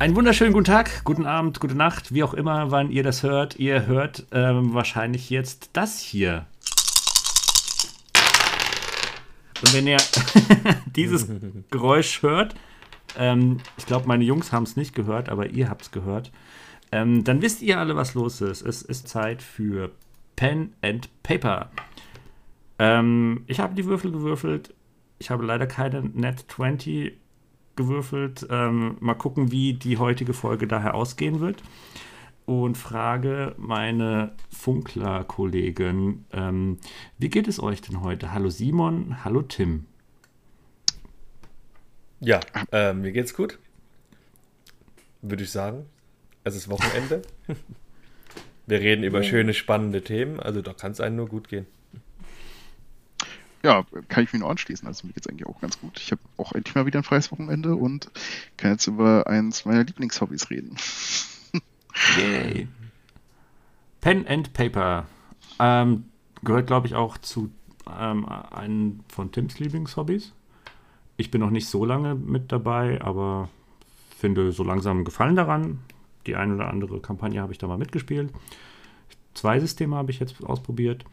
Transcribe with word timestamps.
Einen 0.00 0.14
wunderschönen 0.14 0.52
guten 0.52 0.64
Tag, 0.64 1.02
guten 1.02 1.26
Abend, 1.26 1.58
gute 1.58 1.74
Nacht, 1.74 2.14
wie 2.14 2.22
auch 2.22 2.32
immer, 2.32 2.70
wann 2.70 2.92
ihr 2.92 3.02
das 3.02 3.24
hört. 3.24 3.56
Ihr 3.58 3.86
hört 3.86 4.26
ähm, 4.30 4.72
wahrscheinlich 4.72 5.28
jetzt 5.28 5.70
das 5.72 5.98
hier. 5.98 6.46
Und 9.60 9.74
wenn 9.74 9.88
ihr 9.88 9.96
dieses 10.94 11.26
Geräusch 11.72 12.22
hört, 12.22 12.54
ähm, 13.18 13.58
ich 13.76 13.86
glaube, 13.86 14.06
meine 14.06 14.22
Jungs 14.22 14.52
haben 14.52 14.62
es 14.62 14.76
nicht 14.76 14.94
gehört, 14.94 15.28
aber 15.30 15.48
ihr 15.48 15.68
habt 15.68 15.82
es 15.82 15.90
gehört, 15.90 16.30
ähm, 16.92 17.24
dann 17.24 17.42
wisst 17.42 17.60
ihr 17.62 17.80
alle, 17.80 17.96
was 17.96 18.14
los 18.14 18.40
ist. 18.40 18.62
Es 18.62 18.82
ist 18.82 19.08
Zeit 19.08 19.42
für 19.42 19.90
Pen 20.36 20.74
and 20.80 21.08
Paper. 21.24 21.72
Ähm, 22.78 23.42
ich 23.48 23.58
habe 23.58 23.74
die 23.74 23.84
Würfel 23.84 24.12
gewürfelt. 24.12 24.72
Ich 25.18 25.30
habe 25.30 25.44
leider 25.44 25.66
keine 25.66 26.02
Net 26.02 26.44
20 26.46 27.14
gewürfelt. 27.78 28.46
Ähm, 28.50 28.98
mal 29.00 29.14
gucken, 29.14 29.50
wie 29.50 29.72
die 29.72 29.96
heutige 29.96 30.34
Folge 30.34 30.66
daher 30.66 30.94
ausgehen 30.94 31.40
wird. 31.40 31.62
Und 32.44 32.76
frage 32.76 33.54
meine 33.58 34.32
Funkler-Kollegin, 34.50 36.26
ähm, 36.32 36.78
wie 37.18 37.28
geht 37.28 37.48
es 37.48 37.62
euch 37.62 37.80
denn 37.80 38.02
heute? 38.02 38.32
Hallo 38.32 38.50
Simon, 38.50 39.24
hallo 39.24 39.42
Tim. 39.42 39.86
Ja, 42.20 42.40
äh, 42.72 42.92
mir 42.92 43.12
geht's 43.12 43.34
gut. 43.34 43.58
Würde 45.22 45.44
ich 45.44 45.50
sagen. 45.50 45.86
Es 46.44 46.56
ist 46.56 46.68
Wochenende. 46.68 47.22
Wir 48.66 48.80
reden 48.80 49.02
über 49.02 49.22
schöne, 49.22 49.54
spannende 49.54 50.02
Themen, 50.02 50.40
also 50.40 50.60
da 50.60 50.74
kann 50.74 50.92
es 50.92 51.00
einem 51.00 51.16
nur 51.16 51.28
gut 51.28 51.48
gehen. 51.48 51.66
Ja, 53.62 53.84
kann 54.08 54.24
ich 54.24 54.32
mich 54.32 54.40
nur 54.40 54.50
anschließen. 54.50 54.86
Also 54.86 55.06
mir 55.06 55.12
geht 55.12 55.24
es 55.24 55.30
eigentlich 55.30 55.46
auch 55.46 55.60
ganz 55.60 55.80
gut. 55.80 55.98
Ich 55.98 56.12
habe 56.12 56.20
auch 56.36 56.52
endlich 56.52 56.74
mal 56.74 56.86
wieder 56.86 57.00
ein 57.00 57.04
freies 57.04 57.32
Wochenende 57.32 57.74
und 57.74 58.10
kann 58.56 58.72
jetzt 58.72 58.86
über 58.86 59.26
eins 59.26 59.64
meiner 59.64 59.84
Lieblingshobbys 59.84 60.50
reden. 60.50 60.76
Yay. 62.16 62.68
Pen 64.00 64.26
and 64.28 64.52
Paper 64.52 65.06
ähm, 65.58 66.04
gehört, 66.42 66.68
glaube 66.68 66.86
ich, 66.86 66.94
auch 66.94 67.18
zu 67.18 67.50
ähm, 67.98 68.28
einem 68.28 69.00
von 69.08 69.32
Tims 69.32 69.58
Lieblingshobbys. 69.58 70.32
Ich 71.16 71.30
bin 71.32 71.40
noch 71.40 71.50
nicht 71.50 71.68
so 71.68 71.84
lange 71.84 72.14
mit 72.14 72.52
dabei, 72.52 73.00
aber 73.02 73.48
finde 74.16 74.52
so 74.52 74.62
langsam 74.62 75.04
Gefallen 75.04 75.34
daran. 75.34 75.80
Die 76.26 76.36
eine 76.36 76.54
oder 76.54 76.68
andere 76.68 77.00
Kampagne 77.00 77.40
habe 77.40 77.52
ich 77.52 77.58
da 77.58 77.66
mal 77.66 77.78
mitgespielt. 77.78 78.32
Zwei 79.34 79.58
Systeme 79.58 79.96
habe 79.96 80.10
ich 80.10 80.20
jetzt 80.20 80.42
ausprobiert. 80.44 81.04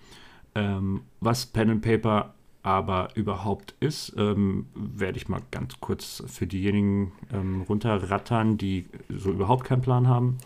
Ähm, 0.55 1.01
was 1.19 1.45
Pen 1.45 1.69
and 1.69 1.81
Paper 1.81 2.33
aber 2.63 3.09
überhaupt 3.13 3.75
ist, 3.79 4.15
ähm, 4.17 4.65
werde 4.73 5.17
ich 5.17 5.29
mal 5.29 5.41
ganz 5.51 5.79
kurz 5.79 6.23
für 6.25 6.47
diejenigen 6.47 7.11
ähm, 7.31 7.61
runterrattern, 7.61 8.57
die 8.57 8.85
so 9.09 9.29
überhaupt 9.29 9.65
keinen 9.65 9.83
Plan 9.83 10.07
haben. 10.07 10.39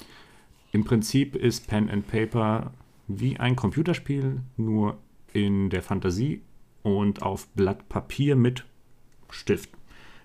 Im 0.73 0.83
Prinzip 0.83 1.35
ist 1.35 1.67
Pen 1.67 1.89
and 1.89 2.07
Paper 2.07 2.73
wie 3.07 3.39
ein 3.39 3.55
Computerspiel, 3.55 4.41
nur 4.57 4.97
in 5.31 5.69
der 5.69 5.81
Fantasie 5.81 6.41
und 6.83 7.21
auf 7.21 7.47
Blatt 7.49 7.87
Papier 7.87 8.35
mit 8.35 8.65
Stift. 9.29 9.69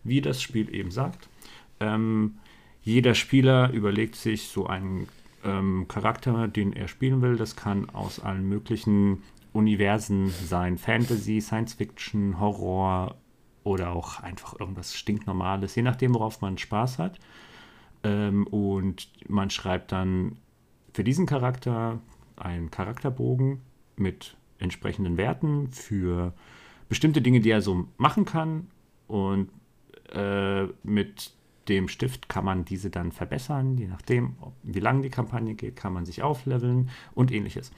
Wie 0.03 0.21
das 0.21 0.43
Spiel 0.43 0.75
eben 0.75 0.91
sagt. 0.91 1.29
Ähm, 1.79 2.39
jeder 2.83 3.15
Spieler 3.15 3.71
überlegt 3.71 4.17
sich 4.17 4.49
so 4.49 4.67
einen 4.67 5.06
ähm, 5.44 5.87
Charakter, 5.89 6.49
den 6.49 6.73
er 6.73 6.89
spielen 6.89 7.23
will. 7.23 7.37
Das 7.37 7.56
kann 7.56 7.89
aus 7.91 8.21
allen 8.21 8.49
möglichen 8.49 9.23
Universen 9.54 10.28
sein. 10.28 10.76
Fantasy, 10.76 11.41
Science 11.41 11.75
Fiction, 11.75 12.38
Horror 12.38 13.15
oder 13.62 13.92
auch 13.92 14.20
einfach 14.20 14.59
irgendwas 14.60 14.94
stinknormales, 14.94 15.75
je 15.75 15.82
nachdem, 15.82 16.15
worauf 16.15 16.42
man 16.42 16.59
Spaß 16.59 16.98
hat. 16.98 17.19
Ähm, 18.03 18.47
und 18.48 19.09
man 19.28 19.48
schreibt 19.48 19.93
dann 19.93 20.37
für 20.93 21.04
diesen 21.04 21.25
Charakter 21.25 22.00
einen 22.37 22.70
Charakterbogen 22.70 23.60
mit 23.97 24.37
entsprechenden 24.59 25.16
Werten 25.16 25.70
für 25.70 26.34
bestimmte 26.88 27.22
Dinge, 27.22 27.41
die 27.41 27.50
er 27.50 27.62
so 27.62 27.87
machen 27.97 28.25
kann. 28.25 28.69
Und 29.06 29.50
äh, 30.12 30.64
mit 30.82 31.32
dem 31.69 31.88
Stift 31.88 32.28
kann 32.28 32.44
man 32.44 32.64
diese 32.64 32.91
dann 32.91 33.12
verbessern, 33.12 33.78
je 33.78 33.87
nachdem, 33.87 34.37
wie 34.62 34.81
lange 34.81 35.03
die 35.03 35.10
Kampagne 35.10 35.54
geht, 35.54 35.76
kann 35.76 35.93
man 35.93 36.04
sich 36.04 36.22
aufleveln 36.22 36.91
und 37.14 37.32
ähnliches. 37.32 37.72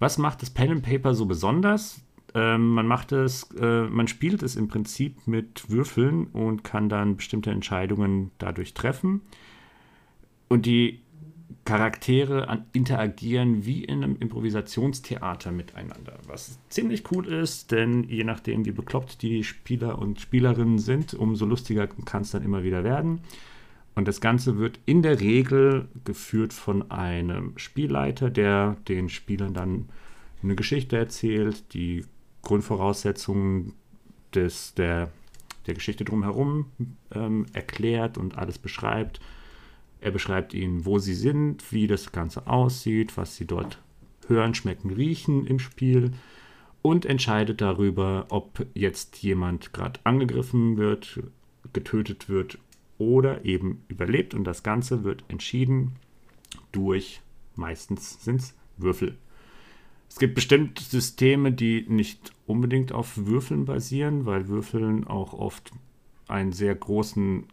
Was 0.00 0.18
macht 0.18 0.42
das 0.42 0.50
Pen 0.50 0.70
and 0.70 0.82
Paper 0.82 1.14
so 1.14 1.26
besonders? 1.26 2.00
Ähm, 2.34 2.68
man 2.70 2.86
macht 2.86 3.12
es, 3.12 3.48
äh, 3.60 3.82
man 3.84 4.08
spielt 4.08 4.42
es 4.42 4.56
im 4.56 4.66
Prinzip 4.66 5.26
mit 5.26 5.70
Würfeln 5.70 6.26
und 6.26 6.64
kann 6.64 6.88
dann 6.88 7.16
bestimmte 7.16 7.50
Entscheidungen 7.50 8.30
dadurch 8.38 8.74
treffen. 8.74 9.20
Und 10.48 10.66
die 10.66 11.00
Charaktere 11.64 12.48
an, 12.48 12.64
interagieren 12.72 13.66
wie 13.66 13.84
in 13.84 14.02
einem 14.02 14.16
Improvisationstheater 14.16 15.52
miteinander, 15.52 16.18
was 16.26 16.58
ziemlich 16.68 17.04
cool 17.12 17.26
ist, 17.26 17.70
denn 17.70 18.04
je 18.04 18.24
nachdem, 18.24 18.64
wie 18.64 18.72
bekloppt 18.72 19.22
die 19.22 19.44
Spieler 19.44 19.98
und 19.98 20.20
Spielerinnen 20.20 20.78
sind, 20.78 21.14
umso 21.14 21.44
lustiger 21.44 21.86
kann 21.86 22.22
es 22.22 22.30
dann 22.30 22.42
immer 22.42 22.62
wieder 22.62 22.84
werden. 22.84 23.20
Und 23.94 24.06
das 24.08 24.20
Ganze 24.20 24.58
wird 24.58 24.78
in 24.86 25.02
der 25.02 25.20
Regel 25.20 25.88
geführt 26.04 26.52
von 26.52 26.90
einem 26.90 27.58
Spielleiter, 27.58 28.30
der 28.30 28.76
den 28.88 29.08
Spielern 29.08 29.54
dann 29.54 29.88
eine 30.42 30.54
Geschichte 30.54 30.96
erzählt, 30.96 31.74
die 31.74 32.04
Grundvoraussetzungen 32.42 33.74
des, 34.34 34.74
der, 34.74 35.10
der 35.66 35.74
Geschichte 35.74 36.04
drumherum 36.04 36.66
ähm, 37.12 37.46
erklärt 37.52 38.16
und 38.16 38.38
alles 38.38 38.58
beschreibt. 38.58 39.20
Er 40.00 40.12
beschreibt 40.12 40.54
ihnen, 40.54 40.86
wo 40.86 40.98
sie 40.98 41.14
sind, 41.14 41.72
wie 41.72 41.86
das 41.86 42.12
Ganze 42.12 42.46
aussieht, 42.46 43.16
was 43.16 43.36
sie 43.36 43.46
dort 43.46 43.82
hören, 44.28 44.54
schmecken, 44.54 44.90
riechen 44.90 45.46
im 45.46 45.58
Spiel 45.58 46.12
und 46.80 47.04
entscheidet 47.04 47.60
darüber, 47.60 48.26
ob 48.30 48.66
jetzt 48.72 49.18
jemand 49.22 49.74
gerade 49.74 50.00
angegriffen 50.04 50.78
wird, 50.78 51.20
getötet 51.72 52.28
wird 52.30 52.58
oder 53.00 53.44
eben 53.44 53.82
überlebt. 53.88 54.34
Und 54.34 54.44
das 54.44 54.62
Ganze 54.62 55.02
wird 55.02 55.24
entschieden 55.28 55.96
durch, 56.70 57.22
meistens 57.56 58.22
sind 58.22 58.40
es 58.40 58.54
Würfel. 58.76 59.16
Es 60.08 60.18
gibt 60.18 60.34
bestimmte 60.34 60.82
Systeme, 60.82 61.50
die 61.50 61.86
nicht 61.88 62.32
unbedingt 62.46 62.92
auf 62.92 63.16
Würfeln 63.16 63.64
basieren, 63.64 64.26
weil 64.26 64.48
Würfeln 64.48 65.06
auch 65.06 65.32
oft 65.32 65.72
einen 66.28 66.52
sehr 66.52 66.74
großen 66.74 67.44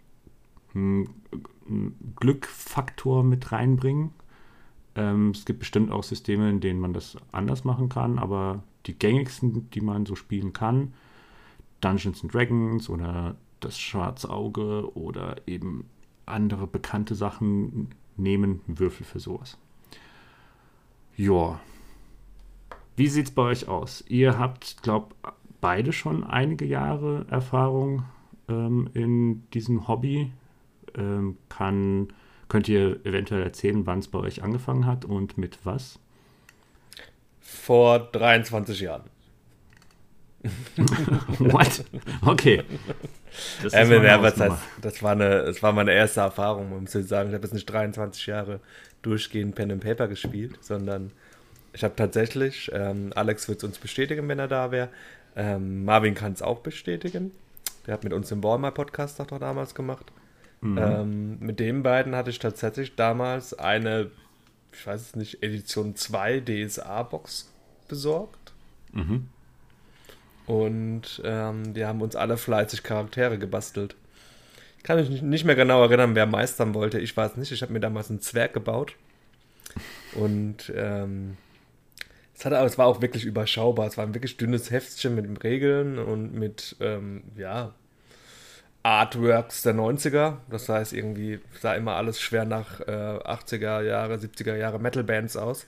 hm, 0.74 1.10
Glückfaktor 2.16 3.24
mit 3.24 3.52
reinbringen. 3.52 4.12
Ähm, 4.96 5.32
es 5.32 5.46
gibt 5.46 5.60
bestimmt 5.60 5.92
auch 5.92 6.04
Systeme, 6.04 6.50
in 6.50 6.60
denen 6.60 6.80
man 6.80 6.94
das 6.94 7.16
anders 7.32 7.64
machen 7.64 7.90
kann, 7.90 8.20
aber 8.20 8.64
die 8.86 8.98
gängigsten, 8.98 9.70
die 9.72 9.82
man 9.82 10.06
so 10.06 10.16
spielen 10.16 10.52
kann, 10.52 10.94
Dungeons 11.80 12.24
and 12.24 12.34
Dragons 12.34 12.90
oder 12.90 13.36
das 13.60 13.80
Schwarze 13.80 14.30
Auge 14.30 14.96
oder 14.96 15.36
eben 15.48 15.90
andere 16.26 16.68
bekannte 16.68 17.16
Sachen 17.16 17.90
nehmen 18.18 18.62
Würfel 18.68 19.06
für 19.06 19.20
sowas. 19.20 19.58
Ja. 21.16 21.60
Wie 22.96 23.08
sieht 23.08 23.28
es 23.28 23.32
bei 23.32 23.44
euch 23.44 23.68
aus? 23.68 24.04
Ihr 24.08 24.38
habt, 24.40 24.82
glaube 24.82 25.16
beide 25.62 25.94
schon 25.94 26.24
einige 26.24 26.66
Jahre 26.66 27.26
Erfahrung 27.30 28.06
ähm, 28.48 28.90
in 28.94 29.50
diesem 29.52 29.88
Hobby. 29.88 30.32
Ähm, 30.96 31.38
kann, 31.50 32.14
könnt 32.48 32.68
ihr 32.68 33.06
eventuell 33.06 33.44
erzählen, 33.44 33.86
wann 33.86 34.00
es 34.00 34.08
bei 34.08 34.20
euch 34.20 34.44
angefangen 34.44 34.86
hat 34.86 35.06
und 35.06 35.38
mit 35.38 35.66
was? 35.66 36.00
Vor 37.40 38.00
23 38.00 38.82
Jahren. 38.82 39.04
What? 41.40 41.84
Okay. 42.26 42.64
Das, 43.62 43.74
ähm, 43.74 44.04
ja, 44.04 44.22
was 44.22 44.40
heißt, 44.40 44.58
das, 44.82 45.04
war 45.04 45.12
eine, 45.12 45.44
das 45.46 45.62
war 45.62 45.74
meine 45.74 45.94
erste 45.94 46.22
Erfahrung, 46.22 46.70
man 46.70 46.82
muss 46.82 46.96
ich 46.96 47.08
sagen. 47.08 47.30
Ich 47.30 47.36
habe 47.36 47.44
jetzt 47.46 47.54
nicht 47.54 47.66
23 47.66 48.26
Jahre 48.28 48.60
durchgehend 49.02 49.56
Pen 49.56 49.72
and 49.72 49.84
Paper 49.84 50.08
gespielt, 50.08 50.58
sondern 50.62 51.12
ich 51.74 51.84
habe 51.84 51.96
tatsächlich, 51.96 52.72
ähm, 52.74 53.12
Alex 53.16 53.48
wird 53.48 53.60
es 53.60 53.64
uns 53.64 53.78
bestätigen, 53.78 54.28
wenn 54.28 54.40
er 54.40 54.48
da 54.48 54.72
wäre. 54.72 54.90
Ähm, 55.36 55.86
Marvin 55.86 56.16
kann 56.16 56.34
es 56.34 56.42
auch 56.42 56.60
bestätigen. 56.60 57.32
Der 57.86 57.94
hat 57.94 58.04
mit 58.04 58.14
uns 58.14 58.30
den 58.30 58.42
Ballmer 58.42 58.72
Podcast 58.72 59.22
auch 59.22 59.28
damals 59.28 59.76
gemacht. 59.76 60.12
Mhm. 60.62 60.78
Ähm, 60.78 61.40
mit 61.40 61.60
den 61.60 61.84
beiden 61.84 62.16
hatte 62.16 62.32
ich 62.32 62.40
tatsächlich 62.40 62.96
damals 62.96 63.54
eine, 63.54 64.10
ich 64.74 64.86
weiß 64.86 65.02
es 65.02 65.16
nicht, 65.16 65.44
Edition 65.44 65.96
2 65.96 66.42
DSA-Box 66.42 67.52
besorgt. 67.88 68.54
Mhm. 68.94 69.30
Und 70.48 71.22
ähm, 71.26 71.74
die 71.74 71.86
haben 71.86 72.02
uns 72.02 72.16
alle 72.16 72.38
fleißig 72.38 72.82
Charaktere 72.82 73.38
gebastelt. 73.38 73.96
Ich 74.78 74.84
kann 74.84 74.98
mich 74.98 75.22
nicht 75.22 75.44
mehr 75.44 75.56
genau 75.56 75.84
erinnern, 75.84 76.16
wer 76.16 76.26
meistern 76.26 76.74
wollte. 76.74 77.00
Ich 77.00 77.16
weiß 77.16 77.36
nicht. 77.36 77.52
Ich 77.52 77.62
habe 77.62 77.74
mir 77.74 77.82
damals 77.82 78.10
einen 78.10 78.22
Zwerg 78.22 78.54
gebaut. 78.54 78.96
Und 80.14 80.72
ähm, 80.74 81.36
es, 82.34 82.46
hatte, 82.46 82.56
es 82.56 82.78
war 82.78 82.88
auch 82.88 83.02
wirklich 83.02 83.26
überschaubar. 83.26 83.88
Es 83.88 83.98
war 83.98 84.06
ein 84.06 84.14
wirklich 84.14 84.38
dünnes 84.38 84.72
Heftchen 84.72 85.16
mit 85.16 85.44
Regeln 85.44 86.00
und 86.00 86.34
mit, 86.34 86.78
ähm, 86.80 87.24
ja, 87.36 87.74
Artworks 88.84 89.64
der 89.64 89.76
90er. 89.76 90.38
Das 90.50 90.70
heißt, 90.70 90.94
irgendwie 90.94 91.42
sah 91.60 91.74
immer 91.74 91.96
alles 91.96 92.22
schwer 92.22 92.46
nach 92.46 92.80
äh, 92.80 92.84
80er 92.86 93.82
Jahre, 93.82 94.16
70er 94.16 94.56
Jahre 94.56 94.80
Metal-Bands 94.80 95.36
aus. 95.36 95.68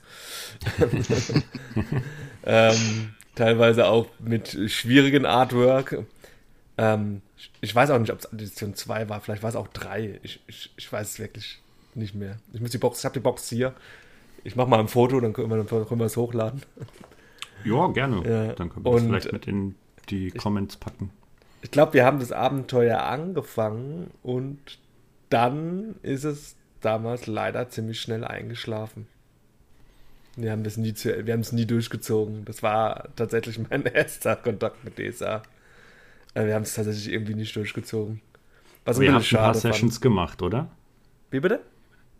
ähm, 2.44 3.14
teilweise 3.40 3.86
auch 3.86 4.06
mit 4.18 4.58
schwierigen 4.70 5.24
Artwork. 5.24 6.04
Ähm, 6.76 7.22
ich 7.60 7.74
weiß 7.74 7.90
auch 7.90 7.98
nicht, 7.98 8.12
ob 8.12 8.18
es 8.18 8.26
Edition 8.26 8.74
2 8.74 9.08
war, 9.08 9.20
vielleicht 9.20 9.42
war 9.42 9.50
es 9.50 9.56
auch 9.56 9.68
3. 9.68 10.20
Ich, 10.22 10.40
ich, 10.46 10.70
ich 10.76 10.92
weiß 10.92 11.12
es 11.12 11.18
wirklich 11.18 11.58
nicht 11.94 12.14
mehr. 12.14 12.36
Ich 12.52 12.60
muss 12.60 12.70
die 12.70 12.78
Box, 12.78 12.98
ich 12.98 13.04
habe 13.04 13.14
die 13.14 13.20
Box 13.20 13.48
hier. 13.48 13.74
Ich 14.44 14.56
mache 14.56 14.68
mal 14.68 14.78
ein 14.78 14.88
Foto, 14.88 15.20
dann 15.20 15.32
können 15.32 15.50
wir, 15.50 15.56
dann 15.56 15.66
können 15.66 16.00
wir 16.00 16.06
es 16.06 16.16
hochladen. 16.16 16.62
Ja, 17.64 17.88
gerne. 17.88 18.16
Ja. 18.28 18.52
Dann 18.54 18.70
können 18.70 18.84
wir 18.84 18.94
es 18.94 19.02
vielleicht 19.02 19.32
mit 19.32 19.46
in 19.46 19.74
die 20.08 20.28
ich, 20.28 20.36
Comments 20.36 20.76
packen. 20.76 21.10
Ich 21.62 21.70
glaube, 21.70 21.94
wir 21.94 22.04
haben 22.04 22.20
das 22.20 22.32
Abenteuer 22.32 23.02
angefangen 23.02 24.10
und 24.22 24.78
dann 25.28 25.94
ist 26.02 26.24
es 26.24 26.56
damals 26.80 27.26
leider 27.26 27.68
ziemlich 27.68 28.00
schnell 28.00 28.24
eingeschlafen. 28.24 29.06
Wir 30.36 30.52
haben 30.52 30.64
das 30.64 30.76
nie, 30.76 30.94
zu, 30.94 31.26
wir 31.26 31.32
haben 31.32 31.40
es 31.40 31.52
nie 31.52 31.66
durchgezogen. 31.66 32.44
Das 32.44 32.62
war 32.62 33.08
tatsächlich 33.16 33.58
mein 33.70 33.84
erster 33.84 34.36
Kontakt 34.36 34.84
mit 34.84 34.96
DSA. 34.96 35.42
Äh, 36.34 36.46
wir 36.46 36.54
haben 36.54 36.62
es 36.62 36.74
tatsächlich 36.74 37.12
irgendwie 37.12 37.34
nicht 37.34 37.54
durchgezogen. 37.56 38.20
Was 38.84 38.96
Aber 38.96 39.04
ihr 39.04 39.14
habt 39.14 39.30
ein 39.32 39.36
paar 39.36 39.54
Sessions 39.54 39.94
fand. 39.94 40.02
gemacht, 40.02 40.42
oder? 40.42 40.70
Wie 41.30 41.40
bitte? 41.40 41.60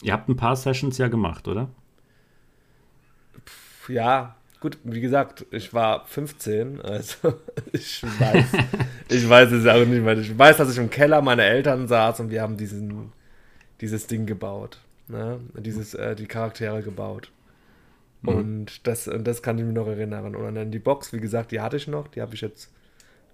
Ihr 0.02 0.12
habt 0.12 0.28
ein 0.28 0.36
paar 0.36 0.56
Sessions 0.56 0.98
ja 0.98 1.08
gemacht, 1.08 1.48
oder? 1.48 1.68
Ja, 3.88 4.36
gut, 4.60 4.78
wie 4.84 5.00
gesagt, 5.00 5.46
ich 5.50 5.72
war 5.74 6.06
15, 6.06 6.80
also 6.80 7.34
ich 7.72 8.02
weiß, 8.02 8.46
ich 9.08 9.28
weiß 9.28 9.52
es 9.52 9.66
auch 9.66 9.84
nicht 9.84 10.02
mehr. 10.02 10.18
Ich 10.18 10.36
weiß, 10.36 10.58
dass 10.58 10.70
ich 10.70 10.78
im 10.78 10.90
Keller 10.90 11.22
meiner 11.22 11.44
Eltern 11.44 11.88
saß 11.88 12.20
und 12.20 12.30
wir 12.30 12.42
haben 12.42 12.56
diesen, 12.56 13.12
dieses 13.80 14.06
Ding 14.06 14.26
gebaut. 14.26 14.78
Ne? 15.08 15.40
Dieses, 15.58 15.94
äh, 15.94 16.14
die 16.14 16.26
Charaktere 16.26 16.82
gebaut. 16.82 17.30
Mhm. 18.22 18.28
Und 18.28 18.86
das, 18.86 19.08
und 19.08 19.26
das 19.26 19.42
kann 19.42 19.58
ich 19.58 19.64
mir 19.64 19.72
noch 19.72 19.86
erinnern. 19.86 20.34
Und 20.34 20.54
dann 20.54 20.70
die 20.70 20.78
Box, 20.78 21.12
wie 21.12 21.20
gesagt, 21.20 21.52
die 21.52 21.60
hatte 21.60 21.76
ich 21.76 21.88
noch, 21.88 22.08
die 22.08 22.20
habe 22.20 22.34
ich 22.34 22.40
jetzt 22.40 22.72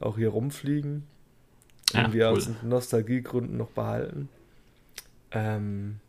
auch 0.00 0.16
hier 0.16 0.30
rumfliegen. 0.30 1.04
Ja, 1.92 2.00
irgendwie 2.00 2.18
cool. 2.18 2.26
aus 2.26 2.50
Nostalgiegründen 2.62 3.56
noch 3.56 3.70
behalten. 3.70 4.28
Ähm, 5.30 6.00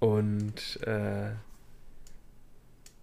und 0.00 0.80
äh, 0.82 1.30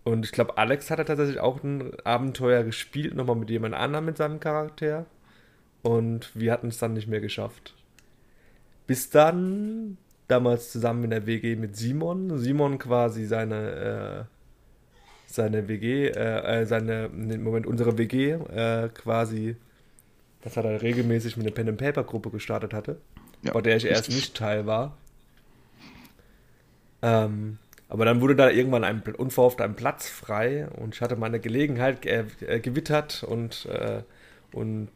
und 0.03 0.25
ich 0.25 0.31
glaube, 0.31 0.57
Alex 0.57 0.91
hat 0.91 1.05
tatsächlich 1.05 1.39
auch 1.39 1.63
ein 1.63 1.93
Abenteuer 2.03 2.63
gespielt, 2.63 3.15
nochmal 3.15 3.37
mit 3.37 3.49
jemand 3.49 3.73
anderem 3.73 4.05
mit 4.05 4.17
seinem 4.17 4.39
Charakter. 4.39 5.05
Und 5.81 6.31
wir 6.33 6.51
hatten 6.51 6.67
es 6.67 6.77
dann 6.77 6.93
nicht 6.93 7.07
mehr 7.07 7.21
geschafft. 7.21 7.73
Bis 8.85 9.09
dann, 9.09 9.97
damals 10.27 10.71
zusammen 10.71 11.05
in 11.05 11.09
der 11.11 11.25
WG 11.25 11.55
mit 11.55 11.77
Simon. 11.77 12.37
Simon 12.37 12.79
quasi 12.79 13.25
seine, 13.25 13.71
äh, 13.71 14.23
seine 15.33 15.67
WG, 15.67 16.07
äh, 16.07 16.61
äh, 16.61 16.65
seine, 16.65 17.05
im 17.05 17.43
Moment 17.43 17.65
unsere 17.65 17.97
WG 17.97 18.31
äh, 18.31 18.89
quasi, 18.89 19.55
das 20.41 20.57
hat 20.57 20.65
er 20.65 20.81
regelmäßig 20.81 21.37
mit 21.37 21.45
einer 21.45 21.55
Pen 21.55 21.69
and 21.69 21.77
Paper 21.77 22.03
Gruppe 22.03 22.29
gestartet 22.29 22.73
hatte, 22.73 22.97
ja, 23.41 23.53
bei 23.53 23.61
der 23.61 23.77
ich 23.77 23.85
erst 23.85 24.09
nicht 24.09 24.35
Teil 24.35 24.65
war. 24.65 24.97
Ähm, 27.01 27.57
aber 27.89 28.05
dann 28.05 28.21
wurde 28.21 28.35
da 28.35 28.49
irgendwann 28.49 28.83
ein, 28.83 29.01
unverhofft 29.01 29.61
ein 29.61 29.75
Platz 29.75 30.07
frei 30.07 30.67
und 30.67 30.95
ich 30.95 31.01
hatte 31.01 31.15
meine 31.15 31.39
Gelegenheit 31.39 32.05
äh, 32.05 32.25
äh, 32.41 32.59
gewittert 32.59 33.23
und, 33.23 33.65
äh, 33.65 34.01
und 34.51 34.89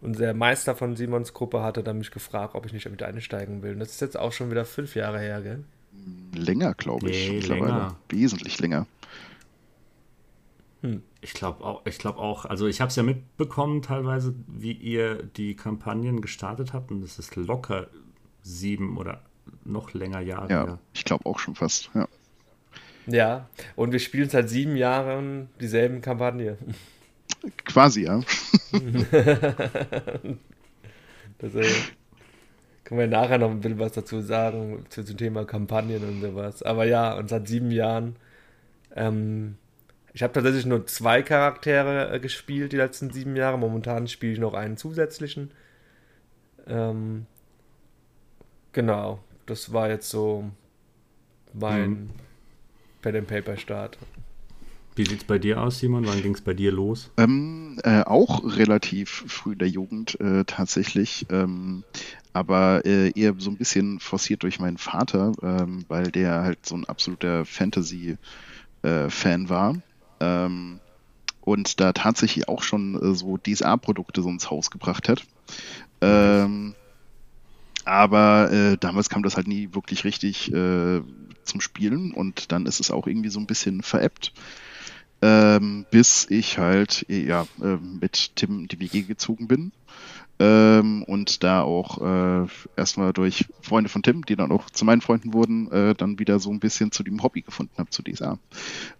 unser 0.00 0.34
Meister 0.34 0.74
von 0.74 0.96
Simons 0.96 1.32
Gruppe 1.32 1.62
hatte 1.62 1.82
dann 1.82 1.98
mich 1.98 2.10
gefragt, 2.10 2.54
ob 2.54 2.66
ich 2.66 2.72
nicht 2.72 2.86
damit 2.86 3.02
einsteigen 3.02 3.62
will. 3.62 3.72
Und 3.72 3.80
das 3.80 3.90
ist 3.90 4.00
jetzt 4.00 4.18
auch 4.18 4.32
schon 4.32 4.50
wieder 4.50 4.64
fünf 4.64 4.94
Jahre 4.94 5.18
her, 5.20 5.40
gell? 5.40 5.64
Länger, 6.34 6.74
glaube 6.74 7.10
ich. 7.10 7.30
Nee, 7.30 7.40
länger. 7.40 7.96
Wesentlich 8.08 8.58
länger. 8.60 8.86
Hm. 10.86 11.02
Ich 11.20 11.34
glaube 11.34 11.64
auch, 11.64 11.84
ich 11.86 11.98
glaube 11.98 12.18
auch, 12.18 12.44
also 12.44 12.66
ich 12.66 12.80
habe 12.80 12.88
es 12.88 12.96
ja 12.96 13.02
mitbekommen 13.02 13.82
teilweise, 13.82 14.34
wie 14.46 14.72
ihr 14.72 15.22
die 15.22 15.56
Kampagnen 15.56 16.20
gestartet 16.20 16.72
habt 16.72 16.90
und 16.90 17.02
es 17.02 17.18
ist 17.18 17.34
locker 17.36 17.88
sieben 18.42 18.96
oder 18.96 19.22
noch 19.64 19.92
länger 19.92 20.20
Jahre. 20.20 20.50
Ja, 20.50 20.66
her. 20.66 20.78
ich 20.92 21.04
glaube 21.04 21.26
auch 21.26 21.38
schon 21.38 21.54
fast, 21.54 21.90
ja. 21.94 22.06
Ja, 23.08 23.48
und 23.76 23.92
wir 23.92 24.00
spielen 24.00 24.28
seit 24.28 24.48
sieben 24.48 24.76
Jahren 24.76 25.48
dieselben 25.60 26.00
Kampagne. 26.00 26.58
Quasi, 27.64 28.04
ja. 28.04 28.20
das, 31.38 31.54
äh, 31.54 31.64
können 32.82 33.00
wir 33.00 33.06
nachher 33.06 33.38
noch 33.38 33.50
ein 33.50 33.60
bisschen 33.60 33.78
was 33.78 33.92
dazu 33.92 34.20
sagen, 34.20 34.86
zu, 34.88 35.04
zum 35.04 35.16
Thema 35.16 35.44
Kampagnen 35.44 36.02
und 36.02 36.20
sowas. 36.20 36.62
Aber 36.62 36.84
ja, 36.84 37.16
und 37.16 37.28
seit 37.28 37.46
sieben 37.48 37.70
Jahren. 37.70 38.16
Ähm, 38.94 39.56
ich 40.16 40.22
habe 40.22 40.32
tatsächlich 40.32 40.66
nur 40.66 40.86
zwei 40.86 41.22
Charaktere 41.22 42.12
äh, 42.12 42.18
gespielt 42.18 42.72
die 42.72 42.76
letzten 42.76 43.12
sieben 43.12 43.36
Jahre. 43.36 43.58
Momentan 43.58 44.08
spiele 44.08 44.32
ich 44.32 44.40
noch 44.40 44.54
einen 44.54 44.76
zusätzlichen. 44.76 45.52
Ähm, 46.66 47.26
genau, 48.72 49.20
das 49.46 49.72
war 49.72 49.88
jetzt 49.88 50.10
so 50.10 50.50
mein. 51.52 51.90
Mhm 51.90 52.10
Pen 53.06 53.14
and 53.14 53.28
Paper 53.28 53.56
Start. 53.56 53.96
Wie 54.96 55.04
sieht 55.04 55.20
es 55.20 55.24
bei 55.24 55.38
dir 55.38 55.62
aus, 55.62 55.78
Simon? 55.78 56.04
Wann 56.08 56.22
ging 56.22 56.34
es 56.34 56.40
bei 56.40 56.54
dir 56.54 56.72
los? 56.72 57.08
Ähm, 57.18 57.78
äh, 57.84 58.02
auch 58.02 58.56
relativ 58.56 59.22
früh 59.28 59.52
in 59.52 59.60
der 59.60 59.68
Jugend 59.68 60.18
äh, 60.18 60.42
tatsächlich, 60.44 61.24
ähm, 61.30 61.84
aber 62.32 62.84
äh, 62.84 63.16
eher 63.16 63.36
so 63.38 63.50
ein 63.50 63.58
bisschen 63.58 64.00
forciert 64.00 64.42
durch 64.42 64.58
meinen 64.58 64.76
Vater, 64.76 65.30
ähm, 65.40 65.84
weil 65.86 66.10
der 66.10 66.42
halt 66.42 66.66
so 66.66 66.74
ein 66.74 66.84
absoluter 66.86 67.44
Fantasy-Fan 67.44 69.44
äh, 69.44 69.48
war. 69.48 69.76
Ähm, 70.20 70.80
und 71.40 71.80
da 71.80 71.92
tatsächlich 71.92 72.48
auch 72.48 72.62
schon 72.62 72.94
äh, 73.00 73.14
so 73.14 73.36
DSA-Produkte 73.36 74.22
so 74.22 74.28
ins 74.28 74.50
Haus 74.50 74.70
gebracht 74.70 75.08
hat. 75.08 75.24
Ähm, 76.00 76.74
aber 77.84 78.50
äh, 78.50 78.76
damals 78.78 79.08
kam 79.08 79.22
das 79.22 79.36
halt 79.36 79.46
nie 79.46 79.72
wirklich 79.72 80.04
richtig 80.04 80.52
äh, 80.52 81.00
zum 81.44 81.60
Spielen 81.60 82.12
und 82.12 82.50
dann 82.50 82.66
ist 82.66 82.80
es 82.80 82.90
auch 82.90 83.06
irgendwie 83.06 83.28
so 83.28 83.38
ein 83.38 83.46
bisschen 83.46 83.82
veräppt. 83.82 84.32
Ähm, 85.26 85.86
bis 85.90 86.26
ich 86.30 86.58
halt 86.58 87.04
ja 87.08 87.48
äh, 87.60 87.78
mit 88.00 88.36
Tim 88.36 88.60
in 88.60 88.68
die 88.68 88.78
WG 88.78 89.02
gezogen 89.02 89.48
bin 89.48 89.72
ähm, 90.38 91.02
und 91.02 91.42
da 91.42 91.62
auch 91.62 92.00
äh, 92.00 92.46
erstmal 92.76 93.12
durch 93.12 93.46
Freunde 93.60 93.90
von 93.90 94.04
Tim, 94.04 94.24
die 94.24 94.36
dann 94.36 94.52
auch 94.52 94.70
zu 94.70 94.84
meinen 94.84 95.00
Freunden 95.00 95.32
wurden, 95.32 95.68
äh, 95.72 95.94
dann 95.94 96.20
wieder 96.20 96.38
so 96.38 96.50
ein 96.50 96.60
bisschen 96.60 96.92
zu 96.92 97.02
dem 97.02 97.24
Hobby 97.24 97.40
gefunden 97.42 97.72
habe, 97.76 97.90
zu 97.90 98.02
DSA. 98.04 98.38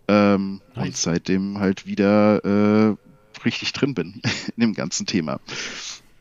Ähm, 0.08 0.60
nice. 0.74 0.86
Und 0.86 0.96
seitdem 0.96 1.58
halt 1.60 1.86
wieder 1.86 2.44
äh, 2.44 2.96
richtig 3.44 3.72
drin 3.72 3.94
bin 3.94 4.20
in 4.56 4.60
dem 4.60 4.74
ganzen 4.74 5.06
Thema. 5.06 5.38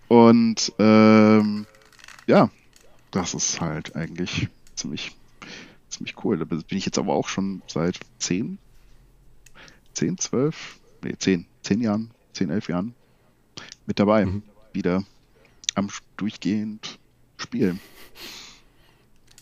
Und 0.08 0.72
ähm, 0.78 1.66
ja, 2.28 2.52
das 3.10 3.34
ist 3.34 3.60
halt 3.60 3.96
eigentlich 3.96 4.50
ziemlich 4.76 5.16
ziemlich 5.90 6.24
cool. 6.24 6.38
Da 6.38 6.46
bin 6.46 6.64
ich 6.70 6.86
jetzt 6.86 7.00
aber 7.00 7.14
auch 7.14 7.28
schon 7.28 7.62
seit 7.68 8.00
10, 8.20 8.60
10, 9.96 10.18
12, 10.18 10.80
nee, 11.04 11.16
10, 11.18 11.46
10 11.64 11.82
Jahren, 11.82 12.12
10, 12.34 12.50
11 12.50 12.70
Jahren 12.70 12.96
mit 13.86 14.00
dabei. 14.00 14.26
Mhm. 14.26 14.44
Wieder 14.74 15.04
am 15.74 15.90
durchgehend 16.18 17.00
spielen. 17.38 17.80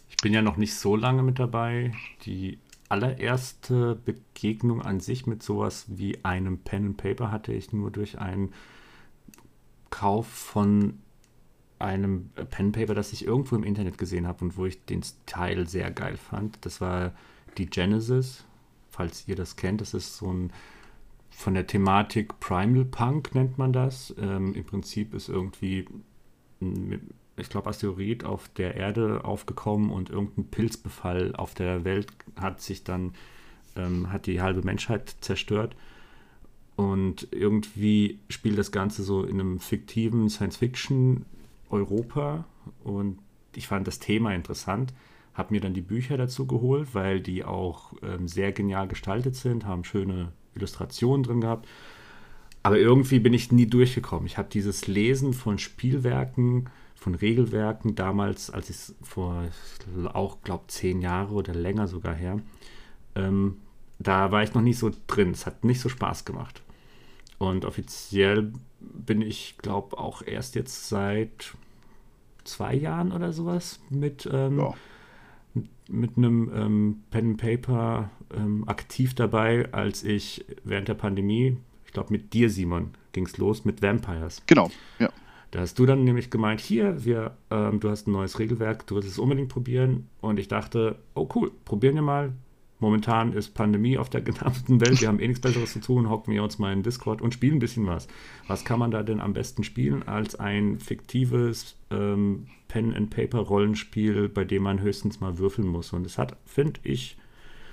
Ich 0.09 0.17
bin 0.17 0.33
ja 0.33 0.41
noch 0.41 0.57
nicht 0.57 0.75
so 0.75 0.95
lange 0.95 1.23
mit 1.23 1.39
dabei. 1.39 1.93
Die 2.25 2.59
allererste 2.89 3.95
Begegnung 3.95 4.81
an 4.81 4.99
sich 4.99 5.25
mit 5.25 5.41
sowas 5.41 5.85
wie 5.87 6.23
einem 6.23 6.59
Pen 6.59 6.85
and 6.87 6.97
Paper 6.97 7.31
hatte 7.31 7.51
ich 7.51 7.73
nur 7.73 7.91
durch 7.91 8.19
einen 8.19 8.53
Kauf 9.89 10.27
von 10.27 10.99
einem 11.79 12.29
Pen 12.49 12.71
Paper, 12.71 12.93
das 12.93 13.13
ich 13.13 13.25
irgendwo 13.25 13.55
im 13.55 13.63
Internet 13.63 13.97
gesehen 13.97 14.27
habe 14.27 14.45
und 14.45 14.57
wo 14.57 14.65
ich 14.65 14.85
den 14.85 15.03
Teil 15.25 15.67
sehr 15.67 15.91
geil 15.91 16.17
fand. 16.17 16.65
Das 16.65 16.81
war 16.81 17.13
die 17.57 17.65
Genesis, 17.65 18.45
falls 18.93 19.27
ihr 19.27 19.35
das 19.35 19.55
kennt. 19.55 19.81
Das 19.81 19.93
ist 19.93 20.17
so 20.17 20.31
ein 20.31 20.53
von 21.35 21.55
der 21.55 21.67
Thematik 21.67 22.39
Primal 22.39 22.85
Punk 22.85 23.35
nennt 23.35 23.57
man 23.57 23.73
das. 23.73 24.13
Ähm, 24.19 24.53
Im 24.53 24.63
Prinzip 24.63 25.13
ist 25.13 25.29
irgendwie, 25.29 25.85
ich 27.35 27.49
glaube, 27.49 27.69
Asteroid 27.69 28.23
auf 28.23 28.49
der 28.49 28.75
Erde 28.75 29.25
aufgekommen 29.25 29.89
und 29.89 30.09
irgendein 30.09 30.45
Pilzbefall 30.45 31.35
auf 31.35 31.53
der 31.53 31.83
Welt 31.83 32.07
hat 32.39 32.61
sich 32.61 32.83
dann, 32.83 33.13
ähm, 33.75 34.11
hat 34.11 34.27
die 34.27 34.41
halbe 34.41 34.61
Menschheit 34.61 35.15
zerstört. 35.21 35.75
Und 36.75 37.27
irgendwie 37.31 38.19
spielt 38.29 38.57
das 38.57 38.71
Ganze 38.71 39.03
so 39.03 39.23
in 39.23 39.39
einem 39.39 39.59
fiktiven 39.59 40.29
Science-Fiction 40.29 41.25
Europa 41.69 42.45
und 42.83 43.19
ich 43.55 43.67
fand 43.67 43.87
das 43.87 43.99
Thema 43.99 44.33
interessant. 44.33 44.93
Habe 45.33 45.53
mir 45.53 45.61
dann 45.61 45.73
die 45.73 45.81
Bücher 45.81 46.17
dazu 46.17 46.45
geholt, 46.45 46.89
weil 46.93 47.19
die 47.21 47.43
auch 47.43 47.93
ähm, 48.03 48.27
sehr 48.27 48.51
genial 48.51 48.87
gestaltet 48.87 49.35
sind, 49.35 49.65
haben 49.65 49.83
schöne 49.83 50.31
Illustrationen 50.55 51.23
drin 51.23 51.41
gehabt. 51.41 51.67
aber 52.63 52.77
irgendwie 52.79 53.19
bin 53.19 53.33
ich 53.33 53.51
nie 53.51 53.67
durchgekommen. 53.67 54.25
Ich 54.25 54.37
habe 54.37 54.47
dieses 54.49 54.87
Lesen 54.87 55.33
von 55.33 55.59
Spielwerken, 55.59 56.69
von 56.95 57.13
Regelwerken 57.15 57.95
damals, 57.95 58.49
als 58.49 58.69
ich 58.69 58.77
es 58.77 58.95
vor 59.01 59.43
auch, 60.13 60.37
glaube 60.43 60.63
zehn 60.67 61.01
Jahre 61.01 61.33
oder 61.33 61.53
länger 61.53 61.87
sogar 61.87 62.15
her, 62.15 62.39
ähm, 63.15 63.57
da 63.99 64.31
war 64.31 64.43
ich 64.43 64.53
noch 64.53 64.61
nicht 64.61 64.79
so 64.79 64.91
drin. 65.07 65.31
Es 65.31 65.45
hat 65.45 65.63
nicht 65.65 65.81
so 65.81 65.89
Spaß 65.89 66.23
gemacht. 66.25 66.61
Und 67.37 67.65
offiziell 67.65 68.53
bin 68.79 69.21
ich, 69.21 69.57
glaube 69.57 69.97
auch 69.97 70.21
erst 70.25 70.55
jetzt 70.55 70.87
seit 70.87 71.53
zwei 72.45 72.73
Jahren 72.75 73.11
oder 73.11 73.33
sowas 73.33 73.79
mit, 73.89 74.29
ähm, 74.31 74.59
ja. 74.59 74.73
Mit 75.93 76.17
einem 76.17 76.51
ähm, 76.53 77.03
Pen 77.11 77.31
and 77.31 77.37
Paper 77.37 78.09
ähm, 78.35 78.67
aktiv 78.67 79.13
dabei, 79.13 79.71
als 79.71 80.03
ich 80.03 80.45
während 80.63 80.87
der 80.87 80.95
Pandemie, 80.95 81.57
ich 81.85 81.93
glaube 81.93 82.11
mit 82.11 82.33
dir, 82.33 82.49
Simon, 82.49 82.91
ging 83.11 83.25
es 83.25 83.37
los 83.37 83.63
mit 83.65 83.81
Vampires. 83.81 84.41
Genau, 84.47 84.71
ja. 84.99 85.09
Da 85.51 85.59
hast 85.59 85.77
du 85.77 85.85
dann 85.85 86.03
nämlich 86.03 86.31
gemeint, 86.31 86.59
hier, 86.59 87.05
wir, 87.05 87.37
ähm, 87.51 87.79
du 87.79 87.91
hast 87.91 88.07
ein 88.07 88.11
neues 88.11 88.39
Regelwerk, 88.39 88.87
du 88.87 88.95
willst 88.95 89.07
es 89.07 89.19
unbedingt 89.19 89.49
probieren. 89.49 90.09
Und 90.19 90.39
ich 90.39 90.47
dachte, 90.47 90.97
oh 91.13 91.29
cool, 91.35 91.51
probieren 91.63 91.93
wir 91.93 92.01
mal. 92.01 92.33
Momentan 92.79 93.33
ist 93.33 93.53
Pandemie 93.53 93.97
auf 93.97 94.09
der 94.09 94.21
gesamten 94.21 94.81
Welt. 94.81 94.99
Wir 94.99 95.07
haben 95.07 95.19
eh 95.19 95.27
nichts 95.27 95.41
Besseres 95.41 95.73
zu 95.73 95.79
tun. 95.79 96.09
Hocken 96.09 96.33
wir 96.33 96.43
uns 96.43 96.59
mal 96.59 96.73
in 96.73 96.83
Discord 96.83 97.21
und 97.21 97.33
spielen 97.33 97.55
ein 97.55 97.59
bisschen 97.59 97.87
was. 97.87 98.07
Was 98.47 98.65
kann 98.65 98.79
man 98.79 98.91
da 98.91 99.03
denn 99.03 99.21
am 99.21 99.33
besten 99.33 99.63
spielen 99.63 100.03
als 100.03 100.35
ein 100.35 100.79
fiktives 100.79 101.77
ähm, 101.91 102.47
Pen-and-Paper-Rollenspiel, 102.67 104.27
bei 104.27 104.43
dem 104.43 104.63
man 104.63 104.81
höchstens 104.81 105.21
mal 105.21 105.37
würfeln 105.37 105.67
muss? 105.67 105.93
Und 105.93 106.05
es 106.05 106.17
hat, 106.17 106.35
finde 106.45 106.79
ich, 106.83 107.17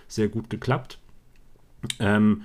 sehr 0.06 0.28
gut 0.28 0.48
geklappt. 0.48 1.00
Ähm, 1.98 2.42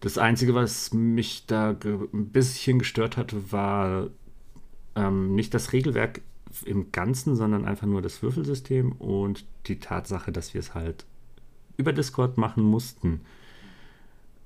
das 0.00 0.18
Einzige, 0.18 0.54
was 0.54 0.92
mich 0.92 1.46
da 1.46 1.70
ein 1.70 2.28
bisschen 2.30 2.78
gestört 2.78 3.16
hat, 3.16 3.52
war 3.52 4.08
ähm, 4.94 5.34
nicht 5.34 5.54
das 5.54 5.72
Regelwerk 5.72 6.20
im 6.64 6.90
Ganzen, 6.92 7.36
sondern 7.36 7.64
einfach 7.64 7.86
nur 7.86 8.02
das 8.02 8.22
Würfelsystem 8.22 8.92
und 8.92 9.44
die 9.66 9.78
Tatsache, 9.78 10.32
dass 10.32 10.54
wir 10.54 10.60
es 10.60 10.74
halt 10.74 11.06
über 11.76 11.92
Discord 11.92 12.38
machen 12.38 12.62
mussten. 12.62 13.20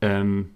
Ähm, 0.00 0.50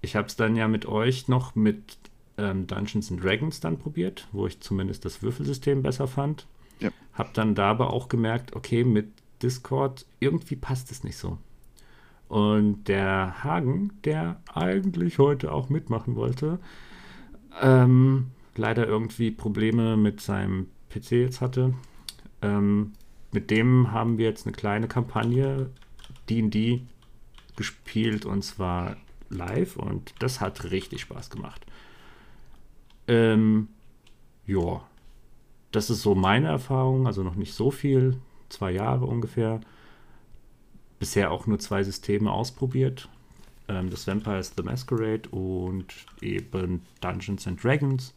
ich 0.00 0.16
habe 0.16 0.26
es 0.26 0.36
dann 0.36 0.56
ja 0.56 0.68
mit 0.68 0.86
euch 0.86 1.28
noch 1.28 1.54
mit 1.54 1.98
ähm, 2.38 2.66
Dungeons 2.66 3.10
and 3.10 3.22
Dragons 3.22 3.60
dann 3.60 3.78
probiert, 3.78 4.28
wo 4.32 4.46
ich 4.46 4.60
zumindest 4.60 5.04
das 5.04 5.22
Würfelsystem 5.22 5.82
besser 5.82 6.08
fand. 6.08 6.46
Ja. 6.80 6.90
Habe 7.12 7.30
dann 7.34 7.54
da 7.54 7.70
aber 7.70 7.92
auch 7.92 8.08
gemerkt, 8.08 8.56
okay, 8.56 8.84
mit 8.84 9.08
Discord 9.42 10.06
irgendwie 10.20 10.56
passt 10.56 10.90
es 10.90 11.04
nicht 11.04 11.16
so. 11.16 11.38
Und 12.28 12.88
der 12.88 13.44
Hagen, 13.44 13.92
der 14.04 14.40
eigentlich 14.52 15.18
heute 15.18 15.52
auch 15.52 15.68
mitmachen 15.68 16.16
wollte, 16.16 16.58
ähm, 17.60 18.28
leider 18.56 18.86
irgendwie 18.86 19.30
Probleme 19.30 19.96
mit 19.96 20.20
seinem 20.20 20.68
PC 20.90 21.12
jetzt 21.12 21.40
hatte. 21.40 21.74
Ähm, 22.40 22.92
mit 23.32 23.50
dem 23.50 23.92
haben 23.92 24.18
wir 24.18 24.26
jetzt 24.26 24.46
eine 24.46 24.54
kleine 24.54 24.88
Kampagne 24.88 25.70
D&D 26.28 26.82
gespielt 27.56 28.24
und 28.24 28.42
zwar 28.42 28.96
live 29.28 29.76
und 29.76 30.14
das 30.18 30.40
hat 30.40 30.70
richtig 30.70 31.02
Spaß 31.02 31.30
gemacht. 31.30 31.64
Ähm, 33.08 33.68
ja, 34.46 34.82
das 35.70 35.90
ist 35.90 36.02
so 36.02 36.14
meine 36.14 36.48
Erfahrung, 36.48 37.06
also 37.06 37.22
noch 37.22 37.34
nicht 37.34 37.54
so 37.54 37.70
viel, 37.70 38.18
zwei 38.48 38.72
Jahre 38.72 39.06
ungefähr. 39.06 39.60
Bisher 40.98 41.32
auch 41.32 41.46
nur 41.46 41.58
zwei 41.58 41.82
Systeme 41.82 42.30
ausprobiert. 42.30 43.08
Ähm, 43.68 43.90
das 43.90 44.06
Vampires 44.06 44.52
the 44.56 44.62
Masquerade 44.62 45.28
und 45.30 45.86
eben 46.20 46.82
Dungeons 47.00 47.46
and 47.46 47.62
Dragons. 47.62 48.14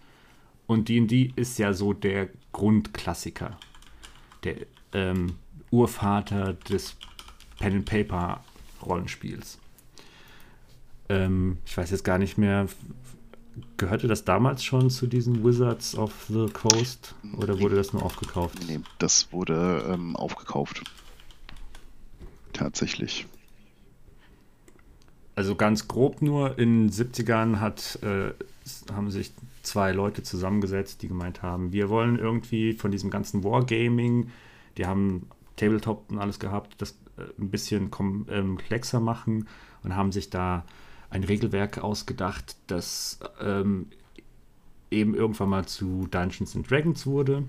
Und 0.67 0.89
D&D 0.89 1.31
ist 1.35 1.57
ja 1.59 1.73
so 1.73 1.93
der 1.93 2.29
Grundklassiker, 2.51 3.57
der 4.43 4.55
ähm, 4.93 5.35
Urvater 5.71 6.53
des 6.53 6.97
Pen 7.59 7.75
and 7.75 7.85
Paper 7.85 8.43
Rollenspiels. 8.85 9.59
Ähm, 11.09 11.57
ich 11.65 11.77
weiß 11.77 11.91
jetzt 11.91 12.03
gar 12.03 12.17
nicht 12.17 12.37
mehr, 12.37 12.67
gehörte 13.77 14.07
das 14.07 14.25
damals 14.25 14.63
schon 14.63 14.89
zu 14.89 15.07
diesen 15.07 15.43
Wizards 15.43 15.95
of 15.95 16.11
the 16.27 16.47
Coast 16.51 17.15
oder 17.37 17.59
wurde 17.59 17.75
das 17.75 17.93
nur 17.93 18.03
aufgekauft? 18.03 18.59
Nee, 18.67 18.79
das 18.99 19.31
wurde 19.31 19.85
ähm, 19.89 20.15
aufgekauft. 20.15 20.83
Tatsächlich. 22.53 23.27
Also 25.35 25.55
ganz 25.55 25.87
grob 25.87 26.21
nur 26.21 26.57
in 26.57 26.87
den 26.87 26.91
70ern 26.91 27.59
hat, 27.59 27.99
äh, 28.01 28.31
haben 28.93 29.11
sich 29.11 29.33
zwei 29.63 29.91
Leute 29.91 30.23
zusammengesetzt, 30.23 31.01
die 31.01 31.09
gemeint 31.09 31.41
haben, 31.41 31.73
wir 31.73 31.89
wollen 31.89 32.17
irgendwie 32.17 32.73
von 32.73 32.91
diesem 32.91 33.09
ganzen 33.09 33.43
Wargaming, 33.43 34.31
die 34.77 34.85
haben 34.85 35.27
Tabletop 35.57 36.09
und 36.09 36.19
alles 36.19 36.39
gehabt, 36.39 36.75
das 36.77 36.95
ein 37.17 37.49
bisschen 37.49 37.91
komplexer 37.91 38.99
machen 38.99 39.47
und 39.83 39.95
haben 39.95 40.11
sich 40.11 40.29
da 40.29 40.65
ein 41.09 41.23
Regelwerk 41.23 41.77
ausgedacht, 41.77 42.55
das 42.67 43.19
ähm, 43.39 43.87
eben 44.91 45.15
irgendwann 45.15 45.49
mal 45.49 45.65
zu 45.65 46.07
Dungeons 46.11 46.55
and 46.55 46.69
Dragons 46.69 47.05
wurde. 47.05 47.43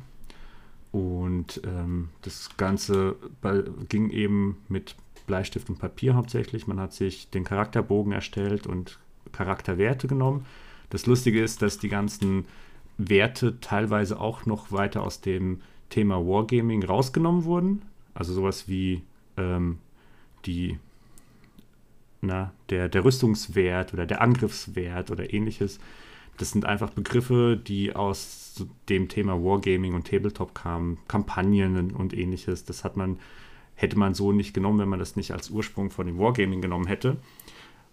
Und 0.93 1.61
ähm, 1.65 2.11
das 2.23 2.51
Ganze 2.57 3.17
ging 3.89 4.11
eben 4.11 4.59
mit 4.69 4.95
Bleistift 5.27 5.69
und 5.69 5.79
Papier 5.79 6.15
hauptsächlich. 6.15 6.67
Man 6.67 6.81
hat 6.81 6.93
sich 6.93 7.29
den 7.31 7.45
Charakterbogen 7.45 8.13
erstellt 8.13 8.67
und 8.67 8.99
Charakterwerte 9.33 10.07
genommen. 10.07 10.47
Das 10.91 11.07
Lustige 11.07 11.43
ist, 11.43 11.63
dass 11.63 11.79
die 11.79 11.89
ganzen 11.89 12.47
Werte 12.97 13.61
teilweise 13.61 14.21
auch 14.21 14.47
noch 14.47 14.73
weiter 14.73 15.03
aus 15.03 15.21
dem 15.21 15.61
Thema 15.91 16.25
Wargaming 16.25 16.85
rausgenommen 16.85 17.45
wurden. 17.45 17.83
Also 18.15 18.33
sowas 18.33 18.69
wie 18.69 19.03
ähm, 19.37 19.78
die, 20.45 20.78
na, 22.21 22.52
der, 22.71 22.88
der 22.88 23.05
Rüstungswert 23.05 23.93
oder 23.93 24.07
der 24.07 24.21
Angriffswert 24.21 25.11
oder 25.11 25.33
ähnliches. 25.33 25.78
Das 26.37 26.50
sind 26.50 26.66
einfach 26.66 26.90
Begriffe, 26.90 27.57
die 27.57 27.97
aus 27.97 28.66
dem 28.88 29.09
Thema 29.09 29.43
Wargaming 29.43 29.95
und 29.95 30.07
Tabletop 30.09 30.55
kamen, 30.55 30.99
Kampagnen 31.09 31.93
und 31.93 32.14
ähnliches. 32.14 32.64
Das 32.64 32.85
hat 32.85 32.97
man, 32.97 33.19
hätte 33.75 33.99
man 33.99 34.14
so 34.14 34.33
nicht 34.33 34.52
genommen, 34.55 34.78
wenn 34.78 34.88
man 34.88 34.99
das 34.99 35.16
nicht 35.16 35.33
als 35.33 35.50
Ursprung 35.50 35.90
von 35.90 36.07
dem 36.07 36.19
Wargaming 36.19 36.61
genommen 36.61 36.87
hätte. 36.87 37.16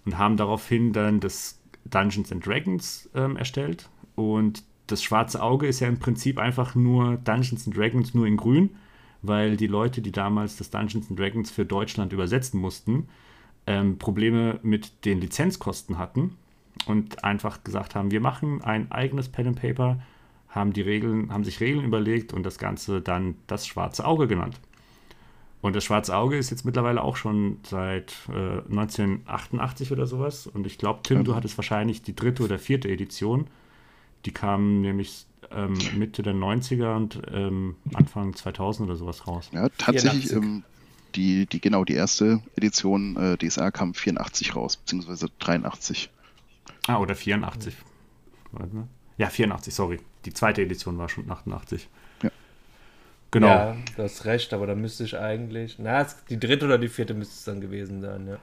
Und 0.05 0.17
haben 0.17 0.35
daraufhin 0.35 0.91
dann 0.91 1.21
das 1.21 1.61
Dungeons 1.85 2.31
and 2.31 2.45
Dragons 2.45 3.09
ähm, 3.15 3.37
erstellt. 3.37 3.89
Und 4.15 4.63
das 4.87 5.01
schwarze 5.01 5.41
Auge 5.41 5.67
ist 5.67 5.79
ja 5.79 5.87
im 5.87 5.99
Prinzip 5.99 6.37
einfach 6.37 6.75
nur 6.75 7.17
Dungeons 7.17 7.65
and 7.67 7.77
Dragons 7.77 8.13
nur 8.13 8.27
in 8.27 8.35
grün 8.35 8.71
weil 9.23 9.57
die 9.57 9.67
Leute, 9.67 10.01
die 10.01 10.11
damals 10.11 10.57
das 10.57 10.69
Dungeons 10.69 11.09
and 11.09 11.17
Dragons 11.17 11.49
für 11.49 11.65
Deutschland 11.65 12.13
übersetzen 12.13 12.59
mussten, 12.59 13.07
ähm, 13.65 13.97
Probleme 13.97 14.59
mit 14.61 15.05
den 15.05 15.19
Lizenzkosten 15.19 15.97
hatten 15.97 16.37
und 16.85 17.23
einfach 17.23 17.63
gesagt 17.63 17.95
haben, 17.95 18.11
wir 18.11 18.19
machen 18.19 18.61
ein 18.61 18.91
eigenes 18.91 19.29
Pen 19.29 19.47
and 19.47 19.59
Paper, 19.59 19.99
haben 20.49 20.73
die 20.73 20.81
Regeln, 20.81 21.31
haben 21.31 21.43
sich 21.43 21.61
Regeln 21.61 21.85
überlegt 21.85 22.33
und 22.33 22.43
das 22.43 22.57
Ganze 22.57 23.01
dann 23.01 23.35
das 23.47 23.65
schwarze 23.65 24.05
Auge 24.05 24.27
genannt. 24.27 24.59
Und 25.61 25.77
das 25.77 25.85
schwarze 25.85 26.15
Auge 26.15 26.37
ist 26.37 26.49
jetzt 26.49 26.65
mittlerweile 26.65 27.01
auch 27.01 27.15
schon 27.15 27.59
seit 27.63 28.13
äh, 28.27 28.59
1988 28.69 29.93
oder 29.93 30.05
sowas. 30.05 30.45
Und 30.45 30.67
ich 30.67 30.77
glaube, 30.77 30.99
Tim, 31.03 31.23
du 31.23 31.35
hattest 31.35 31.57
wahrscheinlich 31.57 32.01
die 32.01 32.13
dritte 32.13 32.43
oder 32.43 32.59
vierte 32.59 32.89
Edition. 32.89 33.47
Die 34.25 34.31
kam 34.31 34.81
nämlich 34.81 35.25
ähm, 35.55 35.77
Mitte 35.97 36.23
der 36.23 36.33
90er 36.33 36.95
und 36.95 37.21
ähm, 37.31 37.75
Anfang 37.93 38.35
2000 38.35 38.89
oder 38.89 38.97
sowas 38.97 39.27
raus. 39.27 39.49
Ja, 39.53 39.69
tatsächlich, 39.77 40.31
ähm, 40.31 40.63
die, 41.15 41.45
die, 41.45 41.61
genau, 41.61 41.85
die 41.85 41.93
erste 41.93 42.41
Edition 42.55 43.15
äh, 43.17 43.37
DSA 43.37 43.71
kam 43.71 43.93
84 43.93 44.55
raus, 44.55 44.77
beziehungsweise 44.77 45.27
83. 45.39 46.09
Ah, 46.87 46.97
oder 46.97 47.15
84. 47.15 47.75
Ja, 49.17 49.29
84, 49.29 49.73
sorry. 49.73 49.99
Die 50.25 50.33
zweite 50.33 50.61
Edition 50.61 50.97
war 50.97 51.09
schon 51.09 51.29
88. 51.29 51.87
Ja. 52.23 52.31
Genau. 53.31 53.47
Ja, 53.47 53.77
du 53.95 54.03
hast 54.03 54.25
recht, 54.25 54.53
aber 54.53 54.67
da 54.67 54.75
müsste 54.75 55.03
ich 55.03 55.17
eigentlich. 55.17 55.77
Na, 55.79 56.07
die 56.29 56.39
dritte 56.39 56.65
oder 56.65 56.77
die 56.77 56.89
vierte 56.89 57.13
müsste 57.13 57.35
es 57.35 57.43
dann 57.43 57.61
gewesen 57.61 58.01
sein, 58.01 58.27
ja. 58.27 58.37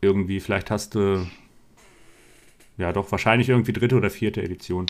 Irgendwie, 0.00 0.40
vielleicht 0.40 0.70
hast 0.70 0.94
du. 0.94 1.26
Ja, 2.78 2.92
doch, 2.92 3.10
wahrscheinlich 3.12 3.48
irgendwie 3.48 3.72
dritte 3.72 3.96
oder 3.96 4.10
vierte 4.10 4.42
Edition. 4.42 4.86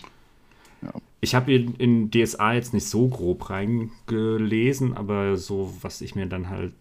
Ich 1.24 1.36
habe 1.36 1.52
in, 1.52 1.76
in 1.76 2.10
DSA 2.10 2.54
jetzt 2.54 2.74
nicht 2.74 2.88
so 2.88 3.06
grob 3.08 3.48
reingelesen, 3.48 4.92
aber 4.94 5.36
so, 5.36 5.72
was 5.80 6.00
ich 6.00 6.16
mir 6.16 6.26
dann 6.26 6.50
halt 6.50 6.74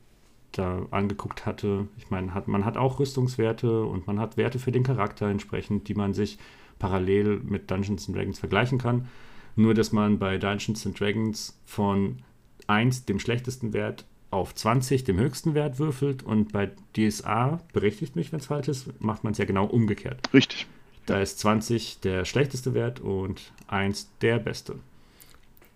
da 0.52 0.88
angeguckt 0.90 1.46
hatte, 1.46 1.88
ich 2.00 2.10
meine, 2.10 2.34
hat, 2.34 2.48
man 2.48 2.66
hat 2.66 2.76
auch 2.76 3.00
Rüstungswerte 3.00 3.84
und 3.86 4.08
man 4.08 4.20
hat 4.20 4.38
Werte 4.38 4.58
für 4.58 4.72
den 4.72 4.82
Charakter 4.82 5.28
entsprechend, 5.28 5.88
die 5.88 5.94
man 5.94 6.16
sich 6.16 6.40
parallel 6.80 7.40
mit 7.44 7.70
Dungeons 7.70 8.08
and 8.08 8.18
Dragons 8.18 8.40
vergleichen 8.40 8.80
kann. 8.80 9.08
Nur, 9.56 9.76
dass 9.76 9.92
man 9.92 10.18
bei 10.18 10.40
Dungeons 10.40 10.88
and 10.88 11.00
Dragons 11.00 11.62
von 11.66 12.24
1, 12.66 13.06
dem 13.06 13.20
schlechtesten 13.20 13.74
Wert, 13.74 14.06
auf 14.32 14.56
20, 14.56 15.04
dem 15.04 15.20
höchsten 15.20 15.54
Wert 15.54 15.78
würfelt 15.78 16.24
und 16.24 16.52
bei 16.52 16.72
DSA, 16.98 17.62
berichtigt 17.74 18.16
mich, 18.16 18.32
wenn 18.32 18.40
es 18.40 18.48
falsch 18.48 18.70
ist, 18.70 19.00
macht 19.02 19.24
man 19.24 19.34
es 19.34 19.38
ja 19.38 19.46
genau 19.46 19.66
umgekehrt. 19.66 20.34
Richtig. 20.34 20.66
Da 21.06 21.20
ist 21.20 21.40
20 21.40 22.00
der 22.02 22.26
schlechteste 22.26 22.74
Wert 22.74 23.00
und 23.00 23.52
1 23.68 24.10
der 24.22 24.40
beste. 24.40 24.76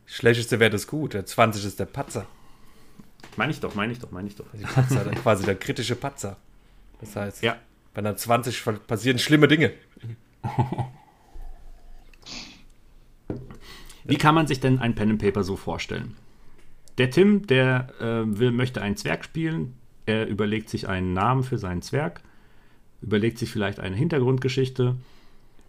Schlechteste 0.05 0.60
Wert 0.60 0.74
ist 0.74 0.88
gut, 0.88 1.13
der 1.13 1.25
20 1.25 1.65
ist 1.65 1.79
der 1.79 1.86
Patzer. 1.86 2.27
Meine 3.38 3.51
ich 3.51 3.60
doch, 3.60 3.75
meine 3.75 3.91
ich 3.91 4.00
doch, 4.00 4.12
meine 4.12 4.27
ich 4.27 4.36
doch. 4.36 4.46
Die 4.53 4.63
Patzer, 4.63 5.03
quasi 5.24 5.46
der 5.46 5.55
kritische 5.55 5.96
Patzer. 5.96 6.38
Das 7.01 7.15
heißt, 7.15 7.44
ja. 7.44 7.58
bei 7.94 8.00
einer 8.00 8.15
20 8.15 8.63
passieren 8.88 9.20
schlimme 9.20 9.48
Dinge. 9.48 9.74
Wie 14.03 14.17
kann 14.17 14.36
man 14.36 14.46
sich 14.46 14.60
denn 14.60 14.77
ein 14.79 14.94
Pen 14.94 15.10
and 15.12 15.22
Paper 15.22 15.44
so 15.44 15.55
vorstellen? 15.55 16.15
Der 17.00 17.10
Tim, 17.10 17.48
der 17.48 17.89
äh, 18.00 18.24
will, 18.25 18.51
möchte 18.51 18.82
einen 18.82 18.96
Zwerg 18.96 19.25
spielen. 19.25 19.74
Er 20.05 20.27
überlegt 20.27 20.70
sich 20.70 20.88
einen 20.88 21.13
Namen 21.13 21.44
für 21.44 21.58
seinen 21.58 21.82
Zwerg, 21.82 22.22
überlegt 23.01 23.39
sich 23.39 23.50
vielleicht 23.51 23.79
eine 23.79 23.96
Hintergrundgeschichte 23.96 24.96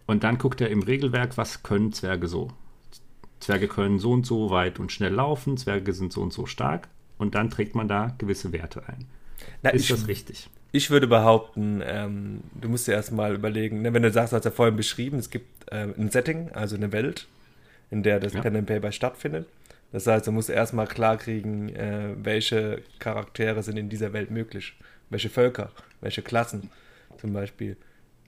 und 0.07 0.23
dann 0.23 0.37
guckt 0.37 0.61
er 0.61 0.69
im 0.69 0.81
Regelwerk, 0.81 1.37
was 1.37 1.61
können 1.61 1.93
Zwerge 1.93 2.27
so. 2.27 2.49
Zwerge 3.39 3.67
können 3.67 3.99
so 3.99 4.11
und 4.11 4.25
so 4.25 4.49
weit 4.49 4.79
und 4.79 4.91
schnell 4.91 5.13
laufen, 5.13 5.57
Zwerge 5.57 5.93
sind 5.93 6.11
so 6.11 6.21
und 6.21 6.33
so 6.33 6.47
stark 6.47 6.87
und 7.17 7.35
dann 7.35 7.49
trägt 7.49 7.75
man 7.75 7.87
da 7.87 8.15
gewisse 8.17 8.51
Werte 8.51 8.87
ein. 8.87 9.05
Na, 9.61 9.69
ist 9.69 9.83
ich, 9.83 9.89
das 9.89 10.07
richtig? 10.07 10.49
Ich 10.71 10.89
würde 10.89 11.07
behaupten, 11.07 11.81
ähm, 11.85 12.41
du 12.59 12.69
musst 12.69 12.87
dir 12.87 12.93
erstmal 12.93 13.35
überlegen, 13.35 13.81
ne, 13.81 13.93
wenn 13.93 14.03
du 14.03 14.11
sagst, 14.11 14.33
du 14.33 14.37
hast 14.37 14.45
ja 14.45 14.51
vorhin 14.51 14.75
beschrieben, 14.75 15.19
es 15.19 15.29
gibt 15.29 15.65
ähm, 15.71 15.93
ein 15.97 16.09
Setting, 16.09 16.51
also 16.53 16.75
eine 16.75 16.91
Welt, 16.91 17.27
in 17.91 18.03
der 18.03 18.19
das 18.19 18.33
ja. 18.33 18.41
Pen 18.41 18.55
and 18.55 18.67
Paper 18.67 18.91
stattfindet. 18.91 19.47
Das 19.91 20.05
heißt, 20.05 20.27
du 20.27 20.31
musst 20.31 20.49
erstmal 20.49 20.87
klarkriegen, 20.87 21.73
äh, 21.75 22.09
welche 22.17 22.81
Charaktere 22.99 23.63
sind 23.63 23.77
in 23.77 23.89
dieser 23.89 24.13
Welt 24.13 24.31
möglich, 24.31 24.73
welche 25.09 25.29
Völker, 25.29 25.71
welche 26.01 26.21
Klassen 26.21 26.69
zum 27.17 27.33
Beispiel. 27.33 27.77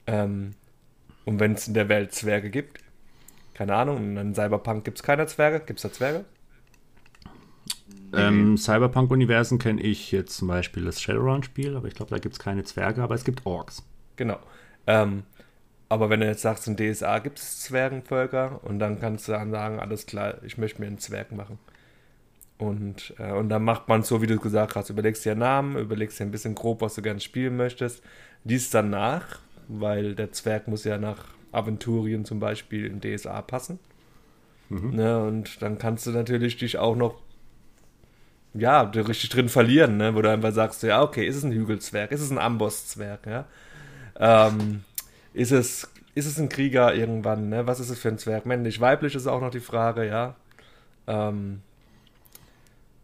Ähm, 0.06 0.54
und 1.24 1.40
wenn 1.40 1.52
es 1.52 1.68
in 1.68 1.74
der 1.74 1.88
Welt 1.88 2.12
Zwerge 2.12 2.50
gibt, 2.50 2.80
keine 3.54 3.74
Ahnung, 3.74 4.16
in 4.16 4.34
Cyberpunk 4.34 4.84
gibt 4.84 4.98
es 4.98 5.02
keine 5.02 5.26
Zwerge, 5.26 5.60
gibt 5.60 5.78
es 5.78 5.82
da 5.82 5.92
Zwerge? 5.92 6.24
Ähm, 8.12 8.56
Cyberpunk-Universen 8.56 9.58
kenne 9.58 9.80
ich 9.82 10.10
jetzt 10.10 10.36
zum 10.36 10.48
Beispiel 10.48 10.84
das 10.84 11.00
Shadowrun-Spiel, 11.00 11.76
aber 11.76 11.86
ich 11.86 11.94
glaube, 11.94 12.10
da 12.10 12.18
gibt 12.18 12.34
es 12.34 12.38
keine 12.38 12.64
Zwerge, 12.64 13.02
aber 13.02 13.14
es 13.14 13.24
gibt 13.24 13.46
Orks. 13.46 13.84
Genau. 14.16 14.38
Ähm, 14.86 15.22
aber 15.88 16.10
wenn 16.10 16.20
du 16.20 16.26
jetzt 16.26 16.42
sagst, 16.42 16.66
in 16.66 16.76
DSA 16.76 17.18
gibt 17.18 17.38
es 17.38 17.60
Zwergenvölker 17.60 18.60
und 18.64 18.78
dann 18.78 19.00
kannst 19.00 19.28
du 19.28 19.32
dann 19.32 19.50
sagen, 19.50 19.80
alles 19.80 20.06
klar, 20.06 20.42
ich 20.44 20.56
möchte 20.56 20.80
mir 20.80 20.86
einen 20.86 20.98
Zwerg 20.98 21.32
machen. 21.32 21.58
Und, 22.58 23.14
äh, 23.18 23.32
und 23.32 23.48
dann 23.48 23.64
macht 23.64 23.88
man 23.88 24.02
so, 24.02 24.22
wie 24.22 24.26
du 24.26 24.38
gesagt 24.38 24.76
hast, 24.76 24.90
überlegst 24.90 25.24
dir 25.24 25.34
Namen, 25.34 25.76
überlegst 25.76 26.20
dir 26.20 26.24
ein 26.24 26.30
bisschen 26.30 26.54
grob, 26.54 26.80
was 26.80 26.94
du 26.94 27.02
gerne 27.02 27.20
spielen 27.20 27.56
möchtest, 27.56 28.02
liest 28.44 28.74
dann 28.74 28.90
nach, 28.90 29.40
weil 29.70 30.14
der 30.14 30.32
Zwerg 30.32 30.68
muss 30.68 30.84
ja 30.84 30.98
nach 30.98 31.24
Aventurien 31.52 32.24
zum 32.24 32.40
Beispiel 32.40 32.86
in 32.86 33.00
DSA 33.00 33.42
passen. 33.42 33.78
Mhm. 34.68 34.94
Ne, 34.94 35.22
und 35.22 35.62
dann 35.62 35.78
kannst 35.78 36.06
du 36.06 36.10
natürlich 36.10 36.56
dich 36.56 36.78
auch 36.78 36.96
noch 36.96 37.20
ja, 38.54 38.82
richtig 38.82 39.28
drin 39.30 39.48
verlieren, 39.48 39.96
ne? 39.96 40.14
wo 40.14 40.22
du 40.22 40.30
einfach 40.30 40.52
sagst, 40.52 40.82
ja, 40.82 41.02
okay, 41.02 41.26
ist 41.26 41.36
es 41.36 41.44
ein 41.44 41.52
Hügelzwerg, 41.52 42.10
ist 42.10 42.20
es 42.20 42.30
ein 42.30 42.38
Ambosszwerg, 42.38 43.26
ja? 43.26 43.44
Ähm, 44.18 44.82
ist, 45.32 45.52
es, 45.52 45.88
ist 46.14 46.26
es 46.26 46.38
ein 46.38 46.48
Krieger 46.48 46.94
irgendwann, 46.94 47.48
ne? 47.48 47.66
was 47.66 47.78
ist 47.78 47.90
es 47.90 47.98
für 47.98 48.08
ein 48.08 48.18
Zwerg? 48.18 48.46
Männlich, 48.46 48.80
weiblich 48.80 49.14
ist 49.14 49.28
auch 49.28 49.40
noch 49.40 49.50
die 49.50 49.60
Frage, 49.60 50.06
ja. 50.06 50.34
Ähm, 51.06 51.62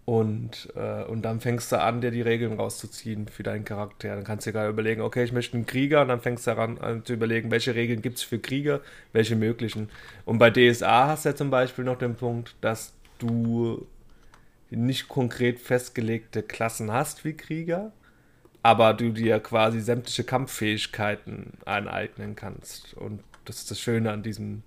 und, 0.06 0.68
äh, 0.76 1.02
und 1.02 1.22
dann 1.22 1.40
fängst 1.40 1.72
du 1.72 1.80
an, 1.80 2.00
dir 2.00 2.12
die 2.12 2.22
Regeln 2.22 2.52
rauszuziehen 2.52 3.26
für 3.26 3.42
deinen 3.42 3.64
Charakter. 3.64 4.14
Dann 4.14 4.22
kannst 4.22 4.46
du 4.46 4.50
dir 4.50 4.54
gerade 4.54 4.70
überlegen, 4.70 5.00
okay, 5.00 5.24
ich 5.24 5.32
möchte 5.32 5.56
einen 5.56 5.66
Krieger, 5.66 6.02
und 6.02 6.08
dann 6.08 6.20
fängst 6.20 6.46
du 6.46 6.52
daran 6.52 6.78
an 6.78 7.04
zu 7.04 7.14
überlegen, 7.14 7.50
welche 7.50 7.74
Regeln 7.74 8.02
gibt 8.02 8.18
es 8.18 8.22
für 8.22 8.38
Krieger, 8.38 8.80
welche 9.12 9.34
möglichen. 9.34 9.90
Und 10.24 10.38
bei 10.38 10.50
DSA 10.50 11.08
hast 11.08 11.24
du 11.24 11.30
ja 11.30 11.34
zum 11.34 11.50
Beispiel 11.50 11.84
noch 11.84 11.98
den 11.98 12.14
Punkt, 12.14 12.54
dass 12.60 12.92
du 13.18 13.84
nicht 14.70 15.08
konkret 15.08 15.58
festgelegte 15.58 16.44
Klassen 16.44 16.92
hast 16.92 17.24
wie 17.24 17.32
Krieger, 17.32 17.90
aber 18.62 18.94
du 18.94 19.10
dir 19.10 19.40
quasi 19.40 19.80
sämtliche 19.80 20.22
Kampffähigkeiten 20.22 21.54
aneignen 21.64 22.36
kannst. 22.36 22.94
Und 22.94 23.24
das 23.44 23.58
ist 23.58 23.72
das 23.72 23.80
Schöne 23.80 24.12
an 24.12 24.22
diesem, 24.22 24.62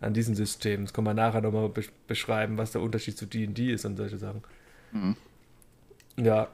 an 0.00 0.14
diesem 0.14 0.34
System. 0.34 0.84
Das 0.84 0.94
kann 0.94 1.04
man 1.04 1.16
nachher 1.16 1.42
nochmal 1.42 1.70
beschreiben, 2.06 2.56
was 2.56 2.72
der 2.72 2.80
Unterschied 2.80 3.18
zu 3.18 3.26
D&D 3.26 3.70
ist 3.70 3.84
und 3.84 3.98
solche 3.98 4.16
Sachen. 4.16 4.42
Mhm. 4.92 5.16
Ja. 6.16 6.48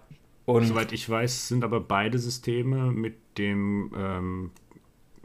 Und 0.46 0.66
Soweit 0.66 0.92
ich 0.92 1.08
weiß, 1.08 1.48
sind 1.48 1.64
aber 1.64 1.80
beide 1.80 2.18
Systeme 2.18 2.92
mit 2.92 3.16
dem 3.38 3.92
ähm, 3.96 4.50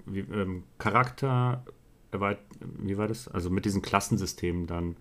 wie, 0.05 0.19
ähm, 0.19 0.63
Charakter, 0.77 1.65
wie 2.11 2.97
war 2.97 3.07
das? 3.07 3.27
Also 3.27 3.49
mit 3.49 3.65
diesen 3.65 3.81
Klassensystemen 3.81 4.67
dann. 4.67 4.95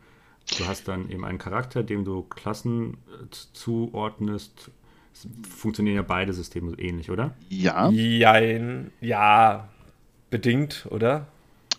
Du 0.59 0.67
hast 0.67 0.89
dann 0.89 1.11
eben 1.11 1.25
einen 1.25 1.39
Charakter, 1.39 1.83
dem 1.83 2.05
du 2.05 2.23
Klassen 2.23 2.95
äh, 2.95 3.27
zuordnest. 3.53 4.71
Es 5.13 5.29
funktionieren 5.49 5.97
ja 5.97 6.03
beide 6.03 6.33
Systeme 6.33 6.73
ähnlich, 6.79 7.11
oder? 7.11 7.37
Ja. 7.49 7.91
Jein, 7.91 8.91
ja, 9.01 9.69
bedingt, 10.31 10.87
oder? 10.91 11.27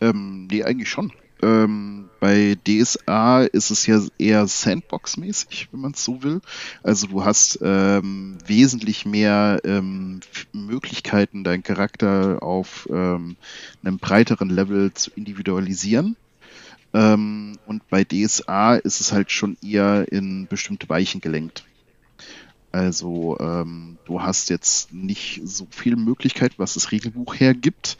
Ähm, 0.01 0.47
nee, 0.51 0.63
eigentlich 0.63 0.89
schon. 0.89 1.11
Ähm, 1.41 2.09
bei 2.19 2.57
DSA 2.67 3.43
ist 3.43 3.71
es 3.71 3.85
ja 3.85 4.01
eher 4.17 4.45
Sandbox-mäßig, 4.45 5.69
wenn 5.71 5.79
man 5.79 5.91
es 5.91 6.03
so 6.03 6.21
will. 6.21 6.41
Also 6.83 7.07
du 7.07 7.23
hast 7.23 7.59
ähm, 7.61 8.37
wesentlich 8.45 9.05
mehr 9.05 9.61
ähm, 9.63 10.19
Möglichkeiten, 10.51 11.43
deinen 11.43 11.63
Charakter 11.63 12.43
auf 12.43 12.87
ähm, 12.91 13.37
einem 13.83 13.99
breiteren 13.99 14.49
Level 14.49 14.93
zu 14.93 15.11
individualisieren. 15.11 16.17
Ähm, 16.93 17.57
und 17.65 17.87
bei 17.89 18.03
DSA 18.03 18.75
ist 18.75 18.99
es 18.99 19.13
halt 19.13 19.31
schon 19.31 19.57
eher 19.63 20.11
in 20.11 20.47
bestimmte 20.47 20.89
Weichen 20.89 21.21
gelenkt. 21.21 21.63
Also 22.71 23.37
ähm, 23.39 23.97
du 24.05 24.21
hast 24.21 24.49
jetzt 24.49 24.93
nicht 24.93 25.41
so 25.43 25.67
viel 25.71 25.95
Möglichkeit, 25.95 26.59
was 26.59 26.75
das 26.75 26.91
Regelbuch 26.91 27.35
hergibt, 27.35 27.97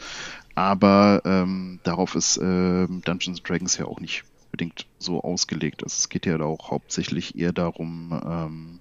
aber 0.60 1.22
ähm, 1.24 1.80
darauf 1.84 2.16
ist 2.16 2.36
äh, 2.36 2.86
Dungeons 2.86 3.42
Dragons 3.44 3.78
ja 3.78 3.86
auch 3.86 4.02
nicht 4.02 4.26
unbedingt 4.48 4.88
so 4.98 5.24
ausgelegt. 5.24 5.84
Also 5.84 5.96
es 5.98 6.10
geht 6.10 6.26
ja 6.26 6.38
auch 6.42 6.70
hauptsächlich 6.70 7.38
eher 7.38 7.54
darum, 7.54 8.20
ähm, 8.26 8.80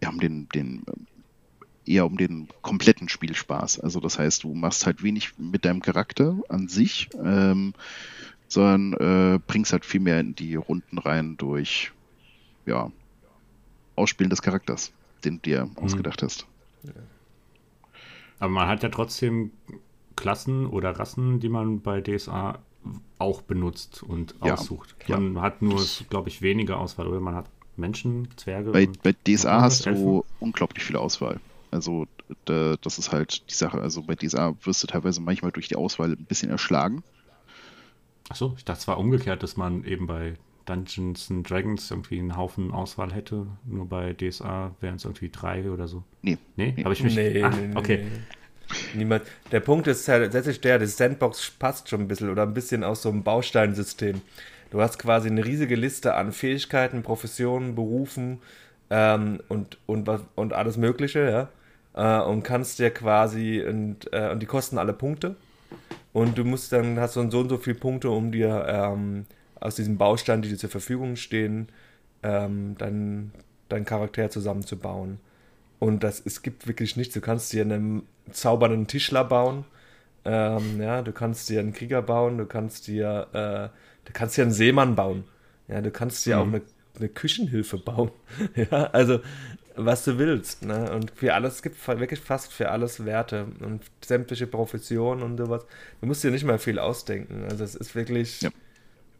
ja, 0.00 0.10
um 0.10 0.20
den, 0.20 0.48
den 0.54 0.84
eher 1.84 2.06
um 2.06 2.16
den 2.16 2.46
kompletten 2.62 3.08
Spielspaß. 3.08 3.80
Also 3.80 3.98
das 3.98 4.20
heißt, 4.20 4.44
du 4.44 4.54
machst 4.54 4.86
halt 4.86 5.02
wenig 5.02 5.36
mit 5.38 5.64
deinem 5.64 5.82
Charakter 5.82 6.36
an 6.48 6.68
sich, 6.68 7.08
ähm, 7.20 7.74
sondern 8.46 8.92
äh, 9.34 9.40
bringst 9.44 9.72
halt 9.72 9.84
viel 9.84 10.00
mehr 10.00 10.20
in 10.20 10.36
die 10.36 10.54
Runden 10.54 10.98
rein 10.98 11.36
durch 11.36 11.90
ja, 12.64 12.92
Ausspielen 13.96 14.30
des 14.30 14.40
Charakters, 14.40 14.92
den 15.24 15.38
du 15.38 15.50
dir 15.50 15.66
mhm. 15.66 15.78
ausgedacht 15.78 16.22
hast. 16.22 16.46
Aber 18.38 18.52
man 18.52 18.68
hat 18.68 18.84
ja 18.84 18.88
trotzdem 18.88 19.50
Klassen 20.16 20.66
oder 20.66 20.98
Rassen, 20.98 21.40
die 21.40 21.48
man 21.48 21.80
bei 21.80 22.00
DSA 22.00 22.58
auch 23.18 23.42
benutzt 23.42 24.02
und 24.02 24.34
ja, 24.44 24.54
aussucht. 24.54 24.94
Man 25.08 25.36
ja. 25.36 25.42
hat 25.42 25.62
nur, 25.62 25.82
glaube 26.10 26.28
ich, 26.28 26.42
weniger 26.42 26.78
Auswahl, 26.78 27.06
oder? 27.06 27.20
Man 27.20 27.34
hat 27.34 27.46
Menschen, 27.76 28.28
Zwerge. 28.36 28.70
Bei, 28.70 28.88
bei 29.02 29.12
DSA 29.12 29.60
hast 29.60 29.86
Elfen. 29.86 30.02
du 30.02 30.24
unglaublich 30.40 30.84
viel 30.84 30.96
Auswahl. 30.96 31.40
Also 31.70 32.06
da, 32.44 32.76
das 32.80 32.98
ist 32.98 33.10
halt 33.10 33.50
die 33.50 33.54
Sache. 33.54 33.80
Also 33.80 34.02
bei 34.02 34.14
DSA 34.14 34.54
wirst 34.62 34.82
du 34.82 34.86
teilweise 34.86 35.20
manchmal 35.20 35.50
durch 35.50 35.68
die 35.68 35.76
Auswahl 35.76 36.12
ein 36.12 36.24
bisschen 36.24 36.50
erschlagen. 36.50 37.02
Achso, 38.28 38.54
ich 38.56 38.64
dachte, 38.64 38.80
es 38.80 38.88
war 38.88 38.98
umgekehrt, 38.98 39.42
dass 39.42 39.56
man 39.56 39.84
eben 39.84 40.06
bei 40.06 40.34
Dungeons 40.66 41.30
and 41.30 41.48
Dragons 41.48 41.90
irgendwie 41.90 42.18
einen 42.18 42.36
Haufen 42.36 42.70
Auswahl 42.70 43.12
hätte. 43.12 43.46
Nur 43.64 43.86
bei 43.86 44.14
DSA 44.14 44.74
wären 44.80 44.96
es 44.96 45.04
irgendwie 45.04 45.30
drei 45.30 45.70
oder 45.70 45.88
so. 45.88 46.04
Nee. 46.22 46.38
Nee? 46.56 46.74
nee. 46.76 46.84
Habe 46.84 46.94
ich 46.94 47.02
mich. 47.02 47.16
Nee, 47.16 47.42
Ach, 47.42 47.54
nee, 47.54 47.74
okay. 47.74 48.04
Nee. 48.04 48.20
Niemand. 48.94 49.24
Der 49.52 49.60
Punkt 49.60 49.86
ist 49.86 50.06
tatsächlich 50.06 50.60
der, 50.60 50.78
das 50.78 50.96
Sandbox 50.96 51.50
passt 51.58 51.88
schon 51.88 52.02
ein 52.02 52.08
bisschen 52.08 52.30
oder 52.30 52.42
ein 52.42 52.54
bisschen 52.54 52.84
aus 52.84 53.02
so 53.02 53.10
einem 53.10 53.22
Bausteinsystem. 53.22 54.20
Du 54.70 54.80
hast 54.80 54.98
quasi 54.98 55.28
eine 55.28 55.44
riesige 55.44 55.76
Liste 55.76 56.14
an 56.14 56.32
Fähigkeiten, 56.32 57.02
Professionen, 57.02 57.74
Berufen 57.74 58.40
ähm, 58.90 59.40
und, 59.48 59.78
und, 59.86 60.08
und 60.34 60.52
alles 60.52 60.76
Mögliche, 60.76 61.48
ja. 61.94 62.20
Äh, 62.20 62.24
und 62.24 62.42
kannst 62.42 62.78
dir 62.78 62.90
quasi, 62.90 63.62
und, 63.62 64.12
äh, 64.12 64.30
und 64.30 64.40
die 64.40 64.46
kosten 64.46 64.78
alle 64.78 64.92
Punkte. 64.92 65.36
Und 66.12 66.38
du 66.38 66.44
musst 66.44 66.72
dann, 66.72 66.98
hast 66.98 67.16
du 67.16 67.30
so 67.30 67.40
und 67.40 67.48
so 67.48 67.58
viele 67.58 67.76
Punkte, 67.76 68.10
um 68.10 68.32
dir 68.32 68.66
ähm, 68.68 69.26
aus 69.60 69.76
diesem 69.76 69.96
Baustein, 69.96 70.42
die 70.42 70.48
dir 70.48 70.58
zur 70.58 70.70
Verfügung 70.70 71.16
stehen, 71.16 71.68
ähm, 72.22 72.76
deinen 72.78 73.32
dein 73.68 73.84
Charakter 73.84 74.30
zusammenzubauen. 74.30 75.18
Und 75.84 76.02
das, 76.02 76.22
es 76.24 76.40
gibt 76.40 76.66
wirklich 76.66 76.96
nichts. 76.96 77.12
Du 77.12 77.20
kannst 77.20 77.52
dir 77.52 77.60
einen 77.60 78.04
zaubernden 78.32 78.86
Tischler 78.86 79.22
bauen. 79.22 79.66
Ähm, 80.24 80.80
ja, 80.80 81.02
du 81.02 81.12
kannst 81.12 81.50
dir 81.50 81.60
einen 81.60 81.74
Krieger 81.74 82.00
bauen, 82.00 82.38
du 82.38 82.46
kannst 82.46 82.86
dir, 82.86 83.28
äh, 83.34 83.68
du 84.06 84.12
kannst 84.14 84.38
dir 84.38 84.42
einen 84.44 84.52
Seemann 84.52 84.94
bauen. 84.94 85.24
Ja, 85.68 85.82
du 85.82 85.90
kannst 85.90 86.24
dir 86.24 86.36
mhm. 86.36 86.40
auch 86.40 86.46
eine, 86.46 86.62
eine 86.96 87.08
Küchenhilfe 87.10 87.76
bauen. 87.76 88.12
ja, 88.54 88.84
also 88.92 89.20
was 89.76 90.04
du 90.04 90.16
willst. 90.16 90.64
Ne? 90.64 90.90
Und 90.90 91.10
für 91.10 91.34
alles, 91.34 91.56
es 91.56 91.62
gibt 91.62 91.86
wirklich 91.86 92.20
fast 92.20 92.50
für 92.50 92.70
alles 92.70 93.04
Werte 93.04 93.48
und 93.60 93.82
sämtliche 94.02 94.46
Professionen 94.46 95.22
und 95.22 95.36
sowas. 95.36 95.66
Du 96.00 96.06
musst 96.06 96.24
dir 96.24 96.30
nicht 96.30 96.44
mehr 96.44 96.58
viel 96.58 96.78
ausdenken. 96.78 97.44
Also 97.50 97.62
es 97.62 97.74
ist 97.74 97.94
wirklich 97.94 98.40
ja. 98.40 98.50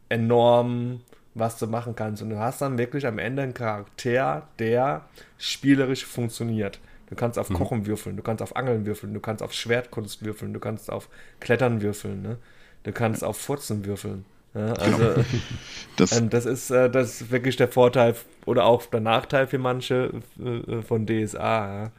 enorm, 0.08 1.02
was 1.34 1.58
du 1.58 1.66
machen 1.66 1.96
kannst. 1.96 2.22
Und 2.22 2.30
du 2.30 2.38
hast 2.38 2.60
dann 2.60 2.78
wirklich 2.78 3.06
am 3.06 3.18
Ende 3.18 3.42
einen 3.42 3.54
Charakter, 3.54 4.46
der 4.58 5.02
spielerisch 5.38 6.04
funktioniert. 6.04 6.80
Du 7.08 7.16
kannst 7.16 7.38
auf 7.38 7.50
mhm. 7.50 7.54
Kochen 7.54 7.86
würfeln, 7.86 8.16
du 8.16 8.22
kannst 8.22 8.42
auf 8.42 8.56
Angeln 8.56 8.86
würfeln, 8.86 9.12
du 9.12 9.20
kannst 9.20 9.42
auf 9.42 9.52
Schwertkunst 9.52 10.24
würfeln, 10.24 10.54
du 10.54 10.60
kannst 10.60 10.90
auf 10.90 11.08
Klettern 11.40 11.82
würfeln, 11.82 12.22
ne? 12.22 12.38
du 12.84 12.92
kannst 12.92 13.22
auf 13.22 13.36
Furzen 13.36 13.84
würfeln. 13.84 14.24
Ja, 14.54 14.72
also 14.74 15.22
das, 15.96 16.16
ähm, 16.16 16.30
das, 16.30 16.46
ist, 16.46 16.70
äh, 16.70 16.88
das 16.88 17.20
ist 17.20 17.30
wirklich 17.30 17.56
der 17.56 17.68
Vorteil 17.68 18.14
oder 18.46 18.64
auch 18.64 18.86
der 18.86 19.00
Nachteil 19.00 19.46
für 19.48 19.58
manche 19.58 20.12
äh, 20.38 20.82
von 20.82 21.06
DSA. 21.06 21.82
Ja. 21.84 21.90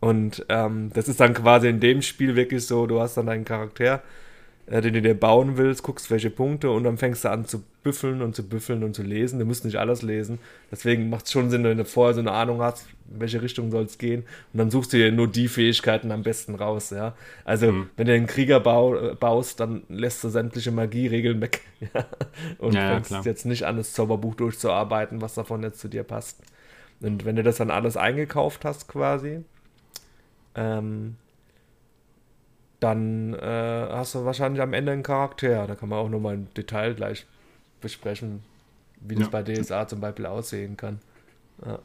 Und 0.00 0.44
ähm, 0.48 0.90
das 0.94 1.08
ist 1.08 1.20
dann 1.20 1.34
quasi 1.34 1.68
in 1.68 1.78
dem 1.78 2.02
Spiel 2.02 2.34
wirklich 2.34 2.66
so, 2.66 2.86
du 2.86 3.00
hast 3.00 3.16
dann 3.16 3.26
deinen 3.26 3.44
Charakter, 3.44 3.96
äh, 3.96 4.00
den 4.70 4.94
du 4.94 5.02
dir 5.02 5.18
bauen 5.18 5.56
willst, 5.56 5.82
guckst 5.82 6.10
welche 6.12 6.30
Punkte 6.30 6.70
und 6.70 6.84
dann 6.84 6.96
fängst 6.96 7.24
du 7.24 7.30
an 7.30 7.44
zu 7.44 7.64
büffeln 7.82 8.22
und 8.22 8.36
zu 8.36 8.48
büffeln 8.48 8.84
und 8.84 8.94
zu 8.94 9.02
lesen. 9.02 9.40
Du 9.40 9.44
musst 9.44 9.64
nicht 9.64 9.76
alles 9.76 10.02
lesen. 10.02 10.38
Deswegen 10.70 11.10
macht 11.10 11.26
es 11.26 11.32
schon 11.32 11.50
Sinn, 11.50 11.64
wenn 11.64 11.78
du 11.78 11.84
vorher 11.84 12.14
so 12.14 12.20
eine 12.20 12.30
Ahnung 12.30 12.62
hast, 12.62 12.86
in 13.12 13.20
welche 13.20 13.42
Richtung 13.42 13.72
soll 13.72 13.84
es 13.84 13.98
gehen. 13.98 14.22
Und 14.52 14.58
dann 14.58 14.70
suchst 14.70 14.92
du 14.92 14.98
dir 14.98 15.10
nur 15.10 15.26
die 15.26 15.48
Fähigkeiten 15.48 16.12
am 16.12 16.22
besten 16.22 16.54
raus. 16.54 16.90
Ja? 16.90 17.14
Also, 17.44 17.72
mhm. 17.72 17.90
wenn 17.96 18.06
du 18.06 18.14
einen 18.14 18.28
Krieger 18.28 18.60
bau, 18.60 18.94
äh, 18.94 19.14
baust, 19.16 19.58
dann 19.58 19.82
lässt 19.88 20.22
du 20.22 20.28
sämtliche 20.28 20.70
Magieregeln 20.70 21.40
weg. 21.40 21.62
Ja? 21.94 22.04
Und 22.58 22.74
ja, 22.74 22.92
fängst 22.92 23.10
ja, 23.10 23.22
jetzt 23.22 23.46
nicht 23.46 23.64
an, 23.64 23.78
das 23.78 23.94
Zauberbuch 23.94 24.34
durchzuarbeiten, 24.34 25.22
was 25.22 25.32
davon 25.32 25.62
jetzt 25.62 25.80
zu 25.80 25.88
dir 25.88 26.02
passt. 26.02 26.38
Und 27.00 27.24
wenn 27.24 27.36
du 27.36 27.42
das 27.42 27.56
dann 27.56 27.70
alles 27.70 27.96
eingekauft 27.96 28.66
hast, 28.66 28.86
quasi, 28.86 29.40
ähm, 30.54 31.16
dann 32.80 33.34
äh, 33.34 33.88
hast 33.90 34.14
du 34.14 34.24
wahrscheinlich 34.24 34.62
am 34.62 34.72
Ende 34.72 34.92
einen 34.92 35.02
Charakter. 35.02 35.66
Da 35.66 35.74
kann 35.74 35.88
man 35.88 35.98
auch 35.98 36.08
nochmal 36.08 36.34
im 36.34 36.52
Detail 36.54 36.94
gleich 36.94 37.26
besprechen, 37.80 38.42
wie 39.00 39.14
das 39.14 39.30
ja. 39.30 39.30
bei 39.30 39.42
DSA 39.42 39.86
zum 39.86 40.00
Beispiel 40.00 40.26
aussehen 40.26 40.76
kann. 40.76 40.98
Ja. 41.64 41.78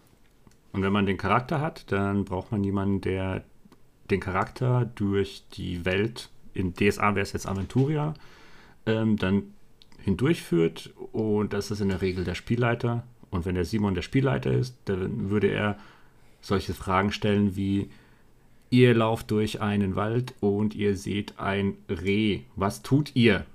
Und 0.72 0.82
wenn 0.82 0.94
man 0.94 1.06
den 1.06 1.18
Charakter 1.18 1.62
hat, 1.62 1.92
dann 1.92 2.26
braucht 2.26 2.52
man 2.52 2.64
jemanden, 2.64 3.02
der 3.02 3.44
den 4.10 4.20
Charakter 4.20 4.90
durch 4.96 5.44
die 5.54 5.86
Welt, 5.86 6.30
in 6.54 6.74
DSA 6.74 7.16
wäre 7.16 7.22
es 7.24 7.34
jetzt 7.34 7.48
Aventuria, 7.48 8.14
ähm, 8.86 9.18
dann 9.18 9.54
hindurchführt. 10.04 10.94
Und 11.12 11.54
das 11.54 11.72
ist 11.72 11.82
in 11.82 11.90
der 11.90 12.02
Regel 12.02 12.24
der 12.24 12.36
Spielleiter. 12.36 13.04
Und 13.30 13.46
wenn 13.46 13.56
der 13.56 13.66
Simon 13.66 13.96
der 13.96 14.02
Spielleiter 14.02 14.52
ist, 14.52 14.78
dann 14.86 15.30
würde 15.30 15.48
er 15.48 15.78
solche 16.42 16.74
Fragen 16.74 17.12
stellen 17.12 17.56
wie, 17.56 17.90
Ihr 18.70 18.94
lauft 18.94 19.32
durch 19.32 19.62
einen 19.62 19.96
Wald 19.96 20.34
und 20.40 20.76
ihr 20.76 20.98
seht 20.98 21.40
ein 21.40 21.78
Reh. 21.90 22.42
Was 22.56 22.82
tut 22.82 23.16
ihr? 23.16 23.46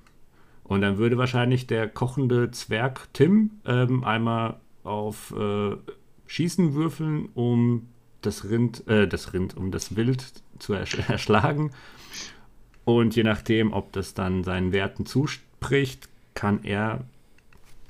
Und 0.64 0.82
dann 0.82 0.98
würde 0.98 1.18
wahrscheinlich 1.18 1.66
der 1.66 1.88
kochende 1.88 2.50
Zwerg 2.52 3.08
Tim 3.12 3.50
ähm, 3.64 4.04
einmal 4.04 4.60
auf 4.84 5.34
äh, 5.36 5.76
Schießen 6.26 6.74
würfeln, 6.74 7.28
um 7.34 7.88
das 8.22 8.48
Rind, 8.48 8.86
äh, 8.86 9.08
das 9.08 9.32
Rind, 9.32 9.56
um 9.56 9.72
das 9.72 9.96
Wild 9.96 10.24
zu 10.58 10.74
ersch 10.74 10.96
erschlagen. 11.08 11.72
Und 12.84 13.16
je 13.16 13.24
nachdem, 13.24 13.72
ob 13.72 13.92
das 13.92 14.14
dann 14.14 14.44
seinen 14.44 14.72
Werten 14.72 15.06
zuspricht, 15.06 16.08
kann 16.34 16.62
er 16.64 17.04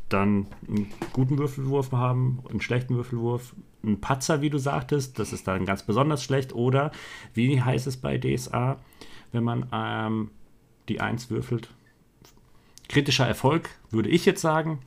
dann 0.08 0.46
einen 0.66 0.90
guten 1.12 1.38
Würfelwurf 1.38 1.92
haben, 1.92 2.40
einen 2.48 2.60
schlechten 2.60 2.96
Würfelwurf, 2.96 3.54
einen 3.82 4.00
Patzer, 4.00 4.40
wie 4.40 4.50
du 4.50 4.58
sagtest, 4.58 5.18
das 5.18 5.32
ist 5.32 5.46
dann 5.48 5.66
ganz 5.66 5.82
besonders 5.82 6.22
schlecht. 6.22 6.54
Oder 6.54 6.92
wie 7.34 7.60
heißt 7.60 7.86
es 7.86 7.96
bei 7.96 8.18
DSA, 8.18 8.78
wenn 9.32 9.44
man 9.44 9.66
ähm, 9.72 10.30
die 10.88 11.00
1 11.00 11.30
würfelt? 11.30 11.70
Kritischer 12.88 13.26
Erfolg, 13.26 13.70
würde 13.90 14.08
ich 14.08 14.26
jetzt 14.26 14.40
sagen. 14.40 14.80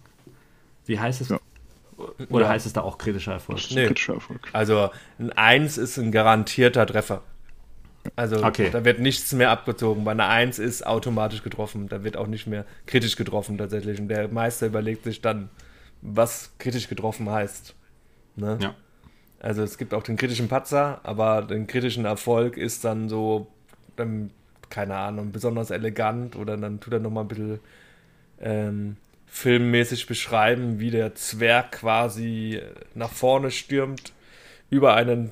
Wie 0.86 0.99
heißt 0.99 1.21
es? 1.21 1.29
Ja. 1.29 1.39
Oder 2.29 2.45
ja. 2.45 2.49
heißt 2.49 2.65
es 2.65 2.73
da 2.73 2.82
auch 2.82 2.97
kritischer 2.97 3.34
Erfolg? 3.34 3.60
Nee. 3.71 3.88
Kritischer 3.88 4.15
Erfolg. 4.15 4.49
Also 4.51 4.89
ein 5.19 5.32
1 5.32 5.77
ist 5.77 5.97
ein 5.97 6.12
garantierter 6.12 6.86
Treffer. 6.86 7.21
Also 8.17 8.43
okay. 8.43 8.69
da 8.69 8.84
wird 8.84 8.99
nichts 8.99 9.32
mehr 9.32 9.49
abgezogen. 9.49 10.03
Bei 10.03 10.12
einer 10.12 10.27
1 10.27 10.60
ist 10.60 10.86
automatisch 10.86 11.43
getroffen. 11.43 11.88
Da 11.88 12.03
wird 12.03 12.17
auch 12.17 12.27
nicht 12.27 12.47
mehr 12.47 12.65
kritisch 12.86 13.15
getroffen 13.15 13.58
tatsächlich. 13.58 13.99
Und 13.99 14.10
der 14.10 14.27
Meister 14.27 14.67
überlegt 14.67 15.06
sich 15.06 15.21
dann, 15.21 15.49
was 16.01 16.51
kritisch 16.58 16.89
getroffen 16.89 17.29
heißt. 17.29 17.75
Ne? 18.36 18.58
Ja. 18.62 18.75
Also 19.43 19.62
es 19.62 19.77
gibt 19.77 19.93
auch 19.93 20.03
den 20.03 20.15
kritischen 20.15 20.47
Patzer, 20.47 21.01
aber 21.03 21.41
den 21.41 21.67
kritischen 21.67 22.06
Erfolg 22.06 22.56
ist 22.56 22.86
dann 22.86 23.10
so, 23.10 23.47
dann, 23.97 24.32
keine 24.69 24.95
Ahnung, 24.95 25.34
besonders 25.34 25.69
elegant 25.69 26.38
oder 26.38 26.56
dann 26.56 26.79
tut 26.79 26.93
er 26.93 26.99
nochmal 26.99 27.25
ein 27.25 27.27
bisschen 27.27 27.60
ähm, 28.39 28.95
filmmäßig 29.27 30.08
beschreiben, 30.08 30.79
wie 30.79 30.91
der 30.91 31.13
Zwerg 31.15 31.73
quasi 31.73 32.62
nach 32.95 33.12
vorne 33.12 33.51
stürmt 33.51 34.13
über 34.69 34.95
einen 34.95 35.29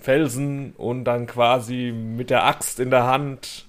Felsen 0.00 0.72
und 0.78 1.04
dann 1.04 1.26
quasi 1.26 1.92
mit 1.92 2.30
der 2.30 2.46
Axt 2.46 2.80
in 2.80 2.88
der 2.88 3.04
Hand 3.04 3.66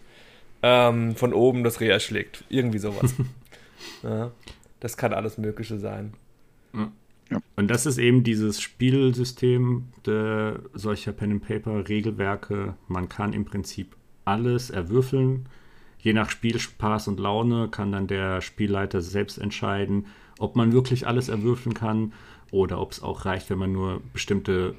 ähm, 0.62 1.18
von 1.18 1.34
oben 1.34 1.66
das 1.66 1.82
Reh 1.82 1.90
erschlägt. 1.90 2.46
Irgendwie 2.48 2.80
sowas. 2.80 3.14
ja, 4.04 4.32
das 4.80 4.96
kann 4.96 5.14
alles 5.14 5.38
Mögliche 5.38 5.78
sein. 5.78 6.14
Ja. 7.34 7.42
Und 7.56 7.68
das 7.70 7.86
ist 7.86 7.98
eben 7.98 8.24
dieses 8.24 8.62
Spielsystem 8.62 9.86
der 10.06 10.60
solcher 10.74 11.12
Pen 11.12 11.32
and 11.32 11.48
Paper 11.48 11.88
Regelwerke. 11.88 12.76
Man 12.88 13.10
kann 13.10 13.34
im 13.34 13.46
Prinzip 13.46 13.96
alles 14.26 14.70
erwürfeln. 14.70 15.48
Je 16.00 16.14
nach 16.14 16.30
Spielspaß 16.30 17.08
und 17.08 17.20
Laune 17.20 17.70
kann 17.70 17.92
dann 17.92 18.08
der 18.08 18.42
Spielleiter 18.42 19.02
selbst 19.02 19.38
entscheiden, 19.38 20.08
ob 20.38 20.56
man 20.56 20.74
wirklich 20.74 21.08
alles 21.08 21.30
erwürfeln 21.30 21.74
kann 21.74 22.14
oder 22.52 22.80
ob 22.80 22.92
es 22.92 23.02
auch 23.02 23.26
reicht, 23.26 23.50
wenn 23.50 23.58
man 23.58 23.72
nur 23.72 24.02
bestimmte 24.12 24.76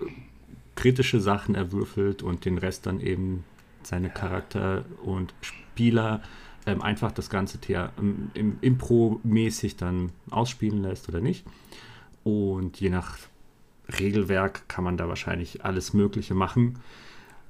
kritische 0.75 1.21
Sachen 1.21 1.55
erwürfelt 1.55 2.23
und 2.23 2.45
den 2.45 2.59
Rest 2.59 2.87
dann 2.87 3.01
eben 3.01 3.45
seine 3.83 4.11
Charakter 4.11 4.85
und 5.03 5.35
Spieler 5.40 6.23
ähm, 6.67 6.83
einfach 6.83 7.12
das 7.12 7.31
ganze 7.31 7.59
Thea 7.59 7.93
ähm, 7.99 8.31
im 8.35 8.59
Impro-mäßig 8.61 9.77
dann 9.77 10.12
ausspielen 10.31 10.83
lässt 10.83 11.09
oder 11.09 11.21
nicht. 11.21 11.45
Und 12.25 12.81
je 12.81 12.91
nach 12.91 13.19
Regelwerk 14.01 14.69
kann 14.69 14.85
man 14.85 14.97
da 14.97 15.09
wahrscheinlich 15.09 15.65
alles 15.65 15.93
Mögliche 15.93 16.35
machen. 16.35 16.79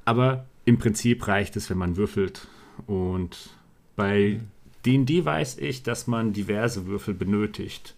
Aber 0.05 0.47
im 0.65 0.79
Prinzip 0.79 1.27
reicht 1.27 1.57
es, 1.57 1.71
wenn 1.71 1.79
man 1.79 1.97
würfelt. 1.97 2.49
Und 2.87 3.51
bei 3.97 4.41
D&D 4.85 5.25
weiß 5.25 5.59
ich, 5.59 5.83
dass 5.83 6.07
man 6.07 6.33
diverse 6.33 6.87
Würfel 6.87 7.15
benötigt. 7.15 7.95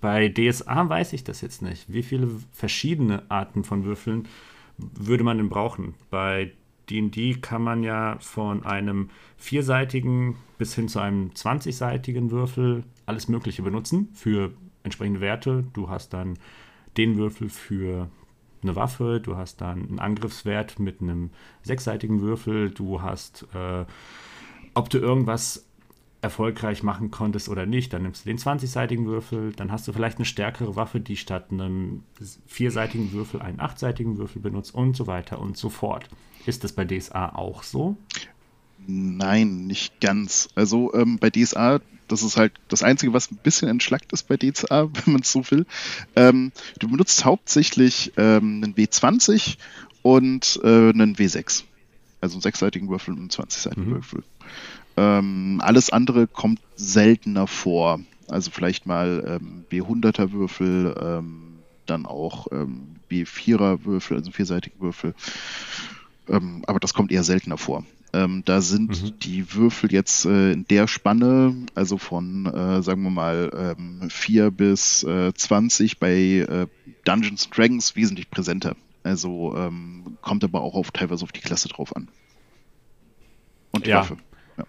Bei 0.00 0.28
DSA 0.28 0.88
weiß 0.88 1.12
ich 1.14 1.24
das 1.24 1.40
jetzt 1.40 1.62
nicht. 1.62 1.92
Wie 1.92 2.02
viele 2.02 2.28
verschiedene 2.52 3.28
Arten 3.30 3.64
von 3.64 3.84
Würfeln 3.84 4.28
würde 4.76 5.24
man 5.24 5.38
denn 5.38 5.48
brauchen? 5.48 5.94
Bei 6.10 6.52
D&D 6.88 7.34
kann 7.40 7.62
man 7.62 7.82
ja 7.82 8.16
von 8.20 8.64
einem 8.64 9.10
vierseitigen 9.36 10.36
bis 10.56 10.74
hin 10.74 10.88
zu 10.88 11.00
einem 11.00 11.30
20-seitigen 11.30 12.30
Würfel 12.30 12.84
alles 13.06 13.28
Mögliche 13.28 13.62
benutzen 13.62 14.08
für 14.14 14.52
entsprechende 14.88 15.20
Werte. 15.20 15.64
Du 15.72 15.88
hast 15.88 16.12
dann 16.12 16.38
den 16.96 17.16
Würfel 17.16 17.48
für 17.48 18.08
eine 18.62 18.74
Waffe, 18.74 19.20
du 19.20 19.36
hast 19.36 19.60
dann 19.60 19.88
einen 19.88 19.98
Angriffswert 19.98 20.78
mit 20.78 21.00
einem 21.00 21.30
sechsseitigen 21.62 22.20
Würfel, 22.20 22.70
du 22.70 23.02
hast, 23.02 23.46
äh, 23.54 23.84
ob 24.74 24.90
du 24.90 24.98
irgendwas 24.98 25.64
erfolgreich 26.20 26.82
machen 26.82 27.10
konntest 27.10 27.48
oder 27.48 27.64
nicht, 27.64 27.92
dann 27.92 28.02
nimmst 28.02 28.24
du 28.24 28.28
den 28.28 28.38
20-seitigen 28.38 29.06
Würfel, 29.06 29.52
dann 29.52 29.70
hast 29.70 29.86
du 29.86 29.92
vielleicht 29.92 30.18
eine 30.18 30.24
stärkere 30.24 30.74
Waffe, 30.74 31.00
die 31.00 31.16
statt 31.16 31.52
einem 31.52 32.02
vierseitigen 32.46 33.12
Würfel 33.12 33.40
einen 33.40 33.60
achtseitigen 33.60 34.18
Würfel 34.18 34.42
benutzt 34.42 34.74
und 34.74 34.96
so 34.96 35.06
weiter 35.06 35.38
und 35.38 35.56
so 35.56 35.68
fort. 35.68 36.08
Ist 36.44 36.64
das 36.64 36.72
bei 36.72 36.84
DSA 36.84 37.36
auch 37.36 37.62
so? 37.62 37.96
Nein, 38.86 39.66
nicht 39.66 40.00
ganz. 40.00 40.48
Also 40.54 40.92
ähm, 40.94 41.18
bei 41.18 41.30
DSA, 41.30 41.80
das 42.08 42.22
ist 42.22 42.36
halt 42.36 42.52
das 42.68 42.82
Einzige, 42.82 43.12
was 43.12 43.30
ein 43.30 43.36
bisschen 43.36 43.68
entschlackt 43.68 44.12
ist 44.12 44.28
bei 44.28 44.36
DSA, 44.36 44.88
wenn 44.92 45.12
man 45.12 45.22
es 45.22 45.32
so 45.32 45.48
will. 45.50 45.66
Ähm, 46.16 46.52
du 46.78 46.88
benutzt 46.88 47.24
hauptsächlich 47.24 48.12
ähm, 48.16 48.62
einen 48.62 48.74
W20 48.74 49.56
und 50.02 50.60
äh, 50.62 50.66
einen 50.66 51.16
W6. 51.16 51.64
Also 52.20 52.34
einen 52.34 52.42
sechsseitigen 52.42 52.88
Würfel 52.88 53.14
und 53.14 53.20
einen 53.20 53.28
20-seitigen 53.30 53.88
mhm. 53.88 53.94
Würfel. 53.94 54.24
Ähm, 54.96 55.60
alles 55.62 55.90
andere 55.90 56.26
kommt 56.26 56.60
seltener 56.74 57.46
vor. 57.46 58.00
Also 58.26 58.50
vielleicht 58.50 58.86
mal 58.86 59.38
ähm, 59.40 59.64
B100er 59.70 60.32
Würfel, 60.32 60.94
ähm, 61.00 61.58
dann 61.86 62.04
auch 62.04 62.48
ähm, 62.50 62.96
B4er 63.10 63.84
Würfel, 63.84 64.16
also 64.18 64.30
vierseitige 64.30 64.78
Würfel. 64.80 65.14
Aber 66.30 66.78
das 66.78 66.92
kommt 66.92 67.10
eher 67.10 67.24
seltener 67.24 67.56
vor. 67.56 67.86
Ähm, 68.12 68.42
da 68.44 68.62
sind 68.62 69.02
mhm. 69.02 69.18
die 69.20 69.54
Würfel 69.54 69.92
jetzt 69.92 70.24
äh, 70.24 70.52
in 70.52 70.66
der 70.66 70.88
Spanne, 70.88 71.66
also 71.74 71.98
von, 71.98 72.46
äh, 72.46 72.82
sagen 72.82 73.02
wir 73.02 73.10
mal, 73.10 73.76
ähm, 73.78 74.08
4 74.08 74.50
bis 74.50 75.02
äh, 75.02 75.34
20 75.34 75.98
bei 75.98 76.14
äh, 76.14 76.66
Dungeons 77.04 77.50
Dragons 77.50 77.96
wesentlich 77.96 78.30
präsenter. 78.30 78.76
Also 79.02 79.54
ähm, 79.56 80.16
kommt 80.22 80.42
aber 80.44 80.62
auch 80.62 80.74
auf, 80.74 80.90
teilweise 80.90 81.24
auf 81.24 81.32
die 81.32 81.40
Klasse 81.40 81.68
drauf 81.68 81.94
an. 81.94 82.08
Und 83.72 83.86
die 83.86 83.90
ja. 83.90 84.00
Waffe. 84.00 84.16
Ja. 84.56 84.64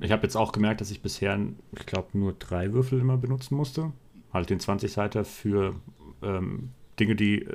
Ich 0.00 0.12
habe 0.12 0.22
jetzt 0.24 0.36
auch 0.36 0.52
gemerkt, 0.52 0.80
dass 0.80 0.90
ich 0.90 1.00
bisher, 1.00 1.38
ich 1.72 1.86
glaube, 1.86 2.18
nur 2.18 2.34
drei 2.34 2.72
Würfel 2.72 3.00
immer 3.00 3.16
benutzen 3.16 3.56
musste. 3.56 3.92
Halt 4.32 4.50
den 4.50 4.60
20-Seiter 4.60 5.24
für 5.24 5.74
ähm, 6.22 6.70
Dinge, 6.98 7.16
die 7.16 7.46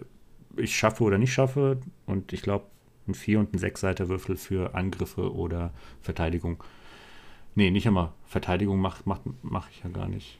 ich 0.56 0.75
schaffe 0.75 1.03
oder 1.03 1.17
nicht 1.17 1.34
schaffe. 1.34 1.80
Und 2.06 2.34
ich 2.34 2.41
glaube, 2.41 2.65
ein 3.07 3.13
4- 3.13 3.39
und 3.39 3.53
ein 3.53 3.59
6-Seiter 3.59 4.09
Würfel 4.09 4.37
für 4.37 4.75
Angriffe 4.75 5.33
oder 5.33 5.71
Verteidigung. 6.01 6.63
Nee, 7.55 7.71
nicht 7.71 7.85
immer. 7.85 8.13
Verteidigung 8.25 8.79
mache 8.79 9.01
mach, 9.05 9.19
mach 9.41 9.69
ich 9.71 9.83
ja 9.83 9.89
gar 9.89 10.07
nicht. 10.07 10.39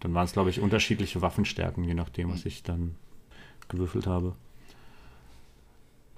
Dann 0.00 0.14
waren 0.14 0.24
es, 0.24 0.32
glaube 0.32 0.50
ich, 0.50 0.60
unterschiedliche 0.60 1.22
Waffenstärken, 1.22 1.84
je 1.84 1.94
nachdem, 1.94 2.30
was 2.30 2.44
ich 2.46 2.62
dann 2.62 2.94
gewürfelt 3.68 4.06
habe. 4.06 4.34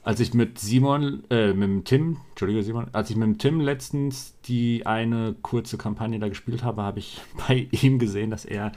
Als 0.02 0.20
ich 0.20 0.32
mit 0.34 0.58
Simon, 0.58 1.24
äh, 1.30 1.52
mit 1.52 1.68
dem 1.68 1.84
Tim, 1.84 2.16
Entschuldige 2.30 2.62
Simon, 2.62 2.86
als 2.92 3.10
ich 3.10 3.16
mit 3.16 3.26
dem 3.26 3.38
Tim 3.38 3.60
letztens 3.60 4.34
die 4.44 4.86
eine 4.86 5.34
kurze 5.42 5.76
Kampagne 5.76 6.18
da 6.18 6.28
gespielt 6.28 6.62
habe, 6.62 6.82
habe 6.82 6.98
ich 6.98 7.20
bei 7.48 7.68
ihm 7.70 7.98
gesehen, 7.98 8.30
dass 8.30 8.44
er 8.44 8.72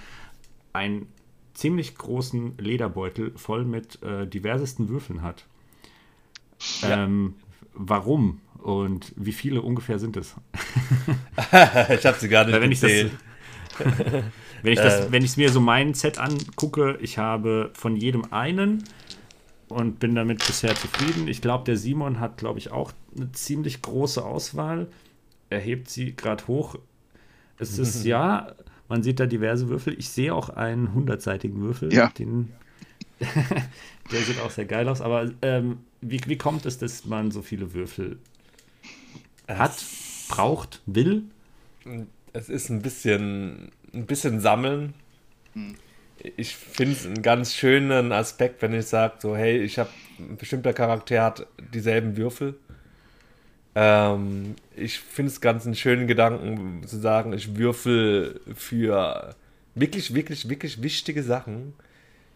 einen 0.74 1.08
ziemlich 1.54 1.96
großen 1.96 2.58
Lederbeutel 2.58 3.32
voll 3.36 3.66
mit 3.66 4.02
äh, 4.04 4.28
diversesten 4.28 4.90
Würfeln 4.90 5.22
hat. 5.22 5.46
Ja. 6.82 7.04
Ähm, 7.04 7.36
warum 7.74 8.42
und 8.58 9.14
wie 9.16 9.32
viele 9.32 9.62
ungefähr 9.62 10.00
sind 10.00 10.18
es? 10.18 10.36
ich 11.52 12.06
habe 12.06 12.18
sie 12.20 12.30
gar 12.30 12.46
nicht 12.46 12.60
wenn 12.62 12.70
gezählt. 12.70 13.12
Ich 13.14 13.86
das, 13.86 14.24
wenn 14.64 14.74
ich 14.74 14.80
äh. 14.80 15.12
wenn 15.12 15.24
ich 15.24 15.38
mir 15.38 15.50
so 15.50 15.60
mein 15.60 15.94
Set 15.94 16.20
angucke, 16.20 16.98
ich 17.02 17.18
habe 17.18 17.72
von 17.74 17.96
jedem 17.96 18.32
einen 18.32 18.84
und 19.70 20.00
bin 20.00 20.16
damit 20.16 20.46
bisher 20.46 20.76
zufrieden. 20.76 21.28
Ich 21.28 21.42
glaube, 21.42 21.64
der 21.64 21.78
Simon 21.78 22.20
hat, 22.20 22.38
glaube 22.38 22.60
ich, 22.60 22.72
auch 22.72 22.92
eine 23.16 23.32
ziemlich 23.32 23.82
große 23.82 24.24
Auswahl. 24.24 24.88
Er 25.50 25.60
hebt 25.60 25.90
sie 25.90 26.16
gerade 26.16 26.46
hoch. 26.48 26.76
Es 27.58 27.80
ist 27.80 28.06
ja, 28.06 28.54
man 28.90 29.02
sieht 29.02 29.20
da 29.20 29.26
diverse 29.26 29.70
Würfel. 29.70 29.98
Ich 29.98 30.10
sehe 30.10 30.36
auch 30.36 30.50
einen 30.50 30.94
hundertseitigen 30.94 31.62
Würfel. 31.62 31.94
Ja. 31.94 32.10
Den, 32.10 32.52
der 34.12 34.20
sieht 34.22 34.40
auch 34.42 34.52
sehr 34.52 34.66
geil 34.66 34.88
aus. 34.90 35.02
Aber 35.02 35.32
ähm, 35.42 35.80
wie, 36.02 36.20
wie 36.26 36.38
kommt 36.38 36.66
es, 36.66 36.78
dass 36.78 37.06
man 37.06 37.32
so 37.32 37.42
viele 37.42 37.74
Würfel 37.74 38.18
hat, 39.48 39.84
braucht, 40.30 40.82
will? 40.86 41.24
Es 42.34 42.50
ist 42.50 42.70
ein 42.70 42.82
bisschen, 42.82 43.72
ein 43.94 44.06
bisschen 44.06 44.40
sammeln. 44.40 44.94
Hm. 45.54 45.76
Ich 46.38 46.56
finde 46.56 46.94
es 46.94 47.06
einen 47.06 47.24
ganz 47.24 47.56
schönen 47.56 48.12
Aspekt, 48.12 48.62
wenn 48.62 48.74
ich 48.74 48.86
sage, 48.86 49.16
so, 49.20 49.36
hey, 49.36 49.58
ich 49.58 49.80
habe 49.80 49.90
ein 50.20 50.38
bestimmter 50.38 50.72
Charakter 50.72 51.24
hat 51.24 51.48
dieselben 51.74 52.16
Würfel. 52.16 52.56
Ähm, 53.74 54.56
ich 54.76 55.00
finde 55.00 55.32
es 55.32 55.42
ganz 55.42 55.66
einen 55.66 55.76
schönen 55.76 56.06
Gedanken 56.06 56.86
zu 56.88 56.98
sagen, 57.00 57.34
ich 57.34 57.58
würfel 57.58 58.40
für 58.56 59.36
wirklich, 59.74 60.14
wirklich, 60.14 60.48
wirklich 60.48 60.84
wichtige 60.84 61.24
Sachen 61.24 61.74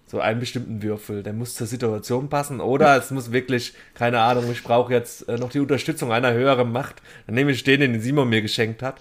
so 0.05 0.19
einen 0.19 0.39
bestimmten 0.39 0.83
Würfel. 0.83 1.23
Der 1.23 1.33
muss 1.33 1.55
zur 1.55 1.67
Situation 1.67 2.29
passen. 2.29 2.61
Oder 2.61 2.97
es 2.97 3.11
muss 3.11 3.31
wirklich, 3.31 3.73
keine 3.93 4.19
Ahnung, 4.19 4.51
ich 4.51 4.63
brauche 4.63 4.93
jetzt 4.93 5.27
äh, 5.27 5.37
noch 5.37 5.49
die 5.49 5.59
Unterstützung 5.59 6.11
einer 6.11 6.33
höheren 6.33 6.71
Macht. 6.71 7.01
Dann 7.25 7.35
nehme 7.35 7.51
ich 7.51 7.63
den, 7.63 7.79
den 7.79 7.99
Simon 7.99 8.29
mir 8.29 8.41
geschenkt 8.41 8.81
hat. 8.81 8.97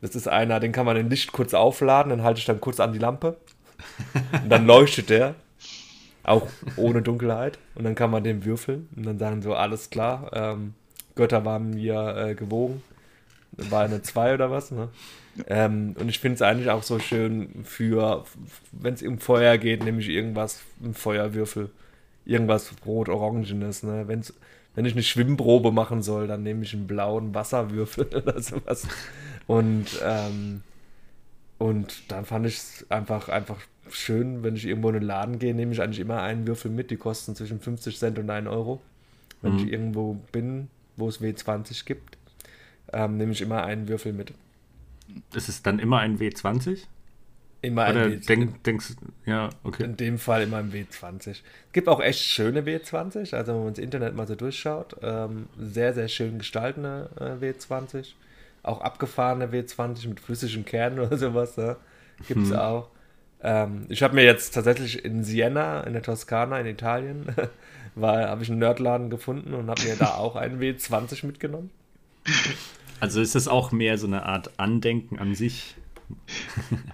Das 0.00 0.14
ist 0.14 0.28
einer, 0.28 0.60
den 0.60 0.72
kann 0.72 0.86
man 0.86 0.96
in 0.96 1.10
Licht 1.10 1.32
kurz 1.32 1.54
aufladen, 1.54 2.10
dann 2.10 2.22
halte 2.22 2.38
ich 2.38 2.46
dann 2.46 2.60
kurz 2.60 2.78
an 2.78 2.92
die 2.92 2.98
Lampe. 2.98 3.36
Und 4.42 4.48
dann 4.48 4.66
leuchtet 4.66 5.10
der. 5.10 5.34
Auch 6.22 6.46
ohne 6.76 7.02
Dunkelheit. 7.02 7.58
Und 7.74 7.84
dann 7.84 7.94
kann 7.94 8.10
man 8.10 8.22
den 8.22 8.44
würfeln. 8.44 8.88
Und 8.96 9.06
dann 9.06 9.18
sagen 9.18 9.42
so, 9.42 9.54
alles 9.54 9.90
klar, 9.90 10.30
ähm, 10.34 10.74
Götter 11.14 11.44
waren 11.44 11.70
mir 11.70 12.16
äh, 12.16 12.34
gewogen. 12.34 12.82
War 13.52 13.84
eine 13.84 14.02
2 14.02 14.34
oder 14.34 14.50
was, 14.50 14.70
ne? 14.70 14.88
Ähm, 15.46 15.94
und 15.98 16.08
ich 16.08 16.18
finde 16.18 16.36
es 16.36 16.42
eigentlich 16.42 16.70
auch 16.70 16.82
so 16.82 16.98
schön 16.98 17.64
für, 17.64 18.24
wenn 18.72 18.94
es 18.94 19.02
um 19.02 19.18
Feuer 19.18 19.58
geht, 19.58 19.84
nämlich 19.84 20.08
irgendwas, 20.08 20.62
ein 20.82 20.94
Feuerwürfel, 20.94 21.70
irgendwas 22.24 22.72
rot-orangenes. 22.84 23.82
Ne? 23.82 24.04
Wenn's, 24.06 24.34
wenn 24.74 24.84
ich 24.84 24.92
eine 24.92 25.02
Schwimmprobe 25.02 25.72
machen 25.72 26.02
soll, 26.02 26.26
dann 26.26 26.42
nehme 26.42 26.64
ich 26.64 26.74
einen 26.74 26.86
blauen 26.86 27.34
Wasserwürfel 27.34 28.06
oder 28.14 28.40
sowas. 28.40 28.86
Und, 29.46 29.86
ähm, 30.04 30.62
und 31.58 32.10
dann 32.12 32.24
fand 32.24 32.46
ich 32.46 32.56
es 32.56 32.86
einfach, 32.90 33.28
einfach 33.28 33.60
schön, 33.90 34.42
wenn 34.42 34.56
ich 34.56 34.66
irgendwo 34.66 34.88
in 34.88 34.94
den 34.94 35.02
Laden 35.02 35.38
gehe, 35.38 35.54
nehme 35.54 35.72
ich 35.72 35.80
eigentlich 35.80 36.00
immer 36.00 36.22
einen 36.22 36.46
Würfel 36.46 36.70
mit. 36.70 36.90
Die 36.90 36.96
kosten 36.96 37.34
zwischen 37.34 37.60
50 37.60 37.98
Cent 37.98 38.18
und 38.18 38.28
1 38.28 38.46
Euro. 38.48 38.80
Wenn 39.40 39.52
mhm. 39.52 39.58
ich 39.58 39.72
irgendwo 39.72 40.14
bin, 40.32 40.68
wo 40.96 41.08
es 41.08 41.20
W20 41.20 41.84
gibt, 41.84 42.18
ähm, 42.92 43.16
nehme 43.16 43.32
ich 43.32 43.40
immer 43.40 43.64
einen 43.64 43.88
Würfel 43.88 44.12
mit. 44.12 44.32
Ist 45.34 45.48
es 45.48 45.62
dann 45.62 45.78
immer 45.78 45.98
ein 45.98 46.18
W20? 46.18 46.80
Immer 47.60 47.84
ein 47.84 47.96
Oder 47.96 48.06
W20. 48.06 48.26
Denk, 48.26 48.64
denkst, 48.64 48.86
ja, 49.26 49.50
okay. 49.64 49.84
In 49.84 49.96
dem 49.96 50.18
Fall 50.18 50.42
immer 50.42 50.58
ein 50.58 50.72
W20. 50.72 51.30
Es 51.30 51.42
gibt 51.72 51.88
auch 51.88 52.00
echt 52.00 52.20
schöne 52.20 52.62
W20, 52.62 53.34
also 53.34 53.52
wenn 53.52 53.58
man 53.60 53.68
ins 53.68 53.78
Internet 53.78 54.14
mal 54.14 54.26
so 54.26 54.36
durchschaut. 54.36 54.96
Ähm, 55.02 55.48
sehr, 55.58 55.92
sehr 55.92 56.08
schön 56.08 56.38
gestaltende 56.38 57.10
äh, 57.18 57.44
W20. 57.44 58.12
Auch 58.62 58.80
abgefahrene 58.80 59.46
W20 59.48 60.08
mit 60.08 60.20
flüssigem 60.20 60.64
Kern 60.64 60.98
oder 61.00 61.16
sowas. 61.16 61.56
Ne? 61.56 61.76
Gibt 62.28 62.42
es 62.42 62.50
hm. 62.50 62.58
auch. 62.58 62.90
Ähm, 63.42 63.86
ich 63.88 64.02
habe 64.02 64.14
mir 64.14 64.24
jetzt 64.24 64.54
tatsächlich 64.54 65.04
in 65.04 65.24
Siena, 65.24 65.82
in 65.82 65.92
der 65.92 66.02
Toskana, 66.02 66.60
in 66.60 66.66
Italien, 66.66 67.26
habe 68.00 68.42
ich 68.42 68.50
einen 68.50 68.58
Nerdladen 68.58 69.10
gefunden 69.10 69.54
und 69.54 69.68
habe 69.68 69.82
mir 69.82 69.96
da 69.96 70.14
auch 70.14 70.36
einen 70.36 70.60
W20 70.60 71.26
mitgenommen. 71.26 71.70
Also 73.00 73.20
ist 73.20 73.34
das 73.34 73.48
auch 73.48 73.72
mehr 73.72 73.98
so 73.98 74.06
eine 74.06 74.24
Art 74.24 74.58
Andenken 74.58 75.18
an 75.18 75.34
sich? 75.34 75.76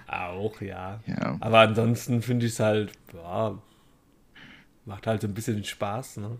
auch, 0.07 0.61
ja. 0.61 0.99
ja. 1.07 1.37
Aber 1.39 1.59
ansonsten 1.59 2.21
finde 2.21 2.45
ich 2.45 2.53
es 2.53 2.59
halt, 2.59 2.91
ja, 3.13 3.57
macht 4.85 5.07
halt 5.07 5.21
so 5.21 5.27
ein 5.27 5.33
bisschen 5.33 5.63
Spaß, 5.63 6.17
ne? 6.17 6.37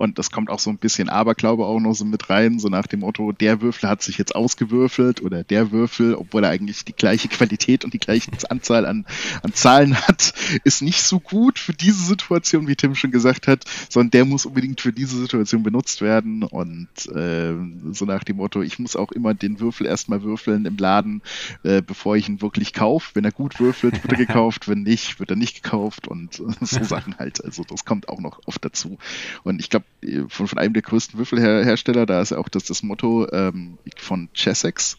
Und 0.00 0.18
das 0.18 0.30
kommt 0.30 0.48
auch 0.48 0.58
so 0.58 0.70
ein 0.70 0.78
bisschen 0.78 1.10
Aberglaube 1.10 1.66
auch 1.66 1.78
noch 1.78 1.92
so 1.92 2.06
mit 2.06 2.30
rein, 2.30 2.58
so 2.58 2.68
nach 2.70 2.86
dem 2.86 3.00
Motto, 3.00 3.32
der 3.32 3.60
Würfel 3.60 3.86
hat 3.86 4.02
sich 4.02 4.16
jetzt 4.16 4.34
ausgewürfelt 4.34 5.20
oder 5.20 5.44
der 5.44 5.72
Würfel, 5.72 6.14
obwohl 6.14 6.42
er 6.42 6.48
eigentlich 6.48 6.86
die 6.86 6.94
gleiche 6.94 7.28
Qualität 7.28 7.84
und 7.84 7.92
die 7.92 7.98
gleiche 7.98 8.30
Anzahl 8.48 8.86
an, 8.86 9.04
an 9.42 9.52
Zahlen 9.52 9.94
hat, 9.94 10.32
ist 10.64 10.80
nicht 10.80 11.02
so 11.02 11.20
gut 11.20 11.58
für 11.58 11.74
diese 11.74 12.02
Situation, 12.02 12.66
wie 12.66 12.76
Tim 12.76 12.94
schon 12.94 13.10
gesagt 13.10 13.46
hat, 13.46 13.64
sondern 13.90 14.10
der 14.12 14.24
muss 14.24 14.46
unbedingt 14.46 14.80
für 14.80 14.90
diese 14.90 15.18
Situation 15.18 15.62
benutzt 15.62 16.00
werden. 16.00 16.44
Und 16.44 16.88
äh, 17.14 17.52
so 17.92 18.06
nach 18.06 18.24
dem 18.24 18.38
Motto, 18.38 18.62
ich 18.62 18.78
muss 18.78 18.96
auch 18.96 19.12
immer 19.12 19.34
den 19.34 19.60
Würfel 19.60 19.86
erstmal 19.86 20.22
würfeln 20.22 20.64
im 20.64 20.78
Laden, 20.78 21.20
äh, 21.62 21.82
bevor 21.82 22.16
ich 22.16 22.26
ihn 22.26 22.40
wirklich 22.40 22.72
kaufe. 22.72 23.10
Wenn 23.16 23.26
er 23.26 23.32
gut 23.32 23.60
würfelt, 23.60 24.02
wird 24.02 24.12
er 24.12 24.18
gekauft, 24.26 24.66
wenn 24.66 24.82
nicht, 24.82 25.20
wird 25.20 25.28
er 25.28 25.36
nicht 25.36 25.62
gekauft 25.62 26.08
und 26.08 26.42
so 26.62 26.84
Sachen 26.84 27.18
halt. 27.18 27.44
Also 27.44 27.64
das 27.64 27.84
kommt 27.84 28.08
auch 28.08 28.20
noch 28.20 28.40
oft 28.46 28.64
dazu. 28.64 28.96
Und 29.44 29.60
ich 29.60 29.68
glaube, 29.68 29.84
von, 30.28 30.48
von 30.48 30.58
einem 30.58 30.72
der 30.72 30.82
größten 30.82 31.18
Würfelhersteller, 31.18 32.06
da 32.06 32.22
ist 32.22 32.30
ja 32.30 32.38
auch 32.38 32.48
das, 32.48 32.64
das 32.64 32.82
Motto 32.82 33.28
ähm, 33.32 33.78
von 33.96 34.28
Chessex, 34.32 34.96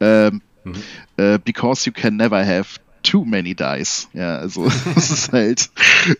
ähm, 0.00 0.42
mhm. 0.64 0.74
äh, 1.16 1.38
because 1.38 1.86
you 1.86 1.92
can 1.92 2.16
never 2.16 2.44
have 2.44 2.80
too 3.02 3.24
many 3.24 3.54
dice. 3.54 4.08
Ja, 4.12 4.36
also 4.36 4.66
es 4.96 5.10
ist 5.10 5.32
halt, 5.32 5.70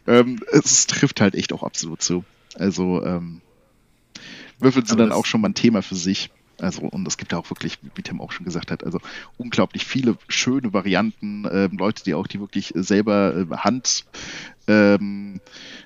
ähm, 0.07 0.41
es 0.53 0.87
trifft 0.87 1.21
halt 1.21 1.35
echt 1.35 1.53
auch 1.53 1.63
absolut 1.63 2.03
zu. 2.03 2.25
Also 2.55 3.05
ähm, 3.05 3.41
Würfel 4.59 4.87
sind 4.87 4.99
dann 4.99 5.13
auch 5.13 5.27
schon 5.27 5.41
mal 5.41 5.49
ein 5.49 5.55
Thema 5.55 5.83
für 5.83 5.95
sich. 5.95 6.31
Also, 6.61 6.83
und 6.83 7.07
es 7.07 7.17
gibt 7.17 7.33
ja 7.33 7.39
auch 7.39 7.51
wirklich, 7.51 7.79
wie 7.95 8.03
Tim 8.03 8.21
auch 8.21 8.33
schon 8.33 8.45
gesagt 8.45 8.71
hat, 8.71 8.85
also 8.85 9.01
unglaublich 9.37 9.85
viele 9.85 10.17
schöne 10.29 10.73
Varianten, 10.73 11.47
ähm, 11.51 11.77
Leute, 11.79 12.05
die 12.05 12.15
auch 12.15 12.27
die 12.27 12.41
wirklich 12.41 12.73
selber 12.75 13.35
äh, 13.37 13.57
Hand 13.57 14.05
ähm, 14.69 15.41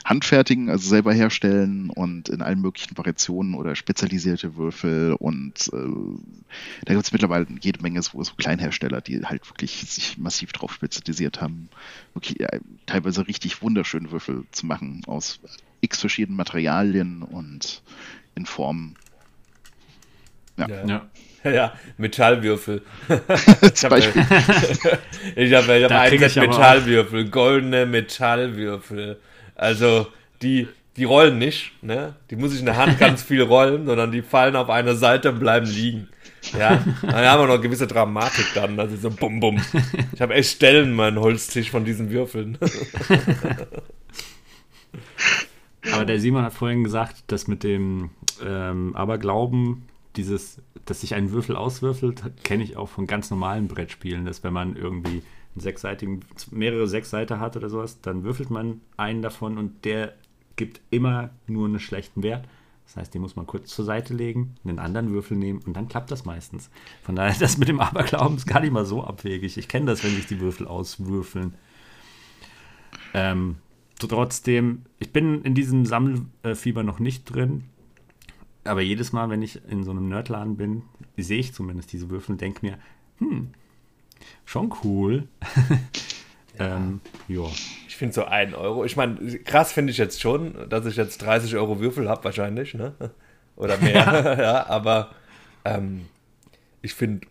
handfertigen, 0.04 0.68
also 0.68 0.88
selber 0.88 1.14
herstellen 1.14 1.88
und 1.90 2.28
in 2.28 2.42
allen 2.42 2.60
möglichen 2.60 2.98
Variationen 2.98 3.54
oder 3.54 3.76
spezialisierte 3.76 4.56
Würfel 4.56 5.14
und 5.18 5.70
äh, 5.72 6.84
da 6.84 6.92
gibt 6.92 7.06
es 7.06 7.12
mittlerweile 7.12 7.46
jede 7.60 7.80
Menge 7.80 8.02
so, 8.02 8.22
so, 8.22 8.34
Kleinhersteller, 8.34 9.00
die 9.00 9.24
halt 9.24 9.48
wirklich 9.48 9.72
sich 9.88 10.18
massiv 10.18 10.52
drauf 10.52 10.74
spezialisiert 10.74 11.40
haben, 11.40 11.68
wirklich 12.12 12.40
äh, 12.40 12.60
teilweise 12.84 13.26
richtig 13.26 13.62
wunderschöne 13.62 14.10
Würfel 14.10 14.44
zu 14.52 14.66
machen 14.66 15.02
aus 15.06 15.40
x 15.80 16.00
verschiedenen 16.00 16.36
Materialien 16.36 17.22
und 17.22 17.82
in 18.34 18.46
Formen. 18.46 18.96
Ja. 20.56 20.68
ja. 20.68 20.86
ja. 20.86 21.06
Ja, 21.44 21.74
Metallwürfel. 21.98 22.80
ich 23.08 23.84
habe 23.84 23.98
ich 25.36 25.52
hab, 25.52 25.68
ich 25.68 25.84
hab 25.84 25.92
ein 25.92 26.18
Metallwürfel, 26.18 27.28
goldene 27.28 27.84
Metallwürfel. 27.84 29.20
Also 29.54 30.06
die, 30.40 30.68
die 30.96 31.04
rollen 31.04 31.36
nicht, 31.36 31.72
ne? 31.82 32.14
Die 32.30 32.36
muss 32.36 32.54
ich 32.54 32.60
in 32.60 32.64
der 32.64 32.78
Hand 32.78 32.98
ganz 32.98 33.22
viel 33.22 33.42
rollen, 33.42 33.84
sondern 33.84 34.10
die 34.10 34.22
fallen 34.22 34.56
auf 34.56 34.70
einer 34.70 34.94
Seite 34.94 35.32
und 35.32 35.38
bleiben 35.38 35.66
liegen. 35.66 36.08
Ja, 36.58 36.82
dann 37.02 37.14
haben 37.14 37.42
wir 37.42 37.56
noch 37.56 37.60
gewisse 37.60 37.86
Dramatik 37.86 38.46
dann, 38.54 38.80
also 38.80 38.96
so 38.96 39.10
bum 39.10 39.40
bum. 39.40 39.60
Ich 40.14 40.22
habe 40.22 40.32
echt 40.34 40.50
Stellen 40.50 40.94
meinen 40.94 41.18
Holztisch 41.18 41.70
von 41.70 41.84
diesen 41.84 42.10
Würfeln. 42.10 42.58
Aber 45.92 46.04
der 46.04 46.20
Simon 46.20 46.42
hat 46.42 46.54
vorhin 46.54 46.84
gesagt, 46.84 47.24
dass 47.28 47.48
mit 47.48 47.62
dem 47.62 48.10
ähm, 48.44 48.94
Aberglauben, 48.96 49.88
dieses, 50.16 50.62
dass 50.84 51.00
sich 51.00 51.14
ein 51.14 51.32
Würfel 51.32 51.56
auswürfelt, 51.56 52.22
kenne 52.44 52.62
ich 52.62 52.76
auch 52.76 52.88
von 52.88 53.06
ganz 53.06 53.30
normalen 53.30 53.68
Brettspielen, 53.68 54.24
dass 54.24 54.44
wenn 54.44 54.52
man 54.52 54.76
irgendwie 54.76 55.22
einen 55.54 55.60
sechsseitigen, 55.60 56.20
mehrere 56.50 56.88
Sechsseite 56.88 57.40
hat 57.40 57.56
oder 57.56 57.68
sowas, 57.68 58.00
dann 58.00 58.24
würfelt 58.24 58.50
man 58.50 58.80
einen 58.96 59.22
davon 59.22 59.58
und 59.58 59.84
der 59.84 60.14
gibt 60.56 60.80
immer 60.90 61.30
nur 61.46 61.66
einen 61.66 61.80
schlechten 61.80 62.22
Wert. 62.22 62.46
Das 62.86 62.96
heißt, 62.96 63.14
den 63.14 63.22
muss 63.22 63.34
man 63.34 63.46
kurz 63.46 63.70
zur 63.74 63.84
Seite 63.84 64.14
legen, 64.14 64.56
einen 64.64 64.78
anderen 64.78 65.10
Würfel 65.10 65.36
nehmen 65.36 65.60
und 65.64 65.74
dann 65.74 65.88
klappt 65.88 66.10
das 66.10 66.24
meistens. 66.24 66.70
Von 67.02 67.16
daher, 67.16 67.34
das 67.38 67.56
mit 67.56 67.68
dem 67.68 67.80
Aberglauben 67.80 68.36
ist 68.36 68.46
gar 68.46 68.60
nicht 68.60 68.72
mal 68.72 68.84
so 68.84 69.02
abwegig. 69.02 69.56
Ich 69.56 69.68
kenne 69.68 69.86
das, 69.86 70.04
wenn 70.04 70.14
sich 70.14 70.26
die 70.26 70.40
Würfel 70.40 70.66
auswürfeln. 70.66 71.54
Ähm, 73.14 73.56
trotzdem, 73.98 74.82
ich 74.98 75.12
bin 75.12 75.42
in 75.42 75.54
diesem 75.54 75.86
Sammelfieber 75.86 76.82
noch 76.82 76.98
nicht 76.98 77.24
drin. 77.24 77.64
Aber 78.64 78.80
jedes 78.80 79.12
Mal, 79.12 79.28
wenn 79.30 79.42
ich 79.42 79.60
in 79.68 79.84
so 79.84 79.90
einem 79.90 80.08
Nerdladen 80.08 80.56
bin, 80.56 80.82
sehe 81.16 81.38
ich 81.38 81.52
zumindest 81.54 81.92
diese 81.92 82.10
Würfel 82.10 82.32
und 82.32 82.40
denke 82.40 82.64
mir, 82.64 82.78
hm, 83.18 83.50
schon 84.44 84.72
cool. 84.82 85.28
ähm, 86.58 87.00
ja. 87.28 87.44
Ich 87.86 87.96
finde 87.96 88.14
so 88.14 88.24
ein 88.24 88.54
Euro. 88.54 88.84
Ich 88.84 88.96
meine, 88.96 89.38
krass 89.40 89.72
finde 89.72 89.92
ich 89.92 89.98
jetzt 89.98 90.20
schon, 90.20 90.68
dass 90.68 90.86
ich 90.86 90.96
jetzt 90.96 91.22
30 91.22 91.54
Euro 91.56 91.80
Würfel 91.80 92.08
habe, 92.08 92.24
wahrscheinlich, 92.24 92.74
ne? 92.74 92.94
Oder 93.56 93.78
mehr. 93.78 93.94
ja, 94.40 94.66
aber 94.66 95.10
ähm, 95.64 96.06
ich 96.82 96.94
finde 96.94 97.26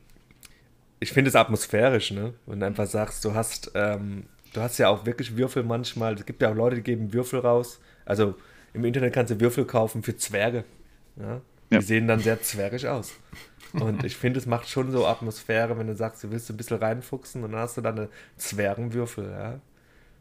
ich 1.04 1.12
finde 1.12 1.28
es 1.28 1.36
atmosphärisch, 1.36 2.12
ne? 2.12 2.34
Wenn 2.46 2.62
du 2.62 2.66
einfach 2.66 2.88
sagst, 2.88 3.26
du 3.26 3.34
hast, 3.34 3.72
ähm, 3.76 4.24
du 4.54 4.62
hast 4.62 4.78
ja 4.78 4.88
auch 4.88 5.06
wirklich 5.06 5.36
Würfel 5.36 5.64
manchmal. 5.64 6.14
Es 6.14 6.26
gibt 6.26 6.42
ja 6.42 6.50
auch 6.50 6.56
Leute, 6.56 6.78
die 6.78 6.84
geben 6.84 7.12
Würfel 7.12 7.40
raus. 7.40 7.82
Also 8.06 8.36
im 8.74 8.86
Internet 8.86 9.14
kannst 9.14 9.32
du 9.32 9.40
Würfel 9.42 9.66
kaufen 9.66 10.02
für 10.02 10.16
Zwerge. 10.16 10.64
Ja? 11.16 11.42
Die 11.70 11.76
ja. 11.76 11.82
sehen 11.82 12.08
dann 12.08 12.20
sehr 12.20 12.42
zwergig 12.42 12.88
aus. 12.88 13.14
Und 13.74 14.04
ich 14.04 14.16
finde, 14.16 14.40
es 14.40 14.46
macht 14.46 14.70
schon 14.70 14.92
so 14.92 15.08
Atmosphäre, 15.08 15.78
wenn 15.78 15.88
du 15.88 15.96
sagst, 15.96 16.24
du 16.24 16.32
willst 16.32 16.50
ein 16.50 16.58
bisschen 16.58 16.78
reinfuchsen 16.78 17.44
und 17.44 17.54
dann 17.54 17.62
hast 17.62 17.78
du 17.78 17.82
dann 17.82 17.98
eine 17.98 18.10
Zwergenwürfel, 18.38 19.32
ja. 19.32 19.60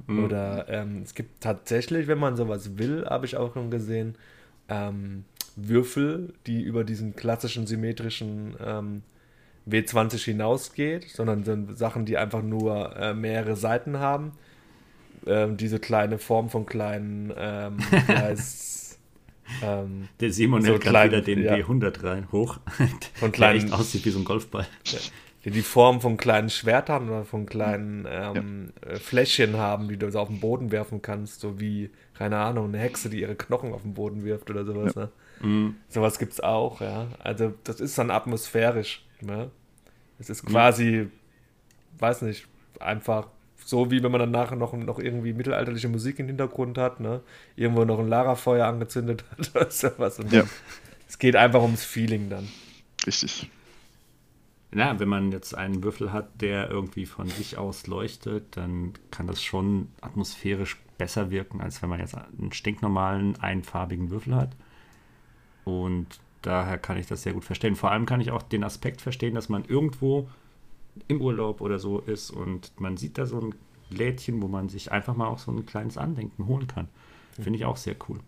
Mhm. 0.06 0.24
Oder 0.24 0.68
ähm, 0.68 1.02
es 1.02 1.14
gibt 1.14 1.42
tatsächlich, 1.42 2.06
wenn 2.08 2.18
man 2.18 2.36
sowas 2.36 2.78
will, 2.78 3.04
habe 3.04 3.26
ich 3.26 3.36
auch 3.36 3.52
schon 3.52 3.70
gesehen, 3.70 4.16
ähm, 4.68 5.24
Würfel, 5.54 6.32
die 6.46 6.62
über 6.62 6.82
diesen 6.82 7.14
klassischen 7.14 7.66
symmetrischen 7.66 8.56
ähm, 8.64 9.02
W20 9.68 10.24
hinausgeht, 10.24 11.10
sondern 11.10 11.44
sind 11.44 11.76
Sachen, 11.76 12.06
die 12.06 12.16
einfach 12.16 12.42
nur 12.42 12.96
äh, 12.96 13.14
mehrere 13.14 13.54
Seiten 13.54 13.98
haben. 13.98 14.32
Ähm, 15.26 15.56
diese 15.56 15.78
kleine 15.78 16.18
Form 16.18 16.48
von 16.48 16.66
kleinen, 16.66 17.32
ähm, 17.36 17.78
heißt 18.08 18.71
ähm, 19.62 20.08
der 20.20 20.32
Simon 20.32 20.62
so 20.62 20.78
gerade 20.78 21.10
wieder 21.10 21.20
den 21.20 21.42
ja. 21.42 21.54
B100 21.54 22.04
rein, 22.04 22.28
hoch. 22.32 22.58
Von 23.14 23.32
kleinen, 23.32 23.58
der 23.58 23.64
echt 23.64 23.72
aussieht 23.74 24.04
wie 24.04 24.10
so 24.10 24.18
ein 24.18 24.24
Golfball. 24.24 24.66
Ja. 24.86 24.98
Die 25.44 25.50
die 25.50 25.62
Form 25.62 26.00
von 26.00 26.16
kleinen 26.16 26.50
Schwertern 26.50 27.08
oder 27.08 27.24
von 27.24 27.46
kleinen 27.46 28.06
ähm, 28.08 28.72
ja. 28.84 28.90
Äh, 28.90 28.96
Fläschchen 28.96 29.56
haben, 29.56 29.88
die 29.88 29.96
du 29.96 30.10
so 30.10 30.20
auf 30.20 30.28
den 30.28 30.38
Boden 30.38 30.70
werfen 30.70 31.02
kannst, 31.02 31.40
so 31.40 31.58
wie, 31.58 31.90
keine 32.14 32.38
Ahnung, 32.38 32.66
eine 32.66 32.78
Hexe, 32.78 33.10
die 33.10 33.20
ihre 33.20 33.34
Knochen 33.34 33.72
auf 33.72 33.82
den 33.82 33.94
Boden 33.94 34.24
wirft 34.24 34.50
oder 34.50 34.64
sowas. 34.64 34.94
Ne? 34.94 35.10
Mhm. 35.40 35.76
Sowas 35.88 36.20
gibt 36.20 36.32
es 36.34 36.40
auch, 36.40 36.80
ja. 36.80 37.08
Also 37.18 37.54
das 37.64 37.80
ist 37.80 37.98
dann 37.98 38.10
atmosphärisch. 38.10 39.04
Ne? 39.20 39.50
Es 40.20 40.30
ist 40.30 40.46
quasi, 40.46 40.84
mhm. 40.84 41.10
weiß 41.98 42.22
nicht, 42.22 42.46
einfach 42.78 43.26
so 43.64 43.90
wie 43.90 44.02
wenn 44.02 44.12
man 44.12 44.20
dann 44.20 44.30
nachher 44.30 44.56
noch, 44.56 44.72
noch 44.72 44.98
irgendwie 44.98 45.32
mittelalterliche 45.32 45.88
Musik 45.88 46.18
im 46.18 46.26
Hintergrund 46.26 46.78
hat, 46.78 47.00
ne? 47.00 47.20
Irgendwo 47.56 47.84
noch 47.84 47.98
ein 47.98 48.08
Lara-Feuer 48.08 48.66
angezündet 48.66 49.24
hat 49.30 49.50
oder 49.54 49.70
sowas. 49.70 50.18
Und 50.18 50.32
ja. 50.32 50.44
Es 51.08 51.18
geht 51.18 51.36
einfach 51.36 51.62
ums 51.62 51.84
Feeling 51.84 52.30
dann. 52.30 52.48
Richtig. 53.06 53.50
Ja, 54.74 54.98
wenn 54.98 55.08
man 55.08 55.32
jetzt 55.32 55.54
einen 55.54 55.84
Würfel 55.84 56.12
hat, 56.12 56.40
der 56.40 56.70
irgendwie 56.70 57.04
von 57.04 57.28
sich 57.28 57.58
aus 57.58 57.86
leuchtet, 57.86 58.56
dann 58.56 58.94
kann 59.10 59.26
das 59.26 59.42
schon 59.42 59.88
atmosphärisch 60.00 60.78
besser 60.96 61.30
wirken, 61.30 61.60
als 61.60 61.82
wenn 61.82 61.90
man 61.90 62.00
jetzt 62.00 62.14
einen 62.14 62.52
stinknormalen, 62.52 63.38
einfarbigen 63.40 64.10
Würfel 64.10 64.34
hat. 64.34 64.56
Und 65.64 66.06
daher 66.40 66.78
kann 66.78 66.96
ich 66.96 67.06
das 67.06 67.22
sehr 67.22 67.34
gut 67.34 67.44
verstehen. 67.44 67.76
Vor 67.76 67.90
allem 67.90 68.06
kann 68.06 68.20
ich 68.20 68.30
auch 68.30 68.42
den 68.42 68.64
Aspekt 68.64 69.02
verstehen, 69.02 69.34
dass 69.34 69.50
man 69.50 69.64
irgendwo 69.66 70.28
im 71.08 71.20
Urlaub 71.20 71.60
oder 71.60 71.78
so 71.78 71.98
ist 72.00 72.30
und 72.30 72.72
man 72.80 72.96
sieht 72.96 73.18
da 73.18 73.26
so 73.26 73.40
ein 73.40 73.54
Lädchen, 73.90 74.42
wo 74.42 74.48
man 74.48 74.68
sich 74.68 74.92
einfach 74.92 75.14
mal 75.16 75.26
auch 75.26 75.38
so 75.38 75.50
ein 75.50 75.66
kleines 75.66 75.98
Andenken 75.98 76.46
holen 76.46 76.66
kann. 76.66 76.88
Finde 77.32 77.58
ich 77.58 77.64
auch 77.64 77.76
sehr 77.76 77.96
cool. 78.08 78.20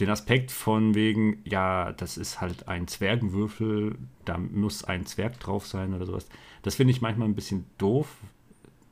Den 0.00 0.10
Aspekt 0.10 0.50
von 0.50 0.94
wegen, 0.94 1.38
ja, 1.44 1.92
das 1.92 2.16
ist 2.16 2.40
halt 2.40 2.66
ein 2.66 2.88
Zwergenwürfel, 2.88 3.96
da 4.24 4.38
muss 4.38 4.82
ein 4.82 5.06
Zwerg 5.06 5.38
drauf 5.38 5.66
sein 5.66 5.94
oder 5.94 6.06
sowas. 6.06 6.26
Das 6.62 6.74
finde 6.74 6.92
ich 6.92 7.00
manchmal 7.00 7.28
ein 7.28 7.36
bisschen 7.36 7.66
doof. 7.78 8.16